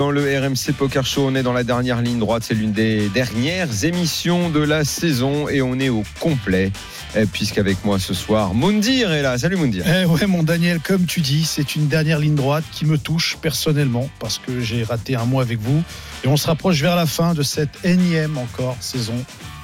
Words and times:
Dans 0.00 0.10
le 0.10 0.22
RMC 0.22 0.72
Poker 0.78 1.04
Show, 1.04 1.26
on 1.26 1.34
est 1.34 1.42
dans 1.42 1.52
la 1.52 1.62
dernière 1.62 2.00
ligne 2.00 2.18
droite. 2.18 2.42
C'est 2.46 2.54
l'une 2.54 2.72
des 2.72 3.10
dernières 3.10 3.84
émissions 3.84 4.48
de 4.48 4.60
la 4.60 4.82
saison 4.82 5.46
et 5.46 5.60
on 5.60 5.78
est 5.78 5.90
au 5.90 6.04
complet. 6.20 6.72
Eh, 7.14 7.26
Puisqu'avec 7.26 7.84
moi 7.84 7.98
ce 7.98 8.14
soir, 8.14 8.54
Moundir 8.54 9.12
est 9.12 9.20
là. 9.20 9.36
Salut 9.36 9.56
Moundir. 9.56 9.84
Eh 9.86 10.06
ouais, 10.06 10.26
mon 10.26 10.42
Daniel, 10.42 10.80
comme 10.80 11.04
tu 11.04 11.20
dis, 11.20 11.44
c'est 11.44 11.76
une 11.76 11.86
dernière 11.86 12.18
ligne 12.18 12.34
droite 12.34 12.64
qui 12.72 12.86
me 12.86 12.96
touche 12.96 13.36
personnellement 13.42 14.08
parce 14.20 14.38
que 14.38 14.62
j'ai 14.62 14.84
raté 14.84 15.16
un 15.16 15.26
mois 15.26 15.42
avec 15.42 15.60
vous 15.60 15.82
et 16.24 16.28
on 16.28 16.38
se 16.38 16.46
rapproche 16.46 16.80
vers 16.80 16.96
la 16.96 17.04
fin 17.04 17.34
de 17.34 17.42
cette 17.42 17.84
énième 17.84 18.38
encore 18.38 18.78
saison 18.80 19.22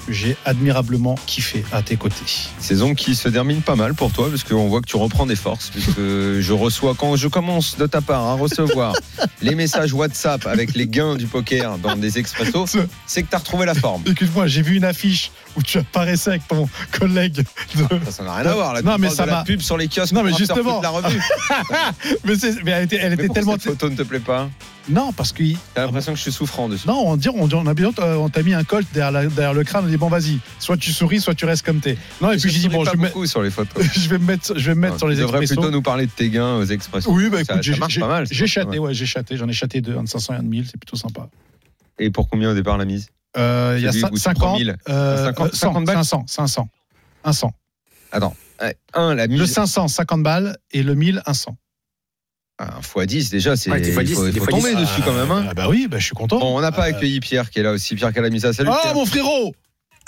j'ai 0.09 0.37
admirablement 0.45 1.17
kiffé 1.27 1.65
à 1.73 1.83
tes 1.83 1.97
côtés. 1.97 2.15
Saison 2.59 2.95
qui 2.95 3.15
se 3.15 3.29
termine 3.29 3.61
pas 3.63 3.77
mal 3.77 3.95
pour 3.95 4.13
toi 4.13 4.29
parce 4.31 4.45
qu'on 4.45 4.69
voit 4.69 4.81
que 4.81 4.87
tu 4.87 4.97
reprends 4.97 5.27
des 5.27 5.37
forces. 5.37 5.71
Puisque 5.71 5.99
je 5.99 6.53
reçois, 6.53 6.95
quand 6.97 7.17
je 7.17 7.29
commence 7.29 7.77
de 7.77 7.87
ta 7.87 8.01
part 8.01 8.23
à 8.25 8.35
recevoir 8.35 8.95
les 9.43 9.55
messages 9.55 9.93
WhatsApp 9.93 10.47
avec 10.47 10.75
les 10.75 10.87
gains 10.87 11.17
du 11.17 11.27
poker 11.27 11.79
dans 11.79 11.97
des 11.97 12.19
expressos, 12.19 12.77
c'est 13.07 13.23
que 13.23 13.29
tu 13.31 13.35
as 13.35 13.39
retrouvé 13.39 13.67
la 13.67 13.75
forme. 13.75 14.03
Excuse-moi, 14.07 14.47
j'ai 14.47 14.63
vu 14.63 14.77
une 14.77 14.85
affiche 14.85 15.31
où 15.57 15.63
tu 15.63 15.79
apparaissais 15.79 16.31
avec 16.31 16.47
ton 16.49 16.69
collègue. 16.93 17.33
de- 17.35 17.45
Ça, 18.07 18.11
ça 18.11 18.23
n'a 18.23 18.35
rien 18.35 18.47
à 18.51 18.55
voir. 18.55 18.75
Là, 18.75 18.83
Non, 18.83 18.97
mais 18.99 19.11
ça 19.11 19.27
m'a- 19.27 19.43
pub 19.45 19.61
sur 19.61 19.77
les 19.77 19.89
kiosques. 19.89 20.13
Non, 20.13 20.23
mais 20.23 20.33
justement. 20.35 20.81
La 20.83 20.91
revue. 20.91 21.21
mais, 22.25 22.35
mais 22.65 22.71
elle 22.73 22.85
était, 22.85 22.97
elle 22.97 23.17
Mais 23.17 23.25
était 23.25 23.35
tellement. 23.35 23.53
cette 23.53 23.63
photo 23.65 23.89
ne 23.91 23.97
te 23.97 24.03
plaît 24.03 24.21
pas? 24.21 24.49
Non, 24.89 25.13
parce 25.13 25.33
que. 25.33 25.43
T'as 25.75 25.85
l'impression 25.87 26.13
que 26.13 26.17
je 26.19 26.23
suis 26.23 26.33
souffrant 26.33 26.69
dessus. 26.69 26.87
Non, 26.87 27.03
on 27.09 27.17
dit, 27.17 27.29
on, 27.29 27.47
dit- 27.49 27.55
on 27.57 27.67
a 27.67 27.75
bien, 27.75 27.91
on 27.99 28.29
t'a 28.29 28.43
mis 28.43 28.55
un 28.55 28.63
colt 28.65 28.87
derrière, 28.93 29.11
la- 29.11 29.27
derrière 29.27 29.55
le 29.55 29.65
crâne. 29.65 29.85
On 29.85 29.89
dit 29.89 29.97
bon, 29.97 30.09
vas-y, 30.09 30.39
soit 30.61 30.77
tu 30.77 30.93
souris, 30.93 31.21
soit 31.21 31.35
tu 31.35 31.45
restes 31.45 31.65
comme 31.67 31.81
t'es. 31.81 31.99
Non, 32.21 32.31
et 32.31 32.37
puis 32.37 32.51
j'ai 32.51 32.61
dit 32.61 32.69
bon, 32.69 32.85
pas 32.85 32.93
je 32.93 32.97
vais, 32.97 33.03
me- 33.03 33.09
beaucoup 33.09 33.27
sur 33.27 33.43
les 33.43 33.51
photos. 33.51 33.85
je 33.97 34.09
vais 34.09 34.19
me 34.19 34.25
mettre, 34.27 34.57
je 34.59 34.67
vais 34.71 34.75
me 34.77 34.81
mettre 34.83 34.99
sur 34.99 35.09
les 35.09 35.17
tu 35.17 35.23
devrais 35.23 35.45
plutôt 35.45 35.71
nous 35.71 35.83
parler 35.83 36.07
de 36.07 36.13
tes 36.13 36.31
gains 36.31 36.57
aux 36.57 36.65
expressions. 36.65 37.11
Oui, 37.13 37.29
bah 37.29 37.41
écoute, 37.43 37.57
j'ai 37.63 37.75
chaté, 38.47 38.79
ouais, 38.79 38.95
j'ai 38.95 39.07
chaté. 39.07 39.37
J'en 39.37 39.49
ai 39.49 39.53
chaté 39.53 39.81
deux, 39.81 39.97
un 39.97 40.05
de 40.05 40.09
500 40.09 40.35
et 40.35 40.37
un 40.37 40.43
de 40.43 40.49
1000, 40.49 40.67
c'est 40.67 40.79
plutôt 40.79 40.97
sympa. 40.97 41.29
Et 41.99 42.11
pour 42.11 42.29
combien 42.29 42.51
au 42.51 42.55
départ 42.55 42.77
la 42.79 42.85
mise? 42.85 43.09
Euh, 43.37 43.75
Il 43.79 43.85
y 43.85 43.89
a 43.89 43.93
Celui 43.93 44.05
cin- 44.05 44.11
où 44.13 44.17
c'est 44.17 44.23
50, 44.25 44.43
3000. 44.51 44.77
euh, 44.89 45.25
50, 45.27 45.53
100, 45.55 45.57
50 45.59 45.85
balles? 45.85 45.97
500, 45.97 46.25
500, 46.27 46.69
100. 47.33 47.53
Attends. 48.13 48.35
Ouais, 48.63 48.77
Un, 48.95 49.15
la 49.15 49.27
mise. 49.27 49.39
Le 49.41 49.47
500, 49.47 49.89
50 49.89 50.23
balles 50.23 50.57
et 50.71 50.83
le 50.83 50.95
1000, 50.95 51.23
100. 51.31 51.57
Un 52.59 52.81
x10 52.81 53.31
déjà, 53.31 53.55
c'est. 53.57 53.71
Ouais, 53.71 53.81
il 53.81 53.85
10, 53.85 54.15
faut, 54.15 54.27
il 54.27 54.41
tomber 54.41 54.75
10. 54.75 54.81
dessus 54.81 55.03
quand 55.05 55.13
même. 55.13 55.31
Hein. 55.31 55.47
Ah 55.51 55.55
bah 55.55 55.67
oui, 55.69 55.89
bah, 55.91 55.99
je 55.99 56.05
suis 56.07 56.15
content. 56.15 56.39
Bon, 56.39 56.57
on 56.57 56.61
n'a 56.61 56.73
pas 56.73 56.87
Euh, 56.87 56.91
accueilli 56.91 57.21
Pierre 57.21 57.51
qui 57.51 57.59
est 57.59 57.63
là 57.63 57.73
aussi. 57.73 57.95
Pierre 57.95 58.13
Calamisa. 58.15 58.53
Salut 58.55 58.71
Oh 58.73 58.79
Pierre. 58.81 58.95
mon 58.95 59.05
frérot 59.05 59.55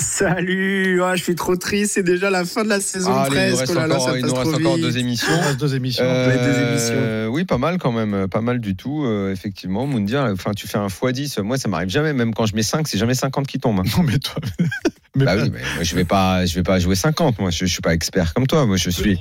Salut, 0.00 1.02
ah, 1.02 1.16
je 1.16 1.22
suis 1.24 1.34
trop 1.34 1.56
triste, 1.56 1.94
c'est 1.94 2.04
déjà 2.04 2.30
la 2.30 2.44
fin 2.44 2.62
de 2.62 2.68
la 2.68 2.80
saison 2.80 3.10
Ah, 3.12 3.22
allez, 3.24 3.34
il 3.36 3.50
nous 3.50 3.56
presque. 3.56 3.60
reste 3.60 3.72
Oh 3.72 3.74
là 3.74 3.86
là, 3.88 3.94
encore, 3.96 4.08
ça 4.08 4.16
il 4.16 4.20
passe 4.22 4.30
nous 4.30 4.36
reste 4.38 4.54
encore 4.54 4.78
deux 4.78 4.96
émissions. 4.98 5.40
Reste 5.40 5.58
deux 5.58 5.74
émissions. 5.74 6.04
deux 6.04 6.68
émissions. 6.70 7.26
oui, 7.32 7.44
pas 7.44 7.58
mal 7.58 7.78
quand 7.78 7.90
même, 7.90 8.28
pas 8.28 8.40
mal 8.40 8.60
du 8.60 8.76
tout, 8.76 9.04
euh, 9.04 9.32
effectivement. 9.32 9.86
Moundir, 9.86 10.22
enfin, 10.32 10.52
tu 10.52 10.68
fais 10.68 10.78
un 10.78 10.86
x10, 10.86 11.42
moi 11.42 11.58
ça 11.58 11.68
m'arrive 11.68 11.88
jamais, 11.88 12.12
même 12.12 12.32
quand 12.32 12.46
je 12.46 12.54
mets 12.54 12.62
5, 12.62 12.86
c'est 12.86 12.96
jamais 12.96 13.14
50 13.14 13.46
qui 13.48 13.58
hein. 13.64 13.70
Non 13.74 14.04
mais 14.04 14.18
toi. 14.20 14.36
mais 15.16 15.24
Bah 15.24 15.34
oui, 15.36 15.50
mais 15.52 15.58
moi, 15.74 15.82
je 15.82 15.94
vais 15.96 16.04
pas, 16.04 16.46
je 16.46 16.54
vais 16.54 16.62
pas 16.62 16.78
jouer 16.78 16.94
50, 16.94 17.40
moi 17.40 17.50
je, 17.50 17.66
je 17.66 17.72
suis 17.72 17.82
pas 17.82 17.92
expert 17.92 18.34
comme 18.34 18.46
toi, 18.46 18.66
moi 18.66 18.76
je 18.76 18.90
suis. 18.90 19.18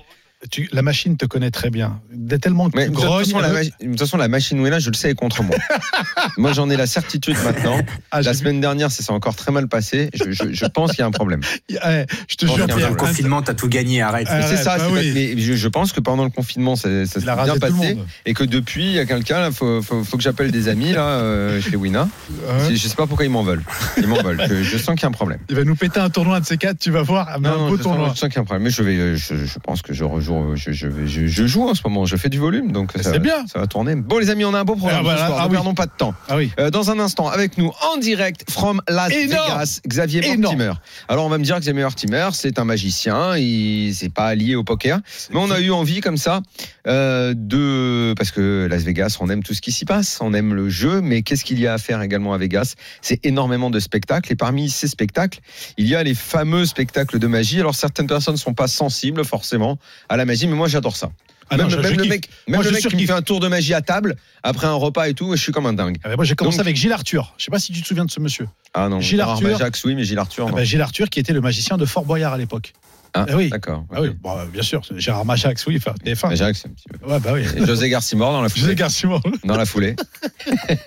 Tu- 0.49 0.69
la 0.71 0.81
machine 0.81 1.17
te 1.17 1.25
connaît 1.25 1.51
très 1.51 1.69
bien. 1.69 1.99
Dès 2.11 2.39
tellement 2.39 2.69
que 2.69 2.77
Mais 2.77 2.85
tu 2.85 2.91
de 2.91 2.95
toute, 2.95 3.05
façon, 3.05 3.39
la, 3.39 3.47
elle- 3.49 3.53
machi- 3.53 3.71
de 3.81 3.87
toute 3.89 3.99
façon, 3.99 4.17
la 4.17 4.27
machine 4.27 4.59
où 4.59 4.67
est 4.67 4.69
là, 4.69 4.79
je 4.79 4.89
le 4.89 4.95
sais, 4.95 5.11
est 5.11 5.15
contre 5.15 5.43
moi. 5.43 5.55
moi 6.37 6.53
j'en 6.53 6.69
ai 6.69 6.77
la 6.77 6.87
certitude 6.87 7.35
maintenant. 7.43 7.79
Ah, 8.11 8.21
La 8.21 8.31
vu- 8.31 8.37
semaine 8.39 8.59
dernière, 8.61 8.91
ça 8.91 9.03
s'est 9.03 9.11
encore 9.11 9.35
très 9.35 9.51
mal 9.51 9.67
passé. 9.67 10.09
Je, 10.13 10.31
je- 10.31 10.51
je 10.53 10.65
pense 10.65 10.91
qu'il 10.91 10.99
y 10.99 11.03
a 11.03 11.05
un 11.07 11.11
problème. 11.11 11.41
Eh, 11.69 12.05
je 12.27 12.35
te 12.35 12.45
jure, 12.45 12.65
Dans 12.67 12.75
le 12.75 12.85
un- 12.85 12.93
confinement, 12.95 13.41
t'as 13.41 13.53
tout 13.53 13.67
gagné, 13.69 14.01
arrête. 14.01 14.27
Ah, 14.29 14.41
c'est 14.41 14.55
ouais, 14.55 14.63
ça, 14.63 14.77
bah 14.77 14.85
c'est 14.87 14.93
oui. 14.93 15.07
pas- 15.11 15.13
mais 15.35 15.37
je, 15.41 15.53
je 15.53 15.67
pense 15.67 15.91
que 15.91 15.99
pendant 15.99 16.23
le 16.23 16.29
confinement, 16.31 16.75
ça, 16.75 16.89
ça 17.05 17.19
s'est 17.19 17.25
il 17.25 17.29
a 17.29 17.43
bien 17.43 17.57
passé. 17.57 17.97
Et 18.25 18.33
que 18.33 18.43
depuis, 18.43 18.85
il 18.85 18.93
y 18.93 18.99
a 18.99 19.05
quelqu'un, 19.05 19.39
là, 19.39 19.51
faut, 19.51 19.81
faut, 19.81 20.03
faut 20.03 20.17
que 20.17 20.23
j'appelle 20.23 20.51
des 20.51 20.67
amis, 20.69 20.91
là, 20.93 21.07
euh, 21.07 21.61
chez 21.61 21.75
Wina. 21.75 22.09
Hein 22.49 22.57
Je 22.69 22.75
sais 22.75 22.95
pas 22.95 23.05
pourquoi 23.07 23.25
ils 23.25 23.31
m'en 23.31 23.43
veulent. 23.43 23.63
Ils 23.97 24.07
m'en 24.07 24.21
veulent. 24.21 24.41
Je, 24.49 24.63
je 24.63 24.77
sens 24.77 24.95
qu'il 24.95 25.03
y 25.03 25.05
a 25.05 25.09
un 25.09 25.11
problème. 25.11 25.39
Il 25.49 25.55
va 25.55 25.63
nous 25.63 25.75
péter 25.75 25.99
un 25.99 26.09
tournoi 26.09 26.39
de 26.39 26.45
ces 26.45 26.57
quatre, 26.57 26.79
tu 26.79 26.89
vas 26.91 27.01
voir. 27.03 27.27
Ah, 27.29 27.35
un 27.35 27.39
beau 27.39 27.69
je, 27.71 27.73
sens, 27.75 27.83
tournoi. 27.83 28.11
je 28.13 28.19
sens 28.19 28.29
qu'il 28.29 28.35
y 28.35 28.39
a 28.39 28.41
un 28.41 28.45
problème. 28.45 28.63
Mais 28.63 28.69
je, 28.71 28.81
vais, 28.83 28.97
euh, 28.97 29.15
je, 29.15 29.59
pense 29.63 29.81
que 29.81 29.93
je 29.93 30.03
rejoue. 30.41 30.55
Je, 30.55 30.71
je, 30.71 30.87
vais- 30.87 31.07
je, 31.07 31.27
je 31.27 31.45
joue 31.47 31.67
en 31.67 31.73
ce 31.75 31.81
moment. 31.85 32.05
Je 32.05 32.15
fais 32.15 32.29
du 32.29 32.39
volume. 32.39 32.71
Donc 32.71 32.91
ça, 32.95 33.11
C'est 33.13 33.19
bien. 33.19 33.45
ça 33.47 33.59
va 33.59 33.67
tourner. 33.67 33.95
Bon, 33.95 34.17
les 34.19 34.29
amis, 34.29 34.45
on 34.45 34.53
a 34.53 34.59
un 34.59 34.63
beau 34.63 34.75
programme 34.75 35.05
Ah, 35.09 35.17
soir. 35.17 35.37
Ah 35.39 35.43
ne 35.43 35.47
oui. 35.49 35.53
perdons 35.53 35.73
pas 35.73 35.85
de 35.85 35.91
temps. 35.97 36.13
Ah 36.29 36.37
oui. 36.37 36.51
Euh, 36.59 36.69
dans 36.69 36.91
un 36.91 36.99
instant, 36.99 37.27
avec 37.27 37.57
nous 37.57 37.71
en 37.93 37.97
direct 37.97 38.49
from 38.49 38.81
Las 38.87 39.11
Énorme. 39.11 39.51
Vegas, 39.51 39.79
Xavier 39.87 40.25
Énorme. 40.25 40.57
Mortimer. 40.57 40.71
Alors 41.07 41.25
on 41.25 41.29
va 41.29 41.37
me 41.37 41.43
dire 41.43 41.55
que 41.55 41.61
Xavier 41.61 41.83
Mortimer, 41.83 42.29
c'est 42.33 42.59
un 42.59 42.65
magicien, 42.65 43.37
il 43.37 43.93
c'est 43.95 44.11
pas 44.13 44.35
lié 44.35 44.55
au 44.55 44.63
poker, 44.63 44.99
mais 45.31 45.39
on 45.39 45.49
a 45.51 45.59
eu 45.59 45.71
envie 45.71 46.01
comme 46.01 46.17
ça 46.17 46.41
euh, 46.87 47.33
de 47.35 48.13
parce 48.17 48.31
que 48.31 48.67
Las 48.69 48.83
Vegas, 48.83 49.17
on 49.19 49.29
aime 49.29 49.43
tout 49.43 49.53
ce 49.53 49.61
qui 49.61 49.71
s'y 49.71 49.85
passe, 49.85 50.19
on 50.21 50.33
aime 50.33 50.53
le 50.53 50.69
jeu, 50.69 51.01
mais 51.01 51.21
qu'est-ce 51.21 51.43
qu'il 51.45 51.59
y 51.59 51.67
a 51.67 51.73
à 51.73 51.77
faire 51.77 52.01
également 52.01 52.33
à 52.33 52.37
Vegas? 52.37 52.75
C'est 53.01 53.25
énormément 53.25 53.69
de 53.69 53.79
spectacles 53.79 54.31
et 54.31 54.35
parmi 54.35 54.69
ces 54.69 54.87
spectacles, 54.87 55.39
il 55.77 55.87
y 55.87 55.95
a 55.95 56.03
les 56.03 56.13
fameux 56.15 56.65
spectacles 56.65 57.19
de 57.19 57.27
magie. 57.27 57.59
Alors 57.59 57.75
certaines 57.75 58.07
personnes 58.07 58.33
ne 58.35 58.39
sont 58.39 58.53
pas 58.53 58.67
sensibles 58.67 59.23
forcément 59.25 59.77
à 60.09 60.16
la 60.17 60.25
magie, 60.25 60.47
mais 60.47 60.55
moi 60.55 60.67
j'adore 60.67 60.95
ça. 60.97 61.11
Ah 61.49 61.55
même 61.55 61.67
non, 61.67 61.69
je- 61.69 61.77
même 61.77 61.93
je 61.93 61.97
le 61.99 62.05
mec, 62.09 62.27
même 62.47 62.55
Moi, 62.57 62.63
le 62.65 62.69
je 62.69 62.73
mec 62.75 62.87
qui 62.87 62.95
me 62.97 63.05
fait 63.05 63.13
un 63.13 63.21
tour 63.21 63.39
de 63.39 63.47
magie 63.47 63.73
à 63.73 63.79
table 63.81 64.17
après 64.43 64.67
un 64.67 64.73
repas 64.73 65.07
et 65.07 65.13
tout, 65.13 65.33
je 65.35 65.41
suis 65.41 65.53
comme 65.53 65.65
un 65.65 65.71
dingue. 65.71 65.95
Ah 66.03 66.09
bah, 66.09 66.15
moi, 66.17 66.25
j'ai 66.25 66.35
commencé 66.35 66.57
Donc- 66.57 66.65
avec 66.65 66.75
Gilles 66.75 66.91
Arthur. 66.91 67.33
Je 67.37 67.45
sais 67.45 67.51
pas 67.51 67.59
si 67.59 67.71
tu 67.71 67.81
te 67.81 67.87
souviens 67.87 68.03
de 68.03 68.11
ce 68.11 68.19
monsieur. 68.19 68.49
Ah 68.73 68.89
non, 68.89 68.99
Gilles 68.99 69.21
Arthur. 69.21 69.47
Majax, 69.51 69.81
oui, 69.85 69.95
mais 69.95 70.03
Gilles 70.03 70.19
Arthur, 70.19 70.47
Ah 70.49 70.51
bah, 70.53 70.63
Gilles 70.65 70.81
Arthur, 70.81 71.09
qui 71.09 71.19
était 71.21 71.31
le 71.31 71.39
magicien 71.39 71.77
de 71.77 71.85
Fort 71.85 72.03
Boyard 72.03 72.33
à 72.33 72.37
l'époque. 72.37 72.73
Ah, 73.13 73.25
Ah 73.29 73.35
oui. 73.37 73.47
D'accord. 73.49 73.85
Ah 73.95 74.01
oui, 74.01 74.09
bon, 74.21 74.35
bien 74.51 74.61
sûr, 74.61 74.81
Gérard 74.97 75.23
Majax, 75.23 75.65
oui, 75.67 75.77
enfin, 75.77 75.93
TF1. 76.03 76.27
Majax, 76.27 76.59
c'est 76.63 76.67
un 76.67 76.71
petit 76.71 76.83
peu. 76.89 77.09
Ouais, 77.09 77.19
bah 77.21 77.29
oui. 77.33 77.43
Et 77.55 77.65
José 77.65 77.87
Garcimore 77.87 78.33
dans 78.33 78.41
la 78.41 78.49
José 78.49 78.59
foulée. 78.61 78.75
Garcia. 78.75 79.09
Dans 79.45 79.55
la 79.57 79.65
foulée. 79.65 79.95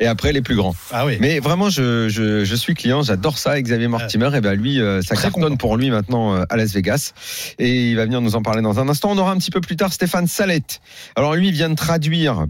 Et 0.00 0.06
après, 0.06 0.32
les 0.32 0.42
plus 0.42 0.56
grands. 0.56 0.74
Ah 0.92 1.06
oui. 1.06 1.16
Mais 1.20 1.38
vraiment, 1.40 1.70
je, 1.70 2.08
je, 2.08 2.44
je 2.44 2.54
suis 2.54 2.74
client, 2.74 3.02
j'adore 3.02 3.38
ça. 3.38 3.60
Xavier 3.60 3.88
Mortimer, 3.88 4.30
et 4.34 4.40
ben 4.40 4.54
lui, 4.54 4.80
euh, 4.80 5.02
ça 5.02 5.16
cartonne 5.16 5.58
pour 5.58 5.76
lui 5.76 5.90
maintenant 5.90 6.34
euh, 6.34 6.44
à 6.48 6.56
Las 6.56 6.72
Vegas. 6.72 7.12
Et 7.58 7.90
il 7.90 7.96
va 7.96 8.04
venir 8.04 8.20
nous 8.20 8.36
en 8.36 8.42
parler 8.42 8.62
dans 8.62 8.78
un 8.80 8.88
instant. 8.88 9.10
On 9.12 9.18
aura 9.18 9.32
un 9.32 9.38
petit 9.38 9.50
peu 9.50 9.60
plus 9.60 9.76
tard 9.76 9.92
Stéphane 9.92 10.26
Salette. 10.26 10.80
Alors 11.16 11.34
lui, 11.34 11.48
il 11.48 11.54
vient 11.54 11.70
de 11.70 11.74
traduire 11.74 12.46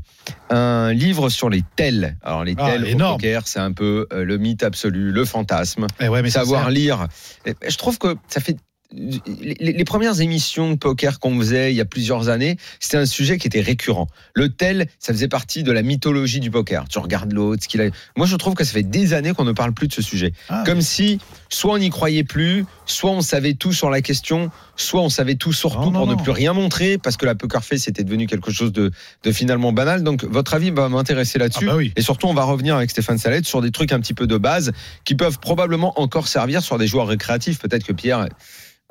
un 0.50 0.92
livre 0.92 1.28
sur 1.28 1.48
les 1.50 1.62
tels. 1.76 2.16
Alors 2.22 2.44
les 2.44 2.54
Ah, 2.58 2.70
tels 2.70 2.94
au 2.94 2.98
poker, 2.98 3.46
c'est 3.46 3.60
un 3.60 3.72
peu 3.72 4.06
euh, 4.12 4.24
le 4.24 4.38
mythe 4.38 4.62
absolu, 4.62 5.12
le 5.12 5.24
fantasme. 5.24 5.86
Eh 6.00 6.08
ouais, 6.08 6.22
mais 6.22 6.30
savoir 6.30 6.70
lire. 6.70 7.06
Et 7.46 7.54
Je 7.68 7.76
trouve 7.76 7.98
que 7.98 8.16
ça 8.28 8.40
fait 8.40 8.56
les, 8.96 9.72
les 9.72 9.84
premières 9.84 10.20
émissions 10.20 10.70
de 10.70 10.76
poker 10.76 11.18
qu'on 11.18 11.38
faisait 11.38 11.72
il 11.72 11.76
y 11.76 11.80
a 11.80 11.84
plusieurs 11.84 12.28
années, 12.28 12.56
c'était 12.80 12.96
un 12.96 13.06
sujet 13.06 13.38
qui 13.38 13.46
était 13.46 13.60
récurrent. 13.60 14.08
Le 14.34 14.48
tel, 14.48 14.86
ça 14.98 15.12
faisait 15.12 15.28
partie 15.28 15.62
de 15.62 15.72
la 15.72 15.82
mythologie 15.82 16.40
du 16.40 16.50
poker. 16.50 16.86
Tu 16.88 16.98
regardes 16.98 17.32
l'autre, 17.32 17.62
ce 17.64 17.68
qu'il 17.68 17.80
a. 17.80 17.88
Moi, 18.16 18.26
je 18.26 18.36
trouve 18.36 18.54
que 18.54 18.64
ça 18.64 18.72
fait 18.72 18.82
des 18.82 19.12
années 19.12 19.32
qu'on 19.32 19.44
ne 19.44 19.52
parle 19.52 19.72
plus 19.72 19.88
de 19.88 19.92
ce 19.92 20.02
sujet. 20.02 20.32
Ah, 20.48 20.62
Comme 20.66 20.80
si 20.80 21.18
soit 21.48 21.74
on 21.74 21.78
n'y 21.78 21.90
croyait 21.90 22.24
plus, 22.24 22.64
soit 22.86 23.10
on 23.10 23.20
savait 23.20 23.54
tout 23.54 23.72
sur 23.72 23.90
la 23.90 24.00
question, 24.00 24.50
soit 24.76 25.00
on 25.00 25.08
savait 25.08 25.34
tout 25.34 25.52
surtout 25.52 25.90
Non, 25.90 25.90
non, 25.90 25.98
pour 26.00 26.06
ne 26.06 26.14
plus 26.14 26.32
rien 26.32 26.52
montrer 26.52 26.98
parce 26.98 27.16
que 27.16 27.26
la 27.26 27.34
poker 27.34 27.64
face 27.64 27.88
était 27.88 28.04
devenu 28.04 28.26
quelque 28.26 28.50
chose 28.50 28.72
de, 28.72 28.90
de 29.22 29.32
finalement 29.32 29.72
banal. 29.72 30.02
Donc, 30.02 30.24
votre 30.24 30.54
avis 30.54 30.70
va 30.70 30.88
m'intéresser 30.88 31.38
là-dessus. 31.38 31.66
Ah 31.68 31.72
bah 31.72 31.76
oui. 31.76 31.92
Et 31.96 32.02
surtout, 32.02 32.26
on 32.26 32.34
va 32.34 32.44
revenir 32.44 32.76
avec 32.76 32.90
Stéphane 32.90 33.18
Salette 33.18 33.46
sur 33.46 33.60
des 33.60 33.70
trucs 33.70 33.92
un 33.92 34.00
petit 34.00 34.14
peu 34.14 34.26
de 34.26 34.36
base 34.36 34.72
qui 35.04 35.14
peuvent 35.14 35.38
probablement 35.38 35.98
encore 36.00 36.28
servir 36.28 36.62
sur 36.62 36.78
des 36.78 36.86
joueurs 36.86 37.06
récréatifs. 37.06 37.58
Peut-être 37.58 37.84
que 37.84 37.92
Pierre, 37.92 38.28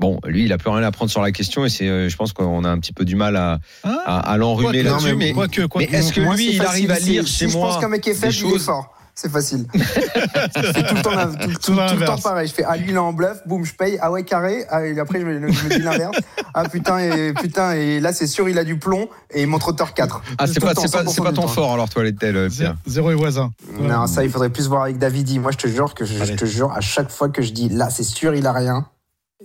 bon, 0.04 0.20
lui, 0.26 0.44
il 0.44 0.52
a 0.54 0.58
plus 0.58 0.70
rien 0.70 0.84
à 0.84 0.92
prendre 0.92 1.10
sur 1.10 1.22
la 1.22 1.32
question 1.32 1.64
et 1.66 1.70
c'est, 1.70 1.88
euh, 1.88 2.10
je 2.10 2.16
pense 2.18 2.34
qu'on 2.34 2.64
a 2.66 2.70
un 2.70 2.80
petit 2.80 2.92
peu 2.94 3.06
du 3.06 3.16
mal 3.16 3.38
à, 3.38 3.60
Ah. 3.86 4.02
à, 4.06 4.32
à 4.34 4.38
l'enrhumer 4.38 4.84
là-dessus. 4.84 5.16
Mais, 5.16 5.30
est-ce 5.30 6.12
que 6.12 6.20
Moi, 6.22 6.36
lui, 6.36 6.50
il 6.50 6.58
facile, 6.58 6.68
arrive 6.68 6.92
à 6.92 7.00
lire 7.00 7.28
si 7.28 7.34
chez 7.36 7.50
je 7.50 7.58
moi 7.58 7.70
pense 7.70 7.80
qu'un 7.82 7.88
mec 7.88 8.06
est 8.08 8.14
faible, 8.14 8.34
il 8.36 8.56
est 8.56 8.60
fort. 8.60 8.94
C'est 9.16 9.32
facile. 9.32 9.68
c'est 9.76 10.88
tout 10.88 10.96
le 10.96 11.02
temps, 11.04 11.14
la- 11.14 11.26
tout, 11.28 11.38
tout- 11.38 11.60
tout 11.60 11.72
le 11.72 11.78
temps 11.78 11.86
l'inverse. 11.86 12.22
pareil. 12.22 12.48
Je 12.48 12.54
fais 12.54 12.64
ah 12.68 12.76
lui 12.78 12.86
il 12.90 12.96
est 12.96 12.98
en 12.98 13.14
bluff, 13.14 13.38
boum, 13.46 13.64
je 13.64 13.72
paye. 13.76 13.96
Ah 14.02 14.12
ouais 14.12 14.24
carré. 14.24 14.66
Ah, 14.72 14.84
et 14.86 14.98
après 15.00 15.20
je 15.22 15.26
me, 15.26 15.52
je 15.52 15.64
me 15.66 15.70
dis 15.70 15.84
l'inverse. 15.84 16.18
Ah 16.56 16.64
putain 16.68 16.98
et 16.98 17.32
putain 17.34 17.74
et 17.74 18.00
là 18.00 18.12
c'est 18.12 18.26
sûr 18.26 18.50
il 18.50 18.58
a 18.58 18.64
du 18.64 18.78
plomb 18.80 19.08
et 19.32 19.44
il 19.44 19.48
montre 19.48 19.68
auteur 19.68 19.94
4. 19.94 20.24
Ah, 20.40 20.48
c'est 20.48 20.60
pas, 20.60 20.70
le 20.70 20.74
temps, 20.74 20.82
c'est 20.82 20.92
pas, 20.92 21.04
100% 21.04 21.10
c'est 21.14 21.22
pas 21.22 21.30
du 21.30 21.36
ton 21.36 21.42
temps. 21.44 21.48
fort 21.48 21.74
alors, 21.74 21.90
toi, 21.90 22.04
les 22.04 22.16
tels, 22.16 22.36
euh, 22.36 22.50
Pierre. 22.50 22.76
Zéro 22.88 23.12
et 23.12 23.16
voisin. 23.16 23.52
Non 23.80 24.08
ça 24.08 24.24
il 24.24 24.32
faudrait 24.32 24.50
plus 24.50 24.68
voir 24.68 24.82
avec 24.82 24.98
Davidi. 24.98 25.38
Moi 25.38 25.52
je 25.52 25.58
te 25.58 25.68
jure 25.68 25.94
que 25.94 26.06
je, 26.06 26.26
je 26.26 26.34
te 26.34 26.46
jure 26.46 26.72
à 26.72 26.82
chaque 26.82 27.12
fois 27.12 27.30
que 27.30 27.44
je 27.44 27.52
dis 27.52 27.70
là 27.70 27.92
c'est 27.92 28.02
sûr 28.04 28.34
il 28.34 28.48
a 28.48 28.52
rien. 28.52 28.88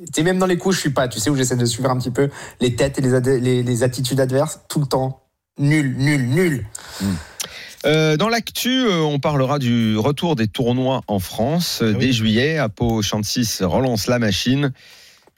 Tu 0.07 0.13
sais 0.15 0.23
même 0.23 0.39
dans 0.39 0.47
les 0.47 0.57
coups 0.59 0.75
je 0.77 0.81
suis 0.81 0.91
pas. 0.91 1.09
Tu 1.09 1.19
sais 1.21 1.31
où 1.31 1.37
j'essaie 1.37 1.57
de 1.57 1.65
suivre 1.65 1.91
un 1.91 1.99
petit 1.99 2.11
peu 2.11 2.29
les 2.61 2.75
têtes 2.77 2.99
et 2.99 3.03
les, 3.03 3.15
adé- 3.15 3.41
les, 3.41 3.63
les 3.63 3.83
attitudes 3.83 4.21
adverses 4.21 4.61
tout 4.69 4.81
le 4.81 4.87
temps. 4.87 5.23
Nul, 5.59 5.97
nul, 5.99 6.29
nul. 6.29 6.67
Euh, 7.87 8.17
dans 8.17 8.29
l'actu, 8.29 8.87
euh, 8.87 9.01
on 9.03 9.19
parlera 9.21 9.59
du 9.59 9.97
retour 9.97 10.35
des 10.37 10.49
tournois 10.49 11.03
en 11.07 11.19
France 11.21 11.81
euh, 11.83 11.93
Ah 11.95 11.99
oui. 11.99 12.07
dès 12.07 12.13
juillet. 12.13 12.59
Apo 12.59 13.03
Chantis 13.03 13.59
relance 13.61 14.07
la 14.07 14.19
machine. 14.19 14.73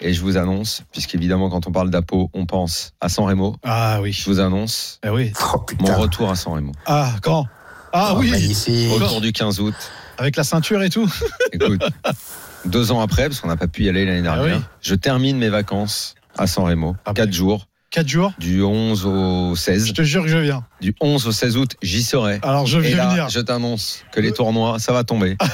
Et 0.02 0.14
je 0.14 0.22
vous 0.22 0.38
annonce, 0.38 0.82
puisqu'évidemment, 0.92 1.50
quand 1.50 1.66
on 1.66 1.72
parle 1.72 1.90
d'Apo, 1.90 2.30
on 2.32 2.46
pense 2.46 2.92
à 3.02 3.10
San 3.10 3.26
Remo. 3.26 3.56
Ah 3.62 4.00
oui. 4.00 4.12
Je 4.12 4.24
vous 4.24 4.40
annonce 4.40 4.98
Ah 5.02 5.12
oui. 5.12 5.30
Oh 5.54 5.62
mon 5.80 5.94
retour 5.98 6.30
à 6.30 6.36
San 6.36 6.54
Remo. 6.54 6.72
Ah, 6.86 7.12
quand? 7.22 7.46
Ah 7.92 8.14
Oh, 8.14 8.20
oui. 8.20 8.30
Magnifique. 8.30 8.90
Autour 8.92 9.20
du 9.20 9.32
15 9.32 9.60
août. 9.60 9.74
Avec 10.16 10.36
la 10.36 10.44
ceinture 10.44 10.82
et 10.82 10.88
tout. 10.88 11.10
Écoute, 11.52 11.82
deux 12.64 12.92
ans 12.92 13.00
après, 13.00 13.28
parce 13.28 13.40
qu'on 13.40 13.48
n'a 13.48 13.56
pas 13.56 13.66
pu 13.68 13.84
y 13.84 13.88
aller 13.88 14.04
l'année 14.04 14.22
dernière, 14.22 14.54
Ah 14.54 14.58
oui. 14.58 14.62
je 14.82 14.94
termine 14.94 15.38
mes 15.38 15.48
vacances 15.48 16.14
à 16.38 16.46
San 16.46 16.64
Remo, 16.64 16.96
Ah 17.04 17.12
quatre 17.14 17.28
ben. 17.30 17.32
jours, 17.34 17.66
4 17.90 18.06
jours. 18.06 18.32
du 18.38 18.62
11 18.62 19.04
au 19.06 19.56
16. 19.56 19.86
Je 19.88 19.92
te 19.92 20.02
jure 20.02 20.22
que 20.22 20.28
je 20.28 20.38
viens. 20.38 20.64
Du 20.80 20.94
11 21.00 21.26
au 21.26 21.32
16 21.32 21.56
août, 21.56 21.72
j'y 21.82 22.02
serai. 22.04 22.38
Alors 22.42 22.64
je 22.66 22.78
Et 22.78 22.82
vais 22.82 22.94
là, 22.94 23.08
venir. 23.08 23.28
je 23.28 23.40
t'annonce 23.40 24.04
que 24.12 24.20
les 24.20 24.30
tournois, 24.32 24.78
ça 24.78 24.92
va 24.92 25.02
tomber. 25.04 25.36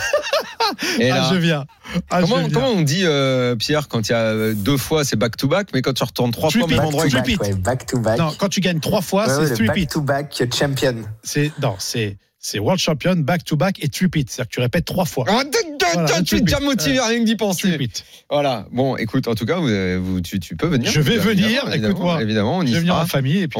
Et 0.99 1.11
Ah, 1.11 1.17
là, 1.20 1.29
je 1.32 1.37
viens. 1.37 1.64
Ah, 2.11 2.20
je 2.20 2.26
comment, 2.26 2.38
viens. 2.41 2.50
comment 2.50 2.69
on 2.69 2.82
dit, 2.82 3.03
euh, 3.05 3.55
Pierre, 3.56 3.88
quand 3.88 4.09
il 4.09 4.12
y 4.12 4.14
a 4.14 4.52
deux 4.52 4.76
fois, 4.76 5.05
c'est 5.05 5.17
back-to-back, 5.17 5.69
mais 5.73 5.81
quand 5.81 5.93
tu 5.94 6.02
retournes 6.05 6.32
trois 6.32 6.50
fois 6.50 6.64
au 6.64 6.67
même 6.67 6.76
it. 6.79 6.85
endroit, 6.85 7.05
Back 7.05 7.12
to 7.12 7.23
Trip 7.23 7.38
back, 7.38 7.49
it. 7.49 7.55
ouais, 7.55 7.61
back 7.61 7.87
to 7.87 7.99
back. 8.00 8.19
Non, 8.19 8.32
quand 8.37 8.49
tu 8.49 8.61
gagnes 8.61 8.81
trois 8.81 9.00
fois, 9.00 9.26
Ouais, 9.29 9.37
ouais, 9.37 9.44
c'est 9.44 9.50
le 9.50 9.56
three 9.56 9.67
back 9.69 9.79
it. 9.79 9.91
to 9.91 10.00
back 10.02 10.43
champion. 10.52 10.97
C'est 11.23 11.52
non, 11.62 11.76
c'est 11.79 12.17
c'est 12.48 12.60
world 12.60 12.81
champion 12.81 13.16
back 13.16 13.43
to 13.44 13.56
back 13.56 13.82
et 13.82 13.88
three 13.88 14.06
it. 14.14 14.31
C'est-à-dire 14.31 14.48
que 14.48 14.54
tu 14.54 14.60
répètes 14.60 14.84
trois 14.84 15.04
fois. 15.04 15.25
Ah, 15.28 15.43
Voilà, 15.94 16.22
tu 16.22 16.37
es 16.37 16.40
déjà 16.40 16.60
motivé 16.60 16.98
à 16.98 17.06
rien 17.06 17.19
que 17.20 17.25
d'y 17.25 17.34
penser. 17.37 17.76
Voilà. 18.31 18.66
Bon, 18.70 18.96
écoute, 18.96 19.26
en 19.26 19.34
tout 19.34 19.46
cas, 19.46 19.58
vous, 19.58 19.69
euh, 19.69 19.98
vous- 20.00 20.20
tu, 20.20 20.38
tu 20.38 20.54
peux 20.56 20.69
venir. 20.69 20.90
Je 20.93 21.00
vais 21.00 21.16
venir, 21.19 21.69
écoute-moi. 21.75 22.22
Évidemment, 22.22 22.58
on 22.58 22.62
y 22.62 22.69
Je 22.69 22.72
vais 22.75 22.78
venir 22.81 22.93
sera. 22.94 23.02
en 23.04 23.06
famille 23.06 23.38
et 23.38 23.48
puis 23.48 23.58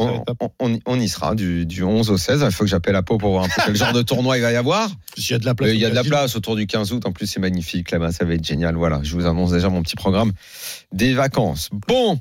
On, 0.59 0.73
y- 0.73 0.81
on 0.85 0.99
y 0.99 1.09
sera 1.09 1.35
du, 1.35 1.65
du 1.65 1.83
11 1.83 2.09
au 2.11 2.17
16. 2.17 2.43
Il 2.45 2.51
faut 2.53 2.63
que 2.63 2.69
j'appelle 2.69 2.93
la 2.93 3.03
peau 3.03 3.17
pour 3.17 3.31
voir 3.31 3.43
un 3.43 3.47
peu 3.49 3.61
quel 3.65 3.75
genre 3.75 3.91
de 3.93 4.01
tournoi 4.03 4.37
il 4.37 4.41
va 4.41 4.51
y 4.53 4.55
avoir. 4.55 4.89
Il 5.17 5.29
y 5.29 5.33
a 5.33 5.39
de 5.39 5.45
la 5.45 5.53
place. 5.53 5.69
Euh, 5.69 5.73
Il 5.73 5.81
y 5.81 5.85
a 5.85 5.89
de 5.89 5.95
la 5.95 6.03
place 6.05 6.35
autour 6.37 6.55
du 6.55 6.65
15 6.65 6.93
août. 6.93 7.05
En 7.05 7.11
plus, 7.11 7.27
c'est 7.27 7.39
magnifique 7.41 7.91
là-bas. 7.91 8.11
Ça 8.13 8.23
va 8.23 8.35
être 8.35 8.45
génial. 8.45 8.75
Voilà, 8.75 9.01
je 9.03 9.13
vous 9.15 9.25
annonce 9.25 9.51
déjà 9.51 9.67
mon 9.69 9.81
petit 9.83 9.95
programme 9.97 10.31
des 10.93 11.13
vacances. 11.13 11.69
Bon, 11.87 12.17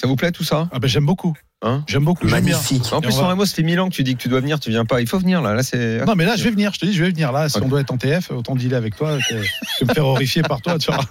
ça 0.00 0.06
vous 0.08 0.16
plaît 0.16 0.32
tout 0.32 0.44
ça? 0.44 0.68
Ah 0.72 0.78
ben 0.80 0.88
j'aime 0.88 1.06
beaucoup. 1.06 1.36
Hein 1.62 1.82
J'aime 1.88 2.04
beaucoup. 2.04 2.28
j'aime 2.28 2.44
bien. 2.44 2.54
Magnifique. 2.54 2.92
En 2.92 3.00
plus, 3.00 3.10
San 3.10 3.26
Remo, 3.26 3.44
ça 3.44 3.54
fait 3.56 3.64
mille 3.64 3.80
ans 3.80 3.88
que 3.88 3.94
tu 3.94 4.04
dis 4.04 4.14
que 4.14 4.22
tu 4.22 4.28
dois 4.28 4.40
venir. 4.40 4.60
Tu 4.60 4.70
viens 4.70 4.84
pas. 4.84 5.00
Il 5.00 5.08
faut 5.08 5.18
venir 5.18 5.42
là. 5.42 5.54
Là, 5.54 5.62
c'est. 5.64 6.04
Non 6.06 6.14
mais 6.14 6.24
là 6.24 6.36
je 6.36 6.44
vais 6.44 6.50
venir. 6.50 6.72
Je 6.72 6.78
te 6.78 6.86
dis 6.86 6.92
je 6.92 7.02
vais 7.02 7.10
venir 7.10 7.32
là. 7.32 7.48
Si 7.48 7.58
on 7.60 7.66
doit 7.68 7.80
être 7.80 7.90
en 7.90 7.96
TF, 7.96 8.30
autant 8.30 8.54
dealer 8.54 8.76
avec 8.76 8.94
toi 8.96 9.16
que, 9.28 9.34
que 9.34 9.84
me 9.84 9.92
faire 9.92 10.06
horrifier 10.06 10.42
par 10.42 10.60
toi. 10.60 10.78
Tu 10.78 10.90
vois. 10.92 11.04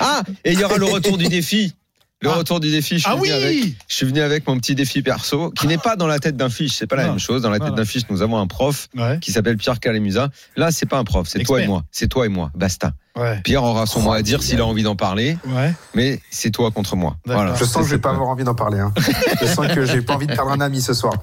Ah, 0.00 0.22
et 0.44 0.52
il 0.52 0.58
y 0.58 0.64
aura 0.64 0.76
le 0.76 0.86
retour 0.86 1.18
du 1.18 1.28
défi. 1.28 1.74
Le 2.22 2.28
Ah. 2.28 2.34
retour 2.34 2.60
du 2.60 2.70
défi. 2.70 2.96
Je 2.96 3.00
suis 3.00 3.10
Ah 3.10 3.16
venu 3.16 3.30
avec. 3.30 3.48
oui. 3.48 3.74
Je 3.88 3.94
suis 3.94 4.04
venu 4.04 4.20
avec 4.20 4.46
mon 4.46 4.58
petit 4.58 4.74
défi 4.74 5.00
perso, 5.00 5.50
qui 5.52 5.66
n'est 5.66 5.78
pas 5.78 5.96
dans 5.96 6.06
la 6.06 6.18
tête 6.18 6.36
d'un 6.36 6.50
fiche, 6.50 6.72
c'est 6.76 6.86
pas 6.86 6.96
la 6.96 7.04
Non. 7.04 7.10
même 7.12 7.18
chose. 7.18 7.40
Dans 7.40 7.48
la 7.48 7.56
tête 7.56 7.68
Voilà. 7.68 7.76
d'un 7.76 7.84
fiche, 7.86 8.02
nous 8.10 8.20
avons 8.20 8.36
un 8.36 8.46
prof 8.46 8.88
Ouais. 8.94 9.18
qui 9.22 9.32
s'appelle 9.32 9.56
Pierre 9.56 9.80
Calemusa. 9.80 10.28
Là, 10.54 10.70
c'est 10.70 10.84
pas 10.84 10.98
un 10.98 11.04
prof, 11.04 11.26
c'est 11.30 11.42
toi 11.44 11.62
et 11.62 11.66
moi. 11.66 11.82
C'est 11.90 12.08
toi 12.08 12.26
et 12.26 12.28
moi, 12.28 12.50
basta. 12.54 12.92
Ouais. 13.16 13.40
Pierre 13.42 13.64
aura 13.64 13.86
son 13.86 14.00
Oh, 14.00 14.02
mot 14.04 14.12
à 14.12 14.20
dire 14.20 14.42
s'il 14.42 14.60
a 14.60 14.66
envie 14.66 14.82
d'en 14.82 14.96
parler, 14.96 15.38
Ouais. 15.46 15.72
mais 15.94 16.20
c'est 16.30 16.50
toi 16.50 16.70
contre 16.70 16.94
moi. 16.94 17.16
Voilà. 17.24 17.54
Je 17.54 17.64
sens 17.64 17.82
que 17.84 17.88
je 17.88 17.94
vais 17.94 18.00
pas 18.00 18.10
avoir 18.10 18.28
envie 18.28 18.44
d'en 18.44 18.54
parler. 18.54 18.80
hein. 18.80 18.92
Je 19.40 19.46
sens 19.46 19.66
que 19.68 19.86
j'ai 19.86 20.02
pas 20.02 20.14
envie 20.14 20.26
de 20.26 20.34
perdre 20.34 20.50
un 20.52 20.60
ami 20.60 20.82
ce 20.82 20.92
soir. 20.92 21.14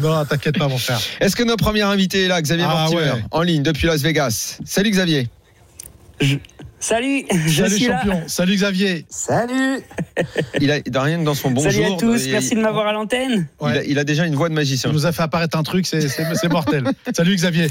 Non 0.00 0.24
t'inquiète 0.24 0.58
pas 0.58 0.68
mon 0.68 0.78
frère. 0.78 0.98
Est-ce 1.20 1.36
que 1.36 1.42
notre 1.42 1.62
premier 1.62 1.82
invité 1.82 2.24
est 2.24 2.28
là, 2.28 2.40
Xavier 2.40 2.64
Ah 2.66 2.72
Mortimer, 2.74 3.02
ouais. 3.02 3.24
en 3.30 3.42
ligne 3.42 3.62
depuis 3.62 3.86
Las 3.86 4.00
Vegas? 4.00 4.58
Salut 4.64 4.90
Xavier. 4.90 5.28
Salut, 6.80 7.24
je 7.46 7.62
Salut 7.62 7.76
suis 7.76 7.86
là. 7.88 8.00
champion. 8.02 8.22
Salut 8.26 8.54
Xavier. 8.56 9.04
Salut 9.10 9.80
Il 10.60 10.70
a, 10.70 11.02
rien 11.02 11.18
que 11.18 11.24
dans 11.24 11.34
son 11.34 11.50
bonjour. 11.50 11.70
Salut 11.70 11.84
à 11.84 11.96
tous, 11.96 12.24
il- 12.26 12.32
merci 12.32 12.54
de 12.54 12.60
m'avoir 12.60 12.86
à 12.86 12.92
l'antenne. 12.92 13.46
Il, 13.60 13.66
a, 13.68 13.84
il 13.84 13.98
a 13.98 14.04
déjà 14.04 14.24
une 14.26 14.34
voix 14.34 14.48
de 14.48 14.54
magicien. 14.54 14.90
Il 14.90 14.94
nous 14.94 15.04
a 15.06 15.12
fait 15.12 15.22
apparaître 15.22 15.56
un 15.58 15.62
truc, 15.62 15.86
c'est 15.86 16.48
mortel. 16.50 16.84
Salut 17.14 17.34
Xavier. 17.36 17.66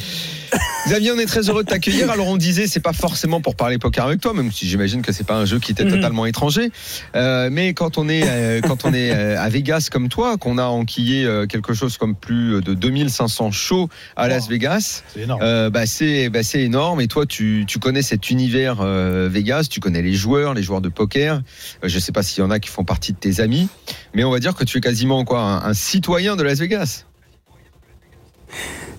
Xavier, 0.87 1.11
on 1.11 1.19
est 1.19 1.25
très 1.25 1.49
heureux 1.49 1.63
de 1.63 1.69
t'accueillir. 1.69 2.09
Alors 2.09 2.27
on 2.27 2.37
disait, 2.37 2.67
c'est 2.67 2.79
pas 2.79 2.93
forcément 2.93 3.41
pour 3.41 3.55
parler 3.55 3.77
poker 3.77 4.05
avec 4.05 4.21
toi, 4.21 4.33
même 4.33 4.51
si 4.51 4.67
j'imagine 4.67 5.01
que 5.01 5.11
c'est 5.11 5.25
pas 5.25 5.35
un 5.35 5.45
jeu 5.45 5.59
qui 5.59 5.73
t'est 5.73 5.83
Mhm. 5.83 5.91
totalement 5.95 6.25
étranger. 6.25 6.71
Euh, 7.15 7.49
mais 7.51 7.73
quand 7.73 7.97
on 7.97 8.07
est 8.09 8.23
euh, 8.25 8.61
quand 8.61 8.85
on 8.85 8.93
est 8.93 9.11
euh, 9.11 9.39
à 9.41 9.49
Vegas 9.49 9.89
comme 9.91 10.07
toi, 10.09 10.37
qu'on 10.37 10.57
a 10.57 10.65
enquillé 10.65 11.25
euh, 11.25 11.45
quelque 11.47 11.73
chose 11.73 11.97
comme 11.97 12.15
plus 12.15 12.61
de 12.61 12.73
2500 12.75 13.51
shows 13.51 13.89
à 14.15 14.27
Las. 14.27 14.47
Vegas, 14.49 15.03
C'est 15.13 15.21
énorme. 15.21 15.41
euh, 15.43 15.69
bah 15.69 15.85
c'est 15.85 16.29
bah 16.29 16.43
c'est 16.43 16.61
énorme. 16.61 17.01
Et 17.01 17.07
toi, 17.07 17.25
tu, 17.25 17.65
tu 17.67 17.79
connais 17.79 18.01
cet 18.01 18.29
univers 18.29 18.77
euh, 18.81 18.98
Vegas, 19.29 19.67
tu 19.69 19.79
connais 19.79 20.01
les 20.01 20.13
joueurs, 20.13 20.53
les 20.53 20.63
joueurs 20.63 20.81
de 20.81 20.89
poker. 20.89 21.41
Euh, 21.83 21.87
je 21.87 21.99
sais 21.99 22.11
pas 22.11 22.23
s'il 22.23 22.43
y 22.43 22.45
en 22.45 22.51
a 22.51 22.59
qui 22.59 22.69
font 22.69 22.83
partie 22.83 23.13
de 23.13 23.17
tes 23.17 23.39
amis, 23.39 23.69
mais 24.13 24.23
on 24.23 24.31
va 24.31 24.39
dire 24.39 24.55
que 24.55 24.63
tu 24.63 24.77
es 24.77 24.81
quasiment 24.81 25.25
quoi, 25.25 25.41
un, 25.41 25.73
citoyen 25.73 26.35
de 26.35 26.43
Las 26.43 26.59
Vegas. 26.59 27.05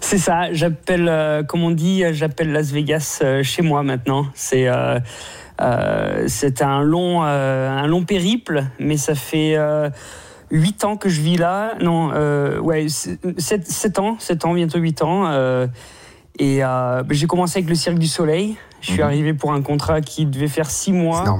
C'est 0.00 0.18
ça, 0.18 0.52
j'appelle, 0.52 1.08
euh, 1.08 1.42
comme 1.42 1.62
on 1.62 1.70
dit, 1.70 2.04
euh, 2.04 2.12
j'appelle 2.12 2.52
Las 2.52 2.72
Vegas 2.72 3.20
euh, 3.22 3.42
chez 3.42 3.62
moi 3.62 3.82
maintenant. 3.82 4.26
C'est 4.34 4.68
euh, 4.68 4.98
euh, 5.60 6.28
un 6.60 6.82
long, 6.82 7.22
euh, 7.24 7.68
un 7.68 7.86
long 7.86 8.04
périple, 8.04 8.64
mais 8.78 8.96
ça 8.96 9.14
fait 9.14 9.56
euh, 9.56 9.90
8 10.50 10.84
ans 10.84 10.96
que 10.96 11.08
je 11.08 11.20
vis 11.20 11.36
là. 11.36 11.74
Non, 11.80 12.10
euh, 12.14 12.58
ouais, 12.58 12.86
7, 12.88 13.98
ans, 13.98 14.16
7 14.18 14.44
ans, 14.44 14.54
bientôt 14.54 14.78
8 14.78 15.02
ans. 15.02 15.26
euh, 15.26 15.66
et 16.38 16.64
euh, 16.64 17.02
j'ai 17.10 17.26
commencé 17.26 17.58
avec 17.58 17.68
le 17.68 17.74
Cirque 17.74 17.98
du 17.98 18.06
Soleil. 18.06 18.56
Je 18.80 18.86
suis 18.92 19.00
Mhm. 19.00 19.04
arrivé 19.06 19.34
pour 19.34 19.52
un 19.52 19.62
contrat 19.62 20.00
qui 20.00 20.26
devait 20.26 20.48
faire 20.48 20.70
6 20.70 20.84
C'est 20.86 20.92
mois 20.92 21.38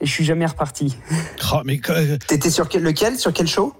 et 0.00 0.06
je 0.06 0.10
suis 0.10 0.24
jamais 0.24 0.46
reparti. 0.46 0.96
Oh, 1.52 1.60
mais 1.64 1.80
euh, 1.90 2.16
T'étais 2.26 2.50
sur 2.50 2.68
quel, 2.68 2.82
lequel? 2.82 3.18
Sur 3.18 3.32
quel 3.32 3.46
show? 3.46 3.74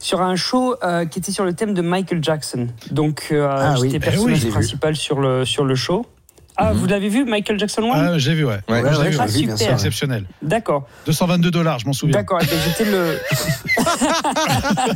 Sur 0.00 0.20
un 0.22 0.36
show 0.36 0.76
euh, 0.82 1.04
qui 1.06 1.18
était 1.18 1.32
sur 1.32 1.44
le 1.44 1.54
thème 1.54 1.74
de 1.74 1.82
Michael 1.82 2.22
Jackson. 2.22 2.68
Donc 2.90 3.28
euh, 3.32 3.48
Ah 3.50 3.74
oui. 3.80 3.90
j'étais 3.90 3.96
Eh 4.06 4.10
personnage 4.10 4.44
oui, 4.44 4.50
principal 4.50 4.94
sur 4.96 5.20
le, 5.20 5.44
sur 5.44 5.64
le 5.64 5.74
show. 5.74 6.06
Ah, 6.58 6.72
Mhm. 6.72 6.78
vous 6.78 6.86
l'avez 6.86 7.08
vu, 7.10 7.24
Michael 7.24 7.58
Jackson 7.58 7.82
One 7.82 7.90
ah, 7.94 8.18
j'ai 8.18 8.34
vu 8.34 8.44
ouais. 8.44 8.54
Ouais. 8.68 8.80
Je 8.80 8.98
ouais, 8.98 9.08
vu, 9.08 9.12
j'ai 9.12 9.18
ouais. 9.18 9.26
vu, 9.26 9.32
super. 9.40 9.58
C'est 9.58 9.64
sûr. 9.64 9.72
exceptionnel. 9.74 10.24
D'accord, 10.42 10.86
222 11.06 11.50
dollars, 11.50 11.78
je 11.80 11.86
m'en 11.86 11.92
souviens. 11.92 12.16
d'accord. 12.16 12.40
J'étais 12.40 12.90
le. 12.90 13.18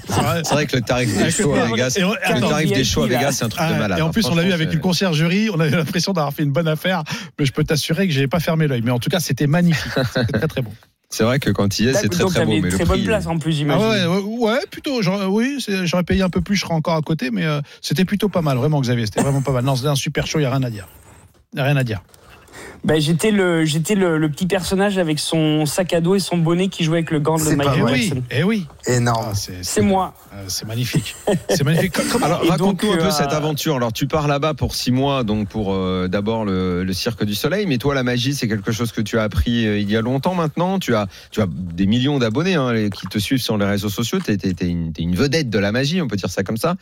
C'est 0.08 0.54
vrai. 0.54 0.66
Que 0.66 0.76
le 0.76 0.82
tarif 0.82 1.16
des 1.16 1.30
shows 1.30 1.54
le- 1.54 1.60
à 1.60 1.66
Vegas, 1.66 1.94
et 1.96 2.00
le 2.02 2.40
tarif 2.48 2.72
des 2.72 2.84
shows 2.84 3.02
à. 3.04 3.06
Vegas, 3.08 3.32
c'est 3.32 3.44
un 3.44 3.48
truc 3.48 3.66
de 3.68 3.72
Ah, 3.74 3.78
malade. 3.78 3.98
et 3.98 4.02
en 4.02 4.10
plus, 4.10 4.24
on 4.26 4.34
l'a 4.34 4.42
eu 4.42 4.46
Franchement, 4.48 4.54
avec 4.54 4.72
une 4.74 4.80
conciergerie. 4.80 5.50
On 5.50 5.60
avait 5.60 5.76
l'impression 5.76 6.12
d'avoir 6.12 6.32
fait 6.32 6.42
une 6.42 6.52
bonne 6.52 6.68
affaire, 6.68 7.02
mais 7.38 7.44
je 7.46 7.52
peux 7.52 7.64
t'assurer 7.64 8.06
que 8.06 8.12
j'ai 8.14 8.26
pas 8.28 8.40
fermé 8.40 8.66
l'œil. 8.66 8.82
Mais 8.84 8.90
en 8.90 8.98
tout 8.98 9.10
cas, 9.10 9.20
c'était 9.20 9.46
magnifique. 9.46 9.92
C'était 10.14 10.38
très 10.38 10.48
très 10.48 10.62
bon. 10.62 10.70
C'est 11.08 11.24
vrai 11.24 11.40
que 11.40 11.50
quand 11.50 11.78
il 11.80 11.86
y 11.86 11.88
est, 11.88 11.94
c'est 11.94 12.08
très 12.08 12.22
Donc 12.22 12.32
très 12.34 12.44
beau, 12.44 12.52
mais 12.52 12.60
le 12.60 12.68
très 12.70 12.84
prix. 12.84 12.98
bonne 12.98 13.04
place 13.06 13.26
en 13.26 13.36
plus, 13.38 13.50
Ah 13.50 13.56
j'imagine. 13.56 13.84
ouais, 13.88 14.06
ouais, 14.06 14.22
ouais, 14.52 14.58
plutôt. 14.70 15.00
Oui, 15.28 15.56
c'est- 15.64 15.84
j'aurais 15.86 16.04
payé 16.04 16.22
un 16.22 16.30
peu 16.30 16.40
plus, 16.40 16.54
je 16.56 16.60
serais 16.62 16.74
encore 16.74 16.94
à 16.94 17.02
côté, 17.02 17.30
mais 17.32 17.44
euh, 17.44 17.60
c'était 17.80 18.04
plutôt 18.04 18.28
pas 18.28 18.42
mal, 18.42 18.56
vraiment, 18.56 18.80
Xavier. 18.80 19.06
C'était 19.06 19.20
vraiment 19.22 19.42
pas 19.42 19.50
mal. 19.52 19.64
Non, 19.64 19.74
c'était 19.74 19.88
un 19.88 19.94
super 19.96 20.26
show, 20.28 20.38
il 20.38 20.42
n'y 20.42 20.46
a 20.46 20.50
rien 20.50 20.62
à 20.62 20.70
dire. 20.70 20.86
Il 21.52 21.56
n'y 21.56 21.60
a 21.62 21.64
rien 21.64 21.76
à 21.76 21.84
dire. 21.84 22.02
Ben, 22.82 22.98
j'étais 22.98 23.30
le, 23.30 23.64
j'étais 23.66 23.94
le, 23.94 24.16
le 24.16 24.28
petit 24.30 24.46
personnage 24.46 24.96
avec 24.96 25.18
son 25.18 25.66
sac 25.66 25.92
à 25.92 26.00
dos 26.00 26.14
et 26.14 26.18
son 26.18 26.38
bonnet 26.38 26.68
qui 26.68 26.82
jouait 26.82 26.98
avec 26.98 27.10
le 27.10 27.20
gant 27.20 27.36
de 27.36 27.42
Michael 27.54 27.74
Eh 27.76 27.80
vrai. 27.82 27.92
oui, 27.92 28.02
Jackson. 28.08 28.22
eh 28.30 28.42
oui. 28.42 28.66
Énorme. 28.86 29.26
Ah, 29.30 29.34
c'est- 29.34 29.62
C'est 29.62 29.82
moi. 29.82 30.14
euh, 30.34 30.44
C'est 30.48 30.66
magnifique. 30.66 31.14
C'est 31.50 31.62
magnifique. 31.62 31.94
Raconte-nous 32.20 32.68
un 32.68 32.74
peu 32.96 33.04
euh, 33.04 33.10
cette 33.10 33.32
aventure. 33.34 33.76
Alors 33.76 33.92
tu 33.92 34.06
pars 34.06 34.26
là-bas 34.28 34.54
pour 34.54 34.74
six 34.74 34.92
mois, 34.92 35.24
donc 35.24 35.48
pour 35.48 35.74
euh, 35.74 36.08
d'abord 36.08 36.44
le, 36.46 36.82
le 36.82 36.92
cirque 36.94 37.24
du 37.24 37.34
soleil, 37.34 37.66
mais 37.66 37.76
toi 37.76 37.94
la 37.94 38.02
magie 38.02 38.34
c'est 38.34 38.48
quelque 38.48 38.72
chose 38.72 38.92
que 38.92 39.02
tu 39.02 39.18
as 39.18 39.22
appris 39.24 39.66
euh, 39.66 39.78
il 39.78 39.90
y 39.90 39.96
a 39.96 40.00
longtemps 40.00 40.34
maintenant. 40.34 40.78
Tu 40.78 40.94
as 40.94 41.06
tu 41.30 41.42
as 41.42 41.46
des 41.50 41.86
millions 41.86 42.18
d'abonnés 42.18 42.54
hein, 42.54 42.72
les- 42.72 42.88
qui 42.90 43.06
te 43.08 43.18
suivent 43.18 43.42
sur 43.42 43.58
les 43.58 43.66
réseaux 43.66 43.90
sociaux. 43.90 44.18
T'es 44.20 44.38
es, 44.42 44.66
une, 44.66 44.92
t'es 44.94 45.02
une 45.02 45.14
vedette 45.16 45.50
de 45.50 45.58
la 45.58 45.70
magie, 45.70 46.00
on 46.00 46.08
peut 46.08 46.16
dire 46.16 46.30
ça 46.30 46.42
comme 46.42 46.56
ça. 46.56 46.76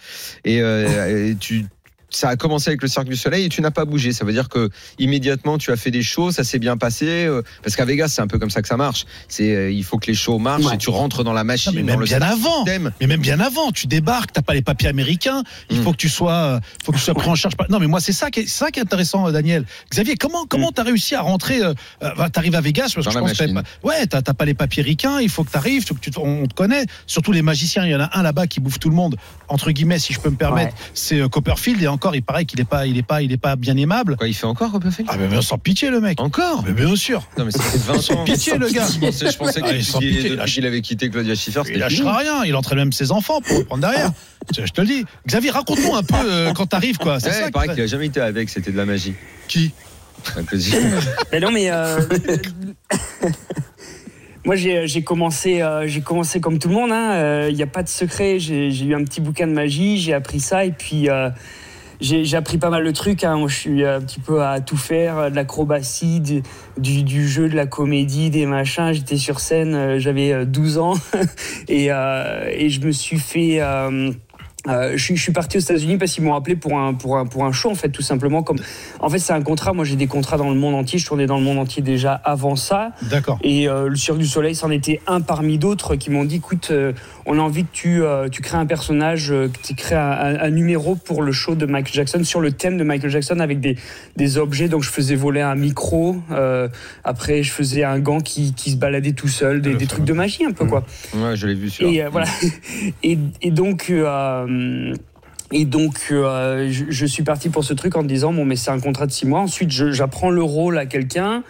Et, 0.45 0.63
euh, 0.63 1.27
et 1.33 1.37
tu 1.37 1.67
ça 2.11 2.29
a 2.31 2.37
commencé 2.37 2.71
avec 2.71 2.81
le 2.83 2.89
Cirque 2.89 3.07
du 3.09 3.17
Soleil 3.17 3.45
et 3.45 3.49
tu 3.49 3.61
n'as 3.61 3.71
pas 3.71 3.85
bougé. 3.85 4.13
Ça 4.13 4.25
veut 4.25 4.33
dire 4.33 4.49
que 4.49 4.71
immédiatement 4.99 5.59
tu 5.59 5.71
as 5.73 5.77
fait 5.77 5.91
des 5.91 6.03
shows, 6.03 6.31
ça 6.33 6.45
s'est 6.45 6.59
bien 6.59 6.77
passé. 6.77 7.07
euh, 7.27 7.43
parce 7.63 7.77
qu'à 7.77 7.85
Vegas 7.85 8.09
c'est 8.09 8.23
un 8.23 8.27
peu 8.27 8.39
comme 8.39 8.51
ça 8.51 8.63
que 8.63 8.69
ça 8.69 8.77
marche. 8.77 9.05
C'est 9.29 9.55
euh, 9.55 9.71
il 9.71 9.85
faut 9.85 9.99
que 9.99 10.07
les 10.07 10.15
shows 10.15 10.39
marchent 10.39 10.65
Ouais. 10.65 10.75
et 10.75 10.79
tu 10.79 10.91
rentres 10.91 11.25
dans 11.25 11.33
la 11.33 11.43
Non, 11.43 11.47
machine, 11.49 11.73
mais 11.75 11.83
dans 11.83 11.87
même 11.89 12.01
le 12.01 12.07
bien 12.07 12.23
avant. 12.23 12.65
système. 12.65 12.93
Mais 13.01 13.07
même 13.07 13.21
bien 13.21 13.41
avant, 13.41 13.71
tu 13.73 13.87
débarques, 13.87 14.33
t'as 14.33 14.43
pas 14.43 14.55
les 14.55 14.63
papiers 14.63 14.89
américains, 14.89 15.43
il 15.71 15.79
Mm. 15.81 15.83
faut 15.85 15.93
que 15.93 15.97
tu 15.97 16.09
sois, 16.09 16.33
euh, 16.33 16.61
faut 16.85 16.93
que 16.93 16.97
tu 16.99 17.03
sois 17.05 17.15
pris 17.15 17.29
en 17.29 17.35
charge. 17.35 17.55
Non, 17.69 17.79
mais 17.79 17.87
moi 17.87 18.01
c'est 18.01 18.13
ça 18.13 18.31
qui 18.31 18.41
est, 18.41 18.47
ça 18.49 18.71
qui 18.71 18.81
est 18.81 18.83
intéressant, 18.83 19.31
Daniel. 19.31 19.65
Xavier, 19.91 20.17
comment 20.17 20.47
comment 20.47 20.73
t'as 20.73 20.83
réussi 20.85 21.15
à 21.15 21.21
rentrer 21.21 21.61
euh, 21.63 21.75
T'arrives 22.33 22.55
à 22.55 22.61
Vegas 22.61 22.93
parce 22.95 23.07
que 23.07 23.13
je 23.13 23.19
pense 23.19 23.33
que 23.35 23.87
ouais, 23.87 24.07
t'as 24.07 24.23
t'as 24.23 24.35
pas 24.35 24.45
les 24.45 24.55
papiers 24.55 24.83
ricains, 24.83 25.21
il 25.21 25.29
faut 25.29 25.45
que 25.45 25.51
t'arrives, 25.51 25.87
faut 25.87 25.95
que 25.95 26.01
tu, 26.01 26.11
on 26.19 26.47
te 26.47 26.55
connaît. 26.55 26.85
Surtout 27.07 27.33
les 27.33 27.43
magiciens, 27.43 27.85
il 27.85 27.91
y 27.91 27.95
en 27.95 28.01
a 28.01 28.11
un 28.19 28.23
là-bas 28.23 28.47
qui 28.47 28.61
bouffe 28.61 28.79
tout 28.79 28.89
le 28.91 28.97
monde 28.97 29.17
entre 29.49 29.71
guillemets, 29.71 29.99
si 29.99 30.13
je 30.13 30.21
peux 30.21 30.31
me 30.31 30.37
permettre. 30.37 30.75
Ouais. 30.75 30.81
C'est 30.95 31.29
Copperfield 31.31 31.83
et 31.83 31.89
encore, 31.99 32.15
il 32.15 32.23
paraît 32.23 32.45
qu'il 32.45 32.61
est 32.61 32.65
pas, 32.65 32.87
il 32.87 32.97
est 32.97 33.03
pas, 33.03 33.23
il 33.23 33.33
est 33.33 33.37
pas 33.37 33.57
bien 33.57 33.77
aimable. 33.77 34.17
Quoi, 34.17 34.29
il 34.29 34.35
fait 34.35 34.47
encore 34.47 34.71
Copperfield 34.71 35.11
Ah 35.13 35.17
mais, 35.19 35.27
mais 35.27 35.43
sans 35.43 35.59
pitié 35.59 35.91
le 35.91 36.01
mec. 36.01 36.21
Encore 36.21 36.63
Mais 36.65 36.73
bien 36.73 36.95
sûr. 36.95 37.27
Non, 37.37 37.45
mais 37.45 37.51
ça 37.51 37.61
fait 37.61 37.79
20 37.79 38.11
ans. 38.21 38.25
Pitié 38.25 38.57
le 38.57 38.69
gars. 38.71 38.87
Je 38.87 38.99
pensais, 39.01 39.31
je 39.33 39.37
pensais 39.37 39.61
Ah, 40.39 40.45
qu'il 40.47 40.65
avait 40.65 40.81
quitté 40.81 41.11
Claudia 41.11 41.35
Schiffer, 41.35 41.63
Il 41.73 41.79
lâchera 41.81 42.19
fini. 42.21 42.31
rien, 42.31 42.45
il 42.45 42.55
entraîne 42.55 42.79
même 42.79 42.93
ses 42.93 43.11
enfants 43.11 43.41
pour 43.41 43.59
reprendre 43.59 43.81
derrière. 43.83 44.13
Je 44.57 44.65
je 44.65 44.73
te 44.73 44.81
le 44.81 44.87
dis. 44.87 45.05
Xavier, 45.27 45.51
raconte-nous 45.51 45.95
un 45.97 46.03
peu 46.05 46.15
euh, 46.25 46.53
quand 46.53 46.67
t'arrives 46.67 46.99
quoi. 46.99 47.19
C'est 47.21 47.27
Ouais, 47.29 47.33
ça 47.35 47.47
il 47.47 47.53
paraît 47.53 47.69
qu'il 47.69 47.81
a 47.83 47.87
jamais 47.87 48.07
été 48.07 48.21
avec, 48.21 48.49
c'était 48.49 48.71
de 48.71 48.77
la 48.77 48.87
magie. 48.87 49.15
qui? 49.49 49.73
Un. 50.37 50.43
Ben 51.33 51.41
non, 51.43 51.51
mais 51.51 51.71
euh, 51.71 52.01
moi 54.45 54.57
j'ai 54.57 55.03
commencé, 55.03 55.61
euh, 55.63 55.87
j'ai 55.87 56.01
commencé 56.01 56.41
comme 56.41 56.59
tout 56.59 56.69
le 56.69 56.75
monde. 56.75 56.91
Il 57.51 57.55
n'y 57.57 57.63
a 57.63 57.67
pas 57.67 57.83
de 57.83 57.89
secret. 57.89 58.39
J'ai 58.39 58.71
j'ai 58.71 58.87
eu 58.87 58.95
un 58.95 59.05
petit 59.05 59.21
bouquin 59.21 59.47
de 59.47 59.53
magie, 59.53 59.99
j'ai 59.99 60.15
appris 60.15 60.41
ça 60.41 60.65
et 60.65 60.73
puis 60.73 61.09
euh, 61.09 61.31
j'ai 62.01 62.37
appris 62.37 62.59
pas 62.59 62.71
mal 62.71 62.85
de 62.85 62.91
trucs. 62.91 63.25
hein. 63.25 63.43
Je 63.47 63.55
suis 63.55 63.85
un 63.85 64.01
petit 64.01 64.21
peu 64.21 64.43
à 64.43 64.61
tout 64.61 64.77
faire, 64.77 65.19
euh, 65.19 65.31
de 65.31 65.37
l'acrobatie, 65.37 66.21
du, 66.77 67.29
jeu, 67.29 67.49
de 67.49 67.57
la 67.57 67.67
comédie, 67.67 68.31
des 68.31 68.47
machins. 68.47 68.93
J'étais 68.93 69.17
sur 69.17 69.41
scène, 69.41 69.75
euh, 69.75 69.99
j'avais 69.99 70.33
euh, 70.33 70.45
12 70.45 70.79
ans 70.79 70.95
et, 71.69 71.89
euh, 71.91 72.49
et 72.51 72.69
je 72.71 72.81
me 72.81 72.93
suis 72.93 73.19
fait. 73.19 73.61
euh, 73.61 74.11
euh, 74.67 74.93
je, 74.97 75.03
suis, 75.03 75.17
je 75.17 75.23
suis 75.23 75.33
parti 75.33 75.57
aux 75.57 75.61
États-Unis 75.61 75.99
parce 75.99 76.13
qu'ils 76.13 76.25
m'ont 76.25 76.35
appelé 76.35 76.57
pour 76.57 76.77
un, 76.79 76.93
pour, 76.93 77.17
un, 77.17 77.27
pour 77.27 77.45
un 77.45 77.53
show, 77.53 77.71
en 77.71 77.75
fait, 77.77 77.91
tout 77.91 78.03
simplement. 78.03 78.43
Comme, 78.43 78.59
en 79.01 79.09
fait, 79.09 79.21
c'est 79.21 79.33
un 79.33 79.41
contrat. 79.41 79.73
Moi, 79.73 79.85
j'ai 79.85 79.95
des 79.97 80.09
contrats 80.09 80.37
dans 80.37 80.51
le 80.51 80.57
monde 80.57 80.75
entier. 80.75 80.99
Je 80.99 81.07
tournais 81.07 81.27
dans 81.27 81.39
le 81.39 81.45
monde 81.45 81.59
entier 81.59 81.81
déjà 81.81 82.13
avant 82.13 82.57
ça. 82.57 82.91
D'accord. 83.03 83.39
Et 83.43 83.69
euh, 83.69 83.89
le 83.89 83.95
Cirque 83.97 84.19
du 84.19 84.27
Soleil, 84.27 84.55
c'en 84.57 84.71
était 84.71 85.01
un 85.07 85.21
parmi 85.21 85.59
d'autres 85.59 85.95
qui 85.95 86.11
m'ont 86.11 86.25
dit 86.25 86.37
écoute, 86.37 86.69
euh, 86.73 86.93
on 87.25 87.39
a 87.39 87.41
envie 87.43 87.65
que 87.65 87.71
tu, 87.73 88.03
tu 88.33 88.43
crées 88.43 88.57
un 88.59 88.67
personnage, 88.67 89.29
que 89.29 89.51
tu 89.63 89.75
crées 89.75 89.95
un, 89.95 90.11
un- 90.11 90.41
un 90.41 90.51
numéro 90.51 90.97
pour 90.97 91.23
le 91.23 91.31
show 91.31 91.55
de 91.55 91.65
Michael 91.67 91.95
Jackson 91.95 92.25
sur 92.25 92.41
le 92.41 92.51
thème 92.53 92.79
de 92.79 92.85
Michael 92.85 93.11
Jackson 93.11 93.39
avec 93.41 93.61
des, 93.61 93.77
des 94.17 94.39
objets. 94.39 94.69
Donc, 94.69 94.83
je 94.83 94.91
faisais 94.91 95.15
voler 95.15 95.41
un 95.41 95.55
micro. 95.55 96.17
après, 97.05 97.43
je 97.43 97.53
faisais 97.53 97.85
un 97.85 98.01
gant 98.01 98.21
qui, 98.21 98.55
qui 98.55 98.73
se 98.73 98.77
baladait 98.77 99.13
tout 99.13 99.29
seul, 99.29 99.61
des, 99.63 99.87
trucs 99.87 100.05
de 100.05 100.13
magie 100.13 100.45
un 100.45 100.53
peu, 100.53 100.65
quoi. 100.67 100.85
Ouais, 101.15 101.37
je 101.37 101.47
l'ai 101.47 101.55
vu 101.55 101.71
sur. 101.71 101.87
Et 101.89 102.05
voilà. 102.11 102.27
et, 103.03 103.19
et 103.41 103.51
donc. 103.51 103.93
Euh, 104.49 104.95
et 105.51 105.65
donc, 105.65 106.09
euh, 106.11 106.71
je, 106.71 107.07
suis 107.07 107.23
parti 107.23 107.49
pour 107.49 107.65
ce 107.65 107.73
truc 107.73 107.97
en 107.97 108.03
me 108.03 108.09
disant 108.09 108.33
bon, 108.33 108.45
mais 108.45 108.57
c'est 108.57 108.71
un 108.71 108.81
contrat 108.81 109.07
de 109.07 109.13
six 109.13 109.27
mois. 109.27 109.41
Ensuite, 109.41 109.71
j'apprends 109.71 110.31
le 110.31 110.43
rôle 110.43 110.79
à 110.79 110.87
quelqu'un. 110.87 111.43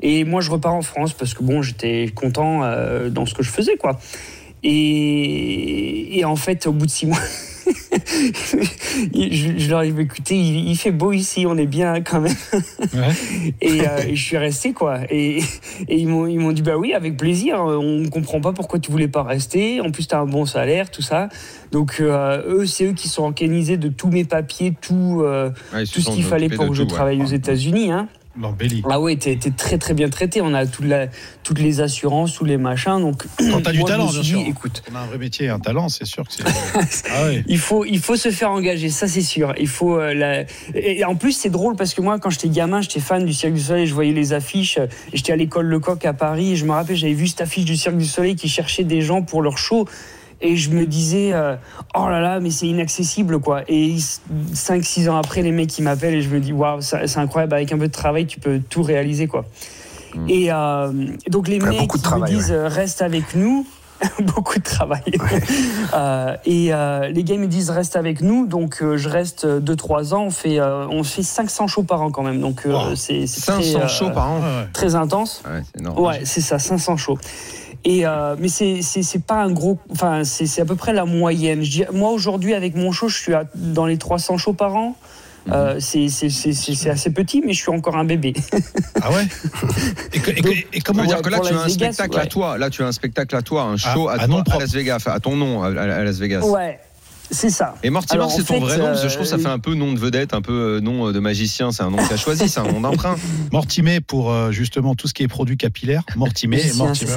Et 0.00 0.24
moi, 0.24 0.40
je 0.40 0.50
repars 0.50 0.74
en 0.74 0.82
France 0.82 1.12
parce 1.12 1.34
que 1.34 1.42
bon, 1.42 1.62
j'étais 1.62 2.12
content 2.14 2.62
euh, 2.62 3.08
dans 3.08 3.26
ce 3.26 3.34
que 3.34 3.42
je 3.42 3.50
faisais, 3.50 3.76
quoi. 3.76 3.98
Et, 4.62 6.18
et 6.18 6.24
en 6.24 6.36
fait, 6.36 6.66
au 6.66 6.72
bout 6.72 6.86
de 6.86 6.90
six 6.90 7.06
mois, 7.06 7.18
je, 9.14 9.58
je 9.58 9.70
leur 9.70 9.82
ai 9.82 9.90
dit 9.92 10.00
écoutez, 10.00 10.36
il, 10.36 10.68
il 10.70 10.76
fait 10.76 10.90
beau 10.90 11.12
ici, 11.12 11.44
on 11.46 11.56
est 11.56 11.66
bien 11.66 12.00
quand 12.02 12.20
même. 12.20 12.34
Ouais. 12.52 13.52
Et, 13.60 13.80
euh, 13.86 13.98
et 14.06 14.16
je 14.16 14.22
suis 14.24 14.36
resté 14.36 14.72
quoi. 14.72 15.00
Et, 15.10 15.38
et 15.88 15.96
ils 15.96 16.06
m'ont 16.08 16.26
ils 16.26 16.38
m'ont 16.38 16.52
dit 16.52 16.62
bah 16.62 16.76
oui 16.76 16.92
avec 16.94 17.16
plaisir. 17.16 17.60
On 17.60 18.08
comprend 18.08 18.40
pas 18.40 18.52
pourquoi 18.52 18.78
tu 18.78 18.90
voulais 18.90 19.08
pas 19.08 19.22
rester. 19.22 19.80
En 19.80 19.90
plus 19.90 20.06
t'as 20.06 20.20
un 20.20 20.26
bon 20.26 20.46
salaire 20.46 20.90
tout 20.90 21.02
ça. 21.02 21.28
Donc 21.72 21.96
euh, 22.00 22.42
eux 22.46 22.66
c'est 22.66 22.86
eux 22.86 22.92
qui 22.92 23.08
sont 23.08 23.22
organisés 23.24 23.76
de 23.76 23.88
tous 23.88 24.08
mes 24.08 24.24
papiers, 24.24 24.74
tout 24.80 25.22
euh, 25.22 25.50
Ouais, 25.72 25.84
tout 25.84 26.00
ce 26.00 26.10
qu'il 26.10 26.24
fallait 26.24 26.48
pour 26.48 26.68
que 26.68 26.74
je 26.74 26.82
tout, 26.82 26.88
ouais. 26.88 26.94
travaille 26.94 27.22
aux 27.22 27.26
États-Unis. 27.26 27.90
Hein. 27.90 28.08
L'embellie. 28.40 28.82
Ah 28.88 29.00
ouais 29.00 29.16
t'es 29.16 29.36
très 29.56 29.78
très 29.78 29.94
bien 29.94 30.08
traité. 30.08 30.40
On 30.40 30.54
a 30.54 30.66
toute 30.66 30.84
la, 30.86 31.06
toutes 31.42 31.58
les 31.58 31.80
assurances, 31.80 32.34
tous 32.34 32.44
les 32.44 32.56
machins. 32.56 33.00
Donc 33.00 33.24
Quand 33.38 33.62
t'as 33.62 33.72
du 33.72 33.82
talent, 33.84 34.06
bien 34.10 34.22
sûr. 34.22 34.40
écoute. 34.46 34.82
On 34.92 34.94
a 34.94 35.00
un 35.00 35.06
vrai 35.06 35.18
métier, 35.18 35.48
un 35.48 35.58
talent, 35.58 35.88
c'est 35.88 36.04
sûr 36.04 36.24
que 36.26 36.32
c'est. 36.32 36.44
ah. 37.10 37.30
Il 37.46 37.58
faut, 37.58 37.84
il 37.84 37.98
faut 37.98 38.16
se 38.16 38.30
faire 38.30 38.50
engager, 38.50 38.88
ça 38.90 39.08
c'est 39.08 39.22
sûr. 39.22 39.54
Il 39.58 39.68
faut 39.68 39.98
euh, 39.98 40.14
la- 40.14 40.44
et 40.74 41.04
en 41.04 41.16
plus 41.16 41.32
c'est 41.32 41.50
drôle 41.50 41.76
parce 41.76 41.94
que 41.94 42.00
moi 42.00 42.18
quand 42.18 42.30
j'étais 42.30 42.48
gamin, 42.48 42.80
j'étais 42.80 43.00
fan 43.00 43.24
du 43.24 43.32
Cirque 43.32 43.54
du 43.54 43.60
Soleil, 43.60 43.86
je 43.86 43.94
voyais 43.94 44.12
les 44.12 44.32
affiches. 44.32 44.78
euh, 44.78 44.86
J'étais 45.12 45.32
à 45.32 45.36
l'école 45.36 45.66
Lecoq 45.66 46.04
à 46.04 46.12
Paris 46.12 46.52
et 46.52 46.56
je 46.56 46.64
me 46.64 46.72
rappelle 46.72 46.96
j'avais 46.96 47.14
vu 47.14 47.26
cette 47.26 47.40
affiche 47.40 47.64
du 47.64 47.76
Cirque 47.76 47.96
du 47.96 48.06
Soleil 48.06 48.36
qui 48.36 48.48
cherchait 48.48 48.84
des 48.84 49.00
gens 49.00 49.22
pour 49.22 49.42
leur 49.42 49.58
show. 49.58 49.86
Et 50.40 50.56
je 50.56 50.70
me 50.70 50.86
disais, 50.86 51.32
euh, 51.32 51.56
oh 51.96 52.08
là 52.08 52.20
là, 52.20 52.38
mais 52.40 52.50
c'est 52.50 52.66
inaccessible 52.68 53.40
quoi. 53.40 53.62
Et 53.68 53.96
5-6 54.54 55.08
ans 55.10 55.16
après, 55.16 55.42
les 55.42 55.50
mecs 55.50 55.68
qui 55.68 55.82
m'appellent 55.82 56.14
et 56.14 56.22
je 56.22 56.28
me 56.28 56.38
dis, 56.40 56.52
waouh, 56.52 56.80
c'est 56.80 57.18
incroyable, 57.18 57.54
avec 57.54 57.72
un 57.72 57.78
peu 57.78 57.88
de 57.88 57.92
travail, 57.92 58.26
tu 58.26 58.38
peux 58.38 58.60
tout 58.60 58.82
réaliser 58.82 59.26
quoi. 59.26 59.44
Et 60.28 60.50
euh, 60.52 60.92
donc 61.28 61.48
les 61.48 61.60
Ouais, 61.60 61.70
mecs 61.70 61.90
qui 61.90 62.00
travail, 62.00 62.32
me 62.32 62.38
disent, 62.38 62.52
euh, 62.52 62.68
reste 62.68 63.02
avec 63.02 63.34
nous. 63.34 63.66
beaucoup 64.20 64.58
de 64.58 64.64
travail. 64.64 65.02
Euh, 65.94 66.36
et 66.44 66.72
euh, 66.72 67.08
les 67.08 67.24
gars 67.24 67.34
ils 67.34 67.40
me 67.40 67.46
disent 67.46 67.70
reste 67.70 67.96
avec 67.96 68.20
nous, 68.20 68.46
donc 68.46 68.82
euh, 68.82 68.96
je 68.98 69.08
reste 69.08 69.46
2-3 69.46 70.12
ans. 70.14 70.24
On 70.24 70.30
fait, 70.30 70.60
euh, 70.60 70.86
on 70.90 71.02
fait 71.02 71.22
500 71.22 71.66
shows 71.66 71.82
par 71.82 72.02
an 72.02 72.10
quand 72.10 72.22
même, 72.22 72.40
donc 72.40 72.62
euh, 72.66 72.72
Wow. 72.72 72.94
c'est 72.94 73.26
c'est 73.26 73.40
500 73.40 73.60
très, 73.72 73.82
euh, 73.82 73.88
shows 73.88 74.10
par 74.10 74.30
an. 74.30 74.40
Très 74.74 74.94
intense. 74.94 75.42
Ouais, 75.46 75.62
c'est 75.64 75.80
énorme. 75.80 75.98
Ouais, 75.98 76.20
c'est 76.24 76.42
ça, 76.42 76.58
500 76.58 76.96
shows. 76.98 77.18
Et 77.84 78.06
euh, 78.06 78.34
mais 78.38 78.48
c'est 78.48 79.22
pas 79.26 79.36
un 79.42 79.50
gros, 79.50 79.78
enfin 79.90 80.24
c'est 80.24 80.46
c'est 80.46 80.60
à 80.60 80.64
peu 80.64 80.74
près 80.76 80.92
la 80.92 81.04
moyenne. 81.04 81.62
Je 81.62 81.70
dis, 81.70 81.84
moi 81.92 82.10
aujourd'hui 82.10 82.54
avec 82.54 82.74
mon 82.74 82.90
show, 82.92 83.08
je 83.08 83.16
suis 83.16 83.34
à- 83.34 83.44
dans 83.54 83.86
les 83.86 83.96
300 83.98 84.36
shows 84.36 84.52
par 84.52 84.74
an. 84.74 84.96
Mhm. 85.46 85.52
Euh, 85.54 85.80
c'est 85.80 86.06
assez 86.90 87.10
petit, 87.10 87.40
mais 87.46 87.52
je 87.54 87.62
suis 87.62 87.70
encore 87.70 87.96
un 87.96 88.04
bébé. 88.04 88.34
Ah 89.00 89.10
ouais 89.12 89.26
et, 90.12 90.18
que- 90.18 90.30
et 90.32 90.34
que- 90.42 90.48
et 90.76 90.80
comment 90.80 91.04
dire 91.04 91.22
que 91.22 91.30
là, 91.30 91.38
tu 91.40 91.48
as 91.48 91.52
Las 91.52 91.62
un 91.62 91.66
Vegas, 91.68 91.92
spectacle 91.92 92.18
à 92.18 92.26
toi. 92.26 92.58
Là, 92.58 92.68
tu 92.68 92.82
as 92.82 92.86
un 92.86 92.92
spectacle 92.92 93.36
à 93.36 93.42
toi, 93.42 93.62
un 93.62 93.76
show 93.78 94.08
À- 94.08 94.14
à, 94.20 94.28
propre. 94.28 94.58
Las 94.58 94.72
Vegas, 94.72 95.04
à 95.06 95.20
ton 95.20 95.36
nom, 95.36 95.62
à, 95.62 95.68
à 95.68 96.04
Las 96.04 96.18
Vegas. 96.18 96.40
Ouais, 96.42 96.78
c'est 97.30 97.50
ça. 97.50 97.74
Et 97.82 97.90
Mortimer, 97.90 98.24
c'est 98.30 98.44
ton 98.44 98.54
fait, 98.54 98.60
vrai 98.60 98.78
nom 98.78 98.86
Parce 98.86 99.02
que 99.02 99.08
je 99.08 99.14
trouve 99.14 99.24
que 99.24 99.30
ça 99.30 99.36
euh, 99.36 99.40
fait 99.40 99.48
un 99.48 99.58
peu 99.58 99.74
nom 99.74 99.92
de 99.92 99.98
vedette, 99.98 100.34
un 100.34 100.42
peu 100.42 100.76
euh, 100.76 100.80
nom 100.80 101.08
euh, 101.08 101.12
de 101.12 101.18
magicien. 101.18 101.72
C'est 101.72 101.82
un 101.82 101.90
nom 101.90 101.98
que 101.98 102.08
tu 102.08 102.14
as 102.14 102.16
choisi, 102.16 102.48
c'est 102.48 102.60
un 102.60 102.70
nom 102.70 102.80
d'emprunt. 102.80 103.16
Mortimer 103.52 104.00
pour 104.00 104.32
euh, 104.32 104.50
justement 104.50 104.94
tout 104.94 105.08
ce 105.08 105.14
qui 105.14 105.22
est 105.22 105.28
produit 105.28 105.56
capillaire. 105.56 106.02
Mortimer, 106.16 106.62
Mortimer. 106.76 107.12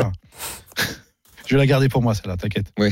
Je 1.51 1.58
vais 1.58 1.63
la 1.63 1.67
garder 1.67 1.89
pour 1.89 2.01
moi, 2.01 2.15
celle-là, 2.15 2.38
t'inquiète. 2.38 2.67
Oui. 2.79 2.91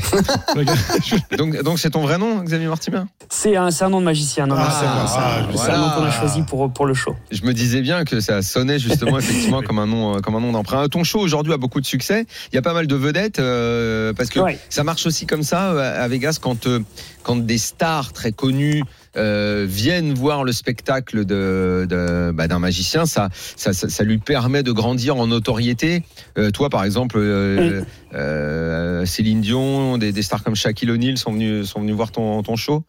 Donc, 1.37 1.63
donc 1.63 1.79
c'est 1.79 1.91
ton 1.91 2.01
vrai 2.01 2.17
nom, 2.17 2.43
Xavier 2.43 2.67
Mortimer 2.67 3.03
C'est 3.29 3.55
un, 3.55 3.71
c'est 3.71 3.85
un 3.85 3.89
nom 3.89 4.01
de 4.01 4.05
magicien. 4.05 4.47
Non, 4.47 4.55
Ah, 4.57 4.67
c'est 4.77 4.85
un- 4.85 5.51
voilà. 5.53 5.77
nom 5.77 5.89
qu'on 5.91 6.03
a 6.03 6.11
choisi 6.11 6.41
pour, 6.41 6.69
pour 6.73 6.85
le 6.85 6.93
show. 6.93 7.15
Je 7.31 7.43
me 7.45 7.53
disais 7.53 7.79
bien 7.81 8.03
que 8.03 8.19
ça 8.19 8.41
sonnait 8.41 8.77
justement 8.77 9.17
effectivement 9.19 9.61
comme 9.61 9.79
un 9.79 9.85
nom, 9.87 10.17
euh, 10.17 10.19
comme 10.19 10.35
un 10.35 10.41
nom 10.41 10.51
d'emprunt. 10.51 10.89
Ton 10.89 11.05
show 11.05 11.19
aujourd'hui 11.21 11.53
a 11.53 11.57
beaucoup 11.57 11.79
de 11.79 11.85
succès. 11.85 12.25
Il 12.51 12.55
y 12.55 12.57
a 12.57 12.61
pas 12.61 12.73
mal 12.73 12.85
de 12.87 12.95
vedettes 12.95 13.39
euh, 13.39 14.11
parce 14.11 14.29
que 14.29 14.41
Ouais. 14.41 14.59
ça 14.69 14.83
marche 14.83 15.05
aussi 15.05 15.25
comme 15.25 15.43
ça 15.43 15.71
euh, 15.71 16.03
à 16.03 16.07
Vegas 16.09 16.37
quand 16.41 16.67
euh, 16.67 16.79
quand 17.23 17.37
des 17.45 17.57
stars 17.57 18.13
très 18.13 18.31
connues 18.31 18.83
euh, 19.17 19.65
viennent 19.67 20.13
voir 20.13 20.43
le 20.43 20.51
spectacle 20.51 21.25
de, 21.25 21.85
de- 21.89 22.31
bah, 22.33 22.47
d'un 22.47 22.59
magicien, 22.59 23.05
ça, 23.05 23.29
ça, 23.55 23.73
ça, 23.73 23.89
ça 23.89 24.03
lui 24.03 24.17
permet 24.17 24.63
de 24.63 24.71
grandir 24.71 25.17
en 25.17 25.27
notoriété. 25.27 26.03
Euh, 26.37 26.51
toi, 26.51 26.69
par 26.69 26.83
exemple, 26.83 27.17
euh, 27.17 27.81
euh, 28.13 29.05
Céline 29.05 29.41
Dion, 29.41 29.97
des, 29.97 30.11
des 30.11 30.21
stars 30.21 30.43
comme 30.43 30.55
Shaquille 30.55 30.91
O'Neal 30.91 31.17
sont 31.17 31.31
venus 31.31 31.67
sont 31.67 31.81
venus 31.81 31.95
voir 31.95 32.11
ton, 32.11 32.41
ton 32.43 32.55
show? 32.55 32.83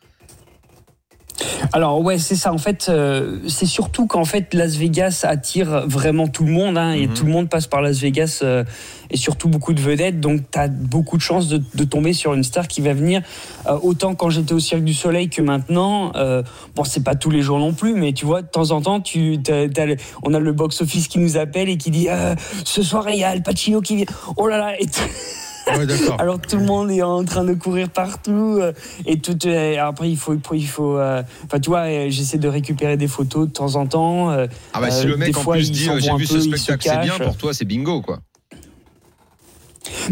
Alors 1.73 2.01
ouais, 2.01 2.19
c'est 2.19 2.37
ça. 2.37 2.53
En 2.53 2.59
fait, 2.59 2.87
euh, 2.89 3.39
c'est 3.49 3.67
surtout 3.67 4.07
qu'en 4.07 4.25
fait 4.25 4.53
Las 4.55 4.77
Vegas 4.77 5.25
attire 5.29 5.87
vraiment 5.87 6.27
tout 6.29 6.45
le 6.45 6.53
monde 6.53 6.77
hein, 6.79 6.93
et 6.93 7.07
Mhm. 7.07 7.15
tout 7.15 7.25
le 7.27 7.33
monde 7.33 7.49
passe 7.49 7.67
par 7.67 7.81
Las 7.83 7.99
Vegas 8.01 8.41
euh, 8.43 8.65
et 9.11 9.17
surtout 9.17 9.49
beaucoup 9.49 9.73
de 9.73 9.81
vedettes. 9.81 10.21
Donc 10.21 10.43
tu 10.51 10.59
as 10.59 10.69
beaucoup 10.69 11.17
de 11.17 11.23
chances 11.23 11.49
de, 11.49 11.63
de 11.75 11.85
tomber 11.85 12.13
sur 12.13 12.35
une 12.35 12.45
star 12.45 12.67
qui 12.69 12.81
va 12.81 12.93
venir. 12.95 13.23
Euh, 13.67 13.79
autant 13.83 14.15
quand 14.15 14.31
j'étais 14.31 14.53
au 14.53 14.61
Cirque 14.61 14.85
du 14.85 14.95
Soleil 14.95 15.29
que 15.29 15.43
maintenant. 15.43 16.13
Euh, 16.17 16.43
bon, 16.77 16.85
c'est 16.85 17.05
pas 17.05 17.15
tous 17.15 17.31
les 17.31 17.43
jours 17.43 17.59
non 17.59 17.73
plus, 17.73 17.95
mais 17.95 18.13
tu 18.13 18.27
vois, 18.27 18.43
de 18.43 18.49
temps 18.49 18.71
en 18.73 18.81
temps, 18.83 19.01
tu, 19.01 19.39
t'as- 19.43 19.69
t'as 19.69 19.87
le- 19.87 19.97
on 20.23 20.35
a 20.35 20.39
le 20.39 20.53
box 20.53 20.81
office 20.83 21.09
qui 21.09 21.19
nous 21.19 21.37
appelle 21.37 21.69
et 21.69 21.77
qui 21.77 21.91
dit 21.91 22.09
euh, 22.09 22.35
ce 22.65 22.83
soir 22.83 23.09
il 23.11 23.19
y 23.19 23.25
a 23.25 23.29
Al 23.31 23.43
Pacino 23.43 23.81
qui 23.81 23.97
vient. 23.97 24.07
Oh 24.37 24.47
là 24.47 24.59
là. 24.59 24.81
Et 24.81 24.87
Ouais, 25.79 25.87
alors 26.19 26.41
tout 26.41 26.57
le 26.57 26.65
monde 26.65 26.91
est 26.91 27.03
en 27.03 27.25
train 27.25 27.45
de 27.45 27.55
courir 27.55 27.89
partout 27.89 28.59
euh, 28.61 28.73
et 29.07 29.19
tout 29.19 29.37
euh, 29.47 29.77
après 29.81 30.11
il 30.11 30.17
faut 30.17 30.35
il 30.53 30.67
faut 30.67 30.99
euh, 30.99 31.23
enfin 31.45 31.61
tu 31.61 31.71
vois 31.71 32.09
j'essaie 32.09 32.39
de 32.39 32.49
récupérer 32.49 32.97
des 32.97 33.09
photos 33.09 33.49
de 33.49 33.53
temps 33.53 33.77
en 33.77 33.87
temps 33.87 34.31
Ah 34.31 34.81
bah 34.81 34.91
si 34.91 35.07
le 35.07 35.17
mec 35.17 35.37
en 35.37 35.41
fois, 35.41 35.55
plus 35.55 35.71
dit 35.71 35.89
j'ai 35.99 36.15
vu 36.15 36.27
ce 36.27 36.41
spectacle, 36.41 36.83
c'est 36.83 37.01
bien 37.01 37.19
pour 37.19 37.37
toi, 37.37 37.55
c'est 37.55 37.65
bingo 37.65 38.01
quoi. 38.01 38.21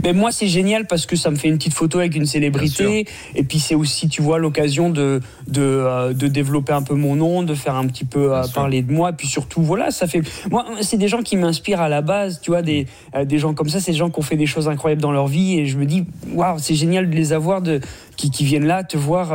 Mais 0.03 0.13
moi 0.13 0.31
c'est 0.31 0.49
génial 0.49 0.87
parce 0.87 1.07
que 1.07 1.17
ça 1.17 1.31
me 1.31 1.37
fait 1.37 1.49
une 1.49 1.59
petite 1.59 1.75
photo 1.75 1.99
avec 1.99 2.15
une 2.15 2.27
célébrité. 2.27 3.07
et 3.35 3.43
puis 3.43 3.59
c'est 3.59 3.75
aussi 3.75 4.09
tu 4.09 4.23
vois 4.23 4.39
l'occasion 4.39 4.91
de 4.91 5.21
de, 5.47 5.63
euh, 5.63 6.13
de 6.13 6.29
développer 6.29 6.73
un 6.73 6.83
peu 6.83 6.95
mon 6.95 7.17
nom 7.17 7.43
de 7.43 7.55
faire 7.55 7.75
un 7.75 7.87
petit 7.87 8.05
peu 8.05 8.35
euh, 8.35 8.43
parler 8.55 8.83
de 8.83 8.93
moi. 8.93 9.13
Puis 9.13 9.29
surtout 9.29 9.63
voilà 9.63 9.91
ça 9.91 10.07
fait 10.07 10.23
moi 10.51 10.67
c'est 10.81 10.99
des 10.99 11.09
gens 11.09 11.23
qui 11.23 11.37
m'inspirent 11.37 11.81
à 11.81 11.89
la 11.89 12.03
base 12.03 12.41
tu 12.41 12.51
vois 12.51 12.63
des 12.63 12.87
euh, 13.15 13.25
des 13.25 13.39
gens 13.39 13.55
comme 13.55 13.69
ça. 13.69 13.81
C'est 13.81 13.93
des 13.93 13.99
gens 13.99 14.11
qui 14.11 14.19
ont 14.19 14.23
fait 14.23 14.37
des 14.37 14.47
choses 14.47 14.69
incroyables 14.69 15.03
dans 15.03 15.13
leur 15.13 15.27
vie. 15.27 15.59
Et 15.59 15.67
je 15.67 15.79
me 15.79 15.87
dis 15.87 16.05
waouh 16.33 16.59
c'est 16.59 16.75
génial 16.75 17.09
de 17.09 17.15
les 17.15 17.33
avoir 17.33 17.63
de 17.63 17.81
qui, 18.17 18.31
qui 18.31 18.45
viennent 18.45 18.67
là 18.67 18.83
te 18.85 18.97
voir 18.97 19.33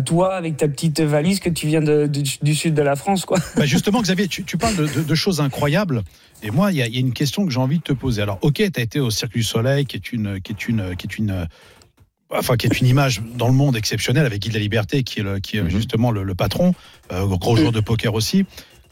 toi 0.00 0.34
avec 0.34 0.56
ta 0.56 0.68
petite 0.68 1.00
valise 1.00 1.40
que 1.40 1.50
tu 1.50 1.66
viens 1.66 1.80
de- 1.80 2.06
de- 2.06 2.22
du 2.42 2.54
sud 2.54 2.74
de 2.74 2.82
la 2.82 2.96
France 2.96 3.24
quoi 3.24 3.38
Bah 3.56 3.66
justement, 3.66 4.00
Xavier, 4.02 4.28
tu, 4.28 4.44
tu 4.44 4.56
parles 4.56 4.76
de, 4.76 5.14
choses 5.14 5.40
incroyables. 5.40 6.02
Et 6.42 6.50
moi, 6.50 6.72
il 6.72 6.78
y, 6.78 6.82
a 6.82 6.86
il 6.86 6.94
y 6.94 6.96
a 6.96 7.00
une 7.00 7.12
question 7.12 7.44
que 7.46 7.52
j'ai 7.52 7.60
envie 7.60 7.78
de 7.78 7.82
te 7.84 7.92
poser. 7.92 8.22
Alors, 8.22 8.38
ok, 8.42 8.54
tu 8.56 8.70
as 8.76 8.82
été 8.82 8.98
au 9.00 9.10
Cirque 9.10 9.32
du 9.32 9.42
Soleil, 9.42 9.84
qui 9.86 9.96
est 9.96 10.12
une, 10.12 10.40
qui 10.40 10.52
est 10.52 10.68
une, 10.68 10.96
qui 10.96 11.06
est 11.06 11.18
une, 11.18 11.46
enfin, 12.30 12.56
qui 12.56 12.66
est 12.66 12.80
une 12.80 12.86
image 12.86 13.22
dans 13.36 13.46
le 13.48 13.54
monde 13.54 13.76
exceptionnelle 13.76 14.26
avec 14.26 14.40
Guy 14.42 14.48
de 14.48 14.54
la 14.54 14.60
Liberté, 14.60 15.02
qui 15.02 15.20
est, 15.20 15.22
le- 15.22 15.38
qui 15.38 15.58
est 15.58 15.62
Mhm. 15.62 15.70
justement 15.70 16.10
le, 16.10 16.22
le 16.22 16.34
patron, 16.34 16.74
euh, 17.12 17.26
gros 17.26 17.56
joueur 17.56 17.72
de 17.72 17.80
poker 17.80 18.14
aussi. 18.14 18.44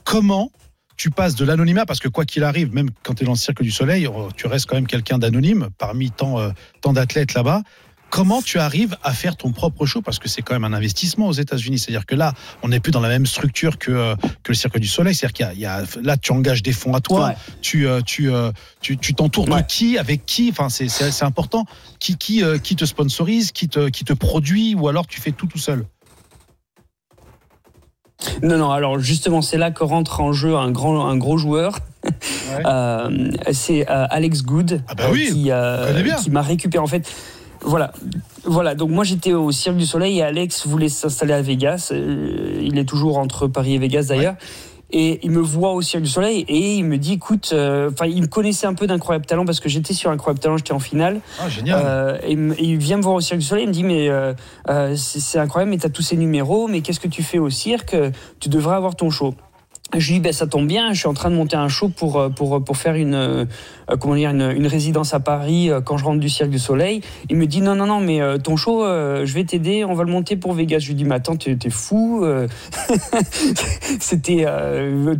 Comment 0.04 0.50
tu 0.97 1.11
passes 1.11 1.35
de 1.35 1.47
l'anonymat, 1.47 1.87
parce 1.87 1.99
que 1.99 2.09
quoi 2.09 2.26
qu'il 2.26 2.45
arrive, 2.45 2.75
même 2.75 2.90
quand 3.02 3.14
tu 3.14 3.23
es 3.23 3.26
dans 3.26 3.33
le 3.33 3.38
Cirque 3.38 3.62
du 3.62 3.71
Soleil, 3.71 4.07
euh, 4.07 4.11
tu 4.37 4.47
restes 4.47 4.66
quand 4.66 4.75
même 4.76 4.87
quelqu'un 4.87 5.19
d'anonyme 5.19 5.71
parmi 5.78 6.11
tant, 6.11 6.38
euh, 6.38 6.50
tant 6.83 6.92
d'athlètes 6.92 7.33
là-bas. 7.35 7.62
Comment 8.11 8.43
tu 8.43 8.59
arrives 8.59 8.97
à 9.02 9.12
faire 9.12 9.37
ton 9.37 9.52
propre 9.52 9.87
show? 9.87 10.02
Parce 10.02 10.19
que 10.19 10.29
c'est 10.29 10.43
quand 10.43 10.55
même 10.55 10.64
un 10.64 10.73
investissement 10.76 11.29
aux 11.29 11.33
États-Unis. 11.33 11.79
C'est-à-dire 11.79 12.07
que 12.07 12.17
là, 12.17 12.35
on 12.62 12.69
n'est 12.69 12.81
plus 12.81 12.90
dans 12.90 13.00
la 13.00 13.09
même 13.09 13.25
structure 13.25 13.79
que, 13.79 13.93
euh, 13.93 14.14
que 14.43 14.50
le 14.50 14.55
Cirque 14.55 14.79
du 14.79 14.88
Soleil. 14.88 15.14
C'est-à-dire 15.14 15.33
qu'il 15.33 15.47
y 15.47 15.49
a, 15.49 15.52
il 15.55 15.61
y 15.61 15.67
a- 15.67 16.02
là, 16.02 16.17
tu 16.17 16.33
engages 16.33 16.62
des 16.62 16.73
fonds 16.73 16.95
à 16.95 17.00
toi. 17.00 17.29
Ouais. 17.29 17.35
Tu, 17.62 17.87
euh, 17.87 18.00
tu, 18.00 18.33
euh, 18.33 18.50
tu, 18.81 18.99
tu 18.99 19.14
t'entoures 19.14 19.47
de 19.47 19.61
qui, 19.67 19.97
avec 19.97 20.26
qui? 20.26 20.50
Enfin, 20.50 20.69
c'est, 20.69 21.23
important. 21.23 21.64
Qui, 22.00 22.17
qui, 22.17 22.43
qui 22.62 22.76
te 22.76 22.85
sponsorise, 22.85 23.52
qui 23.52 23.69
te, 23.69 23.88
qui 23.88 24.05
te 24.05 24.12
produit, 24.12 24.75
ou 24.75 24.88
alors 24.88 25.07
tu 25.07 25.21
fais 25.21 25.33
tout 25.33 25.47
tout 25.47 25.59
seul? 25.59 25.85
Non, 28.43 28.59
non, 28.59 28.71
alors 28.71 28.99
justement, 28.99 29.40
c'est 29.40 29.57
là 29.57 29.71
que 29.71 29.85
rentre 29.85 30.21
en 30.21 30.33
jeu 30.33 30.57
un, 30.57 30.71
grand, 30.71 31.07
un 31.07 31.17
gros 31.17 31.38
joueur. 31.38 31.79
Euh, 32.67 33.31
c'est 33.52 33.88
euh, 33.88 34.07
Alex 34.11 34.43
Good 34.43 34.83
Ah 34.88 34.95
bah 34.95 35.05
oui, 35.12 35.31
qui, 35.33 35.50
euh, 35.52 36.17
qui 36.17 36.31
m'a 36.31 36.43
récupéré. 36.43 36.83
En 36.83 36.88
fait, 36.88 37.09
Voilà. 37.62 37.93
Voilà, 38.45 38.75
donc 38.75 38.90
moi 38.90 39.05
j'étais 39.05 39.35
au 39.35 39.52
Cirque 39.52 39.76
du 39.76 39.85
Soleil 39.87 40.19
et 40.19 40.23
Alex 40.23 40.67
voulait 40.67 40.88
s'installer 40.88 41.35
à 41.35 41.43
Vegas. 41.43 41.90
Euh, 41.93 42.59
il 42.62 42.79
est 42.79 42.85
toujours 42.87 43.19
entre 43.19 43.47
Paris 43.49 43.75
et 43.75 43.79
Vegas 43.79 44.07
d'ailleurs. 44.09 44.35
Et 44.93 45.21
il 45.23 45.31
me 45.31 45.40
voit 45.40 45.73
au 45.75 45.83
Cirque 45.83 46.02
du 46.02 46.09
Soleil 46.09 46.45
et 46.49 46.75
il 46.76 46.85
me 46.85 46.97
dit 46.99 47.12
écoute, 47.12 47.50
euh, 47.52 47.90
enfin 47.93 48.07
il 48.07 48.23
me 48.23 48.26
connaissait 48.26 48.67
un 48.67 48.75
peu 48.75 48.88
d'Incroyable 48.88 49.25
Talent 49.26 49.45
parce 49.45 49.61
que 49.61 49.69
j'étais 49.69 49.95
sur 49.95 50.11
Incroyable 50.11 50.40
Talent, 50.40 50.57
j'étais 50.57 50.73
en 50.73 50.81
finale. 50.81 51.21
Ah, 51.38 51.49
génial. 51.49 51.81
Euh, 51.85 52.19
et, 52.25 52.33
il 52.33 52.38
me- 52.38 52.55
et 52.61 52.64
il 52.64 52.76
vient 52.79 52.97
me 52.97 53.02
voir 53.02 53.14
au 53.14 53.21
Cirque 53.21 53.38
du 53.40 53.47
Soleil, 53.47 53.64
il 53.64 53.69
me 53.69 53.73
dit 53.73 53.85
mais 53.85 54.09
euh, 54.09 54.33
c'est 54.97 55.38
incroyable, 55.38 55.71
mais 55.71 55.79
t'as 55.79 55.90
tous 55.90 56.02
ces 56.02 56.17
numéros, 56.17 56.67
mais 56.67 56.81
qu'est-ce 56.81 56.99
que 57.00 57.09
tu 57.09 57.23
fais 57.23 57.38
au 57.38 57.50
cirque? 57.50 57.95
Tu 58.40 58.49
devrais 58.49 58.75
avoir 58.75 58.97
ton 58.97 59.11
show. 59.11 59.35
Je 59.97 60.07
lui 60.09 60.14
dis 60.14 60.21
ben 60.21 60.33
ça 60.33 60.47
tombe 60.47 60.67
bien, 60.67 60.93
je 60.93 60.99
suis 61.00 61.09
en 61.09 61.14
train 61.14 61.31
de 61.31 61.35
monter 61.37 61.57
un 61.57 61.69
show 61.69 61.88
pour 61.88 62.29
pour 62.35 62.62
pour 62.64 62.76
faire 62.76 62.95
une 62.95 63.47
comment 63.99 64.14
dire 64.14 64.30
une, 64.30 64.50
une 64.56 64.66
résidence 64.66 65.14
à 65.14 65.20
Paris 65.20 65.70
euh, 65.70 65.80
quand 65.80 65.97
je 65.97 66.04
rentre 66.04 66.20
du 66.20 66.28
Cirque 66.28 66.50
du 66.50 66.59
Soleil. 66.59 67.00
Il 67.28 67.37
me 67.37 67.47
dit 67.47 67.61
non 67.61 67.75
non 67.75 67.87
non 67.87 68.00
mais 68.00 68.20
euh, 68.20 68.38
ton 68.38 68.56
show 68.56 68.85
euh, 68.85 69.25
je 69.26 69.35
vais 69.35 69.44
t'aider, 69.44 69.85
on 69.85 69.94
va 69.94 70.04
le 70.04 70.11
monter 70.12 70.37
pour 70.37 70.52
Vegas. 70.52 70.78
Je 70.80 70.88
lui 70.88 70.94
dis 70.94 71.04
mais 71.04 71.14
attends 71.16 71.37
t'es 71.37 71.56
t'es 71.56 71.70
fou. 71.70 72.20
euh. 72.25 72.47
C'était 74.00 74.44
euh, 74.47 75.14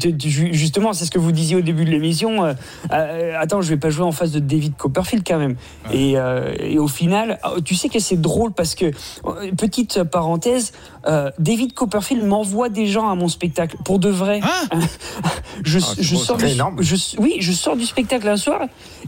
justement 0.53 0.93
c'est 0.93 1.05
ce 1.05 1.11
que 1.11 1.19
vous 1.19 1.33
disiez 1.33 1.57
au 1.57 1.61
début 1.61 1.85
de 1.85 1.91
l'émission. 1.91 2.45
euh, 2.45 2.55
euh, 2.93 3.35
attends 3.39 3.61
je 3.61 3.69
vais 3.69 3.77
pas 3.77 3.91
jouer 3.91 4.05
en 4.05 4.13
face 4.13 4.33
de 4.33 4.39
David 4.41 4.77
Copperfield 4.77 5.25
quand 5.27 5.39
même. 5.39 5.57
Et, 5.93 6.17
euh, 6.17 6.55
et 6.59 6.79
au 6.79 6.89
final 6.89 7.39
ah, 7.43 7.53
tu 7.65 7.75
sais 7.75 7.89
que 7.89 7.99
c'est 7.99 8.21
drôle 8.21 8.53
parce 8.53 8.75
que 8.75 8.87
euh, 9.27 9.51
petite 9.57 10.03
parenthèse 10.05 10.73
euh, 11.07 11.31
David 11.39 11.75
Copperfield 11.75 12.25
m'envoie 12.25 12.69
des 12.69 12.87
gens 12.87 13.09
à 13.09 13.15
mon 13.15 13.29
spectacle 13.29 13.77
pour 13.85 13.99
de 13.99 14.09
vrai. 14.09 14.41
Ah 14.43 14.77
Je, 15.65 15.79
Ah, 15.83 15.95
je 15.99 16.17
sors 16.17 16.37
du, 16.37 16.45
je- 16.81 17.19
oui, 17.21 17.37
je 17.41 17.53
sors 17.53 17.77
du 17.77 17.85
spectacle 17.85 18.29
un 18.29 18.37
soir 18.37 18.60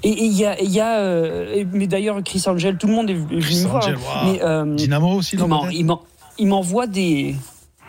et 0.03 0.09
et 0.09 0.25
il 0.25 0.33
y 0.33 0.45
a, 0.45 0.61
il 0.61 0.71
y 0.71 0.81
a 0.81 0.99
euh, 0.99 1.65
mais 1.73 1.87
d'ailleurs 1.87 2.23
Chris 2.25 2.43
Angel, 2.47 2.77
tout 2.77 2.87
le 2.87 2.95
monde 2.95 3.11
est 3.11 3.15
venu 3.15 3.41
Chris 3.41 3.63
me 3.63 3.69
voir. 3.69 3.85
Angel. 3.85 3.97
Mais 4.27 4.43
euh, 4.43 4.75
Dynamo 4.75 5.09
aussi, 5.15 5.37
il 5.37 5.41
non 5.45 5.69
il 5.71 5.85
m'en- 5.87 6.03
il 6.39 6.47
m'envoie 6.49 6.87
des. 6.87 7.35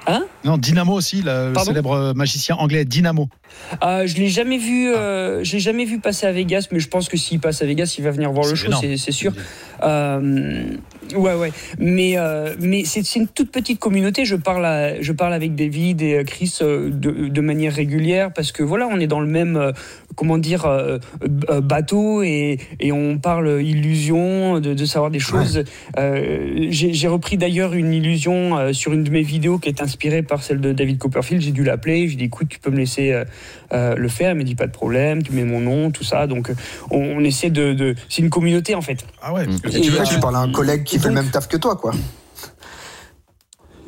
Hein 0.06 0.26
Non, 0.44 0.58
Dynamo 0.58 0.92
aussi, 0.94 1.22
le 1.22 1.54
Pardon 1.54 1.70
célèbre 1.70 2.12
magicien 2.14 2.58
anglais 2.58 2.84
Dynamo. 2.84 3.30
Euh, 3.84 4.06
Je 4.06 4.18
l'ai 4.18 4.28
jamais 4.28 4.58
vu, 4.58 4.90
euh, 4.94 5.46
je 5.46 5.54
l'ai 5.54 5.60
jamais 5.62 5.86
vu 5.86 6.00
passer 6.02 6.26
à 6.26 6.34
Vegas, 6.34 6.68
mais 6.72 6.82
je 6.82 6.90
pense 6.90 7.08
que 7.08 7.16
s'il 7.16 7.40
passe 7.40 7.62
à 7.62 7.66
Vegas, 7.66 7.96
il 7.98 8.04
va 8.04 8.12
venir 8.12 8.30
voir 8.34 8.46
le 8.46 8.54
show, 8.56 8.70
c'est 8.82 9.12
sûr. 9.14 9.32
Euh, 9.84 10.64
ouais, 11.16 11.34
ouais. 11.36 11.52
Mais, 11.78 12.14
euh, 12.18 12.56
mais 12.60 12.84
c'est 12.86 13.16
une 13.16 13.28
toute 13.28 13.52
petite 13.52 13.80
communauté. 13.80 14.26
Je 14.26 14.36
parle, 14.36 14.66
à- 14.66 15.02
je 15.02 15.12
parle 15.12 15.34
avec 15.34 15.56
David 15.56 16.02
et 16.02 16.16
euh, 16.16 16.24
Chris 16.24 16.58
de, 16.62 16.90
de 17.28 17.42
manière 17.42 17.74
régulière 17.74 18.32
parce 18.34 18.52
que 18.52 18.64
voilà, 18.64 18.88
on 18.90 19.00
est 19.00 19.08
dans 19.08 19.20
le 19.20 19.28
même, 19.28 19.74
comment 20.16 20.38
dire, 20.38 20.68
bateau 21.62 22.24
et, 22.24 22.58
et 22.80 22.92
on 22.92 23.18
parle 23.18 23.62
illusion, 23.62 24.60
de, 24.60 24.74
de 24.74 24.86
savoir 24.86 25.12
des 25.12 25.20
choses. 25.20 25.64
Euh, 25.98 26.68
J'ai 26.70 27.08
repris 27.08 27.38
d'ailleurs 27.38 27.74
une 27.74 27.94
illusion 27.94 28.74
sur 28.74 28.94
une 28.94 29.04
de 29.04 29.10
mes 29.10 29.22
vidéos 29.22 29.58
qui 29.60 29.70
est 29.70 29.82
inspirée 29.82 30.24
par 30.24 30.44
celle 30.44 30.62
de 30.62 30.72
David 30.72 30.98
Copperfield. 30.98 31.42
J'ai 31.42 31.52
dû 31.52 31.64
l'appeler. 31.64 32.08
J'ai 32.08 32.16
dit, 32.16 32.26
écoute, 32.26 32.48
tu 32.50 32.60
peux 32.60 32.72
me 32.72 32.78
laisser 32.78 33.24
euh, 33.74 33.96
le 33.96 34.08
faire. 34.08 34.32
Il 34.32 34.38
m'a 34.38 34.44
dit, 34.44 34.56
pas 34.56 34.68
de 34.68 34.72
problème. 34.72 35.24
Tu 35.24 35.32
mets 35.32 35.44
mon 35.44 35.60
nom, 35.60 35.92
tout 35.92 36.04
ça. 36.04 36.28
Donc, 36.28 36.52
on, 36.92 37.00
on 37.00 37.20
essaie 37.22 37.50
de. 37.50 37.74
de- 37.74 37.96
C'est 38.10 38.22
une 38.22 38.30
communauté 38.30 38.76
en 38.76 38.82
fait. 38.82 39.06
Ah 39.22 39.34
ouais, 39.34 39.46
parce 39.46 39.62
que 39.76 39.80
Et, 39.80 39.82
tu, 39.82 39.92
euh, 39.92 40.04
tu 40.04 40.20
parles 40.20 40.36
à 40.36 40.40
un 40.40 40.52
collègue 40.52 40.84
qui 40.84 41.00
fait 41.00 41.08
le 41.10 41.16
même 41.16 41.30
taf 41.30 41.48
que 41.48 41.58
toi, 41.58 41.76
quoi. 41.76 41.92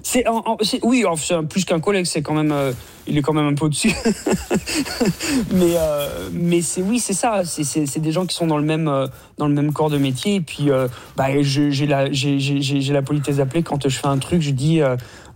C'est, 0.08 0.28
en- 0.28 0.44
en- 0.46 0.58
c'est- 0.62 0.80
oui, 0.84 1.04
c'est 1.18 1.42
plus 1.48 1.66
qu'un 1.66 1.80
collègue, 1.80 2.06
c'est 2.06 2.22
quand 2.22 2.36
même, 2.36 2.52
euh, 2.52 2.72
il 3.08 3.18
est 3.18 3.22
quand 3.24 3.34
même 3.34 3.48
un 3.48 3.56
peu 3.56 3.66
au-dessus. 3.66 3.92
mais 5.52 5.74
euh, 5.78 6.30
mais 6.32 6.62
c'est 6.62 6.84
oui, 6.84 7.00
c'est 7.00 7.14
ça. 7.14 7.42
C'est, 7.44 7.64
c'est- 7.64 7.88
c'est 7.88 8.00
des 8.00 8.12
gens 8.12 8.26
qui 8.28 8.36
sont 8.36 8.46
dans 8.46 8.58
le 8.58 8.64
même 8.64 8.88
euh, 8.88 9.08
dans 9.40 9.48
le 9.48 9.54
même 9.56 9.74
corps 9.74 9.90
de 9.90 9.98
métier. 9.98 10.36
Et 10.36 10.42
puis, 10.42 10.70
euh, 10.70 10.88
bah, 11.18 11.42
je- 11.42 11.72
j'ai 11.72 11.88
la 11.88 12.12
j'ai, 12.12 12.40
j'ai- 12.40 12.62
j'ai- 12.62 12.82
j'ai 12.82 12.94
la 12.94 13.02
politesse 13.02 13.38
d'appeler 13.38 13.64
quand 13.64 13.90
je 13.90 13.98
fais 13.98 14.08
un 14.08 14.20
truc. 14.20 14.42
Je 14.44 14.52
dis, 14.52 14.80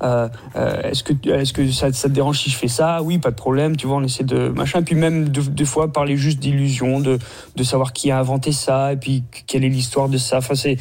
est-ce 0.02 1.04
que 1.04 1.14
est-ce 1.30 1.54
que 1.54 1.70
ça, 1.72 1.92
ça 1.94 2.08
te 2.10 2.14
dérange 2.14 2.40
si 2.40 2.50
je 2.50 2.56
fais 2.56 2.68
ça? 2.68 3.02
Oui, 3.04 3.18
pas 3.18 3.32
de 3.32 3.36
problème. 3.36 3.76
Tu 3.76 3.88
vois, 3.88 3.98
on 3.98 4.04
essaie 4.04 4.24
de 4.24 4.50
machin. 4.50 4.82
Puis 4.82 4.96
même 4.96 5.30
de- 5.30 5.42
des 5.42 5.66
fois 5.66 5.92
parler 5.92 6.18
juste 6.18 6.40
d'illusion, 6.40 7.00
de 7.00 7.20
de 7.56 7.64
savoir 7.64 7.94
qui 7.94 8.12
a 8.12 8.20
inventé 8.20 8.52
ça 8.52 8.94
et 8.94 8.98
puis 8.98 9.24
quelle 9.48 9.64
est 9.64 9.70
l'histoire 9.70 10.10
de 10.10 10.18
ça. 10.18 10.38
Enfin, 10.38 10.56
c'est 10.56 10.78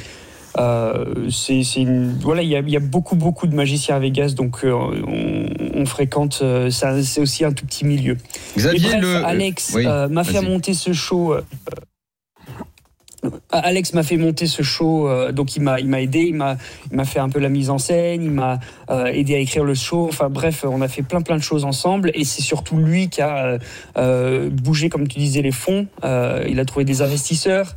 euh, 0.59 1.29
c'est 1.31 1.63
une- 1.77 2.17
voilà, 2.21 2.43
il 2.43 2.49
y 2.49 2.57
a, 2.57 2.61
il 2.61 2.71
y 2.71 2.77
a 2.77 2.81
beaucoup 2.81 3.15
beaucoup 3.17 3.47
de 3.47 3.55
magiciens 3.55 3.97
à 3.97 3.99
Vegas, 3.99 4.33
donc 4.35 4.65
euh, 4.65 4.73
on, 4.73 5.47
on 5.81 5.87
fréquente. 5.87 6.41
euh, 6.43 6.71
c'est 6.71 7.21
aussi 7.21 7.45
un 7.45 7.53
tout 7.53 7.67
petit 7.67 7.85
milieu. 7.85 8.15
Et 8.57 8.59
Xavier 8.59 8.89
bref, 8.89 9.01
le 9.03 9.15
Alex 9.25 9.73
oui, 9.77 9.85
euh, 9.87 10.09
m'a 10.09 10.25
fait 10.25 10.41
monter 10.41 10.75
ce 10.75 10.93
show. 10.93 11.35
Alex 13.51 13.95
m'a 13.95 14.03
fait 14.03 14.17
monter 14.17 14.47
ce 14.47 14.63
show, 14.63 15.09
euh, 15.09 15.33
donc 15.33 15.57
il 15.57 15.63
m'a 15.63 15.81
il 15.81 15.89
m'a 15.89 16.01
aidé, 16.01 16.21
il 16.21 16.35
m'a 16.35 16.57
il 16.91 16.97
m'a 16.97 17.05
fait 17.05 17.19
un 17.19 17.29
peu 17.29 17.41
la 17.41 17.49
mise 17.49 17.69
en 17.69 17.79
scène, 17.79 18.23
il 18.23 18.31
m'a 18.31 18.61
euh, 18.91 19.07
aidé 19.07 19.35
à 19.35 19.39
écrire 19.39 19.65
le 19.65 19.75
show. 19.75 20.07
Enfin 20.09 20.29
bref, 20.29 20.65
on 20.69 20.81
a 20.83 20.89
fait 20.89 21.03
plein 21.03 21.21
plein 21.21 21.37
de 21.37 21.43
choses 21.43 21.65
ensemble 21.65 22.13
et 22.15 22.25
c'est 22.25 22.43
surtout 22.43 22.77
lui 22.77 23.09
qui 23.09 23.21
a 23.21 23.59
euh, 23.97 24.51
bougé, 24.51 24.89
comme 24.89 25.09
tu 25.09 25.19
disais, 25.19 25.43
les 25.43 25.53
fonds. 25.53 25.87
Il 26.05 26.61
a 26.61 26.65
trouvé 26.65 26.85
des 26.85 27.03
investisseurs. 27.03 27.75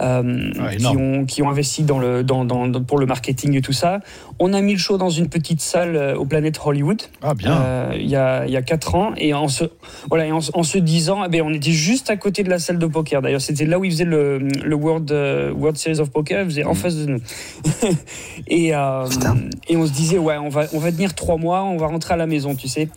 Euh, 0.00 0.50
Ah, 0.60 0.74
qui, 0.76 0.86
ont, 0.86 1.24
qui 1.26 1.42
ont 1.42 1.50
investi 1.50 1.82
dans 1.82 1.98
le, 1.98 2.22
dans, 2.24 2.44
dans- 2.44 2.66
dans- 2.68 2.82
pour 2.82 2.98
le 2.98 3.06
marketing 3.06 3.54
et 3.56 3.60
tout 3.60 3.72
ça. 3.72 4.00
On 4.38 4.52
a 4.54 4.60
mis 4.60 4.72
le 4.72 4.78
show 4.78 4.96
dans 4.98 5.10
une 5.10 5.28
petite 5.28 5.60
salle 5.60 5.96
euh, 5.96 6.14
au 6.16 6.24
Planète 6.24 6.58
Hollywood 6.64 7.02
Ah 7.22 7.34
bien. 7.34 7.52
euh, 7.60 7.92
il 7.94 8.08
y, 8.08 8.16
a, 8.16 8.46
il 8.46 8.52
y 8.52 8.56
a 8.56 8.62
4 8.62 8.94
ans 8.94 9.12
et 9.16 9.34
en 9.34 9.48
se, 9.48 9.64
voilà, 10.08 10.26
et 10.26 10.32
en, 10.32 10.40
se- 10.40 10.50
en 10.54 10.62
se 10.62 10.78
disant, 10.78 11.22
eh 11.24 11.28
ben, 11.28 11.42
on 11.44 11.52
était 11.52 11.70
juste 11.72 12.08
à 12.10 12.16
côté 12.16 12.42
de 12.42 12.48
la 12.50 12.58
salle 12.58 12.78
de 12.78 12.86
poker. 12.86 13.20
D'ailleurs, 13.22 13.40
c'était 13.42 13.66
là 13.66 13.78
où 13.78 13.84
ils 13.84 13.90
faisaient 13.90 14.04
le, 14.04 14.38
le 14.38 14.74
World, 14.74 15.10
World 15.10 15.76
Series 15.76 16.00
of 16.00 16.10
Poker, 16.10 16.40
ils 16.42 16.46
faisaient 16.46 16.64
en 16.64 16.74
face 16.74 16.96
de 16.96 17.06
nous. 17.06 17.20
et, 18.46 18.74
on 18.74 19.06
se 19.86 19.92
disait, 19.92 20.18
ouais, 20.18 20.36
on 20.38 20.48
va, 20.48 20.64
on 20.72 20.78
va 20.78 20.90
tenir 20.92 21.14
3 21.14 21.36
mois, 21.36 21.62
on 21.64 21.76
va 21.76 21.86
rentrer 21.88 22.14
à 22.14 22.16
la 22.16 22.26
maison, 22.26 22.54
tu 22.54 22.68
sais. 22.68 22.88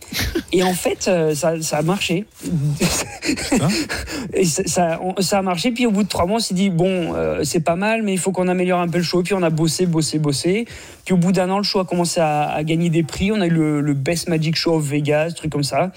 Et 0.52 0.62
en 0.62 0.72
fait, 0.74 1.02
ça, 1.34 1.60
ça 1.60 1.76
a 1.78 1.82
marché. 1.82 2.24
et 4.34 4.44
ça, 4.44 4.62
ça, 4.66 5.00
on- 5.02 5.20
ça 5.20 5.38
a 5.38 5.42
marché. 5.42 5.70
Puis 5.72 5.86
au 5.86 5.90
bout 5.90 6.02
de 6.02 6.08
3 6.08 6.26
mois, 6.26 6.36
on 6.36 6.40
s'est 6.40 6.54
dit, 6.54 6.70
bon, 6.70 6.93
euh, 6.94 7.44
c'est 7.44 7.60
pas 7.60 7.76
mal, 7.76 8.02
mais 8.02 8.12
il 8.12 8.18
faut 8.18 8.32
qu'on 8.32 8.48
améliore 8.48 8.80
un 8.80 8.88
peu 8.88 8.98
le 8.98 9.04
show. 9.04 9.22
Puis 9.22 9.34
on 9.34 9.42
a 9.42 9.50
bossé, 9.50 9.86
bossé, 9.86 10.18
bossé. 10.18 10.66
Puis 11.04 11.14
au 11.14 11.16
bout 11.16 11.32
d'un 11.32 11.50
an, 11.50 11.58
le 11.58 11.64
show 11.64 11.80
a 11.80 11.84
commencé 11.84 12.20
à, 12.20 12.62
gagner 12.64 12.90
des 12.90 13.02
prix. 13.02 13.32
On 13.32 13.40
a 13.40 13.46
eu 13.46 13.50
le, 13.50 13.94
Best 13.94 14.28
Magic 14.28 14.56
Show 14.56 14.74
of 14.74 14.84
Vegas, 14.84 15.32
truc 15.32 15.52
comme 15.52 15.62
ça. 15.64 15.92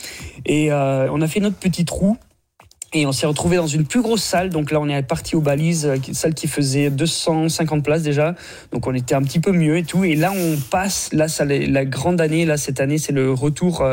Et 0.45 0.71
euh, 0.71 1.07
on 1.11 1.21
a 1.21 1.27
fait 1.27 1.39
notre 1.39 1.57
petit 1.57 1.85
trou. 1.85 2.17
Et 2.93 3.05
on 3.05 3.11
s'est 3.11 3.27
retrouvé 3.27 3.57
dans 3.57 3.67
une 3.67 3.85
plus 3.85 4.01
grosse 4.01 4.23
salle. 4.23 4.49
Donc 4.49 4.71
là, 4.71 4.79
on 4.79 4.87
est 4.87 5.03
parti 5.03 5.35
aux 5.35 5.41
balises, 5.41 5.85
euh, 5.85 5.97
salle 6.13 6.33
qui 6.33 6.47
faisait 6.47 6.89
250 6.89 7.83
places 7.83 8.03
déjà. 8.03 8.35
Donc 8.71 8.87
on 8.87 8.93
était 8.93 9.15
un 9.15 9.21
petit 9.21 9.39
peu 9.39 9.51
mieux 9.51 9.77
et 9.77 9.83
tout. 9.83 10.03
Et 10.03 10.15
là, 10.15 10.31
on 10.31 10.57
passe. 10.69 11.09
Là, 11.11 11.27
ça, 11.27 11.43
la 11.45 11.85
grande 11.85 12.21
année, 12.21 12.45
là, 12.45 12.57
cette 12.57 12.79
année, 12.79 12.97
c'est 12.97 13.13
le 13.13 13.31
retour. 13.33 13.85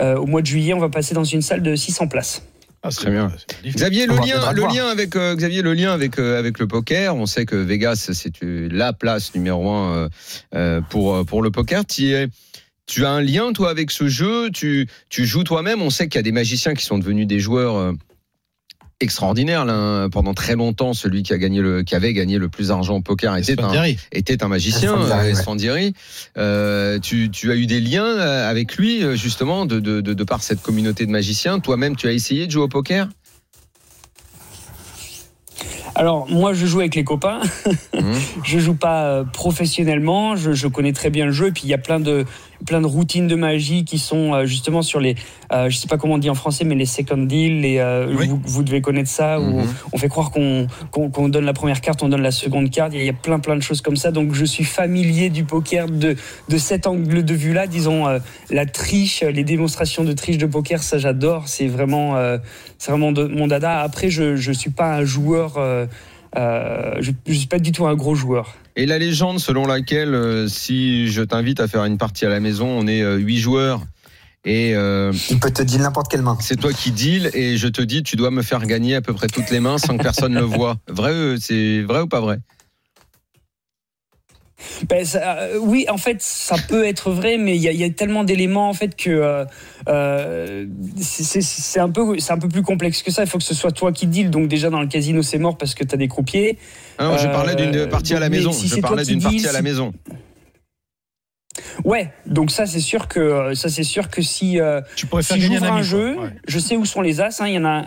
au 0.00 0.26
mois 0.26 0.40
de 0.40 0.46
juillet, 0.46 0.74
on 0.74 0.80
va 0.80 0.88
passer 0.88 1.14
dans 1.14 1.24
une 1.24 1.42
salle 1.42 1.62
de 1.62 1.74
600 1.74 2.08
places. 2.08 2.42
Ah, 2.82 2.90
c'est- 2.90 3.02
Très 3.02 3.10
bien. 3.10 3.24
magnifique. 3.28 3.76
Xavier, 3.76 4.06
le 4.06 4.14
lien, 4.14 4.52
le 4.52 4.90
avec 4.90 5.14
euh, 5.14 5.34
Xavier, 5.36 5.60
le 5.60 5.74
lien 5.74 5.92
avec 5.92 6.18
euh, 6.18 6.38
avec 6.38 6.58
le 6.58 6.66
poker. 6.66 7.14
On 7.14 7.26
sait 7.26 7.44
que 7.44 7.56
Vegas, 7.56 8.08
c'est 8.12 8.42
euh, 8.42 8.68
la 8.72 8.92
place 8.94 9.34
numéro 9.34 9.70
un 9.70 9.94
euh, 9.94 10.08
euh, 10.54 10.80
pour 10.80 11.14
euh, 11.14 11.24
pour 11.24 11.42
le 11.42 11.50
poker. 11.50 11.84
Tu 11.84 12.12
es 12.14 12.28
tu 12.86 13.04
as 13.04 13.10
un 13.10 13.20
lien 13.20 13.52
toi 13.52 13.70
avec 13.70 13.90
ce 13.90 14.08
jeu? 14.08 14.50
Tu 14.50 14.88
tu 15.10 15.26
joues 15.26 15.44
toi-même? 15.44 15.82
On 15.82 15.90
sait 15.90 16.08
qu'il 16.08 16.18
y 16.18 16.20
a 16.20 16.22
des 16.22 16.32
magiciens 16.32 16.72
qui 16.74 16.84
sont 16.84 16.98
devenus 16.98 17.26
des 17.26 17.38
joueurs. 17.38 17.92
Là, 19.00 19.72
hein. 19.72 20.08
pendant 20.10 20.34
très 20.34 20.56
longtemps 20.56 20.92
celui 20.92 21.22
qui 21.22 21.32
a 21.32 21.38
gagné 21.38 21.60
le 21.60 21.82
qui 21.82 21.94
avait 21.94 22.12
gagné 22.12 22.38
le 22.38 22.48
plus 22.48 22.68
d'argent 22.68 22.96
au 22.96 23.00
poker 23.00 23.36
était 23.36 23.52
un, 23.52 23.64
Spandiari. 23.64 23.96
était 24.12 24.42
un 24.42 24.48
magicien, 24.48 24.94
euh. 24.94 25.90
Euh, 26.36 26.98
tu, 26.98 27.30
tu 27.30 27.50
as 27.50 27.54
eu 27.54 27.66
des 27.66 27.80
liens 27.80 28.04
euh, 28.04 28.50
avec 28.50 28.76
lui, 28.76 29.02
justement, 29.16 29.66
de, 29.66 29.80
de, 29.80 30.00
de, 30.00 30.14
de 30.14 30.24
par 30.24 30.42
cette 30.42 30.62
communauté 30.62 31.06
de 31.06 31.10
magiciens. 31.10 31.60
Toi-même, 31.60 31.96
tu 31.96 32.08
as 32.08 32.12
essayé 32.12 32.46
de 32.46 32.52
jouer 32.52 32.64
au 32.64 32.68
poker? 32.68 33.08
Alors, 35.94 36.30
moi, 36.30 36.54
je 36.54 36.66
joue 36.66 36.80
avec 36.80 36.94
les 36.94 37.04
copains. 37.04 37.40
Mhm. 37.94 38.14
je 38.44 38.58
joue 38.58 38.74
pas 38.74 39.24
professionnellement. 39.32 40.36
Je, 40.36 40.52
je 40.52 40.66
connais 40.66 40.92
très 40.92 41.10
bien 41.10 41.26
le 41.26 41.32
jeu. 41.32 41.48
Et 41.48 41.52
puis, 41.52 41.62
il 41.64 41.70
y 41.70 41.74
a 41.74 41.78
plein 41.78 42.00
de, 42.00 42.24
plein 42.66 42.80
de 42.80 42.86
routines 42.86 43.26
de 43.26 43.34
magie 43.34 43.84
qui 43.84 43.98
sont 43.98 44.34
euh, 44.34 44.44
justement 44.46 44.82
sur 44.82 45.00
les. 45.00 45.14
euh, 45.52 45.68
je 45.70 45.76
sais 45.76 45.88
pas 45.88 45.96
comment 45.98 46.14
on 46.14 46.18
dit 46.18 46.30
en 46.30 46.34
français, 46.34 46.64
mais 46.64 46.74
les 46.74 46.86
second 46.86 47.16
deals. 47.16 47.60
Les, 47.60 47.78
euh, 47.78 48.14
Oui. 48.16 48.28
vous, 48.28 48.40
vous 48.44 48.62
devez 48.62 48.80
connaître 48.80 49.08
ça. 49.10 49.40
Où 49.40 49.60
Mhm. 49.60 49.66
on 49.92 49.98
fait 49.98 50.08
croire 50.08 50.30
qu'on 50.30 51.28
donne 51.28 51.44
la 51.44 51.52
première 51.52 51.80
carte, 51.80 52.02
on 52.02 52.08
donne 52.08 52.22
la 52.22 52.30
seconde 52.30 52.70
carte. 52.70 52.92
Il 52.94 53.02
y 53.04 53.08
a- 53.08 53.12
plein, 53.12 53.38
plein 53.38 53.56
de 53.56 53.62
choses 53.62 53.80
comme 53.80 53.96
ça. 53.96 54.10
Donc, 54.10 54.32
je 54.34 54.44
suis 54.44 54.64
familier 54.64 55.30
du 55.30 55.44
poker 55.44 55.86
de, 55.88 56.16
de 56.48 56.58
cet 56.58 56.86
angle 56.86 57.24
de 57.24 57.34
vue-là. 57.34 57.66
Disons, 57.66 58.06
la 58.50 58.66
triche, 58.66 59.22
les 59.22 59.44
démonstrations 59.44 60.04
de 60.04 60.12
triche 60.12 60.38
de 60.38 60.46
poker, 60.46 60.82
ça, 60.82 60.98
j'adore. 60.98 61.48
C'est 61.48 61.66
vraiment, 61.66 62.16
c'est 62.78 62.90
vraiment 62.92 63.12
de- 63.12 63.24
mon 63.26 63.46
dada. 63.46 63.80
Après, 63.80 64.10
je, 64.10 64.36
je 64.36 64.52
suis 64.52 64.70
pas 64.70 64.94
un 64.96 65.04
joueur. 65.04 65.54
euh, 66.36 66.94
je, 67.00 67.10
je 67.26 67.32
suis 67.32 67.48
pas 67.48 67.58
du 67.58 67.72
tout 67.72 67.86
un 67.86 67.94
gros 67.94 68.14
joueur. 68.14 68.54
Et 68.76 68.86
la 68.86 68.98
légende 68.98 69.40
selon 69.40 69.66
laquelle, 69.66 70.14
euh, 70.14 70.48
si 70.48 71.08
je 71.08 71.22
t'invite 71.22 71.60
à 71.60 71.68
faire 71.68 71.84
une 71.84 71.98
partie 71.98 72.24
à 72.24 72.28
la 72.28 72.40
maison, 72.40 72.66
on 72.66 72.86
est 72.86 73.02
euh, 73.02 73.16
huit 73.16 73.38
joueurs 73.38 73.84
et 74.44 74.74
euh, 74.74 75.12
Il 75.28 75.38
peut 75.38 75.50
te 75.50 75.62
dire 75.62 75.80
n'importe 75.80 76.10
quelle 76.10 76.22
main. 76.22 76.38
c'est 76.40 76.56
toi 76.56 76.72
qui 76.72 76.92
deal 76.92 77.30
et 77.34 77.58
je 77.58 77.68
te 77.68 77.82
dis 77.82 78.02
tu 78.02 78.16
dois 78.16 78.30
me 78.30 78.42
faire 78.42 78.64
gagner 78.64 78.94
à 78.94 79.02
peu 79.02 79.12
près 79.12 79.26
toutes 79.26 79.50
les 79.50 79.60
mains 79.60 79.76
sans 79.76 79.98
que 79.98 80.02
personne 80.02 80.34
le 80.34 80.40
voie. 80.40 80.78
Vrai, 80.88 81.12
euh, 81.12 81.36
c'est 81.38 81.82
vrai 81.82 82.00
ou 82.00 82.06
pas 82.06 82.20
vrai? 82.20 82.38
Ben, 84.88 85.04
ça, 85.04 85.38
euh, 85.38 85.58
oui, 85.60 85.86
en 85.88 85.96
fait, 85.96 86.20
ça 86.20 86.56
peut 86.68 86.84
être 86.86 87.10
vrai, 87.10 87.38
mais 87.38 87.56
il 87.56 87.62
y, 87.62 87.68
a- 87.68 87.72
il 87.72 87.80
y 87.80 87.84
a 87.84 87.90
tellement 87.90 88.24
d'éléments 88.24 88.68
en 88.68 88.74
fait 88.74 88.94
que 88.96 89.10
euh, 89.10 89.44
euh, 89.88 90.66
c'est- 91.00 91.80
un 91.80 91.90
peu, 91.90 92.18
c'est 92.18 92.32
un 92.32 92.38
peu 92.38 92.48
plus 92.48 92.62
complexe 92.62 93.02
que 93.02 93.10
ça. 93.10 93.22
Il 93.22 93.28
faut 93.28 93.38
que 93.38 93.44
ce 93.44 93.54
soit 93.54 93.72
toi 93.72 93.92
qui 93.92 94.06
deal. 94.06 94.30
Donc 94.30 94.48
déjà 94.48 94.70
dans 94.70 94.80
le 94.80 94.86
casino, 94.86 95.22
c'est 95.22 95.38
mort 95.38 95.56
parce 95.58 95.74
que 95.74 95.84
tu 95.84 95.94
as 95.94 95.98
des 95.98 96.08
croupiers. 96.08 96.58
Ah 96.98 97.04
non, 97.06 97.16
je 97.18 97.26
parlais 97.28 97.54
d'une 97.54 97.88
partie 97.88 98.14
à 98.14 98.20
la 98.20 98.28
mais 98.28 98.36
maison. 98.38 98.52
si 98.52 98.66
je 98.68 98.74
c'est 98.74 98.80
toi 98.80 98.88
parlais 98.90 99.04
qui 99.04 99.10
d'une 99.12 99.22
partie 99.22 99.46
à 99.46 99.52
la 99.52 99.62
maison. 99.62 99.92
Ouais, 101.84 102.12
donc 102.26 102.50
ça 102.50 102.66
c'est 102.66 102.80
sûr 102.80 103.08
que 103.08 103.54
ça 103.54 103.68
c'est 103.68 103.82
sûr 103.82 104.08
que 104.08 104.22
si 104.22 104.60
euh, 104.60 104.80
Tu 104.96 105.06
si 105.20 105.34
un 105.34 105.36
j'ouvre 105.38 105.64
un 105.72 105.82
jeu. 105.82 106.16
Ouais. 106.18 106.28
je 106.46 106.58
sais 106.58 106.76
où 106.76 106.84
sont 106.84 107.00
les 107.00 107.20
as. 107.20 107.40
hein, 107.40 107.48
Il 107.48 107.54
y 107.54 107.58
en 107.58 107.64
a. 107.64 107.84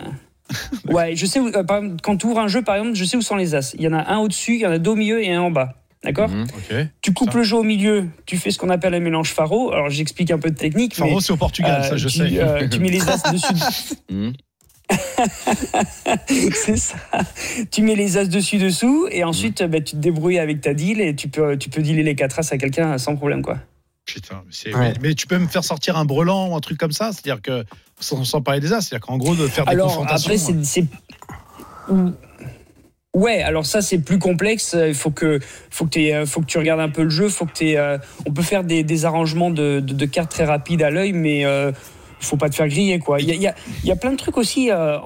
Ouais, 0.88 1.16
je 1.16 1.24
sais 1.24 1.40
où. 1.40 1.48
euh, 1.48 1.64
par 1.64 1.78
exemple, 1.78 1.96
quand 2.02 2.16
tu 2.18 2.26
ouvres 2.26 2.40
un 2.40 2.48
jeu, 2.48 2.62
par 2.62 2.76
exemple, 2.76 2.94
je 2.96 3.04
sais 3.04 3.16
où 3.16 3.22
sont 3.22 3.36
les 3.36 3.54
as. 3.54 3.72
Il 3.74 3.80
y 3.82 3.88
en 3.88 3.94
a 3.94 4.12
un 4.12 4.18
au-dessus, 4.18 4.54
il 4.56 4.60
y 4.60 4.66
en 4.66 4.70
a 4.72 4.78
deux 4.78 4.90
au 4.90 4.96
milieu 4.96 5.22
et 5.22 5.32
un 5.32 5.40
en 5.40 5.50
bas. 5.50 5.74
D'accord 6.04 6.28
Mhm. 6.28 6.46
Tu 7.00 7.12
coupes 7.14 7.32
Ça. 7.32 7.38
le 7.38 7.44
jeu 7.44 7.56
au 7.56 7.62
milieu, 7.62 8.06
tu 8.26 8.36
fais 8.36 8.50
ce 8.50 8.58
qu'on 8.58 8.68
appelle 8.68 8.94
un 8.94 9.00
mélange 9.00 9.30
faro. 9.30 9.72
Alors 9.72 9.88
j'explique 9.90 10.30
un 10.30 10.38
peu 10.38 10.50
de 10.50 10.56
technique. 10.56 10.94
Faro, 10.94 11.20
c'est 11.20 11.32
au 11.32 11.36
Portugal, 11.36 11.80
euh, 11.82 11.88
ça, 11.88 11.96
je 11.96 12.08
tu, 12.08 12.18
sais. 12.18 12.38
euh, 12.40 12.68
tu 12.68 12.78
mets 12.80 12.90
les 12.90 13.08
as 13.08 13.16
dessus. 13.32 13.46
Mhm. 14.10 14.32
c'est 16.28 16.76
ça. 16.76 16.96
Tu 17.70 17.80
mets 17.82 17.94
les 17.94 18.18
as 18.18 18.26
dessus 18.26 18.58
dessous 18.58 19.08
et 19.10 19.24
ensuite 19.24 19.62
bah, 19.62 19.80
tu 19.80 19.92
te 19.92 20.00
débrouilles 20.00 20.38
avec 20.38 20.60
ta 20.60 20.74
deal 20.74 21.00
et 21.00 21.16
tu 21.16 21.28
peux 21.28 21.56
tu 21.56 21.70
peux 21.70 21.80
dealer 21.80 22.02
les 22.02 22.14
quatre 22.14 22.38
as 22.38 22.52
à 22.52 22.58
quelqu'un 22.58 22.98
sans 22.98 23.16
problème 23.16 23.40
quoi. 23.42 23.58
Putain, 24.04 24.42
mais, 24.66 24.74
Ouais. 24.74 25.14
tu 25.14 25.26
peux 25.26 25.38
me 25.38 25.46
faire 25.48 25.64
sortir 25.64 25.96
un 25.96 26.04
brelan 26.04 26.50
ou 26.50 26.54
un 26.54 26.60
truc 26.60 26.76
comme 26.76 26.92
ça 26.92 27.12
C'est-à-dire 27.12 27.40
que, 27.40 27.64
sans, 27.98 28.22
sans 28.24 28.42
parler 28.42 28.60
des 28.60 28.74
as, 28.74 28.82
c'est-à-dire 28.82 29.06
qu'en 29.06 29.16
gros, 29.16 29.34
de 29.34 29.46
faire 29.48 29.64
des 29.64 29.70
Alors 29.72 29.86
confrontations. 29.88 30.28
après 30.32 30.36
c'est 30.36 30.62
c'est- 30.64 30.84
Ouais, 33.14 33.42
alors 33.42 33.64
ça 33.64 33.80
c'est 33.80 33.98
plus 33.98 34.18
complexe. 34.18 34.76
Il 34.86 34.94
faut 34.94 35.10
que, 35.10 35.38
faut 35.70 35.86
que, 35.86 35.98
euh, 36.12 36.26
faut 36.26 36.40
que 36.40 36.46
tu 36.46 36.58
regardes 36.58 36.80
un 36.80 36.88
peu 36.88 37.04
le 37.04 37.10
jeu. 37.10 37.28
Faut 37.28 37.46
que 37.46 37.52
t'aies, 37.52 37.76
euh, 37.78 37.96
on 38.26 38.32
peut 38.32 38.42
faire 38.42 38.64
des, 38.64 38.82
des 38.82 39.04
arrangements 39.04 39.50
de, 39.50 39.80
de- 39.80 39.94
de 39.94 40.04
cartes 40.06 40.30
très 40.32 40.44
rapides 40.44 40.82
à 40.82 40.90
l'œil, 40.90 41.12
mais 41.12 41.44
euh, 41.46 41.70
faut 42.20 42.36
pas 42.36 42.48
te 42.48 42.54
faire 42.56 42.68
griller 42.68 42.98
quoi. 42.98 43.20
Il 43.20 43.28
y 43.28 43.46
a, 43.46 43.52
y 43.52 43.86
y 43.86 43.90
a 43.92 43.96
plein 43.96 44.10
de 44.12 44.16
trucs 44.16 44.36
aussi. 44.36 44.70
euh, 44.72 44.98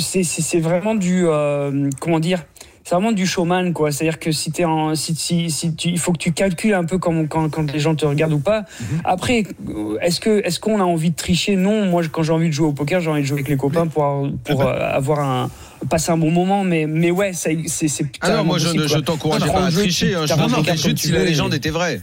c'est 0.00 0.58
vraiment 0.60 0.94
du, 0.94 1.24
euh, 1.28 1.88
comment 2.00 2.18
dire, 2.18 2.44
c'est 2.84 2.94
vraiment 2.94 3.12
du 3.12 3.26
showman 3.26 3.72
quoi. 3.72 3.90
C'est-à-dire 3.90 4.18
que 4.18 4.30
si 4.30 4.52
t'es 4.52 4.64
en, 4.64 4.94
si, 4.94 5.14
si, 5.14 5.50
si 5.50 5.74
tu, 5.74 5.88
il 5.88 5.98
faut 5.98 6.12
que 6.12 6.18
tu 6.18 6.32
calcules 6.32 6.74
un 6.74 6.84
peu 6.84 6.98
quand, 6.98 7.26
quand, 7.28 7.48
quand 7.50 7.72
les 7.72 7.78
gens 7.80 7.94
te 7.94 8.04
regardent 8.04 8.34
ou 8.34 8.38
pas. 8.40 8.64
Après, 9.04 9.44
euh, 9.68 9.98
est-ce 10.02 10.20
que, 10.20 10.44
est-ce 10.44 10.60
qu'on 10.60 10.78
a 10.80 10.84
envie 10.84 11.10
de 11.10 11.16
tricher? 11.16 11.56
Non. 11.56 11.86
Moi, 11.86 12.02
quand 12.12 12.22
j'ai 12.22 12.32
envie 12.32 12.48
de 12.48 12.52
jouer 12.52 12.66
au 12.68 12.72
poker, 12.72 13.00
j'ai 13.00 13.10
envie 13.10 13.22
de 13.22 13.26
jouer 13.26 13.38
avec 13.38 13.48
les 13.48 13.56
copains 13.56 13.86
pour, 13.86 14.28
pour 14.44 14.62
euh, 14.62 14.72
avoir 14.92 15.20
un 15.20 15.50
passer 15.90 16.12
un 16.12 16.16
bon 16.16 16.30
moment, 16.30 16.64
mais 16.64 16.86
mais 16.86 17.10
ouais 17.10 17.34
c'est 17.34 17.58
c'est 17.66 17.88
Ah 18.22 18.42
moi 18.42 18.56
je, 18.58 18.64
possible, 18.64 18.88
je 18.88 18.98
t'encourageais 18.98 19.44
Tu 19.46 19.52
pas 19.52 19.66
à 19.66 19.70
tricher. 19.70 20.14
hein, 20.14 20.24
Je 20.26 20.62
cartes 20.62 20.78
juste 20.78 20.98
si 20.98 21.12
la 21.12 21.24
légende 21.24 21.52
était 21.52 21.70
vraie. 21.70 22.00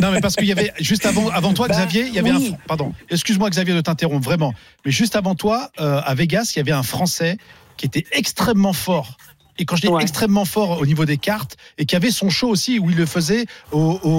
Non, 0.00 0.12
mais 0.12 0.20
parce 0.20 0.36
qu'il 0.36 0.46
y 0.46 0.52
avait 0.52 0.72
juste 0.78 1.04
avant, 1.04 1.28
avant 1.30 1.52
toi, 1.52 1.66
Bah, 1.66 1.74
Xavier, 1.74 2.06
il 2.06 2.14
y 2.14 2.18
avait 2.20 2.30
oui. 2.30 2.52
un. 2.54 2.58
Pardon, 2.68 2.92
excuse-moi, 3.10 3.50
Xavier, 3.50 3.74
de 3.74 3.80
t'interrompre, 3.80 4.24
vraiment. 4.24 4.54
Mais 4.84 4.92
juste 4.92 5.16
avant 5.16 5.34
toi, 5.34 5.70
euh, 5.80 6.00
à 6.04 6.14
Vegas, 6.14 6.52
il 6.54 6.58
y 6.58 6.60
avait 6.60 6.70
un 6.72 6.84
Français 6.84 7.36
qui 7.76 7.86
était 7.86 8.04
extrêmement 8.12 8.72
fort. 8.72 9.16
Et 9.58 9.64
quand 9.64 9.76
je 9.76 9.82
dis 9.82 9.88
Ouais. 9.88 10.02
extrêmement 10.02 10.44
fort 10.44 10.80
au 10.80 10.86
niveau 10.86 11.04
des 11.04 11.16
cartes, 11.18 11.56
et 11.78 11.84
qui 11.86 11.96
avait 11.96 12.10
son 12.10 12.30
show 12.30 12.48
aussi 12.48 12.78
où 12.78 12.90
il 12.90 12.96
le 12.96 13.06
faisait 13.06 13.46
au, 13.72 13.98
au, 14.02 14.10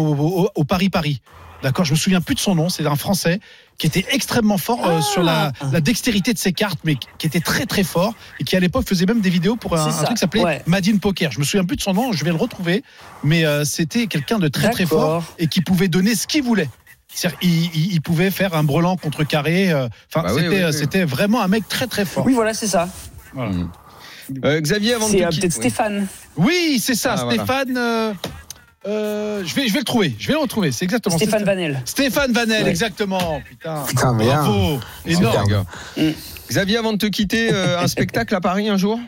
au- 0.44 0.50
au 0.54 0.64
Paris-Paris. 0.64 1.22
D'accord, 1.64 1.84
je 1.84 1.92
me 1.92 1.98
souviens 1.98 2.22
plus 2.22 2.36
de 2.36 2.40
son 2.40 2.56
nom, 2.56 2.70
c'est 2.70 2.86
un 2.86 2.96
Français 2.96 3.42
qui 3.78 3.88
était 3.88 4.06
extrêmement 4.12 4.58
fort 4.58 4.86
euh, 4.86 4.98
Ah. 5.00 5.02
sur 5.02 5.24
la, 5.24 5.52
la 5.74 5.82
dextérité 5.82 6.34
de 6.34 6.38
ses 6.38 6.54
cartes, 6.54 6.80
mais 6.86 6.96
qui 7.18 7.28
était 7.28 7.42
très 7.42 7.66
très 7.66 7.84
fort 7.84 8.14
et 8.40 8.44
qui 8.46 8.56
à 8.56 8.60
l'époque 8.62 8.88
faisait 8.88 9.06
même 9.06 9.20
des 9.22 9.30
vidéos 9.30 9.56
pour 9.58 9.76
un, 9.78 9.90
truc 9.92 10.10
qui 10.10 10.18
s'appelait 10.18 10.44
ouais. 10.44 10.62
Madine 10.68 11.00
Poker. 11.00 11.32
Je 11.34 11.40
me 11.40 11.44
souviens 11.44 11.66
plus 11.66 11.76
de 11.76 11.82
son 11.82 11.94
nom, 11.94 12.12
je 12.14 12.24
vais 12.24 12.32
le 12.32 12.38
retrouver, 12.38 12.84
mais 13.24 13.46
euh, 13.46 13.66
c'était 13.66 14.08
quelqu'un 14.08 14.40
de 14.40 14.48
très 14.48 14.70
très 14.70 14.86
fort 14.86 15.24
et 15.38 15.48
qui 15.48 15.60
pouvait 15.62 15.88
donner 15.90 16.16
ce 16.16 16.28
qu'il 16.28 16.44
voulait. 16.44 16.70
C'est-à-dire, 17.14 17.40
il, 17.42 17.66
il- 17.76 17.94
il 17.94 18.02
pouvait 18.02 18.32
faire 18.32 18.54
un 18.56 18.64
brelan 18.64 18.96
contre 18.96 19.24
carré. 19.26 19.72
euh, 19.72 19.90
Enfin, 20.14 20.24
Bah 20.28 20.34
c'était, 20.34 20.48
oui, 20.48 20.64
oui. 20.66 20.74
c'était 20.74 21.04
vraiment 21.06 21.42
un 21.42 21.48
mec 21.50 21.68
très 21.68 21.88
très 21.88 22.06
fort. 22.06 22.26
Oui, 22.26 22.34
voilà, 22.34 22.54
c'est 22.54 22.68
ça. 22.68 22.88
Voilà. 23.34 23.52
Euh, 24.46 24.60
Xavier, 24.62 24.94
avant 24.96 25.08
de 25.08 25.12
C'est 25.12 25.18
te 25.20 25.24
euh, 25.24 25.28
quitter- 25.30 25.42
peut-être 25.48 25.54
Stéphane. 25.54 26.08
Oui, 26.38 26.80
c'est 26.84 26.96
ça, 26.96 27.16
Ah, 27.18 27.24
voilà. 27.26 27.44
Stéphane. 27.44 27.78
euh, 27.78 28.14
euh, 28.88 29.44
je 29.46 29.54
vais, 29.56 29.68
je 29.68 29.74
vais 29.74 29.80
le 29.80 29.86
trouver. 29.86 30.16
Je 30.20 30.28
vais 30.28 30.34
le 30.34 30.40
retrouver. 30.40 30.72
C'est 30.72 30.86
exactement. 30.86 31.18
Stéphane 31.18 31.44
Vanel. 31.44 31.82
Stéphane 31.86 32.32
Vanel, 32.32 32.64
Ouais. 32.64 32.70
exactement. 32.70 33.42
Putain. 33.48 33.84
Putain, 33.88 34.14
mais. 34.14 34.26
Bravo. 34.26 34.80
Énorme. 35.06 35.66
Mm. 35.98 36.10
Xavier, 36.50 36.78
avant 36.78 36.94
de 36.94 36.98
te 36.98 37.06
quitter, 37.08 37.50
euh, 37.54 37.80
un 37.82 37.88
spectacle 37.88 38.34
à 38.36 38.42
Paris 38.42 38.70
un 38.70 38.78
jour? 38.78 39.00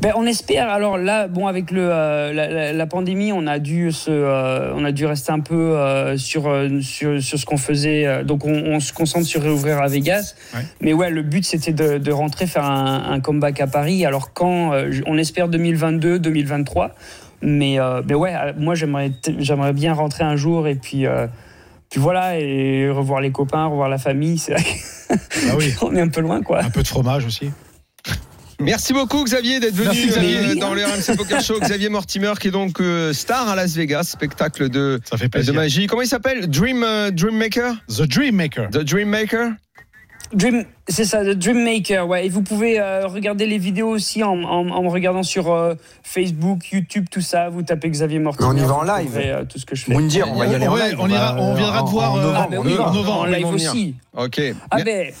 Ben, 0.00 0.12
on 0.16 0.24
espère. 0.26 0.68
Alors 0.68 0.96
là, 0.96 1.26
bon, 1.26 1.46
avec 1.48 1.70
le, 1.72 1.88
euh, 1.90 2.32
la, 2.32 2.48
la- 2.48 2.72
la 2.72 2.86
pandémie, 2.86 3.32
on 3.32 3.46
a 3.48 3.58
dû 3.58 3.90
se, 3.90 4.10
euh, 4.10 4.72
on 4.74 4.84
a 4.84 4.92
dû 4.92 5.06
rester 5.06 5.32
un 5.32 5.40
peu 5.40 5.76
euh, 5.76 6.16
sur, 6.16 6.48
sur, 6.82 7.20
sur 7.20 7.38
ce 7.38 7.44
qu'on 7.46 7.56
faisait. 7.56 8.22
Donc, 8.24 8.44
on, 8.44 8.52
on 8.52 8.78
se 8.80 8.92
concentre 8.92 9.26
sur 9.26 9.42
réouvrir 9.42 9.78
à 9.82 9.88
Vegas. 9.88 10.34
Ouais. 10.54 10.60
Mais 10.80 10.92
ouais, 10.92 11.10
le 11.10 11.22
but, 11.22 11.44
c'était 11.44 11.72
de, 11.72 11.98
de 11.98 12.12
rentrer, 12.12 12.46
faire 12.46 12.64
un, 12.64 13.10
un 13.10 13.20
comeback 13.20 13.60
à 13.60 13.66
Paris. 13.66 14.04
Alors, 14.06 14.32
quand 14.32 14.72
on 15.06 15.18
espère 15.18 15.48
2022, 15.48 16.18
2023. 16.20 16.94
Mais, 17.42 17.78
mais 18.08 18.14
ouais, 18.14 18.32
moi, 18.56 18.74
j'aimerais, 18.76 19.10
bien 19.74 19.92
rentrer 19.94 20.24
un 20.24 20.36
jour 20.36 20.68
et 20.68 20.74
puis. 20.76 21.04
puis 21.90 22.00
voilà, 22.00 22.38
et 22.38 22.88
revoir 22.88 23.20
les 23.20 23.30
copains, 23.32 23.66
revoir 23.66 23.88
la 23.88 23.98
famille, 23.98 24.38
c'est 24.38 24.52
vrai 24.52 24.64
Ah 25.50 25.54
oui. 25.58 25.72
qu'on 25.78 25.94
est 25.96 26.00
un 26.00 26.08
peu 26.08 26.20
loin, 26.20 26.40
quoi. 26.42 26.62
Un 26.62 26.70
peu 26.70 26.82
de 26.82 26.88
fromage 26.88 27.26
aussi. 27.26 27.50
Merci 28.60 28.92
beaucoup 28.94 29.22
Xavier 29.24 29.60
d'être 29.60 29.74
venu 29.74 29.88
Merci, 29.88 30.06
Xavier. 30.08 30.54
dans 30.54 30.72
le 30.72 30.82
RMC 30.82 31.16
Poker 31.18 31.40
Show. 31.42 31.60
Xavier 31.60 31.88
Mortimer 31.90 32.32
qui 32.40 32.48
est 32.48 32.52
donc 32.52 32.80
euh, 32.80 33.12
star 33.12 33.48
à 33.48 33.54
Las 33.56 33.74
Vegas, 33.74 34.04
spectacle 34.04 34.68
de, 34.70 34.98
Ça 35.08 35.16
fait 35.18 35.24
de 35.26 35.30
plaisir. 35.30 35.54
magie. 35.54 35.86
Comment 35.86 36.02
il 36.02 36.08
s'appelle? 36.08 36.48
Dream 36.48 36.82
euh, 36.82 37.10
Dream 37.10 37.36
Maker 37.36 37.74
The 37.88 38.02
Dream 38.02 38.34
Maker. 38.36 38.70
The 38.70 38.78
Dream 38.78 39.08
Maker 39.10 39.50
Dream, 40.32 40.64
c'est 40.88 41.04
ça, 41.04 41.22
The 41.24 41.36
Dream 41.38 41.62
Maker, 41.62 42.08
ouais. 42.08 42.26
Et 42.26 42.28
vous 42.28 42.42
pouvez 42.42 42.80
euh, 42.80 43.06
regarder 43.06 43.46
les 43.46 43.58
vidéos 43.58 43.90
aussi 43.90 44.24
en, 44.24 44.42
en, 44.42 44.68
en 44.70 44.82
me 44.82 44.88
regardant 44.88 45.22
sur 45.22 45.52
euh, 45.52 45.74
Facebook, 46.02 46.72
YouTube, 46.72 47.06
tout 47.08 47.20
ça. 47.20 47.48
Vous 47.48 47.62
tapez 47.62 47.88
Xavier 47.90 48.18
Mortimer. 48.18 48.48
On 48.48 48.56
y 48.56 48.60
va 48.66 48.74
en 48.74 48.82
live. 48.82 49.12
euh, 49.16 49.44
tout 49.44 49.60
ce 49.60 49.64
que 49.66 49.76
je 49.76 49.84
fais. 49.84 49.94
On 49.94 50.00
va 50.34 50.46
y 50.46 50.54
aller 50.56 50.66
en 50.66 50.74
live. 50.74 50.96
on 50.98 51.08
ira- 51.08 51.34
va, 51.34 51.40
on 51.40 51.54
viendra 51.54 51.82
te 51.84 51.90
voir, 51.90 52.14
en 52.14 52.16
novembre. 52.16 52.58
En 52.58 52.92
novembre. 52.92 53.26
live 53.28 53.46
aussi. 53.46 53.94
Ok. 54.16 54.40
Ah 54.72 54.78
ben, 54.84 55.12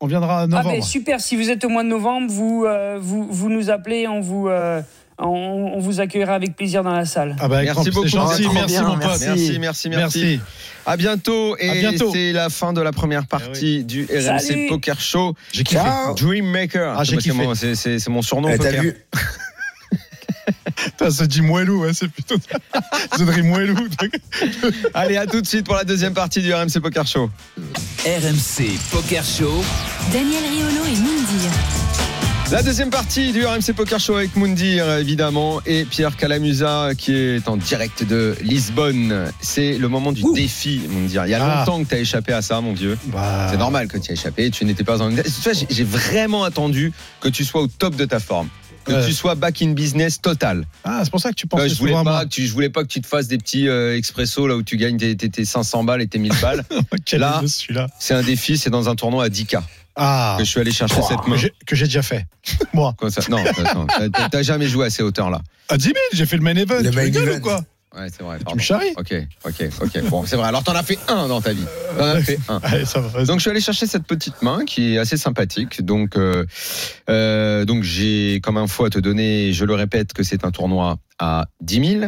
On 0.00 0.06
viendra 0.06 0.36
en 0.36 0.44
ah 0.44 0.46
novembre. 0.46 0.70
ben 0.76 0.82
super, 0.82 1.20
si 1.20 1.36
vous 1.36 1.50
êtes 1.50 1.62
au 1.64 1.68
mois 1.68 1.82
de 1.82 1.88
novembre, 1.88 2.30
vous, 2.32 2.64
euh, 2.66 2.98
vous, 3.00 3.26
vous 3.30 3.50
nous 3.50 3.68
appelez, 3.68 4.08
on 4.08 4.20
vous, 4.20 4.48
euh, 4.48 4.80
on, 5.18 5.26
on 5.74 5.78
vous 5.78 6.00
accueillera 6.00 6.34
avec 6.34 6.56
plaisir 6.56 6.82
dans 6.82 6.92
la 6.94 7.04
salle. 7.04 7.36
Ah 7.38 7.48
bah, 7.48 7.62
Merci 7.62 7.90
beaucoup. 7.90 8.08
gentil, 8.08 8.46
merci 8.54 8.72
bien, 8.72 8.82
mon 8.84 8.94
pote. 8.94 9.02
merci. 9.20 9.26
Merci, 9.28 9.58
merci, 9.58 9.88
merci. 9.90 10.18
Merci. 10.20 10.40
À 10.86 10.96
bientôt. 10.96 11.54
Et 11.58 11.68
À 11.68 11.74
bientôt. 11.74 12.10
c'est 12.12 12.32
la 12.32 12.48
fin 12.48 12.72
de 12.72 12.80
la 12.80 12.92
première 12.92 13.26
partie 13.26 13.84
du 13.84 14.04
RMC 14.06 14.40
Salut. 14.40 14.66
Poker 14.68 14.98
Show. 14.98 15.34
J'ai 15.52 15.64
kiffé. 15.64 15.82
Dream 16.16 16.46
Maker. 16.46 16.94
Ah, 16.98 17.04
j'ai 17.04 17.16
C'est 17.16 17.22
kiffé. 17.30 17.36
mon- 17.36 17.54
C'est 17.54 17.74
c'est- 17.74 17.98
c'est 17.98 18.10
mon 18.10 18.22
surnom. 18.22 18.48
Eh, 18.48 18.56
poker. 18.56 18.82
ça 21.10 21.26
dit 21.26 21.40
moelleux, 21.42 21.76
ouais, 21.76 21.92
c'est 21.94 22.08
plutôt. 22.08 22.36
The 23.16 23.22
Dream 23.22 23.46
moelleux. 23.48 23.74
Allez, 24.94 25.16
à 25.16 25.26
tout 25.26 25.40
de 25.40 25.46
suite 25.46 25.64
pour 25.66 25.74
la 25.76 25.84
deuxième 25.84 26.14
partie 26.14 26.40
du 26.42 26.52
RMC 26.52 26.80
Poker 26.82 27.06
Show. 27.06 27.30
RMC 28.04 28.78
Poker 28.90 29.24
Show. 29.24 29.62
Daniel 30.12 30.42
Riolo 30.44 30.84
et 30.86 30.96
Moundir. 30.98 31.50
La 32.50 32.64
deuxième 32.64 32.90
partie 32.90 33.30
du 33.30 33.44
RMC 33.46 33.72
Poker 33.76 34.00
Show 34.00 34.16
avec 34.16 34.34
Moundir, 34.34 34.90
évidemment, 34.98 35.60
et 35.66 35.84
Pierre 35.84 36.16
Calamusa 36.16 36.90
qui 36.98 37.14
est 37.14 37.46
en 37.48 37.56
direct 37.56 38.02
de 38.02 38.34
Lisbonne. 38.42 39.30
C'est 39.40 39.78
le 39.78 39.86
moment 39.86 40.10
du 40.10 40.24
défi, 40.34 40.80
Moundir. 40.88 41.26
Il 41.26 41.30
y 41.30 41.34
a 41.34 41.44
Ah. 41.44 41.58
longtemps 41.60 41.84
que 41.84 41.88
tu 41.90 41.94
as 41.94 41.98
échappé 42.00 42.32
à 42.32 42.42
ça, 42.42 42.60
mon 42.60 42.72
Dieu. 42.72 42.98
Bah, 43.06 43.46
C'est 43.52 43.56
normal 43.56 43.86
que 43.86 43.98
tu 43.98 44.10
aies 44.10 44.14
échappé. 44.14 44.50
Tu 44.50 44.64
n'étais 44.64 44.82
pas 44.82 45.00
en. 45.00 45.10
J'ai 45.70 45.84
vraiment 45.84 46.42
attendu 46.42 46.92
que 47.20 47.28
tu 47.28 47.44
sois 47.44 47.62
au 47.62 47.66
top 47.68 47.94
de 47.94 48.04
ta 48.04 48.18
forme. 48.18 48.48
Que 48.84 48.92
Ouais. 48.92 49.06
tu 49.06 49.12
sois 49.12 49.34
back 49.34 49.60
in 49.62 49.72
business 49.72 50.20
total. 50.20 50.64
Ah, 50.84 51.00
c'est 51.04 51.10
pour 51.10 51.20
ça 51.20 51.30
que 51.30 51.34
tu 51.34 51.46
penses 51.46 51.60
je 51.68 51.74
voulais 51.74 51.92
pas 52.02 52.24
que 52.24 52.30
tu, 52.30 52.46
je 52.46 52.52
voulais 52.52 52.70
pas 52.70 52.82
que 52.82 52.88
tu 52.88 53.00
te 53.00 53.06
fasses 53.06 53.28
des 53.28 53.36
petits 53.38 53.68
euh, 53.68 53.96
expressos 53.96 54.46
là 54.48 54.56
où 54.56 54.62
tu 54.62 54.76
gagnes 54.78 54.96
tes, 54.96 55.14
tes- 55.16 55.28
tes 55.28 55.44
500 55.44 55.84
balles 55.84 56.00
et 56.02 56.06
tes 56.06 56.18
1000 56.18 56.32
balles. 56.40 56.64
Quel 57.04 57.20
Là. 57.20 57.42
C'est 57.98 58.14
un 58.14 58.22
défi, 58.22 58.56
c'est 58.56 58.70
dans 58.70 58.88
un 58.88 58.94
tournoi 58.94 59.24
à 59.24 59.28
10K 59.28 59.60
Ah, 59.96 60.36
que 60.38 60.44
je 60.44 60.50
suis 60.50 60.60
allé 60.60 60.72
chercher 60.72 61.02
cette 61.02 61.26
main. 61.26 61.36
que 61.66 61.76
j'ai- 61.76 61.84
déjà 61.84 62.02
fait. 62.02 62.26
Moi, 62.72 62.94
Comme 62.98 63.10
ça. 63.10 63.20
Non, 63.28 63.44
t'as- 64.30 64.42
jamais 64.42 64.66
joué 64.66 64.86
à 64.86 64.90
ces 64.90 65.02
hauteurs-là. 65.02 65.40
à 65.68 65.76
10 65.76 65.84
000, 65.84 65.96
j'ai 66.14 66.24
fait 66.26 66.36
le 66.36 66.42
main 66.42 66.54
event. 66.56 66.78
Le 66.82 66.90
tu 66.90 66.96
main 66.96 67.02
rigoles 67.02 67.28
event. 67.28 67.36
ou 67.38 67.40
quoi 67.40 67.60
Ouais, 67.96 68.06
c'est 68.08 68.22
vrai. 68.22 68.38
Tu 68.38 68.44
pardon. 68.44 68.56
me 68.56 68.62
charries 68.62 68.92
Ok, 68.96 69.14
ok, 69.44 69.68
ok. 69.82 70.08
Bon, 70.08 70.24
c'est 70.24 70.36
vrai. 70.36 70.46
Alors, 70.46 70.62
t'en 70.62 70.74
as 70.74 70.82
fait 70.84 70.98
un 71.08 71.26
dans 71.26 71.40
ta 71.40 71.52
vie. 71.52 71.64
T'en 71.98 72.04
as 72.04 72.22
fait 72.22 72.38
un. 72.48 72.60
Allez, 72.62 72.84
ça 72.84 73.00
va. 73.00 73.08
vas-y. 73.08 73.26
Donc 73.26 73.38
je 73.38 73.42
suis 73.42 73.50
allé 73.50 73.60
chercher 73.60 73.86
cette 73.86 74.04
petite 74.04 74.42
main 74.42 74.64
qui 74.64 74.94
est 74.94 74.98
assez 74.98 75.16
sympathique. 75.16 75.84
Donc 75.84 76.16
euh, 76.16 76.44
euh, 77.08 77.64
donc 77.64 77.82
j'ai 77.82 78.40
comme 78.42 78.56
info 78.58 78.84
à 78.84 78.90
te 78.90 78.98
donner, 79.00 79.52
je 79.52 79.64
le 79.64 79.74
répète, 79.74 80.12
que 80.12 80.22
c'est 80.22 80.44
un 80.44 80.52
tournoi 80.52 80.98
à 81.18 81.46
10 81.62 81.98
000 82.00 82.04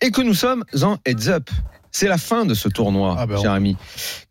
et 0.00 0.10
que 0.10 0.22
nous 0.22 0.34
sommes 0.34 0.64
en 0.82 0.96
heads 1.04 1.28
up. 1.28 1.50
C'est 1.92 2.08
la 2.08 2.18
fin 2.18 2.46
de 2.46 2.54
ce 2.54 2.68
tournoi, 2.68 3.16
Ah 3.18 3.26
ben, 3.26 3.40
cher 3.42 3.52
ami. 3.52 3.76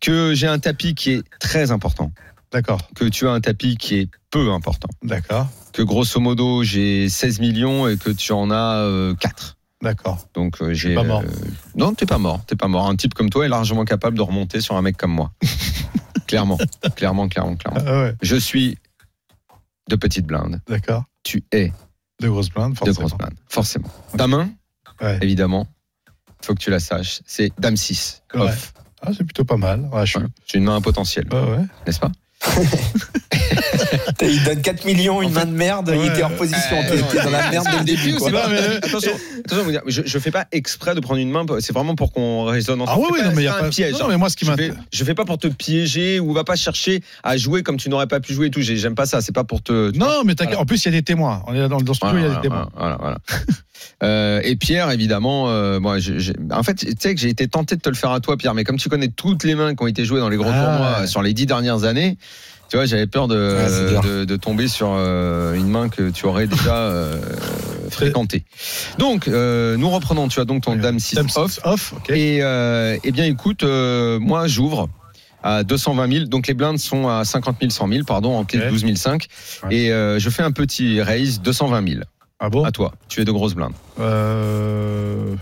Que 0.00 0.34
j'ai 0.34 0.46
un 0.48 0.58
tapis 0.58 0.94
qui 0.94 1.12
est 1.12 1.22
très 1.38 1.70
important. 1.70 2.10
D'accord, 2.52 2.80
que 2.96 3.04
tu 3.04 3.28
as 3.28 3.30
un 3.30 3.40
tapis 3.40 3.76
qui 3.76 3.96
est 3.98 4.08
peu 4.30 4.50
important. 4.50 4.88
d'accord, 5.04 5.46
Que 5.72 5.82
grosso 5.82 6.18
modo, 6.18 6.64
j'ai 6.64 7.08
16 7.08 7.38
millions 7.38 7.86
et 7.86 7.96
que 7.96 8.10
tu 8.10 8.32
en 8.32 8.50
as 8.50 8.78
euh, 8.78 9.14
4. 9.14 9.56
D'accord. 9.82 10.26
Donc 10.34 10.60
euh, 10.62 10.72
j'ai. 10.74 10.94
pas 10.94 11.02
mort. 11.02 11.22
Non, 11.74 11.94
t'es 11.94 12.06
pas 12.06 12.18
mort. 12.18 12.44
T'es 12.46 12.56
pas 12.56 12.68
mort. 12.68 12.88
Un 12.88 12.96
type 12.96 13.14
comme 13.14 13.30
toi 13.30 13.44
est 13.46 13.48
largement 13.48 13.84
capable 13.84 14.16
de 14.16 14.22
remonter 14.22 14.60
sur 14.60 14.76
un 14.76 14.82
mec 14.82 14.96
comme 14.96 15.12
moi. 15.12 15.32
clairement, 16.26 16.58
clairement, 16.96 17.28
clairement, 17.28 17.56
clairement. 17.56 17.80
Ah 17.86 18.02
ouais, 18.02 18.14
Je 18.22 18.36
suis 18.36 18.78
de 19.88 19.96
petite 19.96 20.26
blinde. 20.26 20.60
d'accord. 20.68 21.04
Tu 21.22 21.44
es 21.52 21.72
De 22.20 22.28
grosses 22.28 22.50
blindes, 22.50 22.72
de 22.72 22.78
forcément. 22.78 22.98
grosse 23.06 23.18
blinde. 23.18 23.34
Forcément. 23.48 23.90
Ta 24.16 24.26
main, 24.26 24.50
Ouais. 25.00 25.18
évidemment, 25.22 25.66
faut 26.42 26.54
que 26.54 26.60
tu 26.60 26.70
la 26.70 26.78
saches. 26.80 27.20
C'est 27.26 27.50
Dame 27.58 27.76
6. 27.76 28.22
Ouais. 28.34 28.42
Off. 28.42 28.72
Ah, 29.02 29.10
c'est 29.16 29.24
plutôt 29.24 29.44
pas 29.44 29.56
mal. 29.56 29.88
Ouais. 29.92 30.04
C'est 30.46 30.58
une 30.58 30.64
main 30.64 30.76
à 30.76 30.80
potentiel, 30.80 31.26
Ouais, 31.32 31.40
ouais. 31.40 31.64
n'est-ce 31.86 31.98
pas 32.00 32.10
Il 34.22 34.42
donne 34.44 34.60
4 34.62 34.84
millions, 34.84 35.22
une 35.22 35.32
main 35.32 35.44
de 35.46 35.50
merde, 35.52 35.92
il 35.94 36.06
était 36.10 36.22
hors 36.22 36.30
position. 36.36 36.76
Euh, 36.76 36.88
T'es 36.90 37.16
t'es 37.18 37.24
dans 37.24 37.30
la 37.30 37.50
merde 37.50 37.66
dès 37.72 37.78
le 37.78 37.84
début. 37.84 38.14
quoi. 38.14 38.28
C'est 38.28 38.32
pas- 38.32 38.48
Non, 38.48 38.54
mais- 38.54 38.76
attention, 38.76 39.12
je, 39.86 40.02
je 40.04 40.18
fais 40.18 40.30
pas 40.30 40.46
exprès 40.52 40.94
de 40.94 41.00
prendre 41.00 41.20
une 41.20 41.30
main. 41.30 41.44
C'est 41.60 41.72
vraiment 41.72 41.94
pour 41.94 42.12
qu'on 42.12 42.44
résonne. 42.44 42.82
Ah 42.86 42.96
oui, 42.98 43.20
non, 43.24 43.30
mais 43.34 43.42
il 43.42 43.44
y 43.44 43.48
a 43.48 43.54
pas 43.54 43.64
un 43.66 43.68
piège. 43.70 43.92
Non, 43.94 44.04
hein. 44.04 44.06
mais 44.10 44.16
moi, 44.16 44.28
ce 44.30 44.36
qui 44.36 44.44
Je 44.46 44.52
fais, 44.52 44.72
je 44.92 45.04
fais 45.04 45.14
pas 45.14 45.24
pour 45.24 45.38
te 45.38 45.46
piéger 45.48 46.20
ou 46.20 46.32
va 46.32 46.44
pas 46.44 46.56
chercher 46.56 47.02
à 47.22 47.36
jouer 47.36 47.62
comme 47.62 47.76
tu 47.76 47.88
n'aurais 47.88 48.06
pas 48.06 48.20
pu 48.20 48.32
jouer 48.34 48.46
et 48.46 48.50
tout. 48.50 48.60
J'ai- 48.60 48.76
J'aime 48.76 48.94
pas 48.94 49.06
ça. 49.06 49.20
C'est 49.20 49.32
pas 49.34 49.44
pour 49.44 49.62
te. 49.62 49.96
Non, 49.96 50.22
mais. 50.24 50.34
En 50.56 50.64
plus, 50.64 50.84
il 50.84 50.86
y 50.86 50.88
a 50.88 50.98
des 50.98 51.02
témoins. 51.02 51.42
On 51.46 51.54
est 51.54 51.68
dans, 51.68 51.80
dans 51.80 51.92
ce 51.94 51.98
studio, 51.98 52.18
il 52.18 52.22
y 52.22 52.26
a 52.26 52.34
des 52.34 52.40
témoins. 52.40 52.68
voilà, 52.76 52.96
voilà, 52.98 53.18
voilà. 53.28 53.42
Euh, 54.02 54.40
et 54.44 54.56
Pierre, 54.56 54.90
évidemment, 54.90 55.48
euh, 55.48 55.80
moi, 55.80 55.96
en 56.52 56.62
fait, 56.62 56.74
tu 56.74 56.86
sais 56.98 57.14
que 57.14 57.20
j'ai 57.20 57.28
été 57.28 57.48
tenté 57.48 57.76
de 57.76 57.80
te 57.80 57.88
le 57.88 57.94
faire 57.94 58.10
à 58.12 58.20
toi, 58.20 58.36
Pierre, 58.36 58.54
mais 58.54 58.64
comme 58.64 58.76
tu 58.76 58.88
connais 58.90 59.08
toutes 59.08 59.42
les 59.44 59.54
mains 59.54 59.74
qui 59.74 59.82
ont 59.82 59.86
été 59.86 60.04
jouées 60.04 60.20
dans 60.20 60.28
les 60.28 60.36
gros 60.36 60.50
Ah, 60.52 60.52
tournois 60.64 60.90
ouais. 60.98 61.04
euh, 61.04 61.06
sur 61.06 61.22
les 61.22 61.32
dix 61.32 61.46
dernières 61.46 61.84
années, 61.84 62.18
tu 62.70 62.76
vois, 62.76 62.86
j'avais 62.86 63.06
peur 63.06 63.28
de, 63.28 63.34
Ouais, 63.36 63.90
dur. 63.90 64.00
de, 64.00 64.24
de 64.24 64.36
tomber 64.36 64.68
sur 64.68 64.92
euh, 64.92 65.54
une 65.54 65.68
main 65.68 65.88
que 65.88 66.08
tu 66.10 66.24
aurais 66.26 66.46
déjà 66.46 66.76
euh, 66.76 67.20
fréquentée. 67.90 68.44
Donc, 68.98 69.26
euh, 69.28 69.76
nous 69.76 69.90
reprenons, 69.90 70.28
tu 70.28 70.40
as 70.40 70.44
donc 70.44 70.62
ton 70.62 70.76
Dame 70.76 70.98
6 71.00 71.16
Dame 71.16 71.26
off. 71.36 71.58
off, 71.64 71.92
ok. 71.96 72.10
Et 72.10 72.38
euh, 72.42 72.96
eh 73.04 73.10
bien, 73.12 73.24
écoute, 73.24 73.64
euh, 73.64 74.18
moi, 74.20 74.46
j'ouvre 74.46 74.88
à 75.42 75.64
220 75.64 76.12
000. 76.12 76.24
Donc, 76.26 76.46
les 76.46 76.54
blindes 76.54 76.78
sont 76.78 77.08
à 77.08 77.24
50 77.24 77.56
000, 77.60 77.70
100 77.70 77.88
000, 77.88 78.04
pardon, 78.04 78.36
en 78.36 78.44
clé 78.44 78.60
de 78.60 78.64
Ok. 78.66 78.70
12 78.70 78.94
500. 78.94 79.18
Ouais. 79.64 79.74
Et 79.74 79.92
euh, 79.92 80.18
je 80.20 80.30
fais 80.30 80.42
un 80.42 80.52
petit 80.52 81.02
raise 81.02 81.40
220 81.40 81.88
000. 81.88 82.02
Ah 82.38 82.48
bon? 82.48 82.64
À 82.64 82.70
toi, 82.72 82.92
tu 83.08 83.20
es 83.20 83.24
de 83.24 83.32
grosses 83.32 83.54
blindes. 83.54 83.72
Euh. 83.98 85.34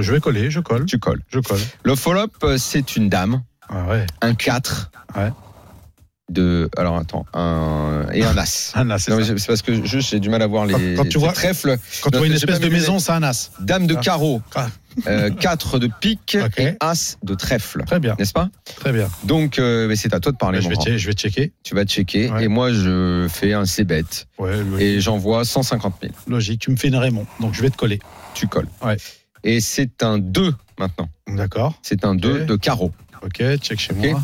Je 0.00 0.12
vais 0.12 0.20
coller, 0.20 0.50
je 0.50 0.60
colle. 0.60 0.84
Tu 0.86 0.98
colles. 0.98 1.22
Je 1.30 1.40
colle. 1.40 1.58
Le 1.82 1.94
follow-up, 1.94 2.32
euh, 2.44 2.56
c'est 2.58 2.96
une 2.96 3.08
dame, 3.08 3.42
Ah 3.68 3.84
ouais. 3.88 4.06
un 4.20 4.34
4. 4.34 4.90
Ouais. 5.16 5.30
De, 6.28 6.68
alors 6.76 6.96
attends, 6.96 7.24
un, 7.34 8.04
et 8.12 8.24
un 8.24 8.36
as. 8.36 8.72
Un 8.74 8.90
as, 8.90 8.98
c'est 8.98 9.10
Non, 9.12 9.16
mais 9.18 9.22
ça. 9.22 9.28
j'ai- 9.32 9.38
c'est 9.38 9.46
parce 9.46 9.62
que 9.62 9.84
juste 9.84 10.10
j'ai 10.10 10.18
du 10.18 10.28
mal 10.28 10.42
à 10.42 10.48
voir 10.48 10.66
les, 10.66 10.74
Quand- 10.74 11.04
quand 11.04 11.08
tu 11.08 11.18
vois- 11.18 11.32
trèfles. 11.32 11.76
Quand 12.02 12.10
tu 12.10 12.18
vois 12.18 12.26
une 12.26 12.32
espèce 12.32 12.58
de 12.58 12.68
maison, 12.68 12.98
c'est 12.98 13.12
un 13.12 13.22
as. 13.22 13.52
Dame 13.60 13.86
de 13.86 13.94
Ah. 13.96 14.00
carreau, 14.00 14.42
Ah. 14.56 14.66
euh, 15.06 15.30
4 15.30 15.78
de 15.78 15.88
pique 16.00 16.36
et 16.58 16.74
as 16.80 17.16
de 17.22 17.34
trèfle. 17.36 17.84
Très 17.86 18.00
bien, 18.00 18.16
N'est-ce 18.18 18.32
pas? 18.32 18.48
Très 18.74 18.92
bien. 18.92 19.08
Donc 19.22 19.60
euh, 19.60 19.94
c'est 19.94 20.12
à 20.14 20.18
toi 20.18 20.32
de 20.32 20.36
parler. 20.36 20.60
je, 20.60 20.68
mon 20.68 20.74
vais 20.82 20.98
je 20.98 21.06
vais 21.06 21.12
checker. 21.12 21.52
Tu 21.62 21.76
vas 21.76 21.84
checker 21.84 22.28
Ouais. 22.32 22.44
et 22.44 22.48
moi 22.48 22.72
je 22.72 23.28
fais 23.30 23.52
un 23.52 23.64
c-bet 23.64 24.02
Ouais, 24.38 24.56
et 24.80 25.00
j'envoie 25.00 25.44
150 25.44 25.94
000. 26.02 26.12
logique. 26.26 26.60
Tu 26.60 26.72
me 26.72 26.76
fais 26.76 26.88
une 26.88 26.96
Raymond, 26.96 27.26
donc 27.38 27.54
je 27.54 27.62
vais 27.62 27.70
te 27.70 27.76
coller. 27.76 28.00
Tu 28.34 28.48
colles. 28.48 28.66
Ouais. 28.84 28.96
Et 29.44 29.60
c'est 29.60 30.02
un 30.02 30.18
2 30.18 30.52
maintenant. 30.76 31.08
D'accord. 31.28 31.74
C'est 31.82 32.04
un 32.04 32.16
2 32.16 32.40
Ok. 32.42 32.46
de 32.46 32.56
carreau. 32.56 32.90
Ok, 33.22 33.40
check 33.58 33.78
chez 33.78 33.94
moi. 33.94 34.20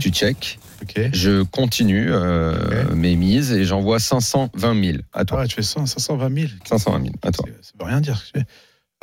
Tu 0.00 0.10
check. 0.10 0.58
Ok. 0.82 1.10
Je 1.12 1.42
continue 1.42 2.08
euh, 2.10 2.84
Ok. 2.86 2.94
mes 2.94 3.16
mises 3.16 3.52
et 3.52 3.64
j'envoie 3.64 3.98
520 3.98 4.84
000 4.84 4.98
à 5.12 5.20
Ah 5.20 5.24
toi. 5.24 5.40
ouais, 5.40 5.46
tu 5.48 5.56
fais 5.56 5.62
100, 5.62 5.86
520 5.86 6.34
000. 6.34 6.48
520 6.64 7.02
000 7.02 7.14
à 7.22 7.30
toi. 7.32 7.44
Ça 7.62 7.72
veut 7.78 7.86
rien 7.86 8.00
dire. 8.00 8.16
ce 8.16 8.32
que 8.32 8.38
je 8.38 8.40
fais. 8.40 8.46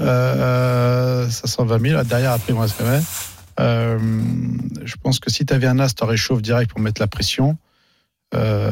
Euh, 0.02 1.30
520 1.30 1.80
000. 1.90 2.04
Derrière, 2.04 2.32
après, 2.32 2.54
moi, 2.54 2.68
c'est 2.68 2.84
vrai. 2.84 3.02
Euh, 3.60 3.98
je 4.86 4.96
pense 5.02 5.20
que 5.20 5.30
si 5.32 5.46
tu 5.46 5.54
avais 5.54 5.68
un 5.68 5.80
as, 5.80 5.94
tu 5.96 6.04
aurais 6.04 6.18
chauffe 6.18 6.42
direct 6.42 6.70
pour 6.72 6.80
mettre 6.80 7.02
la 7.02 7.08
pression. 7.08 7.58
Euh, 8.36 8.72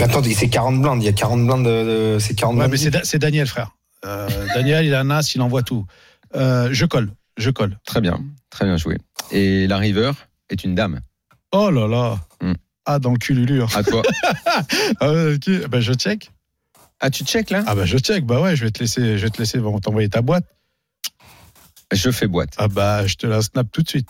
Attends, 0.00 0.22
c'est 0.22 0.48
40 0.48 0.80
blindes. 0.82 1.02
Il 1.02 1.06
y 1.06 1.08
a 1.08 1.12
40 1.12 1.44
blindes. 1.46 1.64
de- 1.64 2.14
de- 2.14 2.18
C'est 2.18 2.34
40 2.34 2.54
ouais, 2.54 2.60
blindes. 2.60 2.70
mais 2.72 2.76
c'est 2.76 2.90
Da- 3.18 3.18
Daniel, 3.18 3.46
frère. 3.46 3.70
Euh, 4.04 4.28
Daniel, 4.54 4.84
il 4.86 4.94
a 4.94 5.00
un 5.00 5.10
as, 5.10 5.34
il 5.34 5.42
envoie 5.42 5.62
tout. 5.62 5.86
Euh, 6.34 6.68
je 6.72 6.86
colle. 6.86 7.10
Je 7.36 7.50
colle. 7.50 7.78
Très 7.84 8.00
bien, 8.00 8.18
très 8.50 8.64
bien 8.64 8.76
joué. 8.76 8.98
Et 9.30 9.66
la 9.66 9.76
river 9.78 10.12
est 10.50 10.64
une 10.64 10.74
dame. 10.74 11.00
Oh 11.58 11.70
là 11.70 11.86
là. 11.88 12.18
Hmm. 12.42 12.52
Ah, 12.84 12.98
dans 12.98 13.12
le 13.12 13.18
cululure. 13.18 13.74
À 13.76 13.82
toi. 13.82 14.02
Ah, 15.00 15.10
ouais, 15.12 15.34
ok. 15.34 15.68
Ben, 15.68 15.80
je 15.80 15.92
check. 15.94 16.30
ah, 17.00 17.10
tu 17.10 17.24
check 17.24 17.50
là? 17.50 17.62
Ah, 17.66 17.74
bah, 17.74 17.84
je 17.86 17.98
check. 17.98 18.24
Bah, 18.26 18.40
ouais, 18.40 18.56
je 18.56 18.64
vais 18.64 18.70
te 18.70 18.80
laisser, 18.80 19.16
je 19.18 19.24
vais 19.24 19.30
te 19.30 19.38
laisser 19.38 19.58
bon, 19.58 19.78
t'envoyer 19.80 20.08
ta 20.08 20.22
boîte. 20.22 20.44
Je 21.92 22.10
fais 22.10 22.26
boîte. 22.26 22.54
Ah, 22.58 22.68
bah, 22.68 23.06
je 23.06 23.14
te 23.16 23.26
la 23.26 23.42
snap 23.42 23.66
tout 23.72 23.82
de 23.82 23.88
suite. 23.88 24.08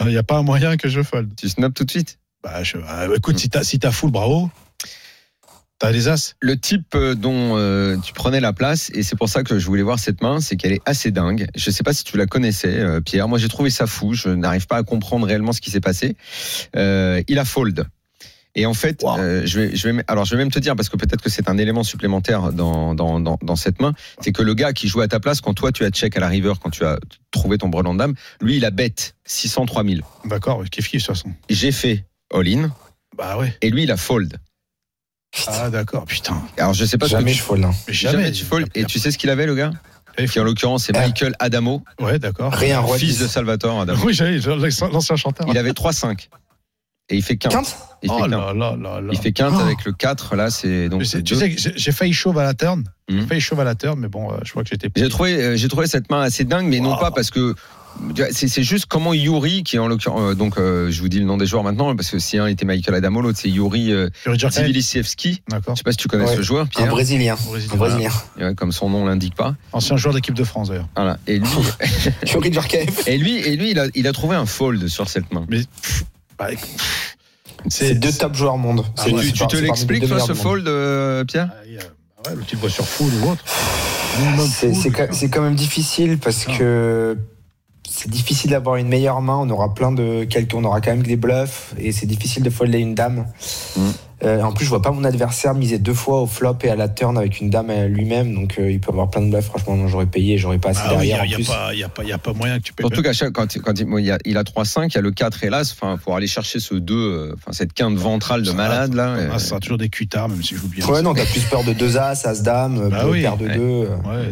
Il 0.00 0.06
n'y 0.08 0.16
a 0.16 0.22
pas 0.22 0.36
un 0.38 0.42
moyen 0.42 0.76
que 0.76 0.88
je 0.88 1.02
fold. 1.02 1.34
Tu 1.36 1.48
snaps 1.48 1.74
tout 1.74 1.84
de 1.84 1.90
suite? 1.90 2.18
Bah, 2.42 2.62
je- 2.62 2.76
ah, 2.86 3.06
écoute, 3.16 3.38
si 3.38 3.48
t'as 3.50 3.64
si 3.64 3.78
t'as 3.78 3.90
full, 3.90 4.10
bravo. 4.10 4.50
T'as 5.78 5.92
les 5.92 6.08
as 6.08 6.34
Le 6.40 6.58
type 6.58 6.94
euh, 6.96 7.14
dont 7.14 7.56
euh, 7.56 7.96
tu 7.98 8.12
prenais 8.12 8.40
la 8.40 8.52
place, 8.52 8.90
et 8.94 9.02
c'est 9.04 9.16
pour 9.16 9.28
ça 9.28 9.44
que 9.44 9.58
je 9.60 9.66
voulais 9.66 9.82
voir 9.82 9.98
cette 10.00 10.22
main, 10.22 10.40
c'est 10.40 10.56
qu'elle 10.56 10.72
est 10.72 10.82
assez 10.86 11.12
dingue. 11.12 11.46
Je 11.54 11.70
sais 11.70 11.84
pas 11.84 11.92
si 11.92 12.02
tu 12.02 12.16
la 12.16 12.26
connaissais, 12.26 12.80
euh, 12.80 13.00
Pierre. 13.00 13.28
Moi, 13.28 13.38
j'ai 13.38 13.48
trouvé 13.48 13.70
ça 13.70 13.86
fou. 13.86 14.12
Je 14.12 14.28
n'arrive 14.28 14.66
pas 14.66 14.76
à 14.78 14.82
comprendre 14.82 15.26
réellement 15.26 15.52
ce 15.52 15.60
qui 15.60 15.70
s'est 15.70 15.80
passé. 15.80 16.16
Euh, 16.76 17.22
il 17.28 17.38
a 17.38 17.44
fold. 17.44 17.86
Et 18.56 18.66
en 18.66 18.74
fait, 18.74 19.02
Wow. 19.04 19.18
euh, 19.20 19.42
je 19.44 19.60
vais, 19.60 19.76
je 19.76 19.88
vais, 19.88 20.02
alors 20.08 20.24
je 20.24 20.34
vais 20.34 20.38
même 20.38 20.50
te 20.50 20.58
dire 20.58 20.74
parce 20.74 20.88
que 20.88 20.96
peut-être 20.96 21.22
que 21.22 21.30
c'est 21.30 21.48
un 21.48 21.58
élément 21.58 21.84
supplémentaire 21.84 22.52
dans, 22.52 22.96
dans, 22.96 23.20
dans, 23.20 23.38
dans 23.40 23.54
cette 23.56 23.80
main, 23.80 23.92
c'est 24.20 24.32
que 24.32 24.42
le 24.42 24.54
gars 24.54 24.72
qui 24.72 24.88
jouait 24.88 25.04
à 25.04 25.08
ta 25.08 25.20
place 25.20 25.40
quand 25.40 25.54
toi 25.54 25.70
tu 25.70 25.84
as 25.84 25.90
check 25.90 26.16
à 26.16 26.20
la 26.20 26.26
river, 26.26 26.54
quand 26.60 26.70
tu 26.70 26.84
as 26.84 26.98
trouvé 27.30 27.56
ton 27.58 27.68
brelan 27.68 27.92
de 27.94 27.98
dame, 28.00 28.14
lui 28.40 28.56
il 28.56 28.64
a 28.64 28.72
bet 28.72 28.94
603 29.26 29.84
000. 29.84 29.96
D'accord, 30.24 30.64
kiff 30.64 30.88
kiff 30.88 31.02
de 31.02 31.06
toute 31.06 31.14
façon? 31.16 31.30
J'ai 31.48 31.70
fait 31.70 32.04
all 32.34 32.48
in 32.48 32.72
Bah 33.16 33.38
ouais. 33.38 33.56
et 33.62 33.70
lui 33.70 33.84
il 33.84 33.92
a 33.92 33.96
fold. 33.96 34.38
Ah 35.46 35.70
d'accord, 35.70 36.04
putain. 36.04 36.42
Alors 36.56 36.74
je 36.74 36.84
sais 36.84 36.98
pas 36.98 37.06
Jamais 37.06 37.32
hein. 37.32 37.70
Mais 37.86 37.92
tu, 37.92 37.92
jamais, 37.94 38.32
jamais. 38.32 38.64
tu. 38.64 38.78
Et 38.80 38.84
tu 38.84 38.98
sais 38.98 39.10
ce 39.10 39.18
qu'il 39.18 39.30
avait 39.30 39.46
le 39.46 39.54
gars? 39.54 39.70
Qui 40.32 40.40
en 40.40 40.44
l'occurrence 40.44 40.84
c'est 40.86 40.96
Ah. 40.96 41.02
Michael 41.06 41.34
Adamo, 41.38 41.84
Ouais, 42.00 42.18
d'accord. 42.18 42.52
Rien, 42.52 42.80
roi 42.80 42.98
fils 42.98 43.18
10. 43.18 43.22
de 43.22 43.26
Salvatore 43.28 43.80
Adamo. 43.82 44.02
Oui, 44.04 44.12
j'allais, 44.14 44.40
l'ancien 44.92 45.14
chanteur. 45.14 45.46
Il 45.48 45.56
avait 45.56 45.70
3-5 45.72 46.28
et 47.08 47.14
il 47.16 47.22
fait 47.22 47.36
15. 47.36 47.52
Quinte 47.52 47.76
Il 48.02 48.08
fait 48.08 48.14
Oh 48.18 48.20
15. 48.22 48.30
là 48.30 48.52
là 48.52 48.76
là 48.76 49.00
là. 49.00 49.08
Il 49.12 49.18
fait 49.18 49.30
15 49.32 49.52
Oh. 49.56 49.60
avec 49.60 49.84
le 49.84 49.92
4 49.92 50.34
là, 50.34 50.50
c'est 50.50 50.88
donc 50.88 51.02
Tu 51.02 51.34
sais, 51.36 51.54
j'ai- 51.76 51.92
failli 51.92 52.12
chauve 52.12 52.36
à 52.38 52.42
la 52.42 52.54
turn. 52.54 52.82
J'ai 53.08 53.14
Mhm. 53.16 53.26
failli 53.28 53.40
chauve 53.40 53.60
à 53.60 53.64
la 53.64 53.76
turn, 53.76 53.98
mais 54.00 54.08
bon, 54.08 54.30
euh, 54.32 54.38
je 54.44 54.50
crois 54.50 54.64
que 54.64 54.70
j'étais. 54.70 54.88
J'ai 54.96 55.08
trouvé, 55.08 55.34
euh, 55.40 55.56
j'ai 55.56 55.68
trouvé 55.68 55.86
cette 55.86 56.10
main 56.10 56.22
assez 56.22 56.42
dingue, 56.44 56.66
mais 56.66 56.80
non 56.80 56.96
pas 56.96 57.12
parce 57.12 57.30
que 57.30 57.54
c'est 58.30 58.62
juste 58.62 58.86
comment 58.86 59.12
Yuri, 59.14 59.62
qui 59.64 59.76
est 59.76 59.78
en 59.78 59.88
l'occurrence, 59.88 60.20
euh, 60.20 60.34
donc 60.34 60.56
euh, 60.58 60.90
je 60.90 61.00
vous 61.00 61.08
dis 61.08 61.18
le 61.18 61.24
nom 61.26 61.36
des 61.36 61.46
joueurs 61.46 61.64
maintenant, 61.64 61.94
parce 61.96 62.10
que 62.10 62.18
si 62.18 62.38
un 62.38 62.46
était 62.46 62.64
Michael 62.64 62.94
Adamo, 62.94 63.20
l'autre 63.20 63.38
c'est 63.40 63.48
Yuri 63.50 63.92
euh. 63.92 64.08
D'accord. 64.26 65.74
Je 65.74 65.78
sais 65.78 65.82
pas 65.84 65.90
si 65.92 65.96
tu 65.96 66.08
connais 66.08 66.24
Ouais. 66.24 66.36
ce 66.36 66.42
joueur, 66.42 66.64
Un 66.64 66.66
Pierre, 66.66 66.88
Brésilien. 66.88 67.36
Brésilien. 67.48 67.74
Un 67.74 67.76
Brésilien. 67.76 68.10
Ouais, 68.40 68.54
comme 68.54 68.72
son 68.72 68.88
nom 68.90 69.04
l'indique 69.06 69.34
pas. 69.34 69.54
Ancien 69.72 69.96
joueur 69.96 70.14
d'équipe 70.14 70.34
de 70.34 70.44
France 70.44 70.68
d'ailleurs. 70.68 70.88
Voilà. 70.96 71.18
Et 71.26 71.38
lui, 71.38 71.48
Yuri 72.32 72.50
et 73.06 73.18
lui, 73.18 73.36
et 73.38 73.56
lui, 73.56 73.70
il 73.72 73.78
a, 73.78 73.86
il 73.94 74.06
a 74.06 74.12
trouvé 74.12 74.36
un 74.36 74.46
fold 74.46 74.86
sur 74.88 75.08
cette 75.08 75.32
main. 75.32 75.44
Mais 75.48 75.60
bah, 76.38 76.48
C'est 77.68 77.94
deux 77.94 78.12
top 78.12 78.34
joueurs 78.34 78.56
monde. 78.58 78.84
Ah 78.96 79.08
ouais, 79.08 79.22
tu 79.24 79.32
tu 79.32 79.38
par- 79.38 79.48
te 79.48 79.56
l'expliques 79.56 80.04
ce 80.06 80.34
fold, 80.34 80.68
euh, 80.68 81.24
Pierre 81.24 81.50
ah, 81.52 81.56
il 81.66 81.74
y 81.74 81.78
a- 81.78 81.80
bah 82.24 82.30
ouais, 82.30 82.36
le 82.36 82.42
type 82.42 82.58
voit 82.60 82.70
sur 82.70 82.86
full 82.86 83.12
ou 83.22 83.30
autre. 83.30 83.44
C'est 84.50 84.90
quand, 84.90 85.06
quand 85.32 85.42
même 85.42 85.54
difficile 85.54 86.18
parce 86.18 86.46
Ah. 86.48 86.56
que 86.58 87.16
c'est 87.98 88.10
difficile 88.10 88.50
d'avoir 88.50 88.76
une 88.76 88.88
meilleure 88.88 89.20
main. 89.20 89.36
On 89.40 89.50
aura 89.50 89.74
plein 89.74 89.92
de 89.92 90.24
quelques, 90.24 90.54
on 90.54 90.64
aura 90.64 90.80
quand 90.80 90.90
même 90.90 91.02
des 91.02 91.16
bluffs 91.16 91.74
et 91.78 91.92
c'est 91.92 92.06
difficile 92.06 92.42
de 92.42 92.50
folder 92.50 92.78
une 92.78 92.94
dame. 92.94 93.26
Mm. 93.76 93.80
Euh, 94.24 94.42
en 94.42 94.50
plus, 94.52 94.64
je 94.64 94.70
vois 94.70 94.82
pas 94.82 94.90
mon 94.90 95.04
adversaire 95.04 95.54
miser 95.54 95.78
deux 95.78 95.94
fois 95.94 96.20
au 96.22 96.26
flop 96.26 96.56
et 96.64 96.68
à 96.70 96.74
la 96.74 96.88
turn 96.88 97.16
avec 97.16 97.40
une 97.40 97.50
dame 97.50 97.70
lui-même, 97.86 98.34
donc 98.34 98.56
euh, 98.58 98.68
il 98.68 98.80
peut 98.80 98.90
avoir 98.90 99.08
plein 99.10 99.22
de 99.22 99.30
bluffs. 99.30 99.44
Franchement, 99.46 99.76
non, 99.76 99.86
j'aurais 99.86 100.06
payé, 100.06 100.38
j'aurais 100.38 100.58
pas 100.58 100.70
assez 100.70 100.80
Ah 100.84 100.94
oui, 100.98 101.04
il 101.04 101.08
derrière. 101.10 101.38
n'y 101.38 101.44
a, 101.84 101.88
pas- 101.88 102.02
a, 102.02 102.30
a 102.30 102.32
moyen 102.34 102.58
que 102.58 102.64
tu 102.64 102.72
payes. 102.72 102.84
Surtout 102.84 103.02
qu'à 103.02 103.12
chaque, 103.12 103.30
quand, 103.32 103.46
quand 103.58 103.78
il, 103.78 103.84
bon, 103.84 103.98
il 103.98 104.06
y 104.06 104.10
a, 104.10 104.18
il 104.24 104.36
a 104.36 104.42
3-5, 104.42 104.86
il 104.88 104.94
y 104.96 104.98
a 104.98 105.02
le 105.02 105.12
4 105.12 105.44
et 105.44 105.50
l'As, 105.50 105.72
enfin, 105.72 105.98
pour 105.98 106.16
aller 106.16 106.26
chercher 106.26 106.58
ce 106.58 106.74
2, 106.74 106.94
euh, 106.96 107.34
enfin, 107.36 107.52
cette 107.52 107.72
quinte 107.74 107.96
ventrale 107.96 108.42
de 108.42 108.48
Ça 108.48 108.54
malade, 108.54 108.92
va, 108.92 109.16
là. 109.16 109.38
Ça 109.38 109.38
sera 109.38 109.60
toujours 109.60 109.78
des 109.78 109.88
cuitards, 109.88 110.28
même 110.28 110.42
si 110.42 110.56
bien. 110.56 110.84
Ouais, 110.86 111.00
non, 111.02 111.14
t'as 111.14 111.24
plus 111.24 111.42
peur 111.42 111.62
de 111.62 111.72
deux 111.72 111.96
as, 111.96 112.26
as 112.26 112.42
dame, 112.42 112.88
Bah 112.90 113.04
oui, 113.08 113.22
paire 113.22 113.36
de 113.36 113.46
ouais. 113.46 113.54
deux. 113.56 113.60
euh. 113.62 113.96
Ouais. 114.04 114.28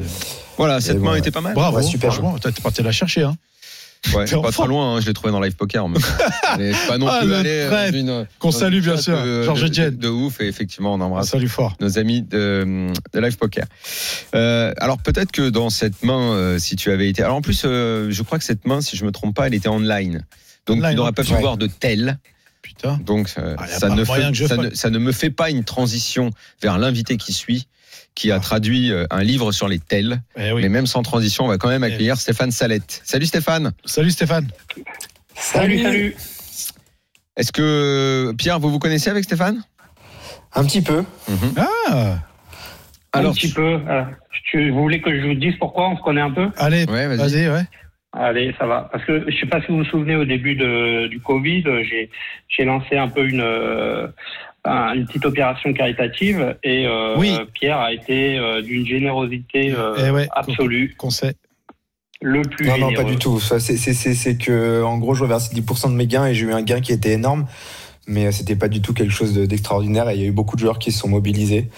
Voilà, 0.57 0.81
cette 0.81 0.97
Et 0.97 0.99
main 0.99 1.13
ouais. 1.13 1.19
était 1.21 1.31
pas 1.31 1.43
mal. 1.43 1.55
Bravo, 1.55 1.77
Ouais, 1.77 1.83
super. 1.85 2.13
franchement, 2.13 2.37
t'es 2.41 2.51
parti 2.61 2.83
la 2.83 2.91
chercher. 2.91 3.23
Hein. 3.23 3.37
Ouais, 4.15 4.25
pas 4.43 4.53
trop 4.53 4.67
loin, 4.67 4.97
hein, 4.97 5.01
je 5.01 5.07
l'ai 5.07 5.13
trouvé 5.15 5.33
dans 5.33 5.41
Live 5.41 5.57
Poker. 5.57 5.89
Mais 5.89 5.99
pas 6.89 6.99
non 6.99 7.07
Ah, 7.09 7.21
plus 7.91 7.99
une- 8.01 8.27
Qu'on 8.39 8.51
salue, 8.51 8.81
bien 8.81 8.97
sûr, 8.97 9.17
Georges 9.45 9.65
Etienne. 9.65 9.97
de, 9.97 10.09
ouf, 10.09 10.41
et 10.41 10.47
effectivement, 10.49 10.95
on 10.95 11.01
Ah, 11.01 11.05
embrasse 11.05 11.35
fort. 11.49 11.75
nos 11.81 11.99
amis 11.99 12.23
de, 12.23 12.89
de 13.13 13.21
Live 13.21 13.37
Poker. 13.37 13.65
Euh, 14.35 14.73
alors 14.79 14.99
peut-être 14.99 15.33
que 15.33 15.49
dans 15.49 15.71
cette 15.71 16.03
main, 16.05 16.33
euh, 16.33 16.59
si 16.59 16.77
tu 16.77 16.91
avais 16.91 17.09
été... 17.09 17.23
Alors 17.23 17.37
en 17.37 17.43
plus, 17.43 17.63
euh, 17.65 18.09
je 18.11 18.23
crois 18.23 18.39
que 18.39 18.45
cette 18.45 18.67
main, 18.67 18.81
si 18.81 18.97
je 18.97 19.05
me 19.05 19.13
trompe 19.13 19.35
pas, 19.35 19.47
elle 19.47 19.55
était 19.55 19.69
online. 19.69 20.25
Donc 20.67 20.79
Online, 20.79 20.91
tu 20.91 20.97
n'aurais 20.97 21.13
pas 21.13 21.23
pu 21.25 21.33
ouais. 21.33 21.41
voir 21.41 21.57
de 21.57 21.67
tel. 21.67 22.19
Putain. 22.63 22.99
Donc, 23.05 23.33
euh, 23.39 23.55
Ah, 23.59 23.67
ça, 23.69 23.89
fait- 24.05 24.57
ne, 24.57 24.75
ça 24.75 24.91
ne 24.91 24.99
me 24.99 25.13
fait 25.13 25.31
pas 25.31 25.51
une 25.51 25.63
transition 25.63 26.31
vers 26.61 26.79
l'invité 26.79 27.17
qui 27.17 27.33
suit, 27.33 27.69
qui 28.15 28.33
a 28.33 28.39
traduit 28.41 28.93
euh, 28.93 29.07
un 29.11 29.23
livre 29.23 29.53
sur 29.53 29.69
les 29.69 29.79
tels. 29.79 30.21
Eh 30.37 30.53
oui. 30.53 30.63
Mais 30.63 30.69
même 30.69 30.87
sans 30.87 31.03
transition, 31.03 31.45
on 31.45 31.49
va 31.49 31.59
quand 31.59 31.69
même 31.69 31.85
Eh 31.85 31.93
accueillir 31.93 32.17
Stéphane 32.17 32.51
Salette. 32.51 33.03
Salut 33.05 33.27
Stéphane. 33.27 33.73
Salut 33.85 34.11
Stéphane. 34.11 34.49
Salut, 35.35 35.83
salut. 35.83 36.17
Est-ce 37.37 37.53
que 37.53 38.33
Pierre, 38.39 38.59
vous 38.59 38.71
vous 38.71 38.79
connaissez 38.79 39.11
avec 39.11 39.25
Stéphane? 39.25 39.63
Un 40.55 40.65
petit 40.65 40.81
peu. 40.81 41.05
Ah, 41.89 42.19
Alors, 43.13 43.33
un 43.33 43.35
petit 43.35 43.53
peu. 43.53 43.79
euh, 43.89 44.05
tu, 44.51 44.71
vous 44.71 44.81
voulez 44.81 45.01
que 45.03 45.15
je 45.21 45.27
vous 45.27 45.35
dise 45.35 45.55
pourquoi 45.59 45.91
on 45.91 45.97
se 45.97 46.03
connaît 46.03 46.21
un 46.23 46.31
peu? 46.31 46.49
Allez, 46.57 46.85
Ouais, 46.87 47.07
vas-y. 47.15 47.49
ouais. 47.49 47.65
Allez, 48.13 48.55
ça 48.59 48.67
va. 48.67 48.89
Parce 48.91 49.05
que 49.05 49.27
je 49.31 49.37
sais 49.39 49.47
pas 49.47 49.61
si 49.61 49.67
vous 49.69 49.79
vous 49.79 49.85
souvenez 49.85 50.17
au 50.17 50.25
début 50.25 50.55
de, 50.57 51.07
du 51.09 51.21
Covid, 51.21 51.63
j'ai 51.85 52.09
j'ai 52.49 52.65
lancé 52.65 52.97
un 52.97 53.09
peu 53.09 53.29
une 53.29 53.43
euh, 53.43 54.07
un- 54.67 54.95
une 54.95 55.07
petite 55.07 55.25
opération 55.25 55.73
caritative 55.73 56.57
et 56.63 56.87
euh, 56.87 57.17
Oui. 57.17 57.37
Pierre 57.55 57.79
a 57.79 57.93
été 57.93 58.39
euh, 58.39 58.61
d'une 58.63 58.87
générosité 58.87 59.73
euh, 59.73 59.95
Eh 60.07 60.11
ouais, 60.11 60.29
absolue, 60.35 60.95
Conseil. 60.99 61.33
le 62.21 62.43
plus 62.43 62.67
Non, 62.67 62.79
non, 62.79 62.93
pas 62.93 63.05
du 63.05 63.17
tout. 63.17 63.41
C'est- 63.41 64.39
que, 64.39 64.83
en 64.83 64.99
gros, 64.99 65.15
je 65.15 65.23
reversais 65.23 65.55
10% 65.55 65.91
de 65.91 65.95
mes 65.95 66.07
gains 66.07 66.27
et 66.27 66.35
j'ai 66.35 66.47
eu 66.47 66.53
un 66.53 66.63
gain 66.63 66.81
qui 66.81 66.93
était 66.93 67.13
énorme. 67.13 67.47
Mais 68.09 68.31
c'était 68.31 68.55
pas 68.55 68.69
du 68.69 68.81
tout 68.81 68.95
quelque 68.95 69.13
chose 69.13 69.35
de- 69.35 69.47
d'extraordinaire 69.47 70.09
et 70.11 70.15
il 70.15 70.21
y 70.21 70.25
a 70.25 70.29
eu 70.29 70.33
beaucoup 70.33 70.55
de 70.55 70.61
joueurs 70.61 70.79
qui 70.79 70.93
se 70.93 71.01
sont 71.01 71.09
mobilisés. 71.09 71.69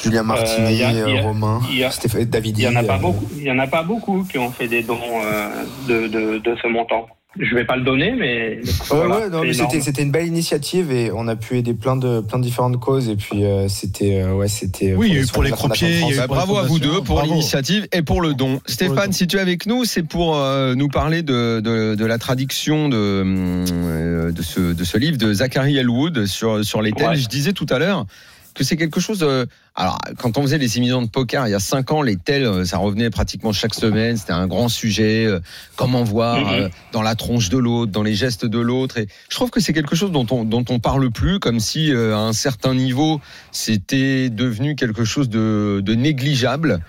Julien 0.00 0.24
Euh, 0.30 0.70
y 0.70 0.84
a- 0.84 0.92
y 0.92 1.18
a- 1.18 1.22
Romain, 1.22 1.60
il 1.68 1.78
y 1.78 1.82
a- 1.84 1.90
Stéphane, 1.90 2.24
David. 2.26 2.58
Il 2.58 2.62
y 2.64 2.68
en 2.68 2.76
a 2.76 2.84
pas 2.84 2.94
euh, 2.94 2.98
beaucoup. 2.98 3.26
Il 3.36 3.42
y 3.42 3.50
en 3.50 3.58
a 3.58 3.66
pas 3.66 3.82
beaucoup 3.82 4.22
qui 4.22 4.38
ont 4.38 4.50
fait 4.52 4.68
des 4.68 4.84
dons 4.84 5.00
euh, 5.24 5.64
de, 5.88 6.06
de, 6.06 6.38
de 6.38 6.56
ce 6.62 6.68
montant. 6.68 7.08
Je 7.38 7.54
vais 7.54 7.64
pas 7.64 7.76
le 7.76 7.82
donner, 7.82 8.12
mais 8.12 8.60
Ouais, 8.62 8.72
voilà, 8.90 9.18
ouais, 9.18 9.28
non, 9.28 9.42
mais 9.42 9.52
c'était 9.52 9.80
c'était 9.80 10.02
une 10.02 10.12
belle 10.12 10.26
initiative 10.26 10.92
et 10.92 11.10
on 11.12 11.26
a 11.26 11.34
pu 11.34 11.58
aider 11.58 11.74
plein 11.74 11.96
de 11.96 12.20
plein 12.20 12.38
de 12.38 12.44
différentes 12.44 12.78
causes 12.78 13.08
et 13.08 13.16
puis 13.16 13.44
euh, 13.44 13.66
c'était 13.68 14.22
euh, 14.22 14.34
ouais 14.34 14.46
c'était 14.46 14.94
Oui, 14.94 15.08
il 15.08 15.14
y 15.14 15.18
a 15.18 15.20
eu 15.20 15.24
soins 15.24 15.32
pour 15.34 15.42
les 15.42 15.50
croupiers, 15.50 15.98
il 16.00 16.08
y 16.08 16.12
a 16.12 16.14
eu. 16.14 16.16
Bah, 16.18 16.26
bravo 16.28 16.56
à 16.58 16.62
vous 16.62 16.78
deux 16.78 17.00
pour 17.02 17.16
Bravo. 17.16 17.30
l'initiative 17.32 17.88
et 17.92 18.02
pour 18.02 18.20
le 18.20 18.34
don. 18.34 18.60
Stéphane, 18.66 19.06
don. 19.06 19.12
si 19.12 19.26
tu 19.26 19.36
es 19.36 19.40
avec 19.40 19.66
nous, 19.66 19.84
c'est 19.84 20.04
pour 20.04 20.36
euh, 20.36 20.74
nous 20.76 20.88
parler 20.88 21.22
de, 21.22 21.60
de, 21.60 21.96
de 21.96 22.06
la 22.06 22.18
traduction 22.18 22.88
de, 22.88 22.96
euh, 22.96 24.30
de, 24.30 24.42
ce, 24.42 24.72
de 24.72 24.84
ce 24.84 24.96
livre 24.96 25.18
de 25.18 25.32
Zachary 25.32 25.76
Elwood 25.76 26.26
sur, 26.26 26.64
sur 26.64 26.82
les. 26.82 26.92
Ouais. 26.92 27.16
Je 27.16 27.26
disais 27.28 27.52
tout 27.52 27.66
à 27.70 27.78
l'heure 27.80 28.06
que 28.54 28.64
c'est 28.64 28.76
quelque 28.76 29.00
chose. 29.00 29.22
euh, 29.22 29.44
alors, 29.74 29.98
quand 30.18 30.38
on 30.38 30.42
faisait 30.42 30.58
les 30.58 30.76
émissions 30.78 31.02
de 31.02 31.08
poker 31.08 31.46
il 31.48 31.50
y 31.50 31.54
a 31.54 31.58
cinq 31.60 31.90
ans, 31.90 32.00
les 32.02 32.16
tels, 32.16 32.44
euh, 32.44 32.64
ça 32.64 32.78
revenait 32.78 33.10
pratiquement 33.10 33.52
chaque 33.52 33.74
semaine. 33.74 34.16
C'était 34.16 34.32
un 34.32 34.46
grand 34.46 34.68
sujet. 34.68 35.26
euh, 35.26 35.40
comment 35.76 36.04
voir 36.04 36.38
Mhm. 36.52 36.52
euh, 36.60 36.68
dans 36.92 37.02
la 37.02 37.14
tronche 37.16 37.48
de 37.48 37.58
l'autre, 37.58 37.90
dans 37.90 38.02
les 38.04 38.14
gestes 38.14 38.46
de 38.46 38.58
l'autre. 38.60 38.98
Et 38.98 39.08
je 39.28 39.34
trouve 39.34 39.50
que 39.50 39.60
c'est 39.60 39.72
quelque 39.72 39.96
chose 39.96 40.12
dont 40.12 40.26
on 40.30 40.44
dont 40.44 40.64
on 40.70 40.78
parle 40.78 41.10
plus, 41.10 41.40
comme 41.40 41.58
si 41.60 41.92
euh, 41.92 42.14
à 42.14 42.18
un 42.20 42.32
certain 42.32 42.74
niveau, 42.74 43.20
c'était 43.50 44.30
devenu 44.30 44.76
quelque 44.76 45.04
chose 45.04 45.28
de, 45.28 45.80
de 45.84 45.94
négligeable. 45.94 46.80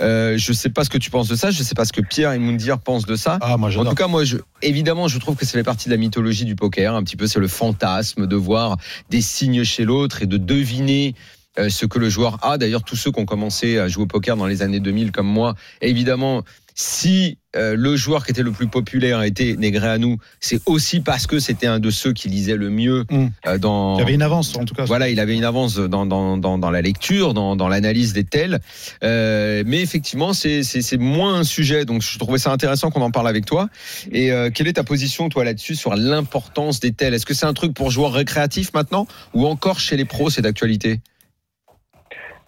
Euh, 0.00 0.38
je 0.38 0.52
sais 0.52 0.70
pas 0.70 0.84
ce 0.84 0.90
que 0.90 0.98
tu 0.98 1.10
penses 1.10 1.28
de 1.28 1.36
ça. 1.36 1.50
Je 1.50 1.62
sais 1.62 1.74
pas 1.74 1.84
ce 1.84 1.92
que 1.92 2.00
Pierre 2.00 2.32
et 2.32 2.38
Moundir 2.38 2.78
pensent 2.78 3.06
de 3.06 3.16
ça. 3.16 3.38
Ah, 3.40 3.56
moi 3.56 3.70
En 3.76 3.84
tout 3.84 3.94
cas, 3.94 4.06
moi, 4.06 4.24
je, 4.24 4.38
évidemment, 4.62 5.08
je 5.08 5.18
trouve 5.18 5.36
que 5.36 5.44
ça 5.44 5.52
fait 5.52 5.62
partie 5.62 5.88
de 5.88 5.94
la 5.94 5.98
mythologie 5.98 6.44
du 6.44 6.56
poker. 6.56 6.94
Un 6.94 7.02
petit 7.02 7.16
peu, 7.16 7.26
c'est 7.26 7.40
le 7.40 7.48
fantasme 7.48 8.26
de 8.26 8.36
voir 8.36 8.76
des 9.10 9.20
signes 9.20 9.64
chez 9.64 9.84
l'autre 9.84 10.22
et 10.22 10.26
de 10.26 10.36
deviner 10.36 11.14
euh, 11.58 11.68
ce 11.68 11.84
que 11.84 11.98
le 11.98 12.08
joueur 12.08 12.38
a. 12.42 12.58
D'ailleurs, 12.58 12.84
tous 12.84 12.96
ceux 12.96 13.10
qui 13.10 13.20
ont 13.20 13.26
commencé 13.26 13.78
à 13.78 13.88
jouer 13.88 14.04
au 14.04 14.06
poker 14.06 14.36
dans 14.36 14.46
les 14.46 14.62
années 14.62 14.80
2000 14.80 15.10
comme 15.10 15.26
moi, 15.26 15.54
évidemment, 15.82 16.44
si 16.80 17.36
euh, 17.56 17.74
le 17.76 17.94
joueur 17.94 18.24
qui 18.24 18.30
était 18.30 18.42
le 18.42 18.52
plus 18.52 18.68
populaire 18.68 19.22
était 19.22 19.54
Negreanu, 19.58 20.16
c'est 20.40 20.60
aussi 20.66 21.00
parce 21.00 21.26
que 21.26 21.38
c'était 21.38 21.66
un 21.66 21.78
de 21.78 21.90
ceux 21.90 22.12
qui 22.14 22.28
lisait 22.28 22.56
le 22.56 22.70
mieux 22.70 23.04
Mm. 23.10 23.26
euh, 23.46 23.58
dans. 23.58 23.96
Il 23.98 24.02
avait 24.02 24.14
une 24.14 24.22
avance 24.22 24.56
en 24.56 24.64
tout 24.64 24.74
cas. 24.74 24.86
Voilà, 24.86 25.10
il 25.10 25.20
avait 25.20 25.36
une 25.36 25.44
avance 25.44 25.76
dans, 25.76 26.06
dans, 26.06 26.38
dans, 26.38 26.56
dans 26.56 26.70
la 26.70 26.80
lecture, 26.80 27.34
dans, 27.34 27.54
dans 27.54 27.68
l'analyse 27.68 28.14
des 28.14 28.24
tels. 28.24 28.60
Euh, 29.02 29.62
mais 29.66 29.80
effectivement, 29.82 30.32
c'est 30.32 30.96
moins 30.98 31.34
un 31.34 31.44
sujet. 31.44 31.84
Donc, 31.84 32.00
je 32.02 32.18
trouvais 32.18 32.38
ça 32.38 32.50
intéressant 32.50 32.90
qu'on 32.90 33.02
en 33.02 33.10
parle 33.10 33.28
avec 33.28 33.44
toi. 33.44 33.68
Et 34.10 34.32
euh, 34.32 34.50
quelle 34.50 34.68
est 34.68 34.74
ta 34.74 34.84
position, 34.84 35.28
toi, 35.28 35.44
là-dessus, 35.44 35.74
sur 35.74 35.94
l'importance 35.94 36.80
des 36.80 36.92
tels? 36.92 37.12
Est-ce 37.12 37.26
que 37.26 37.34
c'est 37.34 37.46
un 37.46 37.54
truc 37.54 37.74
pour 37.74 37.90
joueurs 37.90 38.12
récréatifs 38.12 38.72
maintenant 38.72 39.06
Ou 39.34 39.46
encore 39.46 39.80
chez 39.80 39.98
les 39.98 40.06
pros, 40.06 40.30
c'est 40.30 40.42
d'actualité? 40.42 41.00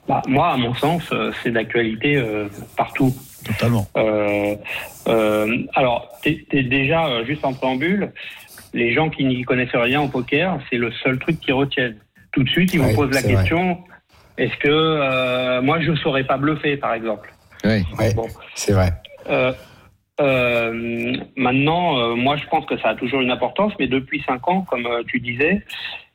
Bah, 0.08 0.22
moi, 0.26 0.52
à 0.52 0.56
mon 0.56 0.74
sens, 0.74 1.02
c'est 1.42 1.50
d'actualité 1.50 2.16
euh, 2.16 2.48
partout. 2.76 3.14
Totalement. 3.44 3.86
Euh, 3.96 4.54
euh, 5.08 5.58
alors, 5.74 6.08
t'es 6.22 6.44
déjà 6.62 7.06
euh, 7.06 7.24
juste 7.24 7.44
en 7.44 7.52
préambule. 7.52 8.12
Les 8.74 8.92
gens 8.94 9.10
qui 9.10 9.24
n'y 9.24 9.42
connaissent 9.42 9.74
rien 9.74 10.00
au 10.00 10.08
poker, 10.08 10.58
c'est 10.70 10.76
le 10.78 10.90
seul 10.92 11.18
truc 11.18 11.40
qu'ils 11.40 11.54
retiennent. 11.54 11.98
Tout 12.32 12.42
de 12.44 12.48
suite, 12.48 12.72
ils 12.72 12.80
Ouais, 12.80 12.90
vous 12.90 12.96
posent 13.02 13.14
la 13.14 13.22
question 13.22 13.78
est-ce 14.38 14.56
que 14.56 14.68
euh, 14.68 15.60
moi 15.60 15.80
je 15.80 15.94
saurais 15.96 16.24
pas 16.24 16.36
bluffer, 16.38 16.76
par 16.76 16.94
exemple. 16.94 17.32
Ouais, 17.64 17.82
Bon. 18.14 18.26
c'est 18.54 18.72
vrai. 18.72 18.92
Euh, 19.28 19.52
euh, 20.20 21.16
maintenant, 21.36 21.98
euh, 21.98 22.14
moi, 22.14 22.36
je 22.36 22.46
pense 22.46 22.64
que 22.66 22.76
ça 22.78 22.90
a 22.90 22.94
toujours 22.94 23.20
une 23.20 23.30
importance, 23.30 23.72
mais 23.78 23.86
depuis 23.86 24.22
cinq 24.26 24.46
ans, 24.48 24.62
comme 24.62 24.86
euh, 24.86 25.02
tu 25.06 25.20
disais, 25.20 25.62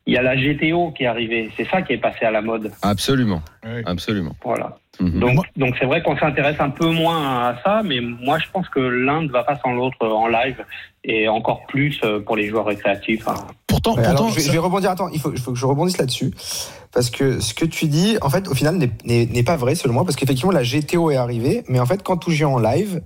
il 0.07 0.13
y 0.13 0.17
a 0.17 0.21
la 0.23 0.35
GTO 0.35 0.91
qui 0.91 1.03
est 1.03 1.07
arrivée. 1.07 1.51
C'est 1.57 1.67
ça 1.67 1.81
qui 1.83 1.93
est 1.93 1.97
passé 1.97 2.25
à 2.25 2.31
la 2.31 2.41
mode. 2.41 2.71
Absolument. 2.81 3.41
Absolument. 3.85 4.35
Voilà. 4.43 4.77
Mhm. 4.99 5.19
Donc, 5.19 5.33
Moi- 5.35 5.43
donc 5.57 5.75
c'est 5.79 5.85
vrai 5.85 6.01
qu'on 6.01 6.17
s'intéresse 6.17 6.55
un 6.59 6.69
peu 6.71 6.89
moins 6.89 7.49
à 7.49 7.59
ça, 7.63 7.81
mais 7.83 7.99
moi, 7.99 8.39
je 8.39 8.45
pense 8.51 8.67
que 8.69 8.79
l'un 8.79 9.21
ne 9.21 9.29
va 9.29 9.43
pas 9.43 9.59
sans 9.63 9.73
l'autre 9.73 10.07
en 10.07 10.27
live 10.27 10.63
et 11.03 11.27
encore 11.27 11.65
plus 11.67 11.99
euh, 12.03 12.19
pour 12.19 12.35
les 12.35 12.47
joueurs 12.47 12.65
récréatifs. 12.65 13.27
hein. 13.27 13.35
Pourtant, 13.67 13.95
Ouais, 13.95 13.99
alors, 14.05 14.15
pourtant, 14.15 14.29
je, 14.31 14.35
vais, 14.35 14.41
ça- 14.41 14.47
je 14.47 14.51
vais 14.53 14.57
rebondir. 14.57 14.89
Attends, 14.89 15.09
il 15.09 15.19
faut, 15.19 15.31
il 15.31 15.39
faut 15.39 15.51
que 15.51 15.59
je 15.59 15.65
rebondisse 15.65 15.97
là-dessus. 15.99 16.31
Parce 16.93 17.09
que 17.11 17.39
ce 17.41 17.53
que 17.53 17.65
tu 17.65 17.85
dis, 17.87 18.17
en 18.21 18.29
fait, 18.29 18.47
au 18.47 18.55
final, 18.55 18.77
n'est- 19.05 19.43
pas 19.43 19.55
vrai, 19.57 19.75
selon 19.75 19.93
moi. 19.93 20.03
Parce 20.03 20.15
qu'effectivement, 20.15 20.51
la 20.51 20.63
GTO 20.63 21.11
est 21.11 21.15
arrivée. 21.17 21.63
Mais 21.67 21.79
en 21.79 21.85
fait, 21.85 22.01
quand 22.01 22.17
tu 22.17 22.31
joues 22.31 22.45
en 22.47 22.57
live, 22.59 23.01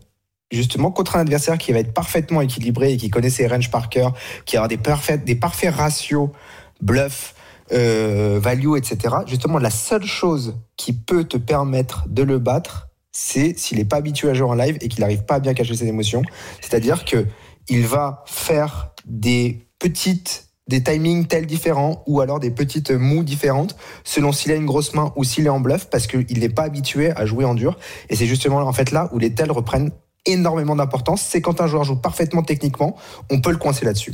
justement, 0.52 0.92
contre 0.92 1.18
un 1.18 1.22
adversaire 1.22 1.58
qui 1.58 1.74
va 1.74 1.80
être 1.80 1.94
parfaitement 1.94 2.40
équilibré 2.42 2.94
et 2.94 2.98
qui 2.98 3.10
connaît 3.10 3.30
ses 3.30 3.48
ranges 3.48 3.70
par 3.72 3.90
cœur, 3.90 4.14
qui 4.46 4.58
aura 4.58 4.68
des, 4.70 4.78
parfaits, 4.78 5.24
des 5.26 5.36
parfaits 5.36 5.74
ratios, 5.76 6.30
bluff, 6.82 7.36
euh, 7.72 8.40
value, 8.42 8.76
etc. 8.78 9.16
Justement, 9.28 9.58
la 9.60 9.70
seule 9.70 10.06
chose 10.06 10.58
qui 10.78 10.94
peut 10.94 11.24
te 11.24 11.38
permettre 11.38 12.06
de 12.08 12.24
le 12.24 12.40
battre, 12.40 12.90
c'est 13.12 13.58
s'il 13.58 13.78
n'est 13.78 13.86
pas 13.86 13.98
habitué 13.98 14.30
à 14.30 14.34
jouer 14.34 14.48
en 14.48 14.56
live 14.56 14.78
et 14.82 14.88
qu'il 14.88 15.02
n'arrive 15.02 15.24
pas 15.24 15.36
à 15.36 15.40
bien 15.40 15.54
cacher 15.54 15.76
ses 15.76 15.88
émotions. 15.88 16.24
C'est-à-dire 16.62 17.06
que 17.06 17.26
il 17.70 17.86
va 17.86 18.24
faire 18.26 18.92
des 19.06 19.68
petites 19.80 20.48
des 20.68 20.84
timings 20.84 21.26
tels 21.26 21.48
différents 21.48 22.04
ou 22.08 22.22
alors 22.22 22.40
des 22.40 22.52
petites 22.52 22.92
mous 22.92 23.24
différentes 23.24 23.76
selon 24.04 24.32
s'il 24.32 24.52
a 24.52 24.56
une 24.56 24.66
grosse 24.66 24.94
main 24.94 25.12
ou 25.16 25.24
s'il 25.24 25.46
est 25.46 25.50
en 25.50 25.60
bluff 25.60 25.90
parce 25.90 26.08
qu'il 26.08 26.40
n'est 26.40 26.50
pas 26.50 26.64
habitué 26.64 27.12
à 27.12 27.26
jouer 27.26 27.46
en 27.46 27.56
dur 27.56 27.78
et 28.10 28.16
c'est 28.16 28.28
justement 28.28 28.60
en 28.60 28.72
fait 28.72 28.92
là 28.92 29.10
où 29.12 29.20
les 29.20 29.34
tels 29.34 29.52
reprennent 29.52 29.92
énormément 30.26 30.76
d'importance 30.76 31.22
c'est 31.22 31.42
quand 31.42 31.62
un 31.62 31.68
joueur 31.68 31.84
joue 31.84 31.98
parfaitement 31.98 32.44
techniquement 32.44 32.96
on 33.30 33.42
peut 33.42 33.52
le 33.52 33.58
coincer 33.58 33.86
là-dessus 33.86 34.14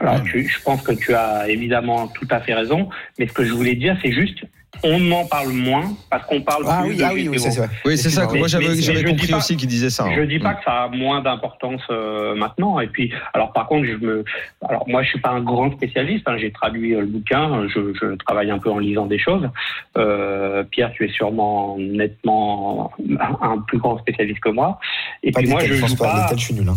Alors, 0.00 0.22
tu- 0.24 0.48
je 0.48 0.60
pense 0.62 0.82
que 0.82 0.92
tu 0.92 1.14
as 1.14 1.48
évidemment 1.48 2.08
tout 2.08 2.26
à 2.30 2.40
fait 2.40 2.54
raison, 2.54 2.88
mais 3.18 3.28
ce 3.28 3.32
que 3.32 3.44
je 3.44 3.52
voulais 3.52 3.74
dire, 3.76 3.96
c'est 4.02 4.12
juste, 4.12 4.44
on 4.82 5.12
en 5.12 5.24
parle 5.24 5.50
moins 5.52 5.84
parce 6.10 6.26
qu'on 6.26 6.42
parle 6.42 6.64
ah 6.68 6.80
plus 6.82 6.90
oui 6.90 6.96
de 6.96 7.04
ah 7.04 7.10
oui, 7.14 7.28
oui 7.28 7.38
ça, 7.38 7.50
c'est 7.52 7.60
vrai 7.60 7.68
Oui, 7.84 7.96
c'est 7.96 8.10
ça. 8.10 8.26
que 8.26 8.36
Moi, 8.36 8.48
j'avais 8.48 8.74
je 8.74 9.04
compris 9.06 9.28
pas- 9.28 9.36
aussi 9.36 9.56
qu'il 9.56 9.68
disait 9.68 9.88
ça. 9.88 10.04
Je 10.14 10.20
hein. 10.20 10.26
dis 10.26 10.40
pas 10.40 10.54
que 10.54 10.64
ça 10.64 10.82
a 10.84 10.88
moins 10.88 11.22
d'importance 11.22 11.80
euh, 11.90 12.34
maintenant. 12.34 12.80
Et 12.80 12.88
puis, 12.88 13.12
alors 13.34 13.52
par 13.52 13.68
contre, 13.68 13.86
je 13.86 13.92
me, 14.04 14.24
alors 14.68 14.84
moi, 14.88 15.04
je 15.04 15.10
suis 15.10 15.20
pas 15.20 15.30
un 15.30 15.40
grand 15.42 15.70
spécialiste. 15.70 16.24
hein. 16.26 16.36
J'ai 16.38 16.50
traduit 16.50 16.94
euh, 16.96 17.02
le 17.02 17.06
bouquin. 17.06 17.66
Je, 17.68 17.94
je 17.94 18.16
travaille 18.16 18.50
un 18.50 18.58
peu 18.58 18.70
en 18.72 18.80
lisant 18.80 19.06
des 19.06 19.18
choses. 19.18 19.48
Euh, 19.96 20.64
Pierre, 20.64 20.90
tu 20.92 21.04
es 21.04 21.12
sûrement 21.12 21.76
nettement 21.78 22.90
un, 23.20 23.46
un 23.52 23.58
plus 23.60 23.78
grand 23.78 23.96
spécialiste 24.00 24.40
que 24.40 24.50
moi. 24.50 24.80
Et 25.22 25.30
pas 25.30 25.38
puis 25.40 25.48
moi, 25.50 25.60
je 25.64 25.72
je 25.74 25.86
joue 25.86 25.96
pas, 25.96 26.26
pas. 26.28 26.36
je 26.36 26.40
suis 26.44 26.54
nul 26.54 26.68
hein. 26.68 26.76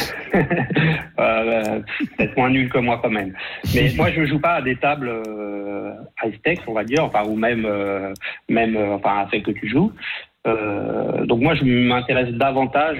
Euh, 1.20 1.80
peut-être 2.18 2.36
moins 2.36 2.50
nul 2.50 2.70
que 2.70 2.80
moi 2.80 3.00
quand 3.02 3.12
même. 3.12 3.34
Mais 3.76 3.92
moi, 3.96 4.10
je 4.12 4.26
joue 4.26 4.40
pas 4.40 4.56
à 4.56 4.62
des 4.62 4.76
tables 4.76 5.08
euh, 5.10 5.94
high 6.24 6.36
stakes, 6.40 6.64
on 6.68 6.74
va 6.74 6.84
dire, 6.84 7.04
enfin 7.06 7.24
ou 7.24 7.36
même 7.36 7.66
euh, 7.66 8.12
même 8.50 8.76
euh, 8.76 8.96
enfin 8.96 9.20
à 9.20 9.28
celles 9.30 9.44
que 9.44 9.52
tu 9.52 9.68
joues. 9.70 9.94
Euh, 10.48 11.26
donc 11.26 11.42
moi, 11.42 11.54
je 11.54 11.64
m'intéresse 11.64 12.34
davantage, 12.34 12.98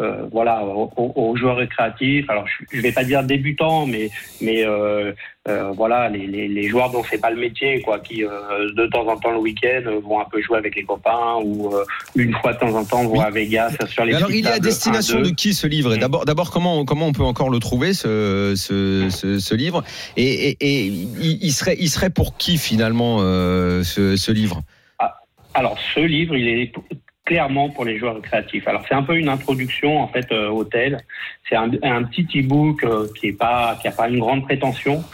euh, 0.00 0.26
voilà, 0.32 0.64
aux, 0.64 1.36
joueurs 1.36 1.56
récréatifs. 1.56 2.28
Alors, 2.30 2.46
je, 2.46 2.76
je 2.76 2.80
vais 2.80 2.92
pas 2.92 3.04
dire 3.04 3.22
débutants, 3.22 3.86
mais 3.86 4.10
mais 4.40 4.64
euh, 4.64 5.12
euh, 5.48 5.70
voilà, 5.76 6.08
les, 6.08 6.26
les, 6.26 6.48
les 6.48 6.68
joueurs 6.68 6.90
dont 6.90 7.02
c'est 7.08 7.20
pas 7.20 7.30
le 7.30 7.36
métier, 7.40 7.80
quoi, 7.82 7.98
qui 7.98 8.22
de 8.22 8.86
temps 8.86 9.06
en 9.06 9.16
temps 9.16 9.32
le 9.32 9.38
week-end 9.38 9.82
vont 10.02 10.20
un 10.20 10.24
peu 10.30 10.40
jouer 10.42 10.58
avec 10.58 10.74
les 10.76 10.84
copains 10.84 11.36
ou 11.44 11.70
une 12.16 12.34
fois 12.34 12.52
de 12.54 12.58
temps 12.58 12.74
en 12.74 12.84
temps 12.84 13.04
vont 13.04 13.18
Oui. 13.18 13.20
à 13.20 13.30
Vegas 13.30 13.76
sur 13.88 14.04
les. 14.04 14.14
Alors, 14.14 14.30
il 14.30 14.46
est 14.46 14.50
à 14.50 14.58
destination 14.58 15.18
1, 15.18 15.22
de 15.22 15.28
2. 15.28 15.34
qui 15.34 15.54
ce 15.54 15.66
livre? 15.66 15.94
Et 15.94 15.96
Mm. 15.96 16.00
D'abord, 16.00 16.24
d'abord, 16.24 16.50
comment 16.50 16.84
comment 16.84 17.06
on 17.06 17.12
peut 17.12 17.22
encore 17.24 17.50
le 17.50 17.58
trouver 17.58 17.92
ce 17.92 18.54
ce, 18.56 19.08
ce, 19.10 19.38
ce 19.38 19.54
livre? 19.54 19.84
Et, 20.16 20.50
et, 20.50 20.56
et 20.60 20.84
il, 20.86 21.38
il 21.42 21.52
serait 21.52 21.76
il 21.78 21.88
serait 21.88 22.10
pour 22.10 22.36
qui 22.36 22.56
finalement 22.58 23.18
ce, 23.18 24.16
ce 24.16 24.32
livre? 24.32 24.62
Alors, 25.52 25.76
ce 25.94 26.00
livre, 26.00 26.36
il 26.36 26.46
est 26.46 26.72
clairement 27.30 27.68
pour 27.68 27.84
les 27.84 27.96
joueurs 27.96 28.16
récréatifs. 28.16 28.66
Alors 28.66 28.82
c'est 28.88 28.94
un 28.94 29.04
peu 29.04 29.16
une 29.16 29.28
introduction 29.28 30.00
en 30.00 30.08
fait 30.08 30.26
euh, 30.32 30.48
au 30.48 30.64
tel. 30.64 30.98
C'est 31.48 31.54
un, 31.54 31.70
un 31.84 32.02
petit 32.02 32.26
e-book 32.40 32.82
euh, 32.82 33.06
qui 33.16 33.28
est 33.28 33.38
pas 33.38 33.78
qui 33.80 33.86
a 33.86 33.92
pas 33.92 34.08
une 34.08 34.18
grande 34.18 34.42
prétention, 34.42 35.04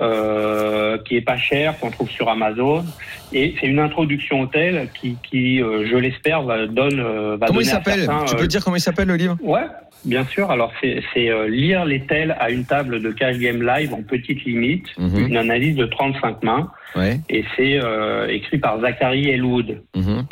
euh, 0.00 0.98
qui 1.06 1.16
est 1.16 1.22
pas 1.22 1.38
cher, 1.38 1.78
qu'on 1.80 1.90
trouve 1.90 2.10
sur 2.10 2.28
Amazon, 2.28 2.84
et 3.32 3.54
c'est 3.58 3.66
une 3.66 3.78
introduction 3.78 4.42
au 4.42 4.46
tel 4.46 4.88
qui, 5.00 5.16
qui 5.22 5.62
euh, 5.62 5.86
je 5.90 5.96
l'espère, 5.96 6.42
va 6.42 6.66
donne 6.66 7.00
va 7.40 7.46
Comment 7.46 7.60
il 7.60 7.64
donner 7.64 7.64
s'appelle? 7.64 8.08
Tu 8.26 8.36
peux 8.36 8.46
dire 8.46 8.62
comment 8.62 8.76
il 8.76 8.80
s'appelle 8.80 9.08
le 9.08 9.16
livre? 9.16 9.36
Ouais, 9.40 9.64
bien 10.04 10.24
sûr. 10.26 10.50
Alors 10.50 10.70
c'est 10.82 11.02
c'est, 11.14 11.30
lire 11.48 11.86
les 11.86 12.00
tels 12.04 12.36
à 12.38 12.50
une 12.50 12.66
table 12.66 13.00
de 13.00 13.10
cash 13.10 13.38
game 13.38 13.62
live 13.62 13.94
en 13.94 14.02
petite 14.02 14.44
limite, 14.44 14.86
Mhm. 14.98 15.28
une 15.28 15.36
analyse 15.38 15.76
de 15.76 15.86
35 15.86 16.42
mains, 16.42 16.70
Ouais. 16.94 17.20
et 17.30 17.42
c'est 17.56 17.80
écrit 18.28 18.58
par 18.58 18.80
Zachary 18.80 19.30
Elwood. 19.30 19.80
Mhm. 19.96 20.26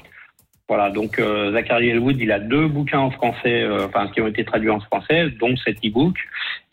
Voilà, 0.75 0.89
donc 0.89 1.19
euh, 1.19 1.53
Zachary 1.53 1.91
Elwood, 1.91 2.19
il 2.19 2.33
a 2.33 2.39
deux 2.39 2.67
bouquins 2.67 3.01
en 3.01 3.11
français, 3.11 3.61
euh, 3.61 3.89
enfin 3.89 4.09
qui 4.09 4.23
ont 4.23 4.27
été 4.27 4.43
traduits 4.43 4.71
en 4.71 4.81
français, 4.81 5.29
dont 5.39 5.55
cet 5.59 5.85
e-book. 5.85 6.17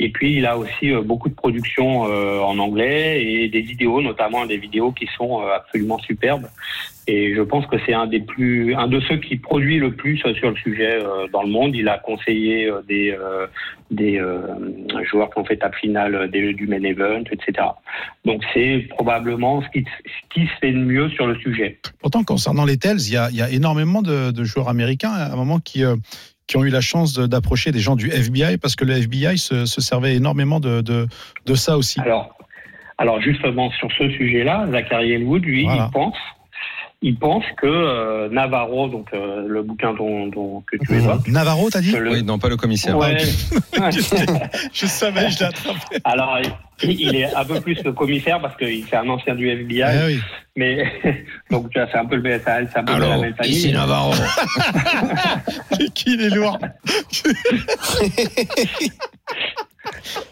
Et 0.01 0.09
puis 0.09 0.37
il 0.37 0.45
a 0.45 0.57
aussi 0.57 0.91
euh, 0.91 1.01
beaucoup 1.01 1.27
de 1.27 1.33
productions 1.33 2.07
euh, 2.07 2.39
en 2.39 2.57
anglais 2.57 3.21
et 3.23 3.49
des 3.49 3.61
vidéos, 3.61 4.01
notamment 4.01 4.45
des 4.45 4.57
vidéos 4.57 4.93
qui 4.93 5.07
sont 5.17 5.41
euh, 5.41 5.55
absolument 5.55 5.99
superbes. 5.99 6.47
Et 7.05 7.35
je 7.35 7.41
pense 7.41 7.65
que 7.65 7.75
c'est 7.85 7.93
un 7.93 8.07
des 8.07 8.19
plus, 8.21 8.75
un 8.75 8.87
de 8.87 8.99
ceux 9.01 9.17
qui 9.17 9.35
produit 9.35 9.77
le 9.79 9.91
plus 9.91 10.17
sur 10.17 10.29
le 10.29 10.55
sujet 10.55 10.99
dans 11.33 11.41
le 11.41 11.49
monde. 11.49 11.75
Il 11.75 11.89
a 11.89 11.97
conseillé 11.97 12.71
des 12.87 13.17
des 13.89 14.21
joueurs 15.09 15.31
qui 15.31 15.39
ont 15.39 15.43
fait 15.43 15.57
table 15.57 15.73
finale 15.81 16.29
des- 16.29 16.53
du 16.53 16.67
main 16.67 16.83
event, 16.83 17.23
etc. 17.31 17.69
Donc 18.25 18.43
c'est 18.53 18.85
probablement 18.89 19.63
ce 19.63 19.67
qui, 19.69 19.85
se 20.35 20.59
fait 20.61 20.71
de 20.71 20.77
mieux 20.77 21.09
sur 21.09 21.25
le 21.25 21.35
sujet. 21.39 21.79
Pourtant, 21.99 22.23
concernant 22.23 22.63
les 22.63 22.77
Tels, 22.77 22.99
il 22.99 23.13
y 23.13 23.17
a, 23.17 23.49
énormément 23.49 24.03
de, 24.03 24.43
joueurs 24.43 24.69
américains 24.69 25.11
à 25.11 25.33
un 25.33 25.35
moment 25.35 25.59
qui, 25.59 25.83
qui 26.49 26.57
ont 26.57 26.65
eu 26.65 26.69
la 26.71 26.81
chance 26.81 27.13
de- 27.13 27.27
d'approcher 27.27 27.71
des 27.71 27.79
gens 27.79 27.95
du 27.95 28.09
FBI 28.09 28.57
parce 28.57 28.75
que 28.75 28.83
le 28.83 28.93
FBI 28.97 29.37
se, 29.37 29.65
se 29.67 29.81
servait 29.81 30.15
énormément 30.15 30.59
de, 30.59 30.81
de, 30.81 31.07
de 31.45 31.53
ça 31.53 31.77
aussi. 31.77 31.99
Alors, 32.01 32.35
alors 32.97 33.21
justement 33.21 33.69
sur 33.73 33.87
ce 33.97 34.09
sujet-là, 34.09 34.67
Zachary 34.71 35.11
Elwood, 35.13 35.43
lui, 35.45 35.63
Voilà. 35.65 35.89
il 35.89 35.93
pense, 35.93 36.17
il 37.01 37.17
pense 37.17 37.45
que 37.57 37.65
euh, 37.65 38.27
Navarro, 38.29 38.89
donc 38.89 39.07
euh, 39.13 39.45
le 39.47 39.63
bouquin 39.63 39.93
dont, 39.93 40.27
dont- 40.27 40.61
que 40.69 40.75
tu 40.75 40.91
Mhm. 40.93 40.99
évoques, 40.99 41.27
Navarro, 41.29 41.69
t'as 41.69 41.79
dit 41.79 41.91
le- 41.93 42.11
Oui, 42.11 42.23
non, 42.23 42.37
pas 42.39 42.49
le 42.49 42.57
commissaire. 42.57 42.97
Ouais. 42.97 43.17
Je 44.73 44.85
savais, 44.85 45.29
je 45.29 45.39
l'ai 45.39 45.45
attrapé. 45.45 45.97
Alors, 46.03 46.37
il 46.83 47.15
est 47.15 47.33
un 47.33 47.45
peu 47.45 47.61
plus 47.61 47.75
que 47.81 47.89
commissaire 47.89 48.41
parce 48.41 48.55
qu'il 48.57 48.83
c'est 48.85 48.97
un 48.97 49.07
ancien 49.07 49.33
du 49.35 49.47
FBI, 49.49 49.81
Ah 49.83 50.05
oui. 50.07 50.19
mais 50.57 50.83
donc 51.51 51.69
tu 51.69 51.79
vois, 51.79 51.87
c'est 51.91 51.97
un 51.97 52.05
peu 52.05 52.17
le 52.17 52.39
c'est 52.45 52.49
un 52.77 52.83
peu 52.83 52.93
de 52.95 52.99
la 52.99 53.17
même 53.17 53.33
famille. 53.35 53.51
ici 53.53 53.71
Navarro. 53.71 54.11
Qui 55.95 56.13
il 56.15 56.21
est 56.21 56.29
lourd 56.35 56.57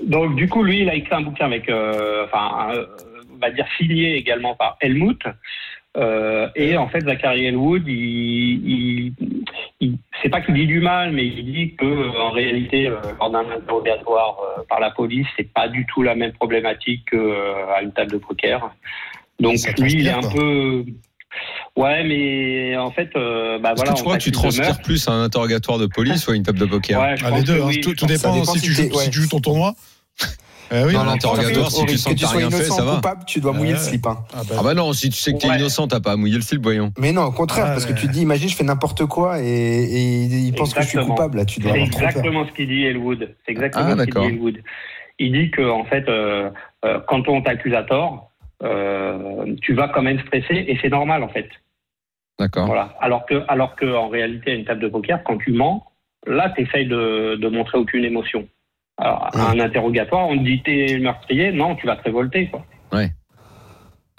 Donc 0.03 0.35
du 0.35 0.47
coup, 0.49 0.63
lui, 0.63 0.81
il 0.81 0.89
a 0.89 0.95
écrit 0.95 1.15
un 1.15 1.21
bouquin 1.21 1.45
avec, 1.45 1.69
euh, 1.69 2.25
enfin, 2.25 2.73
on 3.33 3.37
va 3.39 3.51
dire 3.51 3.65
signé 3.77 4.15
également 4.15 4.55
par 4.55 4.77
Helmut. 4.81 5.21
Euh, 5.95 6.47
et 6.55 6.77
en 6.77 6.87
fait, 6.89 7.01
Zachary 7.01 7.45
Elwood, 7.45 7.83
il, 7.87 7.93
il, 7.93 9.13
il- 9.79 9.97
c'est 10.21 10.29
pas 10.29 10.41
qu'il 10.41 10.53
dit 10.55 10.67
du 10.67 10.79
mal, 10.79 11.11
mais 11.11 11.25
il 11.25 11.45
dit 11.45 11.75
que 11.75 11.85
euh, 11.85 12.19
en 12.21 12.31
réalité, 12.31 12.87
euh, 12.87 12.97
lors 13.19 13.31
d'un 13.31 13.49
interrogatoire 13.49 14.37
euh, 14.59 14.63
par 14.69 14.79
la 14.79 14.91
police, 14.91 15.25
c'est 15.37 15.51
pas 15.51 15.67
du 15.67 15.85
tout 15.87 16.03
la 16.03 16.13
même 16.15 16.33
problématique 16.33 17.09
qu'à 17.11 17.81
une 17.81 17.91
table 17.93 18.11
de 18.11 18.17
poker. 18.17 18.69
Donc 19.39 19.55
lui, 19.79 19.93
il 19.93 20.07
est 20.07 20.11
un 20.11 20.21
peu, 20.21 20.83
ouais, 21.75 22.03
mais 22.03 22.75
en 22.77 22.91
fait, 22.91 23.09
euh, 23.15 23.57
bah 23.59 23.73
voilà. 23.75 23.91
que 23.91 23.95
tu 23.97 24.01
on 24.01 24.03
crois 24.05 24.17
que 24.17 24.23
tu 24.23 24.31
transpires 24.31 24.81
plus 24.81 25.07
à 25.07 25.11
un 25.13 25.23
interrogatoire 25.23 25.77
de 25.79 25.85
police 25.87 26.27
ou 26.27 26.31
à 26.31 26.35
une 26.35 26.43
table 26.43 26.59
de 26.59 26.65
poker 26.65 26.99
Ouais, 26.99 27.17
je 27.17 27.23
Ah, 27.25 27.29
pense 27.29 27.39
Les 27.39 27.45
deux, 27.45 27.57
que 27.57 27.61
hein. 27.61 27.65
oui, 27.67 27.79
tout, 27.81 27.89
je 27.91 27.95
tout 27.95 28.05
pense- 28.07 28.15
dépend, 28.21 28.33
dépend 28.39 28.53
si, 28.53 28.59
si 28.59 28.65
tu 28.65 28.71
joues, 28.73 28.89
t'es- 28.89 28.95
ouais. 28.95 29.03
si 29.03 29.09
tu 29.11 29.21
joues 29.21 29.29
ton 29.29 29.39
tournoi. 29.39 29.73
Eh 30.71 30.83
oui, 30.83 30.93
Dans 30.93 31.03
non, 31.05 31.11
l'interrogatoire, 31.11 31.71
si 31.71 31.85
tu 31.85 31.97
sens 31.97 32.13
que 32.13 32.19
tu 32.19 32.25
sois 32.25 32.37
rien 32.39 32.49
fait, 32.49 32.57
innocent 32.57 32.75
ça 32.75 32.83
va. 32.83 32.95
coupable, 32.95 33.21
tu 33.25 33.39
dois 33.39 33.53
mouiller 33.53 33.71
le 33.73 33.77
slip. 33.77 34.05
hein. 34.05 34.17
Ah 34.33 34.41
bah, 34.47 34.55
Ah 34.59 34.63
bah 34.63 34.73
non, 34.73 34.91
si 34.93 35.09
tu 35.09 35.15
sais 35.17 35.31
que 35.33 35.37
t'es 35.37 35.47
Ouais. 35.49 35.55
innocent, 35.57 35.87
t'as 35.87 35.99
pas 36.01 36.11
à 36.11 36.15
mouiller 36.17 36.35
le 36.35 36.41
slip, 36.41 36.61
voyons. 36.61 36.91
Mais 36.99 37.11
non, 37.13 37.23
au 37.23 37.31
contraire, 37.31 37.65
Ouais, 37.65 37.71
parce 37.71 37.85
que 37.85 37.93
tu 37.93 38.07
te 38.07 38.11
dis, 38.11 38.21
imagine, 38.21 38.49
je 38.49 38.55
fais 38.55 38.63
n'importe 38.65 39.05
quoi 39.05 39.39
et, 39.41 39.45
et 39.45 40.23
il 40.25 40.53
pense 40.53 40.73
que 40.73 40.81
je 40.81 40.87
suis 40.87 40.97
coupable. 40.99 41.37
Là, 41.37 41.45
tu 41.45 41.59
dois 41.61 41.71
C'est 41.73 41.79
exactement 41.79 42.45
ce 42.45 42.51
qu'il 42.51 42.67
dit 42.67 42.83
Elwood. 42.83 43.33
C'est 43.45 43.51
exactement 43.53 43.85
Ah, 43.97 43.97
ce 43.99 44.03
qu'il 44.05 44.13
dit 44.13 44.27
Elwood. 44.27 44.57
Il 45.19 45.31
dit 45.31 45.51
que 45.51 45.61
en 45.67 45.85
fait, 45.85 46.07
euh, 46.09 46.49
euh, 46.85 46.99
quand 47.07 47.27
on 47.29 47.41
t'accuse 47.41 47.73
à 47.73 47.83
tort, 47.83 48.31
euh, 48.63 49.55
tu 49.61 49.73
vas 49.73 49.87
quand 49.87 50.01
même 50.01 50.19
stresser 50.19 50.65
et 50.67 50.77
c'est 50.81 50.89
normal 50.89 51.23
en 51.23 51.29
fait. 51.29 51.47
D'accord. 52.39 52.67
Voilà. 52.67 52.95
Alors 53.01 53.25
que, 53.25 53.43
alors 53.47 53.75
que 53.75 53.85
en 53.95 54.09
réalité, 54.09 54.51
à 54.51 54.55
une 54.55 54.65
table 54.65 54.81
de 54.81 54.89
poker, 54.89 55.23
quand 55.23 55.37
tu 55.37 55.51
mens, 55.53 55.85
là, 56.27 56.51
tu 56.55 56.63
essayes 56.63 56.87
de, 56.87 57.35
de 57.35 57.47
montrer 57.49 57.77
aucune 57.77 58.03
émotion. 58.05 58.47
Alors, 58.97 59.29
un 59.33 59.59
interrogatoire, 59.59 60.27
on 60.27 60.37
te 60.37 60.43
dit 60.43 60.61
t'es 60.63 60.97
meurtrier, 60.99 61.51
non, 61.51 61.75
tu 61.75 61.85
vas 61.85 61.95
te 61.95 62.03
révolter. 62.03 62.49
Quoi. 62.49 62.65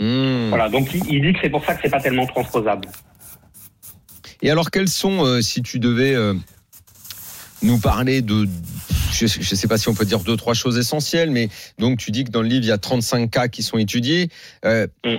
Hmm. 0.01 0.49
Voilà. 0.51 0.69
Donc, 0.69 0.95
il, 0.95 1.05
il 1.13 1.23
dit 1.23 1.33
que 1.33 1.41
c'est 1.43 1.51
pour 1.51 1.65
ça 1.65 1.75
que 1.75 1.81
c'est 1.83 1.91
pas 1.91 2.01
tellement 2.01 2.27
transposable. 2.27 2.89
Et 4.43 4.51
alors, 4.51 4.71
quels 4.71 4.89
sont, 4.89 5.25
euh, 5.25 5.41
si 5.41 5.63
tu 5.63 5.81
devais 5.81 6.15
euh, 6.15 6.35
nous 7.63 7.79
parler 7.79 8.23
de, 8.23 8.47
je 9.13 9.25
ne 9.25 9.29
sais 9.29 9.67
pas 9.69 9.79
si 9.79 9.89
on 9.89 9.95
peut 9.95 10.05
dire 10.05 10.21
deux, 10.21 10.37
trois 10.37 10.55
choses 10.55 10.79
essentielles, 10.79 11.31
mais 11.31 11.49
donc 11.79 11.99
tu 11.99 12.13
dis 12.13 12.23
que 12.23 12.31
dans 12.31 12.43
le 12.43 12.49
livre, 12.49 12.65
il 12.65 12.69
y 12.69 12.73
a 12.73 12.79
35 12.79 13.31
cas 13.31 13.49
qui 13.49 13.63
sont 13.63 13.79
étudiés. 13.79 14.29
Euh, 14.65 14.87
Mm. 15.05 15.17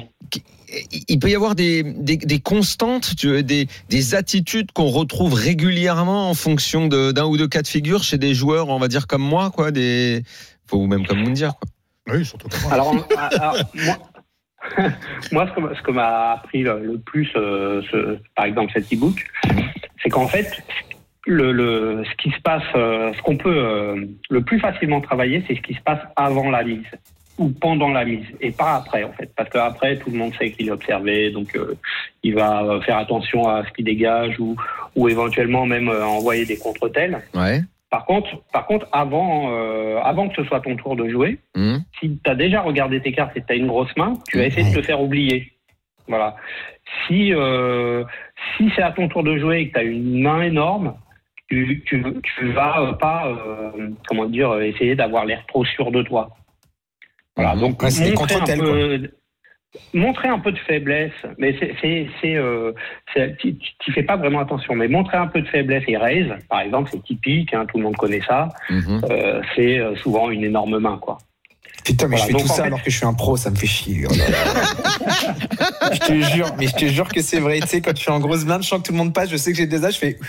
Il 1.08 1.20
peut 1.20 1.30
y 1.30 1.36
avoir 1.36 1.56
des, 1.56 1.84
des, 1.84 2.18
des 2.18 2.40
constantes, 2.40 3.16
tu- 3.16 3.44
des, 3.44 3.68
des 3.90 4.16
attitudes 4.16 4.72
qu'on 4.72 4.88
retrouve 4.88 5.34
régulièrement 5.34 6.30
en 6.30 6.34
fonction 6.34 6.88
de- 6.88 7.12
d'un 7.12 7.26
ou 7.26 7.38
deux 7.38 7.48
cas 7.48 7.62
de 7.62 7.68
figure 7.68 8.04
chez 8.04 8.18
des 8.18 8.34
joueurs, 8.34 8.70
on 8.70 8.78
va 8.80 8.88
dire 8.88 9.08
comme 9.08 9.22
moi, 9.24 9.50
quoi, 9.52 9.72
des, 9.72 10.24
ou 10.72 10.86
même 10.88 11.06
comme 11.08 11.22
Moundir. 11.22 11.54
Quoi. 11.56 12.16
Oui, 12.16 12.26
surtout 12.26 12.48
comme 12.50 12.62
moi. 12.64 12.74
Alors, 12.74 12.94
on- 12.94 13.16
alors, 13.18 13.56
moi, 13.74 13.98
moi, 15.32 15.48
ce 15.76 15.82
que, 15.82 15.92
m'a 15.92 16.32
appris 16.34 16.64
le, 16.64 16.80
le 16.86 16.98
plus, 17.00 17.30
euh, 17.36 17.82
ce- 17.92 18.18
par 18.36 18.46
exemple, 18.46 18.72
cet 18.74 18.92
e-book, 18.94 19.26
c'est 20.04 20.10
qu'en 20.10 20.28
fait, 20.28 20.52
le, 21.26 21.52
le- 21.52 22.04
ce 22.06 22.16
qui 22.24 22.30
se 22.36 22.42
passe, 22.42 22.64
euh, 22.76 23.12
ce 23.16 23.22
qu'on 23.22 23.38
peut 23.38 23.56
euh, 23.58 24.06
le 24.30 24.42
plus 24.44 24.60
facilement 24.60 25.02
travailler, 25.02 25.44
c'est 25.48 25.56
ce 25.56 25.62
qui 25.62 25.74
se 25.74 25.82
passe 25.82 26.00
avant 26.16 26.50
la 26.52 26.64
mise 26.64 26.84
ou 27.40 27.50
pendant 27.50 27.90
la 27.90 28.06
mise 28.06 28.26
et 28.42 28.52
pas 28.52 28.76
après 28.76 29.04
en 29.04 29.14
fait 29.14 29.32
parce 29.36 29.50
qu'après 29.50 29.98
tout 29.98 30.12
le 30.12 30.18
monde 30.18 30.34
sait 30.38 30.52
qu'il 30.52 30.68
est 30.68 30.72
observé 30.72 31.32
donc 31.32 31.56
euh, 31.56 31.74
il 32.22 32.36
va 32.36 32.62
euh, 32.64 32.82
faire 32.82 32.98
attention 32.98 33.48
à 33.48 33.64
ce 33.66 33.72
qu'il 33.72 33.86
dégage 33.86 34.40
ou, 34.40 34.56
ou 34.96 35.10
éventuellement 35.10 35.66
même 35.66 35.90
euh, 35.90 36.06
envoyer 36.06 36.46
des 36.46 36.58
contre-tels 36.58 37.18
Ouais. 37.34 37.62
par 37.90 38.06
contre 38.06 38.30
par 38.52 38.68
contre 38.68 38.88
avant 38.92 39.52
euh, 39.54 39.98
avant 40.04 40.28
que 40.30 40.36
ce 40.36 40.44
soit 40.44 40.60
ton 40.60 40.76
tour 40.76 40.96
de 40.96 41.10
jouer 41.10 41.40
Hmm. 41.56 41.78
si 42.00 42.20
tu 42.24 42.30
as 42.30 42.36
déjà 42.36 42.62
regardé 42.62 43.02
tes 43.02 43.12
cartes 43.14 43.36
et 43.36 43.42
que 43.42 43.48
tu 43.48 43.54
as 43.54 43.56
une 43.58 43.68
grosse 43.68 43.96
main, 43.98 44.14
tu 44.30 44.38
vas 44.38 44.46
essayer 44.46 44.70
de 44.70 44.76
te 44.80 44.86
faire 44.86 45.02
oublier. 45.02 45.52
Voilà. 46.08 46.36
Si, 47.08 47.34
si 48.58 48.72
c'est 48.76 48.82
à 48.82 48.92
ton 48.92 49.08
tour 49.10 49.24
de 49.24 49.38
jouer 49.38 49.60
et 49.60 49.68
que 49.70 49.74
tu 49.74 49.80
as 49.80 49.84
une 49.84 50.22
main 50.22 50.42
énorme, 50.42 50.94
tu, 51.50 51.84
tu, 51.86 52.04
tu 52.24 52.52
vas 52.52 52.94
pas, 53.00 53.32
comment 54.08 54.26
dire, 54.26 54.58
essayer 54.62 54.96
d'avoir 54.96 55.26
l'air 55.26 55.44
trop 55.48 55.66
sûr 55.66 55.92
de 55.92 56.02
toi. 56.02 56.30
Voilà. 57.40 57.56
Donc, 57.60 57.82
Ouais, 57.82 57.90
montrer, 58.12 58.36
un 58.36 58.46
peu, 58.46 59.10
montrer 59.94 60.28
un 60.28 60.40
peu 60.40 60.52
de 60.52 60.58
faiblesse, 60.60 61.12
mais 61.38 61.56
c'est, 61.60 61.76
c'est, 61.82 62.08
c'est, 62.22 62.36
euh, 62.36 62.72
tu 63.38 63.92
fais 63.94 64.04
pas 64.04 64.18
vraiment 64.18 64.40
attention, 64.40 64.76
mais 64.76 64.88
montrer 64.88 65.18
un 65.18 65.28
peu 65.28 65.42
de 65.42 65.48
faiblesse 65.48 65.84
et 65.88 65.98
raise, 65.98 66.32
par 66.50 66.62
exemple, 66.62 66.90
c'est 66.92 67.04
typique, 67.04 67.54
hein, 67.54 67.66
tout 67.66 67.78
le 67.78 67.84
monde 67.84 67.96
connaît 67.98 68.22
ça, 68.22 68.50
Mhm. 68.70 69.02
euh, 69.10 69.42
c'est 69.56 69.80
euh, 69.80 69.96
souvent 69.96 70.30
une 70.30 70.44
énorme 70.44 70.80
main, 70.80 70.98
quoi. 70.98 71.18
Putain, 71.90 72.08
mais 72.08 72.18
Voilà, 72.18 72.32
je 72.32 72.38
fais 72.38 72.44
tout 72.44 72.48
ça 72.48 72.54
fait- 72.56 72.62
alors 72.64 72.84
que 72.84 72.90
je 72.92 72.98
suis 72.98 73.06
un 73.06 73.14
pro, 73.14 73.36
ça 73.36 73.50
me 73.50 73.56
fait 73.56 73.66
chier. 73.68 74.06
Oh 74.10 74.14
là 74.14 74.30
là. 74.30 75.92
je 75.94 76.00
te 76.00 76.14
jure, 76.36 76.48
mais 76.58 76.68
je 76.68 76.76
te 76.76 76.86
jure 76.86 77.08
que 77.08 77.22
c'est 77.22 77.40
vrai. 77.40 77.60
Tu 77.62 77.68
sais, 77.68 77.82
quand 77.82 77.96
je 77.96 78.02
suis 78.02 78.12
en 78.12 78.20
grosse 78.20 78.46
blinde, 78.46 78.62
je 78.64 78.68
sens 78.68 78.80
que 78.82 78.86
tout 78.88 78.92
le 78.92 78.98
monde 79.00 79.14
passe, 79.14 79.30
je 79.30 79.38
sais 79.38 79.52
que 79.52 79.58
j'ai 79.58 79.66
des 79.68 79.84
âges, 79.86 79.94
je 79.96 80.00
fais. 80.00 80.20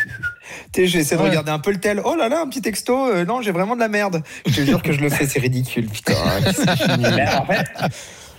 Tu 0.72 0.80
sais, 0.82 0.86
j'essaie 0.88 1.16
de 1.16 1.20
Ouais. 1.22 1.28
regarder 1.28 1.50
un 1.52 1.58
peu 1.60 1.70
le 1.70 1.78
tel. 1.78 2.00
Oh 2.04 2.16
là 2.16 2.28
là, 2.28 2.40
un 2.40 2.48
petit 2.48 2.62
texto. 2.62 3.06
euh, 3.08 3.24
non, 3.24 3.40
j'ai 3.42 3.52
vraiment 3.52 3.74
de 3.76 3.80
la 3.80 3.88
merde. 3.88 4.22
Je 4.46 4.54
te 4.56 4.60
jure 4.62 4.82
que 4.82 4.92
je 4.92 5.00
le 5.00 5.08
fais, 5.10 5.26
c'est 5.26 5.38
ridicule. 5.40 5.86
Putain. 5.86 6.14
Mais 6.98 7.26
en 7.36 7.44
fait, 7.44 7.66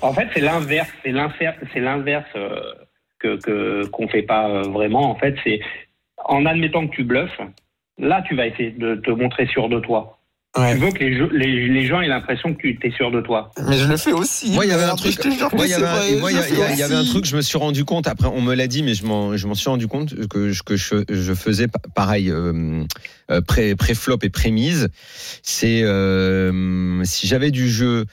en 0.02 0.14
fait, 0.14 0.28
c'est 0.34 0.42
l'inverse, 0.42 0.90
c'est 1.04 1.12
l'inverse, 1.12 1.56
c'est 1.74 1.80
l'inverse 1.80 2.26
euh, 2.36 2.60
que 3.20 3.38
que- 3.38 3.86
qu'on 3.88 4.08
fait 4.10 4.24
pas 4.24 4.50
euh, 4.50 4.62
vraiment. 4.64 5.10
En 5.12 5.16
fait, 5.16 5.36
c'est 5.44 5.60
en 6.26 6.46
admettant 6.46 6.88
que 6.88 6.96
tu 6.96 7.04
bluffes, 7.04 7.40
là, 7.98 8.24
tu 8.28 8.36
vas 8.36 8.48
essayer 8.48 8.72
de 8.72 8.96
te 8.96 9.12
montrer 9.12 9.46
sûr 9.48 9.70
de 9.70 9.80
toi. 9.80 10.18
Ouais. 10.58 10.74
Tu 10.74 10.80
veux 10.82 10.92
que 10.92 11.00
les, 11.00 11.38
les, 11.38 11.68
les 11.70 11.86
gens 11.88 12.02
aient 12.02 12.10
l'impression 12.10 12.54
que 12.54 12.60
tu 12.62 12.78
es 12.84 12.92
sûr 12.92 13.10
de 13.10 13.22
toi. 13.22 13.52
Mais 13.70 13.78
je 13.78 13.86
le 13.88 13.96
fais 13.96 14.12
aussi. 14.12 14.52
Moi, 14.52 14.66
il 14.66 14.70
y 14.70 14.74
avait 14.74 14.84
un 14.84 14.88
merde, 14.88 14.98
truc. 15.00 15.18
Moi, 15.54 15.66
il 15.66 15.70
y 15.70 15.74
avait 16.84 16.96
un- 16.96 17.06
truc, 17.06 17.24
je 17.26 17.38
me 17.38 17.42
suis 17.42 17.58
rendu 17.58 17.86
compte. 17.86 18.06
Après, 18.06 18.28
on 18.28 18.42
me 18.42 18.54
l'a 18.54 18.68
dit, 18.68 18.84
mais 18.84 18.94
je 18.94 19.06
m'en, 19.06 19.38
je 19.38 19.48
m'en 19.48 19.56
suis 19.56 19.70
rendu 19.70 19.88
compte 19.88 20.28
que, 20.28 20.52
je- 20.52 20.64
que 20.64 20.76
je, 20.76 20.96
je 21.10 21.34
faisais 21.34 21.70
pa- 21.70 21.80
pareil, 21.96 22.30
euh, 22.30 22.84
euh, 23.32 23.40
pré, 23.40 23.76
pré-flop 23.76 24.18
et 24.24 24.30
pré-mise. 24.30 24.90
C'est 25.42 25.84
euh, 25.84 27.02
si 27.06 27.28
j'avais 27.28 27.52
du 27.52 27.70
jeu 27.70 28.06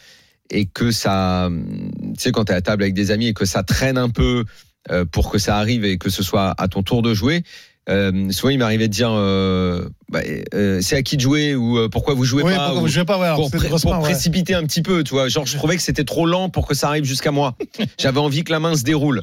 et 0.51 0.67
que 0.67 0.93
ça, 0.93 1.51
tu 1.51 2.21
sais, 2.21 2.31
quand 2.31 2.45
t'es 2.45 2.55
à 2.55 2.61
table 2.61 2.85
avec 2.85 2.95
des 2.95 3.11
amis 3.11 3.27
et 3.27 3.35
que 3.35 3.47
ça 3.47 3.65
traîne 3.65 3.99
un 3.99 4.11
peu 4.11 4.45
euh, 4.91 5.05
pour 5.05 5.31
que 5.31 5.39
ça 5.39 5.57
arrive 5.59 5.85
et 5.85 5.99
que 5.99 6.09
ce 6.09 6.23
soit 6.23 6.55
à 6.57 6.69
ton 6.69 6.83
tour 6.85 7.03
de 7.03 7.13
jouer. 7.15 7.43
Euh, 7.89 8.31
souvent 8.31 8.51
il 8.51 8.59
m'arrivait 8.59 8.89
de 8.89 8.93
dire 8.93 9.11
euh, 9.13 9.89
bah, 10.11 10.21
euh, 10.55 10.81
c'est 10.83 10.97
à 10.97 11.03
qui 11.03 11.17
de 11.17 11.23
jouer 11.23 11.55
ou 11.55 11.79
euh, 11.79 11.89
pourquoi 11.89 12.15
vous 12.15 12.25
jouez 12.25 12.43
Oui, 12.43 12.53
pas 12.55 12.59
pourquoi 12.67 12.79
ou- 12.79 12.81
vous 12.83 12.89
jouez 12.89 13.05
pas 13.05 13.19
ouais, 13.19 13.35
pour, 13.35 13.51
pré- 13.51 13.69
pour 13.69 13.99
précipiter 14.01 14.55
un 14.55 14.65
petit 14.65 14.83
peu, 14.83 15.03
tu 15.05 15.15
vois. 15.15 15.29
Genre, 15.29 15.47
je 15.47 15.57
trouvais 15.57 15.77
que 15.77 15.83
c'était 15.83 16.05
trop 16.05 16.27
lent 16.27 16.51
pour 16.51 16.67
que 16.67 16.75
ça 16.75 16.89
arrive 16.89 17.05
jusqu'à 17.05 17.31
moi. 17.31 17.57
J'avais 17.99 18.21
envie 18.21 18.45
que 18.45 18.53
la 18.53 18.61
main 18.61 18.75
se 18.77 18.83
déroule. 18.85 19.21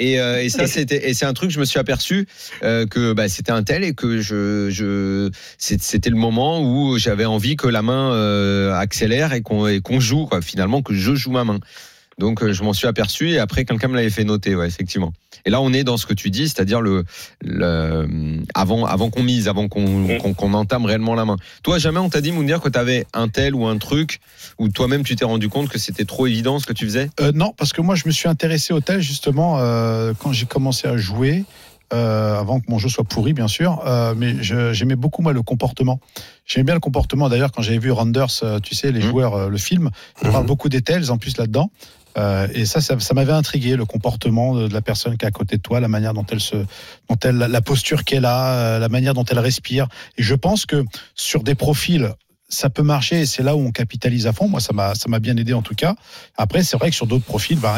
Et, 0.00 0.18
euh, 0.20 0.42
et 0.42 0.48
ça, 0.48 0.66
c'était, 0.66 1.08
et 1.08 1.14
c'est 1.14 1.24
un 1.26 1.32
truc, 1.34 1.50
je 1.50 1.60
me 1.60 1.64
suis 1.64 1.78
aperçu 1.78 2.26
euh, 2.62 2.86
que 2.86 3.12
bah, 3.12 3.28
c'était 3.28 3.52
un 3.52 3.62
tel 3.62 3.84
et 3.84 3.94
que 3.94 4.20
je, 4.20 4.68
je, 4.70 5.30
c'était 5.58 6.10
le 6.10 6.16
moment 6.16 6.60
où 6.62 6.98
j'avais 6.98 7.24
envie 7.26 7.54
que 7.56 7.68
la 7.68 7.82
main 7.82 8.12
euh, 8.12 8.72
accélère 8.74 9.32
et 9.32 9.42
qu'on, 9.42 9.66
et 9.68 9.80
qu'on 9.80 10.00
joue, 10.00 10.26
quoi. 10.26 10.40
Finalement, 10.42 10.82
que 10.82 10.94
je 10.94 11.14
joue 11.14 11.30
ma 11.30 11.44
main. 11.44 11.60
Donc, 12.18 12.42
euh, 12.42 12.52
je 12.52 12.62
m'en 12.62 12.72
suis 12.72 12.86
aperçu 12.86 13.30
et 13.30 13.38
après, 13.38 13.64
quelqu'un 13.64 13.88
me 13.88 13.96
l'avait 13.96 14.10
fait 14.10 14.24
noter, 14.24 14.54
ouais, 14.54 14.66
effectivement. 14.66 15.12
Et 15.46 15.50
là, 15.50 15.60
on 15.60 15.72
est 15.72 15.84
dans 15.84 15.96
ce 15.96 16.06
que 16.06 16.14
tu 16.14 16.30
dis, 16.30 16.48
c'est-à-dire 16.48 16.80
le, 16.80 17.04
le 17.42 18.06
avant, 18.54 18.84
avant 18.86 19.10
qu'on 19.10 19.22
mise, 19.22 19.48
avant 19.48 19.68
qu'on, 19.68 20.18
qu'on, 20.18 20.34
qu'on 20.34 20.54
entame 20.54 20.84
réellement 20.86 21.14
la 21.14 21.24
main. 21.24 21.36
Toi, 21.62 21.78
jamais 21.78 21.98
on 21.98 22.08
t'a 22.08 22.20
dit, 22.20 22.32
Moundir, 22.32 22.60
que 22.60 22.68
tu 22.68 22.78
avais 22.78 23.06
un 23.12 23.28
tel 23.28 23.54
ou 23.54 23.66
un 23.66 23.78
truc 23.78 24.20
où 24.58 24.68
toi-même 24.68 25.02
tu 25.04 25.16
t'es 25.16 25.24
rendu 25.24 25.48
compte 25.48 25.68
que 25.68 25.78
c'était 25.78 26.04
trop 26.04 26.26
évident 26.26 26.58
ce 26.58 26.66
que 26.66 26.72
tu 26.72 26.84
faisais? 26.84 27.10
Euh, 27.20 27.32
non, 27.34 27.52
parce 27.56 27.72
que 27.72 27.80
moi, 27.82 27.94
je 27.94 28.04
me 28.06 28.12
suis 28.12 28.28
intéressé 28.28 28.72
au 28.72 28.80
tel 28.80 29.00
justement 29.00 29.58
euh, 29.58 30.14
quand 30.18 30.32
j'ai 30.32 30.46
commencé 30.46 30.88
à 30.88 30.96
jouer. 30.96 31.44
euh, 31.92 32.40
avant 32.40 32.58
que 32.60 32.64
mon 32.68 32.78
jeu 32.78 32.88
soit 32.88 33.04
pourri, 33.04 33.34
bien 33.34 33.46
sûr, 33.46 33.80
euh, 33.86 34.14
mais 34.16 34.42
j'aimais 34.42 34.96
beaucoup 34.96 35.22
moi 35.22 35.32
le 35.32 35.42
comportement. 35.42 36.00
J'aimais 36.46 36.64
bien 36.64 36.74
le 36.74 36.80
comportement. 36.80 37.28
D'ailleurs, 37.28 37.52
quand 37.52 37.62
j'avais 37.62 37.78
vu 37.78 37.92
Randers, 37.92 38.26
euh, 38.42 38.58
tu 38.58 38.74
sais, 38.74 38.90
les 38.90 39.00
Mhm. 39.00 39.06
joueurs, 39.10 39.34
euh, 39.34 39.48
le 39.48 39.58
film, 39.58 39.90
il 40.24 40.30
parle 40.30 40.46
beaucoup 40.46 40.68
des 40.70 40.80
tels 40.80 41.12
en 41.12 41.18
plus 41.18 41.36
là-dedans. 41.36 41.70
Euh, 42.16 42.46
et 42.54 42.64
ça, 42.64 42.80
ça, 42.80 42.98
ça 42.98 43.14
m'avait 43.14 43.32
intrigué, 43.32 43.76
le 43.76 43.84
comportement 43.84 44.54
de, 44.54 44.68
de 44.68 44.74
la 44.74 44.82
personne 44.82 45.16
qui 45.16 45.24
est 45.24 45.28
à 45.28 45.32
côté 45.32 45.56
de 45.56 45.62
toi, 45.62 45.80
la 45.80 45.88
manière 45.88 46.14
dont 46.14 46.26
elle 46.30 46.40
se, 46.40 46.56
dont 47.08 47.16
elle, 47.22 47.36
la 47.36 47.60
posture 47.60 48.04
qu'elle 48.04 48.24
a, 48.24 48.54
euh, 48.54 48.78
la 48.78 48.88
manière 48.88 49.14
dont 49.14 49.24
elle 49.24 49.38
respire. 49.38 49.88
Et 50.16 50.22
je 50.22 50.34
pense 50.34 50.66
que 50.66 50.84
sur 51.14 51.42
des 51.42 51.54
profils, 51.54 52.14
ça 52.48 52.70
peut 52.70 52.82
marcher 52.82 53.22
et 53.22 53.26
c'est 53.26 53.42
là 53.42 53.56
où 53.56 53.60
on 53.60 53.72
capitalise 53.72 54.26
à 54.26 54.32
fond. 54.32 54.48
Moi, 54.48 54.60
ça 54.60 54.72
m'a, 54.72 54.94
ça 54.94 55.08
m'a 55.08 55.18
bien 55.18 55.36
aidé 55.36 55.54
en 55.54 55.62
tout 55.62 55.74
cas. 55.74 55.94
Après, 56.36 56.62
c'est 56.62 56.76
vrai 56.76 56.90
que 56.90 56.96
sur 56.96 57.06
d'autres 57.06 57.24
profils, 57.24 57.58
bah, 57.58 57.76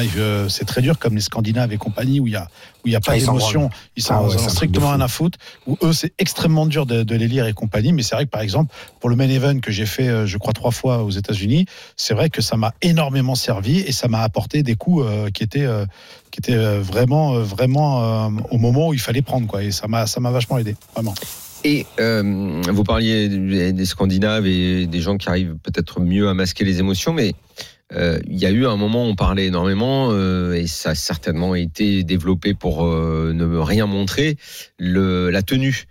c'est 0.49 0.65
très 0.65 0.83
dur 0.83 0.99
comme 0.99 1.15
les 1.15 1.21
Scandinaves 1.21 1.73
et 1.73 1.79
compagnie 1.79 2.21
où 2.21 2.27
il 2.27 2.33
y 2.33 2.37
a, 2.37 2.49
où 2.85 2.89
il 2.89 2.93
y 2.93 2.97
a 2.97 3.01
pas 3.01 3.13
Ah, 3.13 3.21
s'en 3.21 3.35
d'émotion. 3.35 3.71
Ils 3.97 4.03
s'en 4.03 4.15
Ah 4.15 4.23
ouais, 4.23 4.29
ils 4.31 4.35
en 4.35 4.39
c'est 4.39 4.45
ont 4.45 4.51
un 4.51 4.55
truc 4.55 4.71
de 4.71 4.77
strictement 4.79 4.91
rien 4.91 5.01
à 5.01 5.09
foutre. 5.09 5.39
Où 5.67 5.79
eux, 5.83 5.93
c'est 5.93 6.13
extrêmement 6.19 6.67
dur 6.67 6.85
de, 6.85 7.03
de 7.03 7.15
les 7.15 7.29
lire 7.29 7.47
et 7.47 7.53
compagnie. 7.53 7.93
Mais 7.93 8.03
c'est 8.03 8.15
vrai 8.15 8.27
que 8.27 8.31
par 8.31 8.41
exemple, 8.43 8.75
pour 9.01 9.09
le 9.09 9.17
main 9.17 9.29
event 9.29 9.61
que 9.61 9.71
j'ai 9.71 9.87
fait, 9.87 10.09
euh, 10.09 10.27
je 10.27 10.37
crois 10.37 10.53
trois 10.53 10.73
fois 10.73 11.05
aux 11.05 11.11
États-Unis, 11.11 11.67
c'est 11.97 12.15
vrai 12.15 12.29
que 12.29 12.43
ça 12.43 12.57
m'a 12.57 12.75
énormément 12.83 13.35
servi 13.35 13.81
et 13.81 13.93
ça 13.93 14.09
m'a 14.09 14.23
apporté 14.23 14.63
des 14.63 14.75
coups 14.75 15.07
euh, 15.07 15.31
qui 15.31 15.43
étaient, 15.43 15.65
euh, 15.65 15.87
qui 16.31 16.41
étaient 16.41 16.79
vraiment, 16.79 17.39
vraiment 17.39 18.27
euh, 18.27 18.31
au 18.51 18.59
moment 18.59 18.89
où 18.89 18.95
il 18.95 19.01
fallait 19.01 19.23
prendre 19.23 19.47
quoi. 19.47 19.63
Et 19.63 19.71
ça 19.71 19.87
m'a, 19.87 20.07
ça 20.07 20.21
m'a 20.21 20.31
vachement 20.31 20.59
aidé, 20.59 20.77
vraiment. 20.95 21.15
Et 21.67 21.85
euh, 21.99 22.63
vous 22.71 22.85
parliez 22.85 23.29
des 23.73 23.87
Scandinaves 23.87 24.47
et 24.47 24.87
des 24.87 25.01
gens 25.01 25.17
qui 25.17 25.29
arrivent 25.29 25.57
peut-être 25.65 25.99
mieux 25.99 26.29
à 26.29 26.35
masquer 26.35 26.63
les 26.63 26.79
émotions, 26.79 27.13
mais 27.13 27.35
euh, 27.93 28.21
il 28.29 28.39
y 28.39 28.47
a 28.47 28.53
eu 28.53 28.69
un 28.69 28.77
moment 28.77 29.05
où 29.05 29.09
on 29.09 29.17
parlait 29.17 29.47
énormément, 29.47 30.11
euh, 30.13 30.53
et 30.53 30.69
ça 30.69 30.91
a 30.91 30.95
certainement 30.95 31.57
été 31.57 32.05
développé 32.05 32.55
pour 32.55 32.85
ne 32.85 33.57
rien 33.57 33.87
montrer, 33.87 34.37
le, 34.79 35.31
la 35.31 35.43
tenue. 35.43 35.87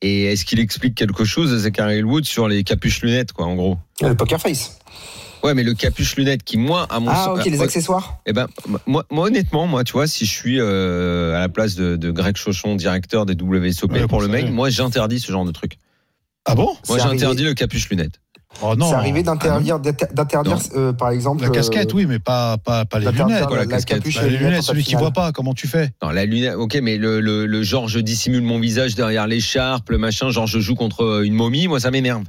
Et 0.00 0.24
est-ce 0.24 0.44
qu'il 0.44 0.58
explique 0.58 0.96
quelque 0.96 1.24
chose, 1.24 1.56
Zachary 1.56 2.02
Wood, 2.02 2.24
sur 2.24 2.48
les 2.48 2.64
capuches 2.64 3.02
lunettes, 3.02 3.32
quoi, 3.32 3.46
en 3.46 3.54
gros? 3.54 3.78
Le 4.00 4.16
poker 4.16 4.40
face. 4.40 4.76
Ouais, 5.42 5.54
mais 5.54 5.62
le 5.64 5.74
capuche 5.74 6.16
lunettes 6.16 6.44
qui, 6.44 6.56
moi, 6.56 6.86
à 6.90 7.00
mon 7.00 7.08
Ah, 7.10 7.24
sens- 7.26 7.38
ok, 7.40 7.44
les 7.46 7.60
accessoires. 7.60 8.18
eh 8.26 8.32
ben, 8.32 8.46
moi, 8.86 9.04
moi, 9.10 9.26
honnêtement, 9.26 9.66
moi, 9.66 9.82
tu 9.84 9.92
vois, 9.92 10.06
si 10.06 10.24
je 10.24 10.30
suis 10.30 10.60
euh, 10.60 11.34
à 11.36 11.40
la 11.40 11.48
place 11.48 11.74
de, 11.74 11.96
de 11.96 12.10
Greg 12.10 12.36
Chauchon, 12.36 12.76
directeur 12.76 13.26
des 13.26 13.34
WSOP 13.34 13.92
Ouais, 13.92 14.06
pour 14.06 14.20
le 14.20 14.28
mail, 14.28 14.50
moi, 14.52 14.70
j'interdis 14.70 15.18
ce 15.20 15.32
genre 15.32 15.44
de 15.44 15.50
truc. 15.52 15.78
Ah 16.44 16.54
bon? 16.54 16.76
Moi, 16.88 16.98
j'interdis 16.98 17.44
le 17.44 17.54
capuche 17.54 17.88
lunettes. 17.90 18.20
Oh 18.60 18.76
non. 18.76 18.90
C'est 18.90 18.94
arrivé 18.96 19.22
d'interdire, 19.22 19.80
d'inter- 19.80 20.06
d'interdire, 20.12 20.58
euh, 20.76 20.92
par 20.92 21.10
exemple. 21.10 21.42
La 21.42 21.48
casquette, 21.48 21.90
euh, 21.92 21.96
oui, 21.96 22.06
mais 22.06 22.18
pas, 22.18 22.58
pas, 22.58 22.84
pas 22.84 22.98
les 22.98 23.10
lunettes. 23.10 23.46
Quoi, 23.46 23.56
la 23.56 23.64
la, 23.64 23.66
casquette 23.66 23.98
capuche 23.98 24.16
Bah, 24.16 24.28
les 24.28 24.36
lunettes, 24.36 24.62
celui 24.62 24.84
qui 24.84 24.94
voit 24.94 25.10
pas, 25.10 25.32
comment 25.32 25.54
tu 25.54 25.66
fais? 25.66 25.90
Non, 26.02 26.10
la 26.10 26.26
lunette, 26.26 26.54
ok, 26.56 26.78
mais 26.82 26.98
le, 26.98 27.20
le, 27.20 27.46
le 27.46 27.62
genre 27.62 27.88
je 27.88 27.98
dissimule 27.98 28.42
mon 28.42 28.60
visage 28.60 28.94
derrière 28.94 29.26
l'écharpe, 29.26 29.88
le 29.88 29.96
machin, 29.98 30.28
genre 30.30 30.46
je 30.46 30.58
joue 30.60 30.74
contre 30.74 31.22
une 31.24 31.32
momie, 31.34 31.66
moi 31.66 31.80
ça 31.80 31.90
m'énerve. 31.90 32.24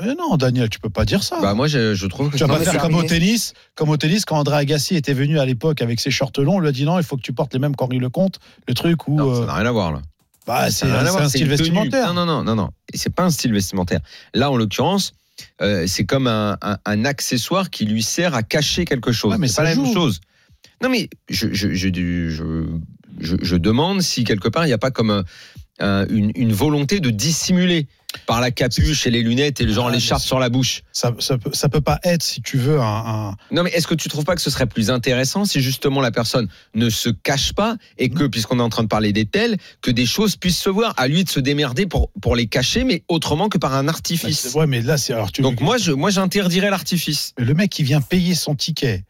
Non, 0.00 0.36
Daniel, 0.36 0.68
tu 0.68 0.78
peux 0.78 0.90
pas 0.90 1.04
dire 1.04 1.22
ça. 1.24 1.40
Bah 1.40 1.54
moi 1.54 1.66
je, 1.66 1.94
je 1.94 2.06
trouve 2.06 2.30
que 2.30 2.36
tu 2.36 2.44
vas 2.44 2.56
pas 2.58 2.64
faire 2.64 2.80
comme 2.80 2.94
au 2.94 3.02
tennis, 3.02 3.52
comme 3.74 3.88
au 3.88 3.96
tennis 3.96 4.24
quand 4.24 4.36
André 4.38 4.56
Agassi 4.56 4.94
était 4.96 5.12
venu 5.14 5.38
à 5.38 5.44
l'époque 5.44 5.82
avec 5.82 5.98
ses 6.00 6.10
shorts 6.10 6.32
longs, 6.38 6.56
on 6.56 6.60
lui 6.60 6.68
a 6.68 6.72
dit 6.72 6.84
non, 6.84 6.98
il 6.98 7.04
faut 7.04 7.16
que 7.16 7.22
tu 7.22 7.32
portes 7.32 7.52
les 7.52 7.58
mêmes 7.58 7.74
qu'Henri 7.74 7.98
Lecomte, 7.98 8.38
le 8.68 8.74
truc 8.74 9.08
où 9.08 9.16
non, 9.16 9.30
euh, 9.30 9.40
ça 9.40 9.46
n'a 9.46 9.54
rien 9.54 9.66
à 9.66 9.72
voir 9.72 9.92
là. 9.92 10.02
bah, 10.46 10.70
c'est 10.70 10.86
un 10.86 11.28
style 11.28 11.48
vestimentaire. 11.48 12.14
Non, 12.14 12.24
non, 12.26 12.44
non, 12.44 12.54
non, 12.54 12.70
C'est 12.94 13.12
pas 13.12 13.24
un 13.24 13.30
style 13.30 13.52
vestimentaire. 13.52 14.00
Là, 14.34 14.50
en 14.52 14.56
l'occurrence, 14.56 15.14
euh, 15.62 15.84
c'est 15.86 16.04
comme 16.04 16.26
un, 16.28 16.56
un, 16.62 16.78
un 16.84 17.04
accessoire 17.04 17.70
qui 17.70 17.84
lui 17.84 18.02
sert 18.02 18.34
à 18.34 18.42
cacher 18.42 18.84
quelque 18.84 19.10
chose. 19.12 19.32
Ouais, 19.32 19.38
mais 19.38 19.48
c'est 19.48 19.56
pas 19.56 19.64
la 19.64 19.74
même 19.74 19.92
chose. 19.92 20.20
Non, 20.82 20.88
mais 20.88 21.08
je, 21.28 21.48
je, 21.52 21.74
je, 21.74 21.88
je, 23.20 23.56
demande 23.56 24.00
si 24.02 24.22
quelque 24.24 24.48
part 24.48 24.64
il 24.64 24.68
n'y 24.68 24.72
a 24.74 24.78
pas 24.78 24.90
comme 24.92 25.10
un- 25.10 25.24
un- 25.80 26.06
une, 26.08 26.30
une 26.36 26.52
volonté 26.52 27.00
de 27.00 27.10
dissimuler 27.10 27.88
par 28.26 28.40
la 28.40 28.50
capuche 28.50 29.06
et 29.06 29.10
les 29.10 29.22
lunettes 29.22 29.60
et 29.60 29.64
le 29.64 29.72
genre 29.72 29.88
Ah, 29.88 29.92
l'écharpe 29.92 30.22
sur 30.22 30.38
la 30.38 30.48
bouche. 30.48 30.82
Ça, 30.92 31.14
ça, 31.18 31.36
peut, 31.38 31.50
ça 31.52 31.68
peut 31.68 31.80
pas 31.80 31.98
être, 32.04 32.22
si 32.22 32.40
tu 32.42 32.56
veux, 32.56 32.80
un. 32.80 32.82
un- 33.30 33.34
Non, 33.50 33.62
mais 33.62 33.70
est-ce 33.70 33.86
que 33.86 33.94
tu 33.94 34.08
trouves 34.08 34.24
pas 34.24 34.34
que 34.34 34.40
ce 34.40 34.50
serait 34.50 34.66
plus 34.66 34.90
intéressant 34.90 35.44
si 35.44 35.60
justement 35.60 36.00
la 36.00 36.10
personne 36.10 36.48
ne 36.74 36.88
se 36.90 37.10
cache 37.10 37.52
pas 37.52 37.76
et 37.98 38.08
que, 38.08 38.24
puisqu'on 38.24 38.58
est 38.58 38.62
en 38.62 38.68
train 38.70 38.82
de 38.82 38.88
parler 38.88 39.12
des 39.12 39.26
tels, 39.26 39.56
que 39.82 39.90
des 39.90 40.06
choses 40.06 40.36
puissent 40.36 40.58
se 40.58 40.70
voir, 40.70 40.94
à 40.96 41.06
lui 41.08 41.24
de 41.24 41.28
se 41.28 41.40
démerder 41.40 41.86
pour, 41.86 42.10
pour 42.20 42.34
les 42.34 42.46
cacher, 42.46 42.84
mais 42.84 43.02
autrement 43.08 43.48
que 43.48 43.58
par 43.58 43.74
un 43.74 43.88
artifice. 43.88 44.52
Ouais, 44.54 44.66
mais 44.66 44.80
là, 44.80 44.96
c'est. 44.96 45.12
Alors, 45.12 45.30
tu 45.32 45.42
Donc 45.42 45.60
moi, 45.60 45.76
je, 45.78 45.92
moi, 45.92 46.10
j'interdirais 46.10 46.70
l'artifice. 46.70 47.32
le 47.36 47.54
mec 47.54 47.70
qui 47.70 47.82
vient 47.82 48.00
payer 48.00 48.34
son 48.34 48.54
ticket. 48.54 49.04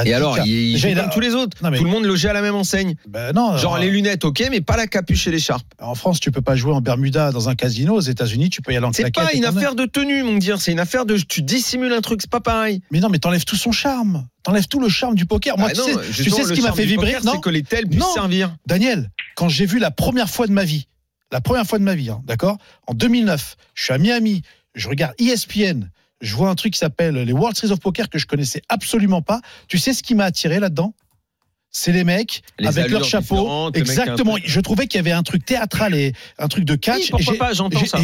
Et 0.00 0.04
10 0.06 0.12
alors, 0.14 0.38
il, 0.44 0.98
a- 0.98 1.02
comme 1.02 1.10
tous 1.12 1.20
les 1.20 1.34
autres. 1.34 1.56
Non, 1.62 1.70
mais- 1.70 1.78
Tout 1.78 1.84
le 1.84 1.90
monde 1.90 2.04
logeait 2.04 2.28
à 2.28 2.32
la 2.32 2.42
même 2.42 2.56
enseigne. 2.56 2.96
Ben 3.08 3.32
non, 3.32 3.56
Genre 3.56 3.74
alors, 3.76 3.78
les 3.84 3.90
lunettes, 3.90 4.24
ok, 4.24 4.42
mais 4.50 4.60
pas 4.60 4.76
la 4.76 4.88
capuche 4.88 5.26
et 5.28 5.30
l'écharpe. 5.30 5.64
En 5.80 5.94
France, 5.94 6.18
tu 6.18 6.32
peux 6.32 6.40
pas 6.40 6.56
jouer 6.56 6.72
en 6.72 6.80
Bermuda 6.80 7.30
dans 7.30 7.48
un 7.48 7.54
casino. 7.54 7.94
Aux 7.94 8.00
États-Unis, 8.00 8.50
tu 8.50 8.60
peux 8.60 8.72
y 8.72 8.76
aller 8.76 8.84
en 8.86 8.92
C'est 8.92 9.02
claquette 9.02 9.24
pas 9.24 9.32
et 9.34 9.36
une 9.38 9.44
affaire 9.44 9.76
de 9.76 9.84
tenue, 9.86 10.24
mon 10.24 10.36
dire. 10.38 10.60
C'est 10.60 10.72
une 10.72 10.80
affaire 10.80 11.06
de 11.06 11.16
tu 11.16 11.42
dissimules 11.42 11.92
un 11.92 12.00
truc. 12.00 12.20
C'est 12.22 12.30
pas 12.30 12.40
pareil. 12.40 12.82
Mais 12.90 12.98
non, 12.98 13.08
mais 13.08 13.18
t'enlèves 13.18 13.44
tout 13.44 13.56
son 13.56 13.70
charme. 13.70 14.26
T'enlèves 14.42 14.66
tout 14.66 14.80
le 14.80 14.88
charme 14.88 15.14
du 15.14 15.26
poker. 15.26 15.56
Moi, 15.58 15.68
Ah 15.70 15.72
tu, 15.74 15.78
non, 15.80 15.86
sais, 16.02 16.22
tu 16.24 16.30
sais 16.30 16.42
ce 16.44 16.52
qui 16.52 16.60
m'a 16.62 16.72
fait 16.72 16.86
vibrer? 16.86 17.14
c'est 17.22 17.40
que 17.40 17.50
les 17.50 17.62
tels 17.62 17.86
puissent 17.88 18.04
servir. 18.14 18.56
Daniel, 18.66 19.10
quand 19.36 19.48
j'ai 19.48 19.64
vu 19.66 19.78
la 19.78 19.90
première 19.92 20.28
fois 20.28 20.46
de 20.48 20.52
ma 20.52 20.64
vie, 20.64 20.88
la 21.30 21.40
première 21.40 21.66
fois 21.66 21.78
de 21.78 21.84
ma 21.84 21.94
vie, 21.94 22.10
hein, 22.10 22.20
d'accord? 22.24 22.58
En 22.88 22.94
2009, 22.94 23.56
je 23.74 23.84
suis 23.84 23.92
à 23.92 23.98
Miami, 23.98 24.42
je 24.74 24.88
regarde 24.88 25.14
ESPN, 25.20 25.88
je 26.20 26.34
vois 26.34 26.48
un 26.48 26.54
truc 26.54 26.72
qui 26.72 26.78
s'appelle 26.78 27.14
les 27.14 27.32
World 27.32 27.56
Series 27.56 27.72
of 27.72 27.80
Poker 27.80 28.08
que 28.08 28.18
je 28.18 28.26
connaissais 28.26 28.62
absolument 28.68 29.22
pas. 29.22 29.40
Tu 29.68 29.78
sais 29.78 29.92
ce 29.92 30.02
qui 30.02 30.14
m'a 30.14 30.24
attiré 30.24 30.60
là-dedans? 30.60 30.94
C'est 31.70 31.90
les 31.90 32.04
mecs 32.04 32.42
Les 32.60 32.68
avec 32.68 32.88
leur 32.88 33.02
chapeau. 33.04 33.70
le 33.74 33.78
Exactement. 33.78 34.36
Je 34.42 34.60
trouvais 34.60 34.86
qu'il 34.86 34.98
y 34.98 35.00
avait 35.00 35.12
un 35.12 35.24
truc 35.24 35.44
théâtral 35.44 35.94
et 35.94 36.12
un 36.38 36.46
truc 36.46 36.64
de 36.64 36.76
catch. 36.76 37.00
Oui, 37.00 37.08
pourquoi 37.10 37.34
pas, 37.36 37.52
j'entends 37.52 37.84
ça. 37.84 37.98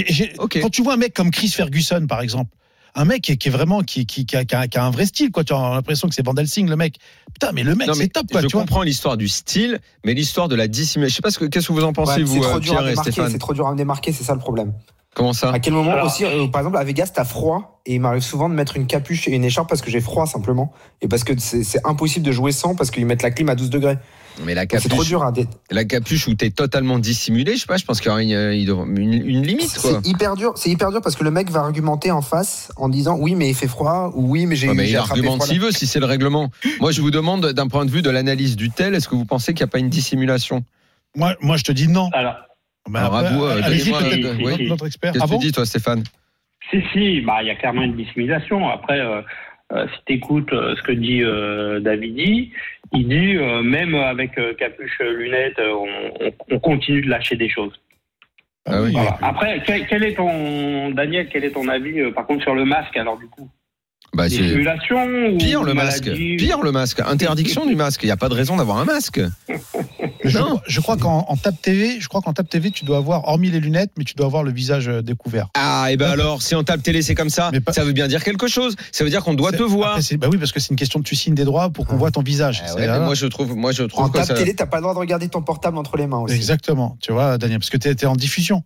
Quand 0.61 0.71
tu 0.71 0.83
vois 0.83 0.95
un 0.95 0.97
mec 0.97 1.15
comme 1.15 1.31
Chris 1.31 1.49
Ferguson, 1.49 2.07
par 2.09 2.21
exemple, 2.21 2.51
un 2.97 3.05
mec 3.05 3.23
qui 3.23 3.33
est, 3.33 3.37
qui 3.37 3.47
est 3.49 3.51
vraiment 3.53 3.83
qui, 3.83 4.07
qui, 4.07 4.27
qui 4.27 4.37
a, 4.37 4.45
qui 4.45 4.79
un 4.79 4.91
vrai 4.91 5.07
style, 5.07 5.31
quoi. 5.31 5.45
Tu 5.45 5.53
as 5.53 5.75
l'impression 5.75 6.09
que 6.09 6.15
c'est 6.15 6.25
Van 6.25 6.35
Helsing, 6.35 6.69
le 6.69 6.77
mec. 6.77 6.97
Putain, 7.33 7.53
mais 7.53 7.63
le 7.63 7.75
mec, 7.75 7.89
c'est 7.95 8.09
top, 8.09 8.27
quoi. 8.31 8.43
je 8.43 8.49
tu 8.49 8.57
comprends 8.57 8.83
l'histoire 8.83 9.17
du 9.17 9.29
style, 9.29 9.79
mais 10.05 10.15
l'histoire 10.15 10.49
de 10.49 10.57
la 10.57 10.67
dissimulation. 10.67 11.13
Je 11.13 11.17
sais 11.17 11.23
pas 11.23 11.31
ce 11.31 11.39
que 11.39 11.45
qu'est-ce 11.45 11.69
que 11.69 11.73
vous 11.73 11.85
en 11.85 11.93
pensez 11.93 12.19
Ouais, 12.19 12.23
vous, 12.25 12.35
c'est 12.35 12.41
trop 12.41 12.57
euh, 12.57 12.61
dur 12.61 12.73
à 12.73 12.79
Pierre 12.79 12.89
et 12.89 12.97
Stéphane? 12.97 13.31
c'est 13.31 13.39
trop 13.39 13.55
dur 13.55 13.67
à 13.67 13.73
me 13.73 13.77
démarquer, 13.77 14.13
c'est 14.13 14.25
ça 14.25 14.35
le 14.35 14.41
problème. 14.41 14.73
Comment 15.15 15.33
ça 15.33 15.51
À 15.51 15.59
quel 15.59 15.73
moment 15.73 15.93
Alors- 15.93 16.07
aussi, 16.07 16.25
euh, 16.25 16.47
par 16.47 16.61
exemple, 16.61 16.77
à 16.77 16.85
Vegas, 16.85 17.11
t'as 17.13 17.25
froid 17.25 17.81
et 17.85 17.95
il 17.97 18.01
m'arrive 18.01 18.23
souvent 18.23 18.49
de 18.49 18.55
mettre 18.55 18.77
une 18.77 18.87
capuche 18.87 19.27
et 19.27 19.33
une 19.33 19.45
écharpe 19.45 19.69
parce 19.69 19.83
que 19.83 19.91
j'ai 19.91 20.01
froid 20.01 20.25
simplement 20.27 20.73
et 21.03 21.09
parce 21.09 21.25
que 21.25 21.33
c'est 21.39 21.85
impossible 21.85 22.25
de 22.25 22.31
jouer 22.33 22.53
sans 22.53 22.77
parce 22.77 22.91
qu'ils 22.93 23.05
mettent 23.07 23.23
la 23.23 23.33
clim 23.33 23.49
à 23.49 23.57
12 23.57 23.71
degrés. 23.71 23.99
Mais 24.45 24.55
la 24.55 24.65
Donc, 24.67 24.81
C'est 24.81 24.89
trop 24.89 24.99
capuche, 24.99 25.09
dur 25.09 25.25
à 25.25 25.33
dé- 25.33 25.49
la 25.73 25.85
capuche 25.85 26.29
où 26.29 26.35
t'es 26.35 26.51
totalement 26.51 27.01
dissimulé, 27.01 27.57
je 27.57 27.63
sais 27.63 27.67
pas. 27.67 27.77
Je 27.77 27.85
pense 27.85 28.01
qu'il 28.01 28.09
y 28.09 28.13
aura 28.13 28.23
une, 28.23 28.31
une 28.31 29.43
limite, 29.43 29.77
quoi. 29.81 30.01
C'est 30.03 30.09
hyper 30.09 30.37
dur, 30.37 30.53
c'est 30.55 30.71
hyper 30.71 30.93
dur 30.93 31.01
parce 31.03 31.17
que 31.17 31.25
le 31.25 31.33
mec 31.33 31.51
va 31.51 31.61
argumenter 31.61 32.13
en 32.13 32.23
face 32.23 32.71
en 32.77 32.89
disant 32.89 33.17
oui 33.19 33.35
mais 33.35 33.49
il 33.51 33.55
fait 33.55 33.67
froid 33.69 34.13
ou 34.15 34.31
oui 34.31 34.47
mais 34.47 34.55
j'ai 34.55 34.69
Ouais, 34.69 34.75
mais 34.75 34.89
il 34.89 34.97
attrapé 34.97 35.21
argumente 35.21 35.43
s'il 35.43 35.61
veut, 35.61 35.73
si 35.73 35.89
c'est 35.89 35.99
le 36.01 36.07
règlement. 36.07 36.51
Moi, 36.81 36.93
je 36.93 37.01
vous 37.01 37.11
demande, 37.11 37.47
d'un 37.53 37.67
point 37.67 37.85
de 37.85 37.91
vue 37.91 38.03
de 38.03 38.11
l'analyse 38.11 38.55
du 38.55 38.71
tel, 38.71 38.95
est-ce 38.95 39.09
que 39.09 39.17
vous 39.17 39.25
pensez 39.27 39.53
qu'il 39.55 39.65
n'y 39.65 39.69
a 39.71 39.73
pas 39.73 39.81
une 39.81 39.91
dissimulation? 39.91 40.63
Moi, 41.17 41.35
moi, 41.41 41.57
je 41.57 41.65
te 41.65 41.73
dis 41.73 41.89
non. 41.89 42.09
Alors, 42.13 42.37
Ben, 42.89 43.01
Alors, 43.01 43.15
à 43.15 43.19
après, 43.21 43.33
vous, 43.35 43.45
euh, 43.45 43.61
allez-y, 43.63 43.91
donnez-moi, 43.91 44.51
euh, 44.53 44.57
oui. 44.59 44.69
notre 44.69 44.87
expert. 44.87 45.13
Qu'est-ce 45.13 45.23
Ah 45.23 45.27
que 45.27 45.31
tu 45.33 45.37
bon 45.37 45.41
dis, 45.41 45.53
toi, 45.53 45.65
Stéphane? 45.67 46.03
Si, 46.71 46.83
si, 46.93 47.21
bah, 47.21 47.39
il 47.43 47.49
y 47.49 47.51
a 47.51 47.55
clairement 47.57 47.83
une 47.83 47.97
dissimulation. 47.97 48.69
Après, 48.69 49.01
euh, 49.01 49.23
euh, 49.73 49.87
si 49.95 50.01
tu 50.07 50.13
écoutes 50.15 50.51
ce 50.51 50.83
que 50.83 50.93
dit 50.93 51.23
euh, 51.23 51.81
Davidi, 51.81 52.53
il 52.93 53.09
dit 53.09 53.37
euh, 53.37 53.63
même 53.63 53.95
avec 53.95 54.37
euh, 54.39 54.55
capuche, 54.55 54.99
euh, 55.01 55.13
lunettes, 55.17 55.59
euh, 55.59 55.73
on, 55.75 56.27
on- 56.27 56.33
on 56.51 56.59
continue 56.59 57.03
de 57.03 57.09
lâcher 57.09 57.37
des 57.37 57.49
choses. 57.49 57.73
Ah 58.67 58.83
oui. 58.83 58.93
Voilà. 58.93 59.19
Après, 59.23 59.63
quel, 59.65 59.87
quel 59.87 60.05
est 60.05 60.15
ton 60.15 60.91
Daniel, 60.91 61.29
quel 61.31 61.45
est 61.45 61.51
ton 61.53 61.67
avis 61.69 62.01
euh, 62.01 62.13
par 62.13 62.27
contre 62.27 62.43
sur 62.43 62.55
le 62.55 62.65
masque 62.65 62.97
alors 62.97 63.19
du 63.19 63.27
coup? 63.27 63.49
Bah, 64.13 64.29
Des 64.29 64.37
c'est 64.37 64.43
simulations 64.49 65.05
ou 65.33 65.39
pire 65.39 65.63
le 65.63 65.75
masque. 65.75 66.11
Pire 66.13 66.63
le 66.63 66.73
masque. 66.73 67.01
Interdiction 67.01 67.67
du 67.67 67.77
masque. 67.77 68.03
Il 68.03 68.07
n'y 68.07 68.13
a 68.13 68.17
pas 68.17 68.29
de 68.29 68.35
raison 68.35 68.57
d'avoir 68.57 68.79
un 68.79 68.85
masque. 68.85 69.21
Je, 70.23 70.39
je 70.67 70.81
crois 70.81 70.97
qu'en 70.97 71.25
en 71.29 71.37
Tab 71.37 71.55
TV, 71.61 71.99
je 71.99 72.09
crois 72.09 72.21
qu'en 72.21 72.33
TV, 72.33 72.71
tu 72.71 72.85
dois 72.85 72.99
avoir, 72.99 73.27
hormis 73.29 73.51
les 73.51 73.61
lunettes, 73.61 73.93
mais 73.97 74.05
tu 74.05 74.15
dois 74.15 74.27
avoir 74.27 74.43
le 74.43 74.53
visage 74.53 74.89
euh, 74.89 75.01
découvert. 75.03 75.49
Ah, 75.55 75.89
et 75.91 75.97
ben 75.97 76.11
alors, 76.11 76.43
si 76.43 76.55
on 76.55 76.63
tape 76.63 76.83
télé, 76.83 77.01
c'est 77.03 77.15
comme 77.15 77.31
ça, 77.31 77.51
pas- 77.65 77.73
ça 77.73 77.85
veut 77.85 77.93
bien 77.93 78.07
dire 78.07 78.23
quelque 78.23 78.47
chose. 78.47 78.77
Ça 78.93 79.03
veut 79.03 79.11
dire 79.11 79.23
qu'on 79.25 79.35
doit 79.35 79.53
te 79.53 79.63
voir. 79.63 79.97
Après, 79.97 80.17
bah 80.19 80.29
oui, 80.31 80.37
parce 80.39 80.53
que 80.53 80.61
c'est 80.61 80.71
une 80.71 80.77
question 80.77 81.01
de 81.01 81.05
tu 81.05 81.17
signes 81.17 81.35
des 81.35 81.45
droits 81.45 81.71
pour 81.71 81.87
qu'on 81.87 81.97
voit 81.97 82.11
ton 82.11 82.23
visage. 82.23 82.63
Ah 82.67 82.75
ouais, 82.75 82.87
mais 82.87 83.01
moi, 83.01 83.15
je 83.15 83.27
trouve, 83.27 83.57
moi, 83.57 83.73
je 83.73 83.85
trouve 83.85 84.05
En 84.05 84.09
table 84.11 84.27
ça. 84.27 84.35
télé, 84.35 84.55
t'as 84.55 84.67
pas 84.67 84.77
le 84.77 84.83
droit 84.83 84.95
de 84.95 84.99
regarder 84.99 85.29
ton 85.29 85.43
portable 85.43 85.79
entre 85.79 85.97
les 85.97 86.07
mains 86.07 86.19
aussi. 86.19 86.35
Exactement, 86.35 86.97
tu 87.01 87.13
vois, 87.13 87.39
Daniel, 87.39 87.59
parce 87.59 87.71
que 87.71 87.79
tu 87.79 87.89
es, 87.89 88.05
en 88.07 88.17
diffusion. 88.17 88.63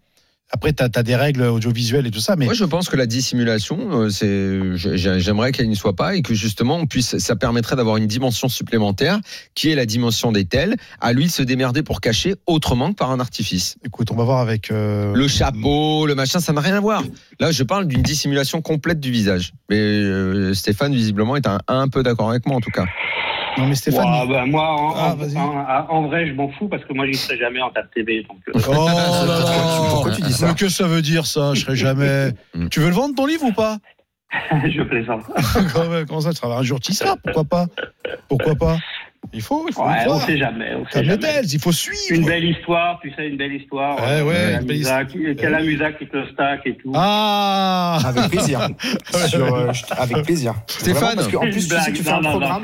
Après, 0.54 0.72
tu 0.72 0.84
as, 0.84 1.02
des 1.02 1.16
règles 1.16 1.42
audiovisuelles 1.42 2.06
et 2.06 2.12
tout 2.12 2.20
ça, 2.20 2.36
mais 2.36 2.44
Moi, 2.44 2.54
je 2.54 2.62
pense 2.64 2.88
que 2.88 2.96
la 2.96 3.06
dissimulation, 3.06 3.76
euh, 4.02 4.08
c'est, 4.08 4.60
j'aimerais 5.18 5.50
qu'elle 5.50 5.68
n'y 5.68 5.74
soit 5.74 5.96
pas 5.96 6.14
et 6.14 6.22
que 6.22 6.32
justement, 6.32 6.76
on 6.76 6.86
puisse, 6.86 7.18
ça 7.18 7.34
permettrait 7.34 7.74
d'avoir 7.74 7.96
une 7.96 8.06
dimension 8.06 8.48
supplémentaire 8.48 9.18
qui 9.56 9.72
est 9.72 9.74
la 9.74 9.84
dimension 9.84 10.30
des 10.30 10.44
tels. 10.44 10.76
À 11.00 11.12
lui 11.12 11.24
de 11.24 11.30
se 11.30 11.42
démerder 11.42 11.82
pour 11.82 12.00
cacher 12.00 12.36
autrement 12.46 12.90
que 12.90 12.94
par 12.94 13.10
un 13.10 13.18
artifice. 13.18 13.76
écoute, 13.84 14.12
on 14.12 14.14
va 14.14 14.22
voir 14.22 14.38
avec. 14.38 14.70
euh, 14.70 15.12
Le 15.16 15.26
chapeau, 15.26 16.06
le 16.06 16.14
machin, 16.14 16.38
ça 16.38 16.52
n'a 16.52 16.60
rien 16.60 16.76
à 16.76 16.80
voir. 16.80 17.02
Là, 17.40 17.50
je 17.50 17.64
parle 17.64 17.88
d'une 17.88 18.02
dissimulation 18.02 18.62
complète 18.62 19.00
du 19.00 19.10
visage. 19.10 19.54
Mais 19.68 19.76
euh, 19.80 20.54
Stéphane, 20.54 20.94
visiblement, 20.94 21.34
est 21.34 21.48
un, 21.48 21.58
un 21.66 21.88
peu 21.88 22.04
d'accord 22.04 22.30
avec 22.30 22.46
moi, 22.46 22.54
en 22.56 22.60
tout 22.60 22.70
cas. 22.70 22.84
Non, 23.56 23.68
mais 23.68 23.76
Stéphane. 23.76 24.04
Bah, 24.28 24.44
moi, 24.46 24.68
en, 24.68 24.94
Ah, 24.96 25.12
en- 25.12 25.14
vas-y. 25.16 25.36
en- 25.38 25.86
en 25.88 26.08
vrai, 26.08 26.26
je 26.26 26.32
m'en 26.32 26.50
fous 26.50 26.66
parce 26.66 26.84
que 26.84 26.92
moi, 26.92 27.06
j'y 27.06 27.14
serai 27.14 27.38
jamais 27.38 27.62
en 27.62 27.70
table 27.70 27.88
TV. 27.94 28.24
Donc, 28.28 28.38
euh, 28.48 28.52
Oh 28.68 28.88
Pourquoi 29.90 30.10
tu 30.10 30.22
dis 30.22 30.32
ça 30.32 30.43
Mais 30.46 30.54
que 30.54 30.68
ça 30.68 30.86
veut 30.86 31.02
dire 31.02 31.26
ça 31.26 31.54
Je 31.54 31.60
serai 31.60 31.76
jamais. 31.76 32.30
Tu 32.70 32.80
veux 32.80 32.88
le 32.88 32.94
vendre 32.94 33.14
ton 33.14 33.26
livre 33.26 33.44
ou 33.44 33.52
pas? 33.52 33.78
Je 34.64 34.82
plaisante. 34.82 35.22
Comment 36.08 36.20
ça 36.20 36.30
Tu 36.30 36.36
seras 36.38 36.58
un 36.58 36.62
jour 36.62 36.80
tisseur 36.80 37.16
Pourquoi 37.22 37.44
pas? 37.44 37.66
Pourquoi 38.28 38.54
pas? 38.54 38.78
Il 39.32 39.40
faut, 39.40 39.64
il 39.68 39.74
faut. 39.74 39.84
Ouais, 39.84 40.04
on 40.06 40.20
sait 40.20 40.36
jamais. 40.36 40.74
On 40.74 40.84
sait 40.90 41.02
jamais. 41.02 41.16
Belges, 41.16 41.52
il 41.54 41.60
faut 41.60 41.72
suivre. 41.72 41.98
Une 42.10 42.26
belle 42.26 42.44
histoire, 42.44 43.00
tu 43.00 43.10
sais, 43.14 43.26
une 43.26 43.36
belle 43.38 43.54
histoire. 43.54 43.96
Ouais, 43.98 44.20
ouais, 44.22 44.34
Quel 44.34 44.60
une 44.60 44.66
belle 44.66 44.76
amusac, 44.76 45.08
quel 45.38 45.54
amusac 45.54 45.98
qui 45.98 46.06
te 46.06 46.30
stack 46.32 46.60
et 46.66 46.76
tout. 46.76 46.92
Ah 46.94 47.98
Avec 48.04 48.30
plaisir. 48.30 48.68
Sur, 49.26 49.54
euh, 49.54 49.72
avec 49.96 50.22
plaisir. 50.24 50.54
Stéphane. 50.66 50.94
Vraiment, 51.02 51.14
parce 51.16 51.28
qu'en 51.28 51.40
plus, 51.40 51.48
une 51.48 51.52
tu 51.54 51.60
sais, 51.60 51.68
blague. 51.74 51.94
tu 51.94 52.02
fais 52.02 52.10
Non, 52.10 52.16
un 52.18 52.20
non, 52.20 52.32
non, 52.32 52.38
programme. 52.40 52.62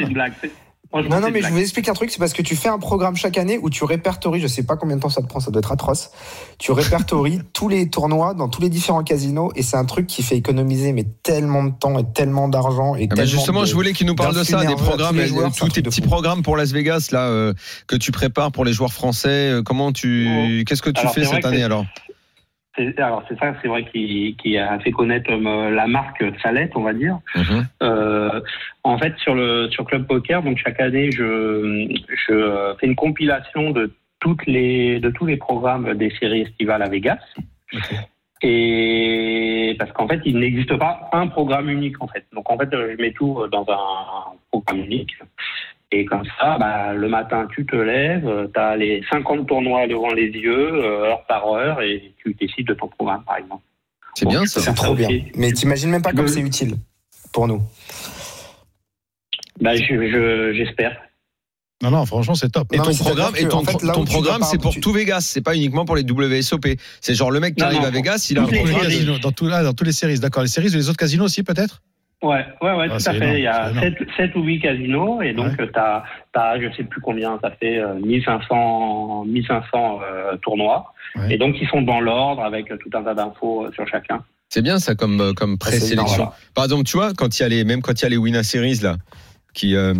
Non, 0.93 1.21
non, 1.21 1.31
mais 1.33 1.41
je 1.41 1.49
vous 1.49 1.59
explique 1.59 1.89
un 1.89 1.93
truc, 1.93 2.11
c'est 2.11 2.19
parce 2.19 2.33
que 2.33 2.43
tu 2.43 2.57
fais 2.57 2.69
un 2.69 2.79
programme 2.79 3.15
chaque 3.15 3.39
année 3.39 3.59
où 3.63 3.71
tu 3.71 3.85
répertories, 3.85 4.41
je 4.41 4.49
sais 4.49 4.65
pas 4.65 4.77
combien 4.77 4.97
de 4.97 5.01
temps 5.01 5.09
ça 5.09 5.23
te 5.23 5.27
prend, 5.29 5.39
ça 5.39 5.53
doit 5.53 5.61
être 5.61 5.71
atroce. 5.71 6.11
Tu 6.59 6.73
répertories 6.73 7.41
tous 7.53 7.69
les 7.69 7.89
tournois 7.89 8.35
dans 8.35 8.49
tous 8.49 8.61
les 8.61 8.69
différents 8.69 9.05
casinos 9.05 9.53
et 9.55 9.63
c'est 9.63 9.77
un 9.77 9.85
truc 9.85 10.09
qui 10.09 10.25
fait 10.25 10.37
économiser 10.37 10.93
mais 10.93 11.07
tellement 11.23 11.63
de 11.63 11.71
temps 11.71 11.97
et 11.99 12.05
tellement 12.13 12.49
d'argent 12.49 12.97
et 12.97 13.07
Ah 13.11 13.15
tellement 13.15 13.31
justement, 13.31 13.61
de- 13.63 13.67
je 13.67 13.75
voulais 13.75 13.93
qu'il 13.93 14.09
nous 14.09 14.17
parle 14.17 14.35
de 14.35 14.43
ça, 14.43 14.65
des 14.65 14.75
tous 14.75 14.83
programmes, 14.83 15.17
les 15.17 15.23
euh, 15.23 15.27
joueurs, 15.29 15.53
tous 15.55 15.69
tes 15.69 15.83
petits 15.83 16.01
fou. 16.03 16.09
programmes 16.09 16.43
pour 16.43 16.57
Las 16.57 16.73
Vegas 16.73 17.09
là 17.13 17.29
euh, 17.29 17.55
que 17.87 17.95
tu 17.95 18.11
prépares 18.11 18.51
pour 18.51 18.65
les 18.65 18.73
joueurs 18.73 18.93
français. 18.93 19.29
euh, 19.29 19.63
Comment 19.63 19.93
tu, 19.93 20.65
qu'est-ce 20.67 20.83
que 20.83 20.91
tu 20.91 21.01
Alors, 21.03 21.15
fais 21.15 21.25
cette 21.25 21.45
année 21.45 21.63
alors? 21.63 21.85
Alors, 22.79 23.25
c'est 23.29 23.39
ça, 23.39 23.55
c'est 23.61 23.69
vrai 23.69 23.85
qui, 23.85 24.37
qui 24.41 24.57
a 24.57 24.79
fait 24.79 24.93
connaître 24.93 25.31
euh, 25.31 25.71
la 25.71 25.87
marque 25.87 26.25
Salette, 26.41 26.73
on 26.77 26.83
va 26.83 26.93
dire. 26.93 27.19
Mhm. 27.35 27.67
Euh, 27.83 28.41
en 28.85 28.97
fait, 28.97 29.17
sur 29.19 29.35
le 29.35 29.69
sur 29.71 29.85
Club 29.85 30.07
Poker, 30.07 30.43
donc 30.43 30.59
chaque 30.59 30.81
année, 30.81 31.11
je 31.11 31.89
je 32.29 32.33
euh, 32.33 32.75
fais 32.77 32.87
une 32.87 32.95
compilation 32.95 33.71
de 33.71 33.93
toutes 34.21 34.47
les 34.47 35.01
de 35.01 35.11
tous 35.11 35.27
les 35.27 35.37
programmes 35.37 35.95
des 35.95 36.11
séries 36.21 36.43
estivales 36.43 36.83
à 36.83 36.89
Vegas. 36.89 37.19
Et 38.43 39.77
parce 39.79 39.93
qu'en 39.93 40.09
fait, 40.09 40.21
il 40.25 40.39
n'existe 40.39 40.75
pas 40.77 41.11
un 41.13 41.27
programme 41.27 41.69
unique 41.69 42.01
en 42.01 42.07
fait. 42.07 42.25
Donc 42.33 42.49
en 42.51 42.57
fait, 42.57 42.73
euh, 42.73 42.95
je 42.97 43.03
mets 43.03 43.13
tout 43.13 43.47
dans 43.51 43.67
un 43.69 44.37
programme 44.51 44.85
unique. 44.85 45.13
Et 45.93 46.05
comme 46.05 46.23
ça, 46.39 46.57
bah, 46.59 46.93
le 46.95 47.09
matin, 47.09 47.49
tu 47.53 47.67
te 47.67 47.75
lèves, 47.75 48.49
tu 48.55 48.61
as 48.61 48.77
les 48.77 49.03
50 49.11 49.47
tournois 49.49 49.87
devant 49.89 50.13
les 50.13 50.27
yeux, 50.29 50.73
euh, 50.75 51.07
heure 51.11 51.25
par 51.27 51.47
heure, 51.49 51.83
et 51.83 52.13
tu 52.23 52.33
décides 52.35 52.69
de 52.69 52.75
ton 52.75 52.87
programme, 52.89 53.25
par 53.25 53.39
exemple. 53.39 53.63
C'est 54.15 54.25
Bon, 54.25 54.31
bien 54.33 54.45
je 54.45 54.51
ça. 54.51 54.61
C'est 54.61 54.75
trop 54.75 54.95
bien. 54.95 55.09
Mais 55.37 55.51
t'imagines 55.53 55.91
même 55.91 56.03
pas 56.03 56.13
comme 56.13 56.29
c'est 56.29 56.41
utile 56.41 56.75
pour 57.33 57.49
nous. 57.49 57.61
Bah, 59.61 59.75
je- 59.77 59.83
je- 59.85 60.53
j'espère. 60.57 60.97
Non, 61.83 61.91
non, 61.91 62.05
franchement, 62.07 62.35
c'est 62.35 62.51
top. 62.51 62.69
Et 62.73 62.77
Non, 62.79 62.85
ton 62.85 62.95
programme, 62.95 63.35
et 63.37 63.45
que, 63.45 63.49
ton, 63.49 63.59
en 63.59 63.65
fait, 63.65 63.83
là 63.83 63.93
ton 63.95 64.03
où 64.03 64.05
tu 64.05 64.13
programme, 64.13 64.41
dois 64.41 64.47
c'est 64.49 64.61
pour 64.61 64.73
tu- 64.73 64.81
tout 64.81 64.93
Vegas. 64.93 65.21
C'est 65.23 65.41
pas 65.41 65.57
uniquement 65.57 65.85
pour 65.87 65.97
les 65.97 66.03
WSOP. 66.05 66.77
C'est 67.01 67.15
genre 67.15 67.31
le 67.31 67.41
mec 67.41 67.55
qui 67.55 67.63
Non, 67.63 67.67
arrive 67.69 67.81
non, 67.81 67.87
à 67.87 67.91
Vegas, 67.91 68.27
il 68.31 68.39
a 68.39 68.43
un 68.43 68.45
toutes 68.45 68.53
les 68.53 68.59
Dans 68.59 68.65
tous 68.65 68.69
les 68.69 68.75
programme. 68.75 69.21
dans, 69.21 69.33
tout- 69.33 69.49
dans 69.49 69.73
tous 69.73 69.85
les 69.85 69.93
séries, 69.93 70.19
d'accord. 70.21 70.43
Les 70.43 70.49
séries 70.49 70.69
ou 70.69 70.75
les 70.77 70.89
autres 70.89 70.99
casinos 70.99 71.25
aussi, 71.25 71.43
peut-être? 71.43 71.81
Ouais, 72.23 72.45
ouais, 72.61 72.73
ouais, 72.75 72.87
Ah, 72.91 72.95
tout 72.95 72.99
c'est 73.01 73.09
à 73.11 73.13
fait. 73.15 73.19
énorme, 73.19 73.37
Il 73.39 73.43
y 73.43 73.47
a 73.47 73.73
c'est 73.81 73.99
7, 73.99 74.09
7 74.17 74.37
ou 74.37 74.43
8 74.43 74.61
casinos, 74.61 75.23
et 75.23 75.33
donc 75.33 75.53
Ouais. 75.59 75.69
tu 75.73 75.79
as, 75.79 76.61
je 76.61 76.71
sais 76.77 76.85
plus 76.85 77.01
combien, 77.01 77.39
ça 77.43 77.51
fait 77.53 77.79
euh, 77.79 77.95
1500, 77.95 79.25
1500 79.25 80.01
euh, 80.03 80.37
tournois. 80.43 80.93
Ouais. 81.17 81.35
Et 81.35 81.39
donc, 81.39 81.57
ils 81.61 81.69
sont 81.69 81.83
dans 81.83 82.01
l'ordre 82.01 82.43
avec 82.45 82.71
euh, 82.71 82.77
tout 82.77 82.91
un 82.97 83.03
tas 83.03 83.15
d'infos 83.15 83.65
euh, 83.67 83.73
sur 83.73 83.89
chacun. 83.89 84.23
C'est 84.51 84.63
bien 84.63 84.79
ça 84.79 84.95
comme, 84.95 85.33
comme 85.35 85.55
Ah, 85.61 85.65
présélection. 85.65 86.29
Par 86.55 86.65
exemple, 86.65 86.85
tu 86.85 86.97
vois, 86.97 87.13
quand 87.15 87.39
il 87.39 87.43
y 87.43 87.47
a 87.47 87.49
les, 87.49 87.65
même 87.65 87.83
quand 87.83 87.99
il 88.01 88.03
y 88.03 88.07
a 88.07 88.09
les 88.11 88.17
Winner 88.17 88.43
Series 88.43 88.81
là, 88.83 88.97
qui, 89.55 89.75
euh, 89.75 89.95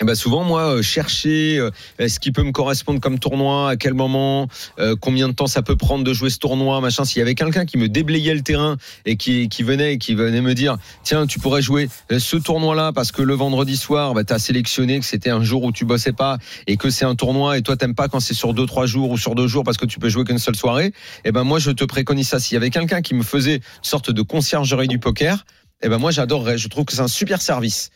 eh 0.00 0.06
ben 0.06 0.14
souvent 0.14 0.44
moi 0.44 0.76
euh, 0.76 0.82
chercher 0.82 1.58
euh, 1.58 1.70
est-ce 1.98 2.18
qui 2.20 2.32
peut 2.32 2.42
me 2.42 2.52
correspondre 2.52 3.00
comme 3.00 3.18
tournoi, 3.18 3.68
à 3.68 3.76
quel 3.76 3.92
moment, 3.92 4.48
euh, 4.78 4.96
combien 4.98 5.28
de 5.28 5.34
temps 5.34 5.46
ça 5.46 5.60
peut 5.60 5.76
prendre 5.76 6.04
de 6.04 6.12
jouer 6.14 6.30
ce 6.30 6.38
tournoi, 6.38 6.80
machin. 6.80 7.04
S'il 7.04 7.18
y 7.18 7.22
avait 7.22 7.34
quelqu'un 7.34 7.66
qui 7.66 7.76
me 7.76 7.86
déblayait 7.88 8.34
le 8.34 8.40
terrain 8.40 8.78
et 9.04 9.16
qui, 9.16 9.50
qui 9.50 9.62
venait 9.62 9.98
qui 9.98 10.14
venait 10.14 10.40
me 10.40 10.54
dire 10.54 10.78
tiens 11.04 11.26
tu 11.26 11.38
pourrais 11.38 11.60
jouer 11.60 11.90
euh, 12.10 12.18
ce 12.18 12.36
tournoi 12.38 12.74
là 12.74 12.92
parce 12.92 13.12
que 13.12 13.20
le 13.20 13.34
vendredi 13.34 13.76
soir 13.76 14.14
bah, 14.14 14.24
tu 14.24 14.32
as 14.32 14.38
sélectionné 14.38 14.98
que 15.00 15.04
c'était 15.04 15.30
un 15.30 15.42
jour 15.42 15.64
où 15.64 15.72
tu 15.72 15.84
bossais 15.84 16.12
pas 16.12 16.38
et 16.66 16.78
que 16.78 16.88
c'est 16.88 17.04
un 17.04 17.14
tournoi 17.14 17.58
et 17.58 17.62
toi 17.62 17.76
t'aimes 17.76 17.94
pas 17.94 18.08
quand 18.08 18.20
c'est 18.20 18.34
sur 18.34 18.54
deux 18.54 18.66
trois 18.66 18.86
jours 18.86 19.10
ou 19.10 19.18
sur 19.18 19.34
deux 19.34 19.48
jours 19.48 19.64
parce 19.64 19.76
que 19.76 19.86
tu 19.86 19.98
peux 19.98 20.08
jouer 20.08 20.24
qu'une 20.24 20.38
seule 20.38 20.56
soirée. 20.56 20.92
Et 21.26 21.32
ben 21.32 21.44
moi 21.44 21.58
je 21.58 21.70
te 21.72 21.84
préconise 21.84 22.28
ça. 22.28 22.40
S'il 22.40 22.54
y 22.54 22.56
avait 22.56 22.70
quelqu'un 22.70 23.02
qui 23.02 23.12
me 23.12 23.22
faisait 23.22 23.56
une 23.56 23.62
sorte 23.82 24.10
de 24.10 24.22
conciergerie 24.22 24.88
du 24.88 24.98
poker 24.98 25.44
et 25.82 25.90
ben 25.90 25.98
moi 25.98 26.10
j'adorerais. 26.10 26.56
Je 26.56 26.68
trouve 26.68 26.86
que 26.86 26.94
c'est 26.94 27.00
un 27.00 27.08
super 27.08 27.42
service 27.42 27.90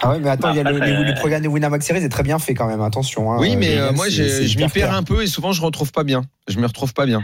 Ah 0.00 0.10
ouais, 0.10 0.18
mais 0.20 0.30
attends, 0.30 0.50
il 0.50 0.56
y 0.56 0.60
a 0.60 0.62
le, 0.64 0.76
Après, 0.76 0.86
les- 0.90 0.96
c'est- 0.96 1.04
le 1.04 1.14
programme 1.14 1.42
de 1.42 1.48
Winamax 1.48 1.86
Series 1.86 2.02
est 2.04 2.08
très 2.08 2.22
bien 2.22 2.38
fait 2.38 2.54
quand 2.54 2.66
même, 2.66 2.80
attention. 2.80 3.32
hein. 3.32 3.36
oui 3.40 3.52
Euh, 3.54 3.58
mais 3.58 3.78
euh, 3.78 3.92
moi 3.92 4.06
c'est- 4.06 4.28
c'est 4.28 4.46
je 4.46 4.58
m'y 4.58 4.66
perds 4.68 4.94
un 4.94 5.02
peu 5.02 5.22
et 5.22 5.26
souvent 5.26 5.52
je 5.52 5.62
retrouve 5.62 5.92
pas 5.92 6.02
bien 6.04 6.22
je 6.48 6.58
me 6.58 6.66
retrouve 6.66 6.92
pas 6.94 7.06
bien 7.06 7.22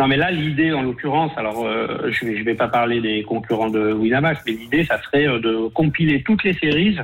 Non, 0.00 0.08
mais 0.08 0.16
là, 0.16 0.30
l'idée, 0.30 0.72
en 0.72 0.82
l'occurrence, 0.82 1.32
alors 1.36 1.64
euh, 1.66 2.10
je 2.10 2.24
vais, 2.26 2.36
je 2.38 2.44
vais 2.44 2.54
pas 2.54 2.66
parler 2.68 3.00
des 3.00 3.22
concurrents 3.24 3.68
de 3.68 3.92
Winamax, 3.92 4.40
mais 4.46 4.52
l'idée, 4.52 4.84
ça 4.84 5.00
serait 5.02 5.26
de 5.26 5.68
compiler 5.68 6.22
toutes 6.24 6.42
les 6.44 6.54
séries 6.54 6.98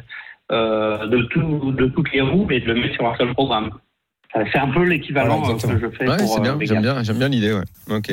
euh, 0.50 1.06
de, 1.06 1.22
tout, 1.24 1.72
de 1.72 1.86
toutes 1.86 2.10
les 2.12 2.22
roues 2.22 2.46
et 2.50 2.60
de 2.60 2.66
le 2.66 2.74
mettre 2.80 2.94
sur 2.94 3.06
un 3.06 3.16
seul 3.16 3.32
programme. 3.34 3.70
Fait 4.52 4.58
un 4.58 4.68
peu 4.68 4.82
l'équivalent 4.84 5.40
Voilà, 5.40 5.54
que 5.58 5.80
je 5.80 5.96
fais 5.96 6.08
ouais 6.08 6.16
pour 6.18 6.34
c'est 6.34 6.40
euh, 6.48 6.58
j'aime 6.62 6.82
bien 6.82 7.02
j'aime 7.02 7.18
bien 7.18 7.28
l'idée 7.28 7.52
ouais 7.52 7.62
ok 7.96 8.12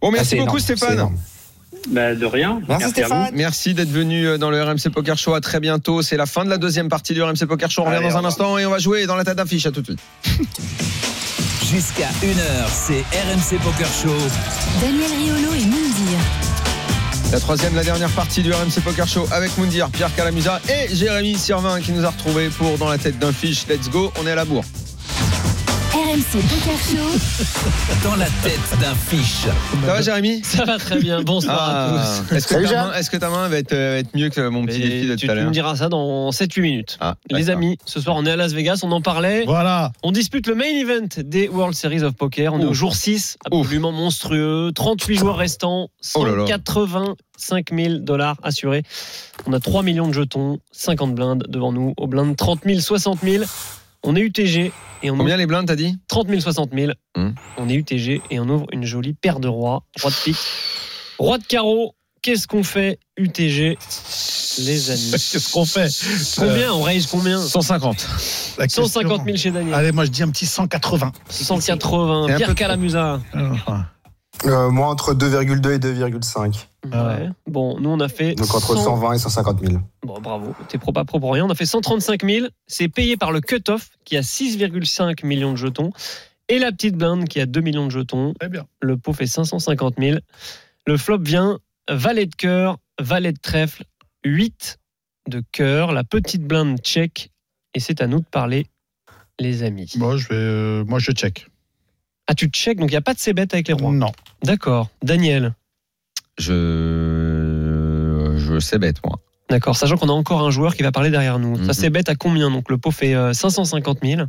bon 0.00 0.08
Ah, 0.08 0.10
merci 0.12 0.26
c'est 0.30 0.36
beaucoup 0.36 0.56
énorme, 0.56 0.58
c'est 0.60 0.76
Stéphane. 0.76 1.10
Bah, 1.88 2.14
de 2.14 2.26
rien. 2.26 2.60
Merci 2.68 2.84
à 2.84 2.86
vous. 2.86 2.92
Stéphane. 2.92 3.30
Merci 3.34 3.74
d'être 3.74 3.90
venu 3.90 4.26
euh, 4.26 4.38
dans 4.38 4.50
le 4.50 4.62
RMC 4.62 4.90
Poker 4.92 5.18
Show. 5.18 5.34
À 5.34 5.40
très 5.40 5.60
bientôt. 5.60 6.02
C'est 6.02 6.16
la 6.16 6.26
fin 6.26 6.44
de 6.44 6.50
la 6.50 6.58
deuxième 6.58 6.88
partie 6.88 7.14
du 7.14 7.22
RMC 7.22 7.46
Poker 7.48 7.70
Show. 7.70 7.82
On 7.82 7.84
revient 7.86 7.96
Allez, 7.96 8.08
dans 8.10 8.18
un 8.18 8.24
instant 8.24 8.58
et 8.58 8.66
on 8.66 8.70
va 8.70 8.78
jouer 8.78 9.06
dans 9.06 9.16
la 9.16 9.24
tête 9.24 9.36
d'affiche. 9.36 9.66
À 9.66 9.70
tout 9.72 9.82
de 9.82 9.86
suite. 9.86 10.00
Jusqu'à 11.72 12.08
1h, 12.22 12.68
c'est 12.70 13.00
RMC 13.00 13.60
Poker 13.62 13.88
Show. 13.88 14.14
Daniel 14.80 15.10
Riolo 15.10 15.54
et 15.54 15.64
Moundir. 15.64 16.18
La 17.32 17.40
troisième, 17.40 17.74
la 17.74 17.82
dernière 17.82 18.10
partie 18.10 18.42
du 18.42 18.52
RMC 18.52 18.82
Poker 18.84 19.08
Show 19.08 19.26
avec 19.32 19.56
Moundir, 19.56 19.88
Pierre 19.88 20.14
Calamusa 20.14 20.60
et 20.68 20.94
Jérémy 20.94 21.34
Sirvin 21.38 21.80
qui 21.80 21.92
nous 21.92 22.04
a 22.04 22.10
retrouvés 22.10 22.50
pour 22.50 22.76
dans 22.76 22.90
la 22.90 22.98
tête 22.98 23.18
d'un 23.18 23.32
fiche. 23.32 23.66
Let's 23.68 23.88
go. 23.88 24.12
On 24.20 24.26
est 24.26 24.32
à 24.32 24.34
la 24.34 24.44
bourre. 24.44 24.64
RMC 25.92 26.40
Poker 26.48 26.78
Show. 26.78 28.04
Dans 28.08 28.16
la 28.16 28.24
tête 28.42 28.60
d'un 28.80 28.94
fiche. 28.94 29.44
Ça 29.44 29.86
va, 29.86 30.00
Jérémy? 30.00 30.40
Ça 30.42 30.64
va 30.64 30.78
très 30.78 30.98
bien, 30.98 31.20
bonsoir 31.22 31.58
à 31.60 31.72
Ah, 31.72 32.22
tous. 32.28 32.34
Est-ce 32.34 32.46
que, 32.46 32.54
ta 32.66 32.72
main- 32.86 32.92
est-ce 32.94 33.10
que 33.10 33.16
ta 33.18 33.28
main 33.28 33.48
va 33.48 33.58
être, 33.58 33.72
euh, 33.74 33.98
être 33.98 34.08
mieux 34.16 34.30
que 34.30 34.48
mon 34.48 34.64
petit 34.64 34.80
Et 34.82 34.88
défi 34.88 35.06
de 35.08 35.14
tu, 35.16 35.26
tout 35.26 35.32
à 35.32 35.34
tu 35.34 35.40
l'heure? 35.40 35.48
me 35.48 35.52
diras 35.52 35.76
ça 35.76 35.88
dans 35.90 36.30
7-8 36.30 36.62
minutes. 36.62 36.96
Ah, 37.00 37.16
Les 37.30 37.50
amis, 37.50 37.76
ce 37.84 38.00
soir 38.00 38.16
on 38.16 38.24
est 38.24 38.30
à 38.30 38.36
Las 38.36 38.52
Vegas, 38.54 38.80
on 38.84 38.90
en 38.92 39.02
parlait. 39.02 39.44
Voilà. 39.44 39.92
On 40.02 40.12
dispute 40.12 40.46
le 40.46 40.54
main 40.54 40.64
event 40.64 41.08
des 41.18 41.48
World 41.48 41.74
Series 41.74 42.02
of 42.04 42.14
Poker. 42.14 42.54
On 42.54 42.60
est 42.60 42.64
au 42.64 42.74
jour 42.74 42.96
6, 42.96 43.36
absolument 43.44 43.92
monstrueux. 43.92 44.70
38 44.74 45.16
joueurs 45.18 45.36
restants, 45.36 45.88
Oh 46.14 46.24
là 46.24 46.30
là. 46.32 46.46
185 46.46 47.66
000 47.74 47.94
dollars 47.98 48.36
assurés. 48.42 48.82
On 49.46 49.52
a 49.52 49.60
3 49.60 49.82
millions 49.82 50.08
de 50.08 50.14
jetons, 50.14 50.58
50 50.70 51.14
blindes 51.14 51.44
devant 51.48 51.72
nous. 51.72 51.92
Au 51.98 52.06
blind 52.06 52.34
30 52.36 52.60
000, 52.64 52.80
60 52.80 53.18
000. 53.22 53.44
On 54.04 54.16
est 54.16 54.20
UTG 54.20 54.72
et 55.02 55.10
on 55.10 55.16
Combien 55.16 55.34
ouvre 55.34 55.38
les 55.38 55.46
blindes, 55.46 55.66
t'as 55.66 55.76
dit 55.76 55.98
30 56.08 56.28
000, 56.28 56.40
60 56.40 56.70
000. 56.74 56.92
Hum. 57.16 57.34
On 57.56 57.68
est 57.68 57.74
UTG 57.74 58.20
et 58.30 58.40
on 58.40 58.48
ouvre 58.48 58.66
une 58.72 58.84
jolie 58.84 59.14
paire 59.14 59.40
de 59.40 59.48
rois. 59.48 59.84
Roi 60.00 60.10
de 60.10 60.16
pique, 60.24 60.36
roi 61.18 61.38
de 61.38 61.44
carreau. 61.44 61.94
Qu'est-ce 62.22 62.46
qu'on 62.46 62.62
fait 62.62 63.00
UTG 63.16 63.76
Les 64.58 64.90
amis. 64.92 65.10
Qu'est-ce 65.10 65.52
qu'on 65.52 65.64
fait 65.64 65.88
Combien 66.38 66.72
On 66.72 66.82
raise 66.82 67.06
combien 67.08 67.40
150. 67.40 68.06
La 68.58 68.66
question- 68.66 68.84
150 68.86 69.24
000 69.24 69.36
chez 69.36 69.50
Daniel. 69.50 69.74
Allez, 69.74 69.90
moi 69.90 70.04
je 70.04 70.10
dis 70.10 70.22
un 70.22 70.28
petit 70.30 70.46
180. 70.46 71.10
180. 71.28 72.26
C'est 72.26 72.32
un 72.32 72.36
Pierre 72.36 72.54
Calamusa. 72.54 73.20
Euh, 74.44 74.70
moi, 74.70 74.88
entre 74.88 75.14
2,2 75.14 75.72
et 75.72 75.78
2,5. 75.78 76.66
Ouais. 76.84 77.28
Bon, 77.46 77.78
nous 77.78 77.90
on 77.90 78.00
a 78.00 78.08
fait. 78.08 78.34
Donc 78.34 78.52
entre 78.54 78.74
100 78.76 78.84
120 78.84 79.12
et 79.12 79.18
150 79.18 79.60
000. 79.60 79.80
Bon, 80.04 80.20
bravo, 80.20 80.54
t'es 80.68 80.78
pro 80.78 80.92
pas 80.92 81.04
pro 81.04 81.20
pour 81.20 81.32
rien. 81.32 81.44
On 81.44 81.50
a 81.50 81.54
fait 81.54 81.66
135 81.66 82.24
000. 82.24 82.46
C'est 82.66 82.88
payé 82.88 83.16
par 83.16 83.30
le 83.30 83.40
cut-off 83.40 83.90
qui 84.04 84.16
a 84.16 84.22
6,5 84.22 85.24
millions 85.24 85.52
de 85.52 85.56
jetons. 85.56 85.92
Et 86.48 86.58
la 86.58 86.72
petite 86.72 86.96
blinde 86.96 87.28
qui 87.28 87.40
a 87.40 87.46
2 87.46 87.60
millions 87.60 87.86
de 87.86 87.92
jetons. 87.92 88.34
Très 88.34 88.48
bien. 88.48 88.66
Le 88.80 88.96
pot 88.96 89.12
fait 89.12 89.26
550 89.26 89.94
000. 89.98 90.18
Le 90.86 90.96
flop 90.96 91.20
vient 91.20 91.58
valet 91.88 92.26
de 92.26 92.34
cœur, 92.34 92.78
valet 93.00 93.32
de 93.32 93.38
trèfle, 93.40 93.84
8 94.24 94.78
de 95.28 95.42
cœur. 95.52 95.92
La 95.92 96.02
petite 96.02 96.42
blinde 96.42 96.78
check. 96.80 97.30
Et 97.74 97.80
c'est 97.80 98.02
à 98.02 98.06
nous 98.06 98.20
de 98.20 98.26
parler, 98.26 98.66
les 99.38 99.62
amis. 99.62 99.92
Moi, 99.96 100.16
je 100.16 100.28
vais, 100.28 100.34
euh, 100.34 100.84
moi, 100.84 100.98
je 100.98 101.12
check. 101.12 101.46
Ah, 102.26 102.34
tu 102.34 102.46
check, 102.48 102.78
donc 102.78 102.88
il 102.90 102.92
n'y 102.92 102.96
a 102.98 103.00
pas 103.02 103.14
de 103.14 103.18
c 103.18 103.32
bet 103.32 103.46
avec 103.52 103.68
les 103.68 103.74
rois. 103.74 103.92
Non. 103.92 104.12
D'accord. 104.42 104.88
Daniel. 105.02 105.54
Je, 106.38 108.34
je 108.38 108.58
sais 108.58 108.78
bête, 108.78 108.96
moi. 109.04 109.18
D'accord, 109.50 109.76
sachant 109.76 109.96
qu'on 109.96 110.08
a 110.08 110.12
encore 110.12 110.40
un 110.40 110.50
joueur 110.50 110.74
qui 110.76 110.82
va 110.82 110.92
parler 110.92 111.10
derrière 111.10 111.38
nous. 111.38 111.56
Ça 111.56 111.62
Mhm. 111.62 111.72
c'est 111.74 111.90
bête 111.90 112.08
à 112.08 112.14
combien? 112.14 112.50
Donc 112.50 112.70
le 112.70 112.78
pot 112.78 112.90
fait 112.90 113.14
euh, 113.14 113.32
550 113.34 113.98
000. 114.02 114.22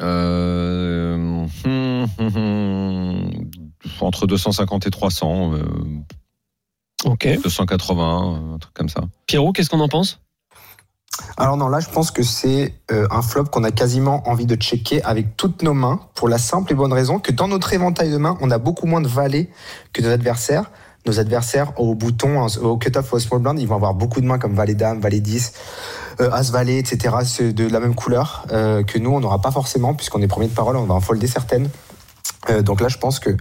Euh, 0.00 1.14
hum, 1.16 2.06
hum, 2.18 2.36
hum, 2.36 3.30
entre 4.00 4.26
250 4.26 4.86
et 4.86 4.90
300, 4.90 5.54
euh, 5.54 5.64
Ok. 7.04 7.26
280, 7.42 8.52
un 8.54 8.58
truc 8.58 8.72
comme 8.74 8.88
ça. 8.88 9.02
Pierrot, 9.26 9.52
qu'est-ce 9.52 9.68
qu'on 9.68 9.80
en 9.80 9.88
pense? 9.88 10.21
Alors 11.36 11.56
non, 11.56 11.68
là, 11.68 11.80
je 11.80 11.88
pense 11.88 12.10
que 12.10 12.22
c'est 12.22 12.74
euh, 12.90 13.06
un 13.10 13.22
flop 13.22 13.44
qu'on 13.44 13.64
a 13.64 13.70
quasiment 13.70 14.28
envie 14.28 14.46
de 14.46 14.54
checker 14.54 15.02
avec 15.02 15.36
toutes 15.36 15.62
nos 15.62 15.74
mains, 15.74 16.00
pour 16.14 16.28
la 16.28 16.38
simple 16.38 16.72
et 16.72 16.74
bonne 16.74 16.92
raison 16.92 17.18
que 17.18 17.32
dans 17.32 17.48
notre 17.48 17.72
éventail 17.72 18.10
de 18.10 18.16
mains, 18.16 18.36
on 18.40 18.50
a 18.50 18.58
beaucoup 18.58 18.86
moins 18.86 19.00
de 19.00 19.08
valets 19.08 19.50
que 19.92 20.02
nos 20.02 20.10
adversaires. 20.10 20.70
Nos 21.04 21.18
adversaires 21.18 21.72
au 21.80 21.96
bouton, 21.96 22.46
au 22.46 22.76
cut-off, 22.76 23.12
au 23.12 23.18
small 23.18 23.40
blind, 23.40 23.58
ils 23.58 23.66
vont 23.66 23.74
avoir 23.74 23.92
beaucoup 23.92 24.20
de 24.20 24.26
mains 24.26 24.38
comme 24.38 24.54
valet 24.54 24.74
dame, 24.74 25.00
valet 25.00 25.18
10, 25.18 25.52
euh, 26.20 26.30
as 26.30 26.52
valet, 26.52 26.78
etc. 26.78 27.16
C'est 27.24 27.52
de 27.52 27.66
la 27.66 27.80
même 27.80 27.96
couleur 27.96 28.46
euh, 28.52 28.84
que 28.84 28.98
nous, 28.98 29.10
on 29.10 29.18
n'aura 29.18 29.40
pas 29.40 29.50
forcément, 29.50 29.94
puisqu'on 29.94 30.22
est 30.22 30.28
premier 30.28 30.46
de 30.46 30.54
parole, 30.54 30.76
on 30.76 30.84
va 30.84 30.94
en 30.94 31.00
folder 31.00 31.26
certaines. 31.26 31.68
Donc 32.64 32.80
là, 32.80 32.88
je 32.88 32.98
pense 32.98 33.20
que 33.20 33.36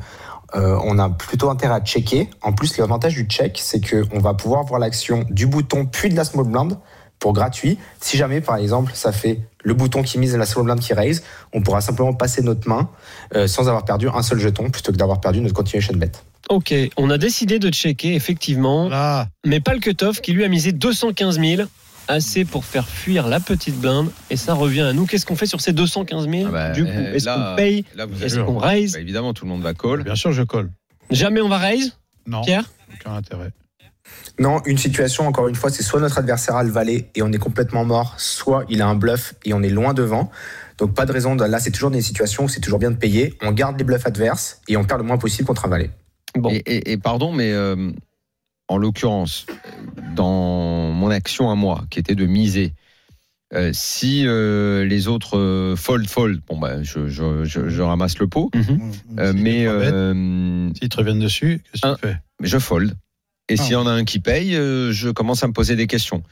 on 0.53 0.99
a 0.99 1.09
plutôt 1.09 1.49
intérêt 1.49 1.76
à 1.76 1.80
checker. 1.80 2.30
En 2.41 2.51
plus, 2.51 2.78
l'avantage 2.78 3.13
du 3.13 3.24
check, 3.24 3.57
c'est 3.61 3.80
qu'on 3.80 4.19
va 4.19 4.34
pouvoir 4.34 4.63
voir 4.63 4.80
l'action 4.80 5.26
du 5.30 5.47
bouton 5.47 5.86
puis 5.86 6.09
de 6.09 6.15
la 6.15 6.24
small 6.24 6.45
blind 6.45 6.78
pour 7.22 7.32
gratuit. 7.32 7.78
Si 8.01 8.17
jamais, 8.17 8.41
par 8.41 8.57
exemple, 8.57 8.91
ça 8.93 9.13
fait 9.13 9.39
le 9.63 9.74
bouton 9.74 10.01
qui 10.01 10.17
mise 10.17 10.34
et 10.34 10.38
la 10.38 10.45
small 10.45 10.65
blind 10.65 10.80
qui 10.82 10.93
raise, 10.93 11.24
on 11.53 11.61
pourra 11.61 11.80
simplement 11.80 12.13
passer 12.13 12.41
notre 12.41 12.67
main 12.67 12.89
euh, 13.36 13.47
sans 13.47 13.69
avoir 13.69 13.86
perdu 13.86 14.09
un 14.09 14.24
seul 14.24 14.39
jeton 14.39 14.69
plutôt 14.72 14.91
que 14.91 14.97
d'avoir 14.97 15.22
perdu 15.22 15.39
notre 15.39 15.53
continuation 15.53 15.93
bet. 15.95 16.11
Ok, 16.49 16.74
on 16.97 17.09
a 17.11 17.17
décidé 17.17 17.59
de 17.59 17.69
checker 17.69 18.15
effectivement, 18.15 18.89
Là, 18.89 19.28
mais 19.45 19.59
pas 19.61 19.74
le 19.74 19.80
cut-off 19.80 20.19
qui 20.19 20.34
lui 20.34 20.43
a 20.43 20.49
misé 20.49 20.74
215 20.74 21.39
000. 21.39 21.61
Assez 22.07 22.43
pour 22.43 22.65
faire 22.65 22.89
fuir 22.89 23.28
la 23.28 23.39
petite 23.39 23.80
blinde. 23.80 24.09
Et 24.32 24.36
ça 24.36 24.55
revient 24.55 24.82
à 24.82 24.91
nous. 24.91 25.05
Qu'est-ce 25.05 25.26
qu'on 25.26 25.36
fait 25.36 25.45
sur 25.45 25.61
ces 25.61 25.72
215 25.72 26.28
000 26.28 26.45
Ah 26.47 26.51
bah, 26.51 26.72
Du 26.72 26.84
coup, 26.84 26.89
est-ce 26.89 27.26
qu'on 27.26 27.55
paye? 27.55 27.86
Est-ce 28.22 28.39
qu'on 28.39 28.57
raise? 28.57 28.93
Bah, 28.93 28.99
évidemment, 28.99 29.34
tout 29.34 29.45
le 29.45 29.51
monde 29.51 29.61
va 29.61 29.74
call. 29.76 30.03
bien 30.03 30.15
sûr, 30.15 30.32
je 30.34 30.41
colle. 30.41 30.72
Jamais 31.11 31.39
on 31.41 31.47
va 31.47 31.59
raise? 31.59 31.95
Non. 32.26 32.41
Pierre? 32.41 32.69
Aucun 32.93 33.13
intérêt. 33.15 33.51
Non, 34.39 34.62
une 34.66 34.78
situation, 34.78 35.28
encore 35.28 35.47
une 35.47 35.55
fois, 35.55 35.70
c'est 35.70 35.84
soit 35.84 35.99
notre 35.99 36.18
adversaire 36.18 36.55
a 36.55 36.64
le 36.64 36.72
valet 36.72 37.09
et 37.16 37.22
on 37.22 37.32
est 37.32 37.38
complètement 37.38 37.86
mort, 37.86 38.16
soit 38.18 38.66
il 38.70 38.82
a 38.82 38.88
un 38.88 38.95
bluff 38.95 39.34
et 39.45 39.53
on 39.53 39.62
est 39.62 39.70
loin 39.70 39.93
devant. 39.93 40.32
Donc 40.78 40.95
pas 40.95 41.05
de 41.05 41.12
raison, 41.12 41.36
de, 41.36 41.43
là 41.45 41.59
c'est 41.59 41.70
toujours 41.72 41.91
des 41.91 42.01
situations 42.01 42.45
où 42.45 42.49
c'est 42.49 42.59
toujours 42.62 42.80
bien 42.80 42.89
de 42.91 42.95
payer. 42.95 43.38
On 43.43 43.51
garde 43.51 43.78
les 43.78 43.84
bluffs 43.84 44.07
adverses 44.07 44.62
et 44.68 44.78
on 44.78 44.84
perd 44.84 45.01
le 45.01 45.05
moins 45.07 45.18
possible 45.18 45.45
contre 45.47 45.66
un 45.66 45.70
valet. 45.70 45.91
Bon. 46.36 46.49
Et, 46.49 46.55
et- 46.66 46.91
et 46.93 46.97
pardon, 46.97 47.32
mais 47.32 47.51
euh, 47.51 47.91
en 48.68 48.78
l'occurrence, 48.78 49.45
dans 50.16 50.91
mon 50.91 51.09
action 51.12 51.51
à 51.51 51.55
moi, 51.55 51.84
qui 51.89 51.99
était 51.99 52.16
de 52.16 52.26
miser, 52.26 52.74
euh, 53.53 53.72
si 53.74 54.26
euh, 54.26 54.86
les 54.86 55.07
autres 55.07 55.38
euh, 55.38 55.76
fold 55.76 56.07
fold, 56.07 56.41
bon 56.47 56.57
bah 56.57 56.82
je, 56.84 57.07
je- 57.07 57.43
je- 57.43 57.70
je 57.70 57.82
ramasse 57.82 58.18
le 58.18 58.28
pot, 58.28 58.49
Mhm. 58.55 58.80
Euh, 59.20 59.34
S'il 59.34 59.43
mais 59.43 59.68
euh, 59.68 60.70
S'ils 60.74 60.89
te 60.89 60.97
reviennent 60.97 61.20
dessus, 61.20 61.62
qu'est-ce 61.72 61.82
que 61.82 61.88
un- 61.89 61.95
tu 61.95 62.01
fais? 62.07 62.18
mais 62.39 62.47
je 62.47 62.57
fold. 62.57 62.95
Et 63.50 63.56
Ah. 63.58 63.64
s'il 63.64 63.74
y 63.74 63.76
en 63.76 63.88
a 63.88 63.92
un 63.92 64.04
qui 64.06 64.20
paye, 64.20 64.56
euh, 64.56 64.92
je 64.92 65.10
commence 65.10 65.44
à 65.44 65.48
me 65.48 65.54
poser 65.54 65.76
des 65.76 65.88
questions. 65.88 66.24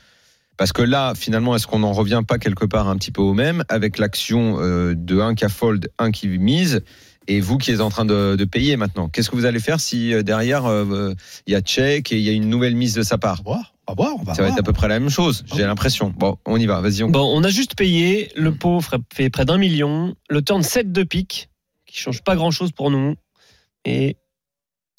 Parce 0.57 0.73
que 0.73 0.81
là, 0.81 1.13
finalement, 1.15 1.55
est-ce 1.55 1.67
qu'on 1.67 1.79
n'en 1.79 1.93
revient 1.93 2.21
pas 2.27 2.37
quelque 2.37 2.65
part 2.65 2.89
un 2.89 2.97
petit 2.97 3.11
peu 3.11 3.21
au 3.21 3.33
même 3.33 3.63
avec 3.69 3.97
l'action 3.97 4.57
euh, 4.59 4.93
de 4.95 5.19
un 5.19 5.33
qui 5.33 5.45
a 5.45 5.49
fold, 5.49 5.89
un 5.99 6.11
qui 6.11 6.27
mise 6.27 6.81
et 7.27 7.39
vous 7.39 7.57
qui 7.57 7.71
êtes 7.71 7.79
en 7.79 7.89
train 7.89 8.03
de, 8.03 8.35
de 8.37 8.45
payer 8.45 8.75
maintenant? 8.75 9.07
Qu'est-ce 9.07 9.29
que 9.29 9.37
vous 9.37 9.45
allez 9.45 9.59
faire 9.61 9.79
si 9.79 10.13
euh, 10.13 10.21
derrière 10.21 10.65
euh, 10.65 11.13
il 11.47 11.53
y 11.53 11.55
a 11.55 11.61
check 11.61 12.11
et 12.11 12.17
il 12.17 12.23
y 12.23 12.29
a 12.29 12.33
une 12.33 12.49
nouvelle 12.49 12.75
mise 12.75 12.93
de 12.93 13.03
sa 13.03 13.17
part? 13.17 13.41
On 13.45 13.51
va 13.51 13.55
voir, 13.55 13.73
on 13.87 13.91
va 13.91 13.95
voir, 13.95 14.15
on 14.19 14.23
va 14.23 14.33
Ça 14.35 14.41
va 14.41 14.47
voir. 14.49 14.57
être 14.57 14.61
à 14.61 14.63
peu 14.65 14.73
près 14.73 14.89
la 14.89 14.99
même 14.99 15.09
chose, 15.09 15.45
j'ai 15.55 15.63
l'impression. 15.63 16.13
Bon, 16.17 16.37
on 16.45 16.57
y 16.57 16.65
va, 16.65 16.81
vas-y. 16.81 17.03
On... 17.03 17.09
Bon, 17.09 17.23
on 17.33 17.41
a 17.45 17.49
juste 17.49 17.75
payé. 17.75 18.29
Le 18.35 18.53
pot 18.53 18.81
fait 19.13 19.29
près 19.29 19.45
d'un 19.45 19.57
million. 19.57 20.13
Le 20.29 20.41
turn 20.41 20.61
7 20.61 20.91
de 20.91 21.03
pique, 21.03 21.49
qui 21.85 21.97
change 21.97 22.21
pas 22.21 22.35
grand-chose 22.35 22.73
pour 22.73 22.91
nous. 22.91 23.15
Et 23.85 24.17
Ah, 24.18 24.18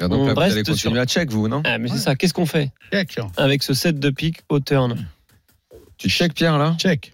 Donc 0.08 0.20
on 0.22 0.26
là, 0.26 0.34
vous 0.34 0.40
reste 0.40 0.52
allez 0.52 0.62
continuer 0.62 0.94
sur- 0.94 1.02
à 1.02 1.06
check, 1.06 1.30
vous, 1.30 1.48
non 1.48 1.62
ah, 1.64 1.78
mais 1.78 1.88
c'est 1.88 1.94
Ouais. 1.94 2.00
ça. 2.00 2.16
Qu'est-ce 2.16 2.34
qu'on 2.34 2.46
fait 2.46 2.70
Check, 2.92 3.18
avec 3.36 3.62
ce 3.62 3.74
7 3.74 3.98
de 3.98 4.10
pique 4.10 4.40
au 4.48 4.60
turn 4.60 4.96
Tu 5.98 6.08
check, 6.08 6.34
Pierre, 6.34 6.58
là 6.58 6.74
check. 6.78 7.12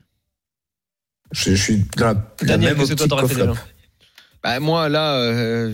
Je, 1.33 1.51
je 1.51 1.57
suis 1.57 1.85
dans 1.97 2.07
la, 2.07 2.13
la 2.13 2.47
Daniel, 2.47 2.77
même 2.77 2.87
toi 2.87 3.27
fait 3.29 3.45
Bah, 4.43 4.61
moi, 4.61 4.89
là, 4.89 5.15
euh, 5.17 5.73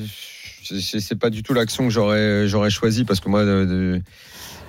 c'est 0.62 1.18
pas 1.18 1.28
du 1.28 1.42
tout 1.42 1.52
l'action 1.52 1.84
que 1.84 1.90
j'aurais 1.90 2.48
j'aurais 2.48 2.70
choisie 2.70 3.04
parce 3.04 3.20
que 3.20 3.28
moi, 3.28 3.44
de- 3.44 3.64
de- 3.66 4.02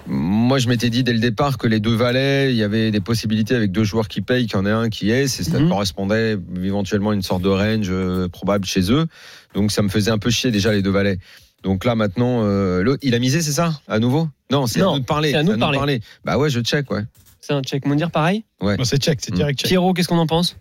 moi, 0.06 0.58
je 0.58 0.68
m'étais 0.68 0.89
dit 0.89 1.04
dès 1.06 1.14
le 1.14 1.20
départ 1.20 1.58
que 1.58 1.68
les 1.68 1.80
deux 1.80 1.96
valets, 1.96 2.52
il 2.52 2.58
y 2.58 2.64
avait 2.64 2.91
des 2.91 3.00
possibilités 3.00 3.56
avec 3.56 3.72
deux 3.72 3.86
joueurs 3.86 4.10
qui 4.10 4.20
payent, 4.20 4.46
qu'il 4.48 4.58
y 4.58 4.60
en 4.60 4.66
ait 4.66 4.72
un 4.72 4.89
qui 4.89 5.10
est, 5.12 5.28
c'est 5.30 5.44
ça 5.46 5.58
Mhm. 5.60 5.70
correspondait 5.70 6.38
éventuellement 6.62 7.12
à 7.12 7.14
une 7.14 7.22
sorte 7.22 7.41
de 7.41 7.48
range 7.48 7.88
euh, 7.89 8.28
probable 8.28 8.66
chez 8.66 8.91
eux. 8.91 9.06
Donc, 9.54 9.72
ça 9.72 9.82
me 9.82 9.88
faisait 9.88 10.12
un 10.12 10.18
peu 10.18 10.30
chier 10.30 10.52
déjà 10.52 10.74
les 10.74 10.82
deux 10.82 10.89
valets. 10.91 11.18
Donc 11.64 11.86
là, 11.86 11.95
maintenant, 11.95 12.41
euh, 12.43 12.84
l'autre, 12.84 12.99
il 13.03 13.16
a 13.16 13.20
misé, 13.20 13.41
c'est 13.41 13.51
ça? 13.53 13.80
À 13.88 13.99
nouveau? 13.99 14.28
Non, 14.51 14.68
c'est 14.68 14.82
à 14.82 14.86
nous 14.86 14.99
de 14.99 15.05
parler. 15.05 15.32
c'est 15.32 15.38
à 15.38 15.43
nous 15.43 15.53
de 15.55 15.59
parler. 15.59 16.01
Bah 16.26 16.38
ouais, 16.38 16.49
je 16.49 16.59
check, 16.59 16.91
ouais. 16.91 17.03
C'est 17.41 17.53
un 17.53 17.61
check. 17.61 17.86
Mondir 17.86 18.11
pareil? 18.11 18.43
Ouais. 18.61 18.78
Non, 18.78 18.84
c'est 18.84 19.01
check, 19.01 19.20
c'est 19.22 19.32
Mm. 19.32 19.36
direct 19.36 19.59
check. 19.59 19.68
Pierrot, 19.70 19.93
qu'est-ce 19.93 20.07
qu'on 20.07 20.18
en 20.18 20.28
pense? 20.28 20.57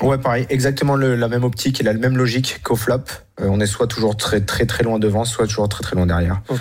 Ouais, 0.00 0.16
pareil, 0.18 0.46
exactement 0.48 0.94
le- 0.94 1.16
la 1.16 1.28
même 1.28 1.42
optique 1.42 1.80
et 1.80 1.82
la 1.84 1.92
même 1.92 2.16
logique 2.16 2.60
qu'au 2.62 2.76
flop. 2.76 2.98
Euh, 3.40 3.48
on 3.50 3.58
est 3.60 3.66
soit 3.66 3.86
toujours 3.88 4.16
très 4.16 4.40
très 4.40 4.64
très 4.64 4.84
loin 4.84 4.98
devant, 4.98 5.24
soit 5.24 5.46
toujours 5.48 5.68
très 5.68 5.82
très 5.82 5.96
loin 5.96 6.06
derrière. 6.06 6.40
Ok. 6.48 6.60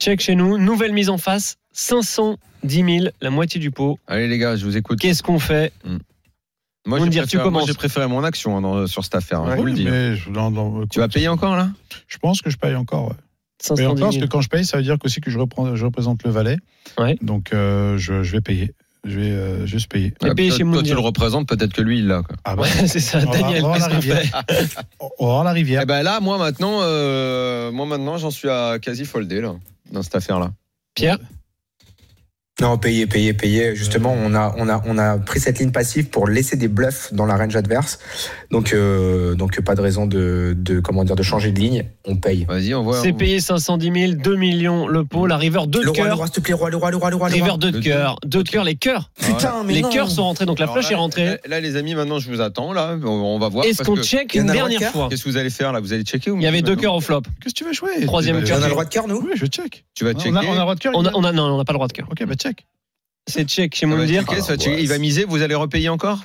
Check 0.00 0.20
chez 0.20 0.34
nous. 0.34 0.58
Nouvelle 0.58 0.92
mise 0.92 1.08
en 1.08 1.18
face. 1.18 1.56
510 1.74 2.84
000, 2.98 3.06
la 3.20 3.30
moitié 3.30 3.60
du 3.60 3.70
pot. 3.70 3.98
Allez 4.08 4.26
les 4.28 4.38
gars, 4.38 4.56
je 4.56 4.64
vous 4.64 4.76
écoute. 4.76 4.98
Qu'est-ce 4.98 5.22
qu'on 5.22 5.38
fait? 5.38 5.72
Moi, 6.86 6.98
j'ai 6.98 7.04
me 7.04 7.10
dire, 7.10 7.26
tu 7.28 7.36
préféré- 7.36 7.50
moi, 7.50 7.62
j'ai 7.66 7.74
préféré 7.74 8.06
mon 8.08 8.24
action 8.24 8.56
hein, 8.56 8.60
dans- 8.60 8.86
sur 8.86 9.04
cette 9.04 9.14
affaire. 9.14 9.40
hein, 9.42 9.50
je 9.52 9.56
vous 9.56 9.62
Oui, 9.64 9.70
le 9.70 9.76
dis. 9.76 9.84
mais 9.84 10.16
je- 10.16 10.30
dans- 10.30 10.50
dans- 10.50 10.86
Tu 10.86 10.98
vas 10.98 11.08
payer 11.08 11.28
encore 11.28 11.56
là? 11.56 11.68
Je 12.08 12.18
pense 12.18 12.42
que 12.42 12.50
je 12.50 12.56
paye 12.56 12.74
encore. 12.74 13.08
Ouais. 13.08 13.14
510 13.62 13.86
encore 13.86 13.98
parce 14.00 14.14
000. 14.14 14.26
que 14.26 14.30
quand 14.30 14.40
je 14.40 14.48
paye, 14.48 14.64
ça 14.64 14.76
veut 14.78 14.82
dire 14.82 14.96
aussi 15.04 15.20
que 15.20 15.30
je, 15.30 15.38
reprends, 15.38 15.76
je 15.76 15.84
représente 15.84 16.24
le 16.24 16.30
valet. 16.30 16.56
Ouais. 16.98 17.16
Donc 17.22 17.52
euh, 17.52 17.96
je, 17.98 18.24
je 18.24 18.32
vais 18.32 18.40
payer. 18.40 18.74
Je 19.04 19.18
vais 19.20 19.30
euh, 19.30 19.66
juste 19.66 19.90
payer. 19.90 20.14
Et 20.24 20.34
payé 20.34 20.48
toi, 20.48 20.58
chez 20.58 20.64
toi, 20.64 20.82
tu 20.82 20.94
le 20.94 21.00
représentes, 21.00 21.48
peut-être 21.48 21.72
que 21.72 21.82
lui, 21.82 21.98
il 22.00 22.06
l'a. 22.08 22.22
Ah 22.44 22.54
bah, 22.56 22.62
Ouais, 22.62 22.68
c'est 22.88 22.98
ça. 23.00 23.18
On 23.24 23.30
va- 23.30 23.38
Daniel, 23.38 23.64
on 23.64 23.74
la 23.74 23.86
rivière. 23.86 24.18
fait 24.48 24.76
on 25.00 25.26
va 25.26 25.32
voir 25.32 25.44
la 25.44 25.52
rivière. 25.52 25.80
Eh 25.82 25.86
ben 25.86 26.02
là, 26.02 26.18
moi 26.20 26.38
maintenant, 26.38 26.78
euh, 26.82 27.70
moi 27.72 27.86
maintenant, 27.86 28.16
j'en 28.18 28.30
suis 28.32 28.48
à 28.48 28.78
quasi 28.80 29.04
foldé 29.04 29.40
là, 29.40 29.54
dans 29.92 30.02
cette 30.02 30.14
affaire-là. 30.16 30.50
Pierre? 30.94 31.18
Non, 32.62 32.78
payer, 32.78 33.06
payer, 33.08 33.32
payer. 33.34 33.74
Justement, 33.74 34.14
on 34.16 34.34
a, 34.36 34.54
on 34.56 34.68
a, 34.68 34.80
on 34.86 34.96
a 34.96 35.18
pris 35.18 35.40
cette 35.40 35.58
ligne 35.58 35.72
passive 35.72 36.10
pour 36.10 36.28
laisser 36.28 36.54
des 36.56 36.68
bluffs 36.68 37.12
dans 37.12 37.26
la 37.26 37.36
range 37.36 37.56
adverse. 37.56 37.98
Donc, 38.52 38.72
euh, 38.72 39.34
donc 39.34 39.60
pas 39.62 39.74
de 39.74 39.80
raison 39.80 40.06
de, 40.06 40.54
de, 40.56 40.78
comment 40.78 41.02
dire, 41.02 41.16
de 41.16 41.24
changer 41.24 41.50
de 41.50 41.58
ligne. 41.58 41.84
On 42.06 42.14
paye. 42.16 42.44
Vas-y, 42.48 42.72
on 42.74 42.84
voit. 42.84 43.00
C'est 43.02 43.10
on- 43.12 43.16
payé 43.16 43.40
510 43.40 43.92
000, 44.12 44.12
2 44.22 44.36
millions 44.36 44.86
le 44.86 45.04
pot. 45.04 45.26
La 45.26 45.36
river 45.38 45.62
2 45.66 45.80
de 45.80 45.84
Le 45.86 45.90
roi, 45.90 45.98
le 45.98 46.04
cœur. 46.10 46.16
roi, 46.18 46.26
s'il 46.26 46.34
te 46.36 46.40
plaît, 46.40 46.54
roi, 46.54 46.70
le 46.70 46.76
roi, 46.76 46.90
le 46.92 46.96
roi, 46.98 47.10
le 47.10 47.16
roi. 47.16 47.26
River 47.26 47.48
roi. 47.50 47.58
2 47.58 47.72
de 47.72 47.80
cœur. 47.80 48.16
2 48.24 48.42
de 48.44 48.48
cœur, 48.48 48.62
les 48.62 48.76
cœurs. 48.76 49.10
Putain, 49.20 49.64
mais 49.66 49.74
Les 49.74 49.82
cœurs 49.82 50.08
sont 50.10 50.22
rentrés, 50.22 50.46
donc 50.46 50.60
la 50.60 50.66
Alors 50.66 50.76
là, 50.78 50.88
est 50.88 50.94
rentrée. 50.94 51.38
Là, 51.48 51.58
les 51.58 51.74
amis, 51.74 51.96
maintenant, 51.96 52.20
je 52.20 52.30
vous 52.30 52.40
attends 52.40 52.72
là. 52.72 52.96
On, 53.04 53.40
va 53.40 53.48
voir. 53.48 53.64
Est-ce 53.64 53.82
qu'on 53.82 53.96
que- 53.96 54.02
check 54.04 54.34
une 54.36 54.46
dernière 54.46 54.78
cœur 54.78 54.92
fois 54.92 55.08
Qu'est-ce 55.10 55.24
que 55.24 55.28
vous 55.28 55.36
allez 55.36 55.50
faire 55.50 55.72
là? 55.72 55.80
Vous 55.80 55.92
allez 55.92 56.04
checker 56.04 56.30
ou 56.30 56.36
Il 56.36 56.42
y 56.42 56.46
avait 56.46 56.62
deux 56.62 56.76
cœurs 56.76 56.94
au 56.94 57.00
flop. 57.00 57.22
Qu'est-ce 57.42 57.54
que 57.54 57.58
tu 57.58 57.64
veux 57.64 57.72
jouer? 57.72 58.04
Troisième 58.06 58.38
Tu 58.38 58.44
cœur. 58.44 58.58
vas- 58.58 58.62
On 58.62 58.64
a 58.64 58.68
le 58.68 58.72
droit 58.72 58.84
de 58.84 58.90
cœur, 58.90 59.08
nous? 59.08 59.20
Oui, 59.20 59.32
je 59.34 59.46
check. 59.46 59.84
Tu 59.94 60.04
vas 60.04 60.10
On 60.14 60.18
checker. 60.20 60.36
a, 60.36 60.40
on 60.40 60.52
a 60.52 60.54
le 60.54 60.60
droit 60.60 60.74
de 60.76 60.80
cœur 60.80 60.92
On 60.94 61.04
a, 61.24 61.32
non, 61.32 61.42
on 61.54 61.58
n'a 61.58 61.64
pas 61.64 61.72
le 61.72 61.78
droit 61.78 61.88
de 61.88 61.92
cœur. 61.92 62.06
Ok, 62.10 62.24
bah 62.26 62.34
check. 62.34 62.51
C'est 63.26 63.44
check 63.48 63.74
chez 63.74 63.80
Ça 63.82 63.86
Moundir. 63.86 64.24
ça 64.28 64.34
va 64.54 64.56
checker. 64.56 64.80
Il 64.82 64.88
va 64.88 64.98
miser. 64.98 65.24
Vous 65.24 65.42
allez 65.42 65.54
repayer 65.54 65.88
encore 65.88 66.20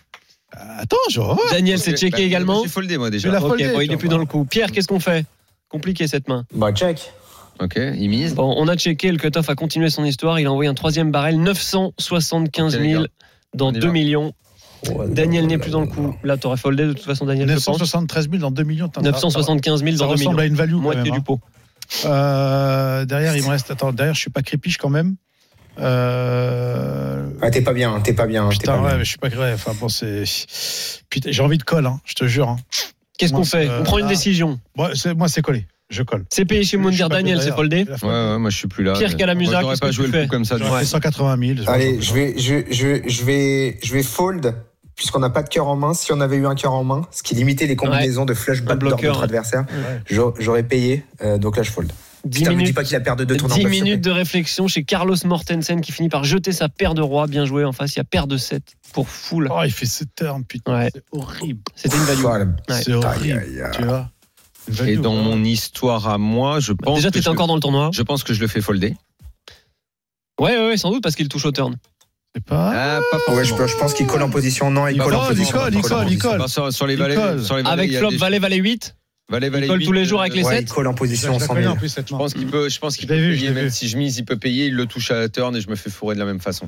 Attends, 0.52 0.96
je. 1.12 1.20
Daniel, 1.52 1.78
c'est 1.78 1.92
bah, 2.10 2.20
également. 2.20 2.64
J'ai 2.64 2.70
foldé 2.70 2.98
moi 2.98 3.08
Je 3.08 3.12
déjà. 3.12 3.28
vais 3.30 3.34
la 3.34 3.42
Ok, 3.42 3.50
folder, 3.50 3.68
bon, 3.70 3.82
il 3.82 3.88
tu 3.88 3.92
est 3.92 3.96
vas 3.96 4.00
plus 4.00 4.08
dans 4.10 4.18
le 4.18 4.26
coup. 4.26 4.46
Pierre, 4.46 4.72
qu'est-ce 4.72 4.88
qu'on 4.88 5.00
fait? 5.00 5.26
Compliqué 5.70 6.08
cette 6.08 6.28
main. 6.30 6.46
Bah, 6.54 6.72
check. 6.72 7.12
Ok, 7.60 7.76
il 7.76 8.10
mise. 8.10 8.34
Bon, 8.36 8.54
on 8.58 8.68
a 8.68 8.76
checké, 8.78 9.12
le 9.12 9.18
cutoff 9.18 9.50
a 9.50 9.56
continué 9.56 9.90
son 9.90 10.06
histoire. 10.06 10.40
Il 10.40 10.46
a 10.48 10.52
envoyé 10.52 10.70
un 10.70 10.74
troisième 10.74 11.12
barrel, 11.12 11.40
975 11.42 12.76
Ok, 12.76 12.82
les 12.82 12.90
000 12.92 13.04
gars. 13.04 13.10
dans 13.56 13.68
On 13.68 13.74
y 13.74 13.80
2 13.80 13.88
va. 13.88 13.94
millions. 13.94 14.34
Daniel 15.08 15.48
n'est 15.48 15.58
plus 15.58 15.72
dans 15.72 15.82
le 15.82 15.88
coup. 15.88 16.16
Là, 16.24 16.38
t'aurais 16.38 16.56
foldé 16.58 16.86
de 16.86 16.94
toute 16.94 17.04
façon, 17.04 17.26
Daniel, 17.26 17.50
je 17.50 17.54
pense. 17.56 17.68
973 17.80 18.30
000 18.30 18.38
dans 18.42 18.52
2 18.52 18.64
millions. 18.64 18.88
t'en 18.88 19.02
as- 19.02 19.12
975 19.12 19.84
000 19.84 19.98
Ça 19.98 20.04
dans 20.04 20.06
2 20.06 20.12
ressemble 20.14 20.30
millions. 20.36 20.44
à 20.44 20.46
une 20.46 20.56
value. 20.56 20.74
quand 20.74 20.80
Moitié 20.82 21.12
du 21.12 21.18
hein. 21.18 21.22
pot. 21.22 21.40
Euh, 22.06 23.06
derrière, 23.06 23.36
il 23.36 23.44
me 23.44 23.50
reste. 23.50 23.72
Attends, 23.72 23.92
derrière, 23.92 24.14
je 24.14 24.20
suis 24.22 24.30
pas 24.30 24.44
crépiche 24.44 24.78
quand 24.78 24.90
même. 24.90 25.16
Euh, 25.80 27.30
Ah, 27.42 27.50
t'es 27.52 27.62
pas 27.62 27.74
bien, 27.74 28.00
t'es 28.02 28.14
pas 28.14 28.26
bien. 28.28 28.50
t'es 28.50 28.58
Putain, 28.58 28.74
pas 28.74 28.82
ouais, 28.82 28.88
bien. 28.90 28.98
mais 28.98 29.04
je 29.04 29.10
suis 29.10 29.18
pas 29.18 29.30
grave. 29.30 29.52
Enfin 29.54 29.74
bon, 29.80 29.90
c'est. 29.90 30.24
Putain, 31.10 31.32
j'ai 31.32 31.42
envie 31.44 31.58
de 31.58 31.64
colle, 31.64 31.86
hein, 31.86 32.00
je 32.06 32.14
te 32.14 32.26
jure. 32.26 32.50
hein. 32.50 32.58
Qu'est-ce 33.18 33.34
qu'on 33.34 33.44
fait? 33.44 33.66
c'est- 33.68 33.72
On 33.80 33.84
prend 33.84 33.98
une 34.00 34.06
ah. 34.06 34.10
décision. 34.10 34.60
Moi, 34.76 34.92
c'est, 34.96 35.14
moi, 35.14 35.28
c'est 35.28 35.42
collé. 35.42 35.66
Je 35.90 36.04
colle. 36.04 36.26
C'est 36.30 36.44
payé 36.44 36.64
chez 36.66 36.78
pas 36.78 37.08
Daniel, 37.08 37.42
c'est 37.42 37.54
foldé. 37.54 37.86
Ouais, 38.04 38.08
ouais, 38.10 38.38
moi 38.38 38.50
je 38.50 38.58
suis 38.58 38.68
plus 38.68 38.84
là. 38.84 38.94
Pierre 38.94 39.16
Calamusa, 39.16 39.62
j'aurais 39.62 39.72
qu'est-ce 39.74 39.80
pas 39.80 39.88
que 39.88 39.94
joué 39.94 40.06
tu 40.08 40.12
le 40.12 40.18
fais 40.20 40.26
coup 40.26 40.32
comme 40.32 40.44
ça. 40.44 40.58
J'aurais 40.58 40.82
fait 40.82 40.86
180 40.86 41.38
000. 41.56 41.70
Allez, 41.70 42.02
je 42.02 42.14
vais, 42.14 42.34
je, 42.38 42.56
je, 42.70 43.08
je 43.08 43.24
vais, 43.24 43.78
je 43.82 43.94
vais 43.94 44.04
fold 44.04 44.54
puisqu'on 44.98 45.20
n'a 45.20 45.30
pas 45.30 45.44
de 45.44 45.48
cœur 45.50 45.68
en 45.70 45.78
main. 45.78 45.94
Si 45.94 46.12
on 46.12 46.20
avait 46.20 46.36
eu 46.36 46.46
un 46.46 46.56
cœur 46.56 46.74
en 46.74 46.84
main, 46.84 47.04
ce 47.12 47.24
qui 47.24 47.36
limitait 47.36 47.68
les 47.68 47.78
combinaisons 47.78 48.26
de 48.26 48.34
flush 48.34 48.64
backdoor 48.64 48.98
de 49.00 49.06
notre 49.06 49.18
ouais. 49.20 49.24
adversaire, 49.24 49.62
Ouais. 49.70 50.02
j'aurais 50.10 50.34
j'aurais 50.40 50.64
payé. 50.64 51.06
euh, 51.22 51.38
donc 51.38 51.56
là, 51.56 51.64
je 51.64 51.72
fold. 51.72 51.90
10 52.26 52.40
Putain, 52.40 52.50
me 52.52 52.56
dis 52.56 52.58
minutes, 52.64 52.76
pas 52.76 52.84
qu'il 52.84 52.96
a 52.96 53.00
perdu 53.00 53.26
de 53.26 53.36
tours 53.36 53.52
en 53.52 53.56
10 53.56 53.62
bluff, 53.62 53.72
s'il 53.74 53.80
te 53.80 53.86
minutes 53.86 54.02
plaît. 54.04 54.12
de 54.14 54.18
réflexion 54.18 54.68
chez 54.68 54.84
Carlos 54.84 55.16
Mortensen 55.26 55.82
qui 55.82 55.92
finit 55.92 56.10
par 56.10 56.24
jeter 56.24 56.52
sa 56.52 56.68
paire 56.70 56.94
de 56.94 57.02
rois. 57.02 57.28
Bien 57.28 57.46
joué 57.46 57.64
en 57.64 57.72
face, 57.72 57.94
il 57.96 57.98
y 57.98 58.02
a 58.02 58.04
paire 58.04 58.28
de 58.28 58.38
7 58.38 58.62
pour 58.94 59.08
full. 59.10 59.48
Oh, 59.52 59.62
il 59.64 59.72
fait 59.72 59.86
7 59.86 60.10
turns, 60.16 60.44
putain. 60.46 60.78
Ouais. 60.80 60.90
C'est 60.94 61.04
horrible. 61.12 61.62
C'était 61.76 61.96
une 61.98 62.04
value. 62.04 62.24
Ouais. 62.70 62.82
C'est 62.82 62.94
horrible. 62.94 63.72
Tu 63.74 63.84
vois 63.84 64.10
Et 64.88 64.98
dans 64.98 65.16
mon 65.16 65.44
histoire 65.44 66.08
à 66.10 66.18
moi, 66.18 66.60
je 66.60 66.74
pense. 66.74 66.96
Déjà, 66.96 67.10
que 67.10 67.14
t'étais 67.14 67.26
je, 67.26 67.30
encore 67.30 67.48
dans 67.48 67.56
le 67.56 67.62
tournoi. 67.62 67.90
je 67.94 68.02
pense 68.02 68.24
que 68.24 68.34
je 68.34 68.42
le 68.42 68.48
fais 68.48 68.62
folder. 68.62 68.96
Ouais, 70.40 70.58
ouais, 70.58 70.68
ouais, 70.70 70.78
sans 70.78 70.92
doute 70.92 71.02
parce 71.04 71.16
qu'il 71.16 71.30
touche 71.30 71.46
au 71.46 71.52
turn. 71.52 71.76
C'est 72.36 72.44
pas. 72.44 72.98
Ah, 72.98 73.00
pas 73.26 73.34
Ouais, 73.34 73.44
je, 73.46 73.54
pense 73.80 73.94
qu'il 73.94 74.06
colle 74.06 74.22
en 74.22 74.30
position. 74.30 74.70
Non, 74.70 74.88
il 74.88 74.98
Bah, 74.98 75.06
colle 75.06 75.16
en 75.16 75.18
non, 75.18 75.24
il 75.26 75.30
position. 75.30 75.58
colle, 75.58 75.74
il 75.74 75.78
en 75.78 75.82
colle, 75.82 76.12
il 76.12 76.18
colle. 76.20 76.40
Bah, 76.40 76.48
sur, 76.48 76.72
sur 76.72 76.86
les 76.86 76.94
Il 76.94 77.00
valets, 77.00 77.16
colle. 77.16 77.44
sur 77.44 77.56
les 77.56 77.64
valets, 77.64 77.82
Avec 77.84 77.98
flop, 77.98 78.12
valet, 78.18 78.38
valet 78.40 78.58
8. 78.58 78.96
Valet, 79.30 79.50
valet 79.50 79.68
colle 79.68 79.80
8, 79.80 79.86
tous 79.86 79.92
les 79.92 80.06
jours 80.06 80.20
euh, 80.20 80.24
avec 80.24 80.36
les 80.36 80.44
Ouais, 80.44 80.56
sept. 80.58 80.70
il 80.70 80.74
colle 80.74 80.88
en 80.88 80.92
Je 80.92 80.98
position 80.98 81.34
la 81.34 81.40
100 81.40 81.48
connais 81.48 81.62
000. 81.64 81.74
en 81.74 81.76
plus 81.78 81.96
Je 81.96 82.16
pense 82.16 82.34
qu'il 82.34 82.48
peut, 82.48 82.70
je 82.70 82.80
pense 82.80 82.96
qu'il 82.98 83.08
peut 83.08 83.16
vu, 83.16 83.36
payer, 83.36 83.50
même 83.52 83.66
vu. 83.66 83.72
si 83.72 83.88
je 83.88 83.98
mise, 83.98 84.18
il 84.18 84.26
peut 84.26 84.38
payer, 84.38 84.68
il 84.68 84.74
le 84.76 84.86
touche 84.86 85.12
à 85.12 85.16
la 85.20 85.30
turn 85.30 85.56
et 85.56 85.62
je 85.62 85.70
me 85.70 85.76
fais 85.76 85.90
fourrer 85.90 86.16
de 86.16 86.20
la 86.20 86.26
même 86.26 86.40
façon. 86.40 86.68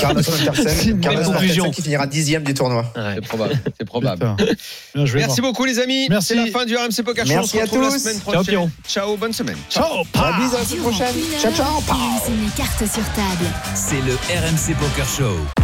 Carlos 0.00 0.22
une 0.86 1.00
Carlos 1.00 1.70
qui 1.72 1.82
finira 1.82 2.06
dixième 2.06 2.42
du 2.42 2.54
tournoi. 2.54 2.90
Ouais. 2.96 3.12
C'est 3.16 3.20
probable. 3.26 3.54
C'est 3.78 3.84
probable. 3.86 4.34
Putain. 4.36 4.54
Bien 4.94 5.06
joué, 5.06 5.20
Merci 5.20 5.40
beaucoup 5.40 5.64
les 5.64 5.78
amis. 5.78 6.06
Merci. 6.08 6.28
C'est 6.28 6.34
la 6.36 6.46
fin 6.46 6.64
du 6.64 6.76
RMC 6.76 7.02
Poker 7.04 7.26
Show. 7.26 7.32
Merci 7.34 7.56
On 7.56 7.56
se 7.56 7.58
à 7.58 7.62
retrouve 7.62 7.82
la 7.82 7.90
tous. 7.90 7.98
semaine 7.98 8.14
Ciao, 8.16 8.22
prochaine. 8.22 8.44
Pierrot. 8.44 8.70
Ciao, 8.88 9.16
bonne 9.16 9.32
semaine. 9.32 9.56
Ciao. 9.70 9.84
À 10.14 10.38
bis 10.38 10.54
à 10.54 10.58
la 10.60 10.64
semaine 10.64 10.82
prochaine. 10.82 11.14
Ciao, 11.40 11.52
ciao. 11.52 11.80
Met 12.30 12.50
cartes 12.56 12.78
sur 12.92 13.04
table. 13.14 13.46
C'est 13.74 14.00
le 14.00 14.14
RMC 14.14 14.74
Poker 14.78 15.06
Show. 15.08 15.63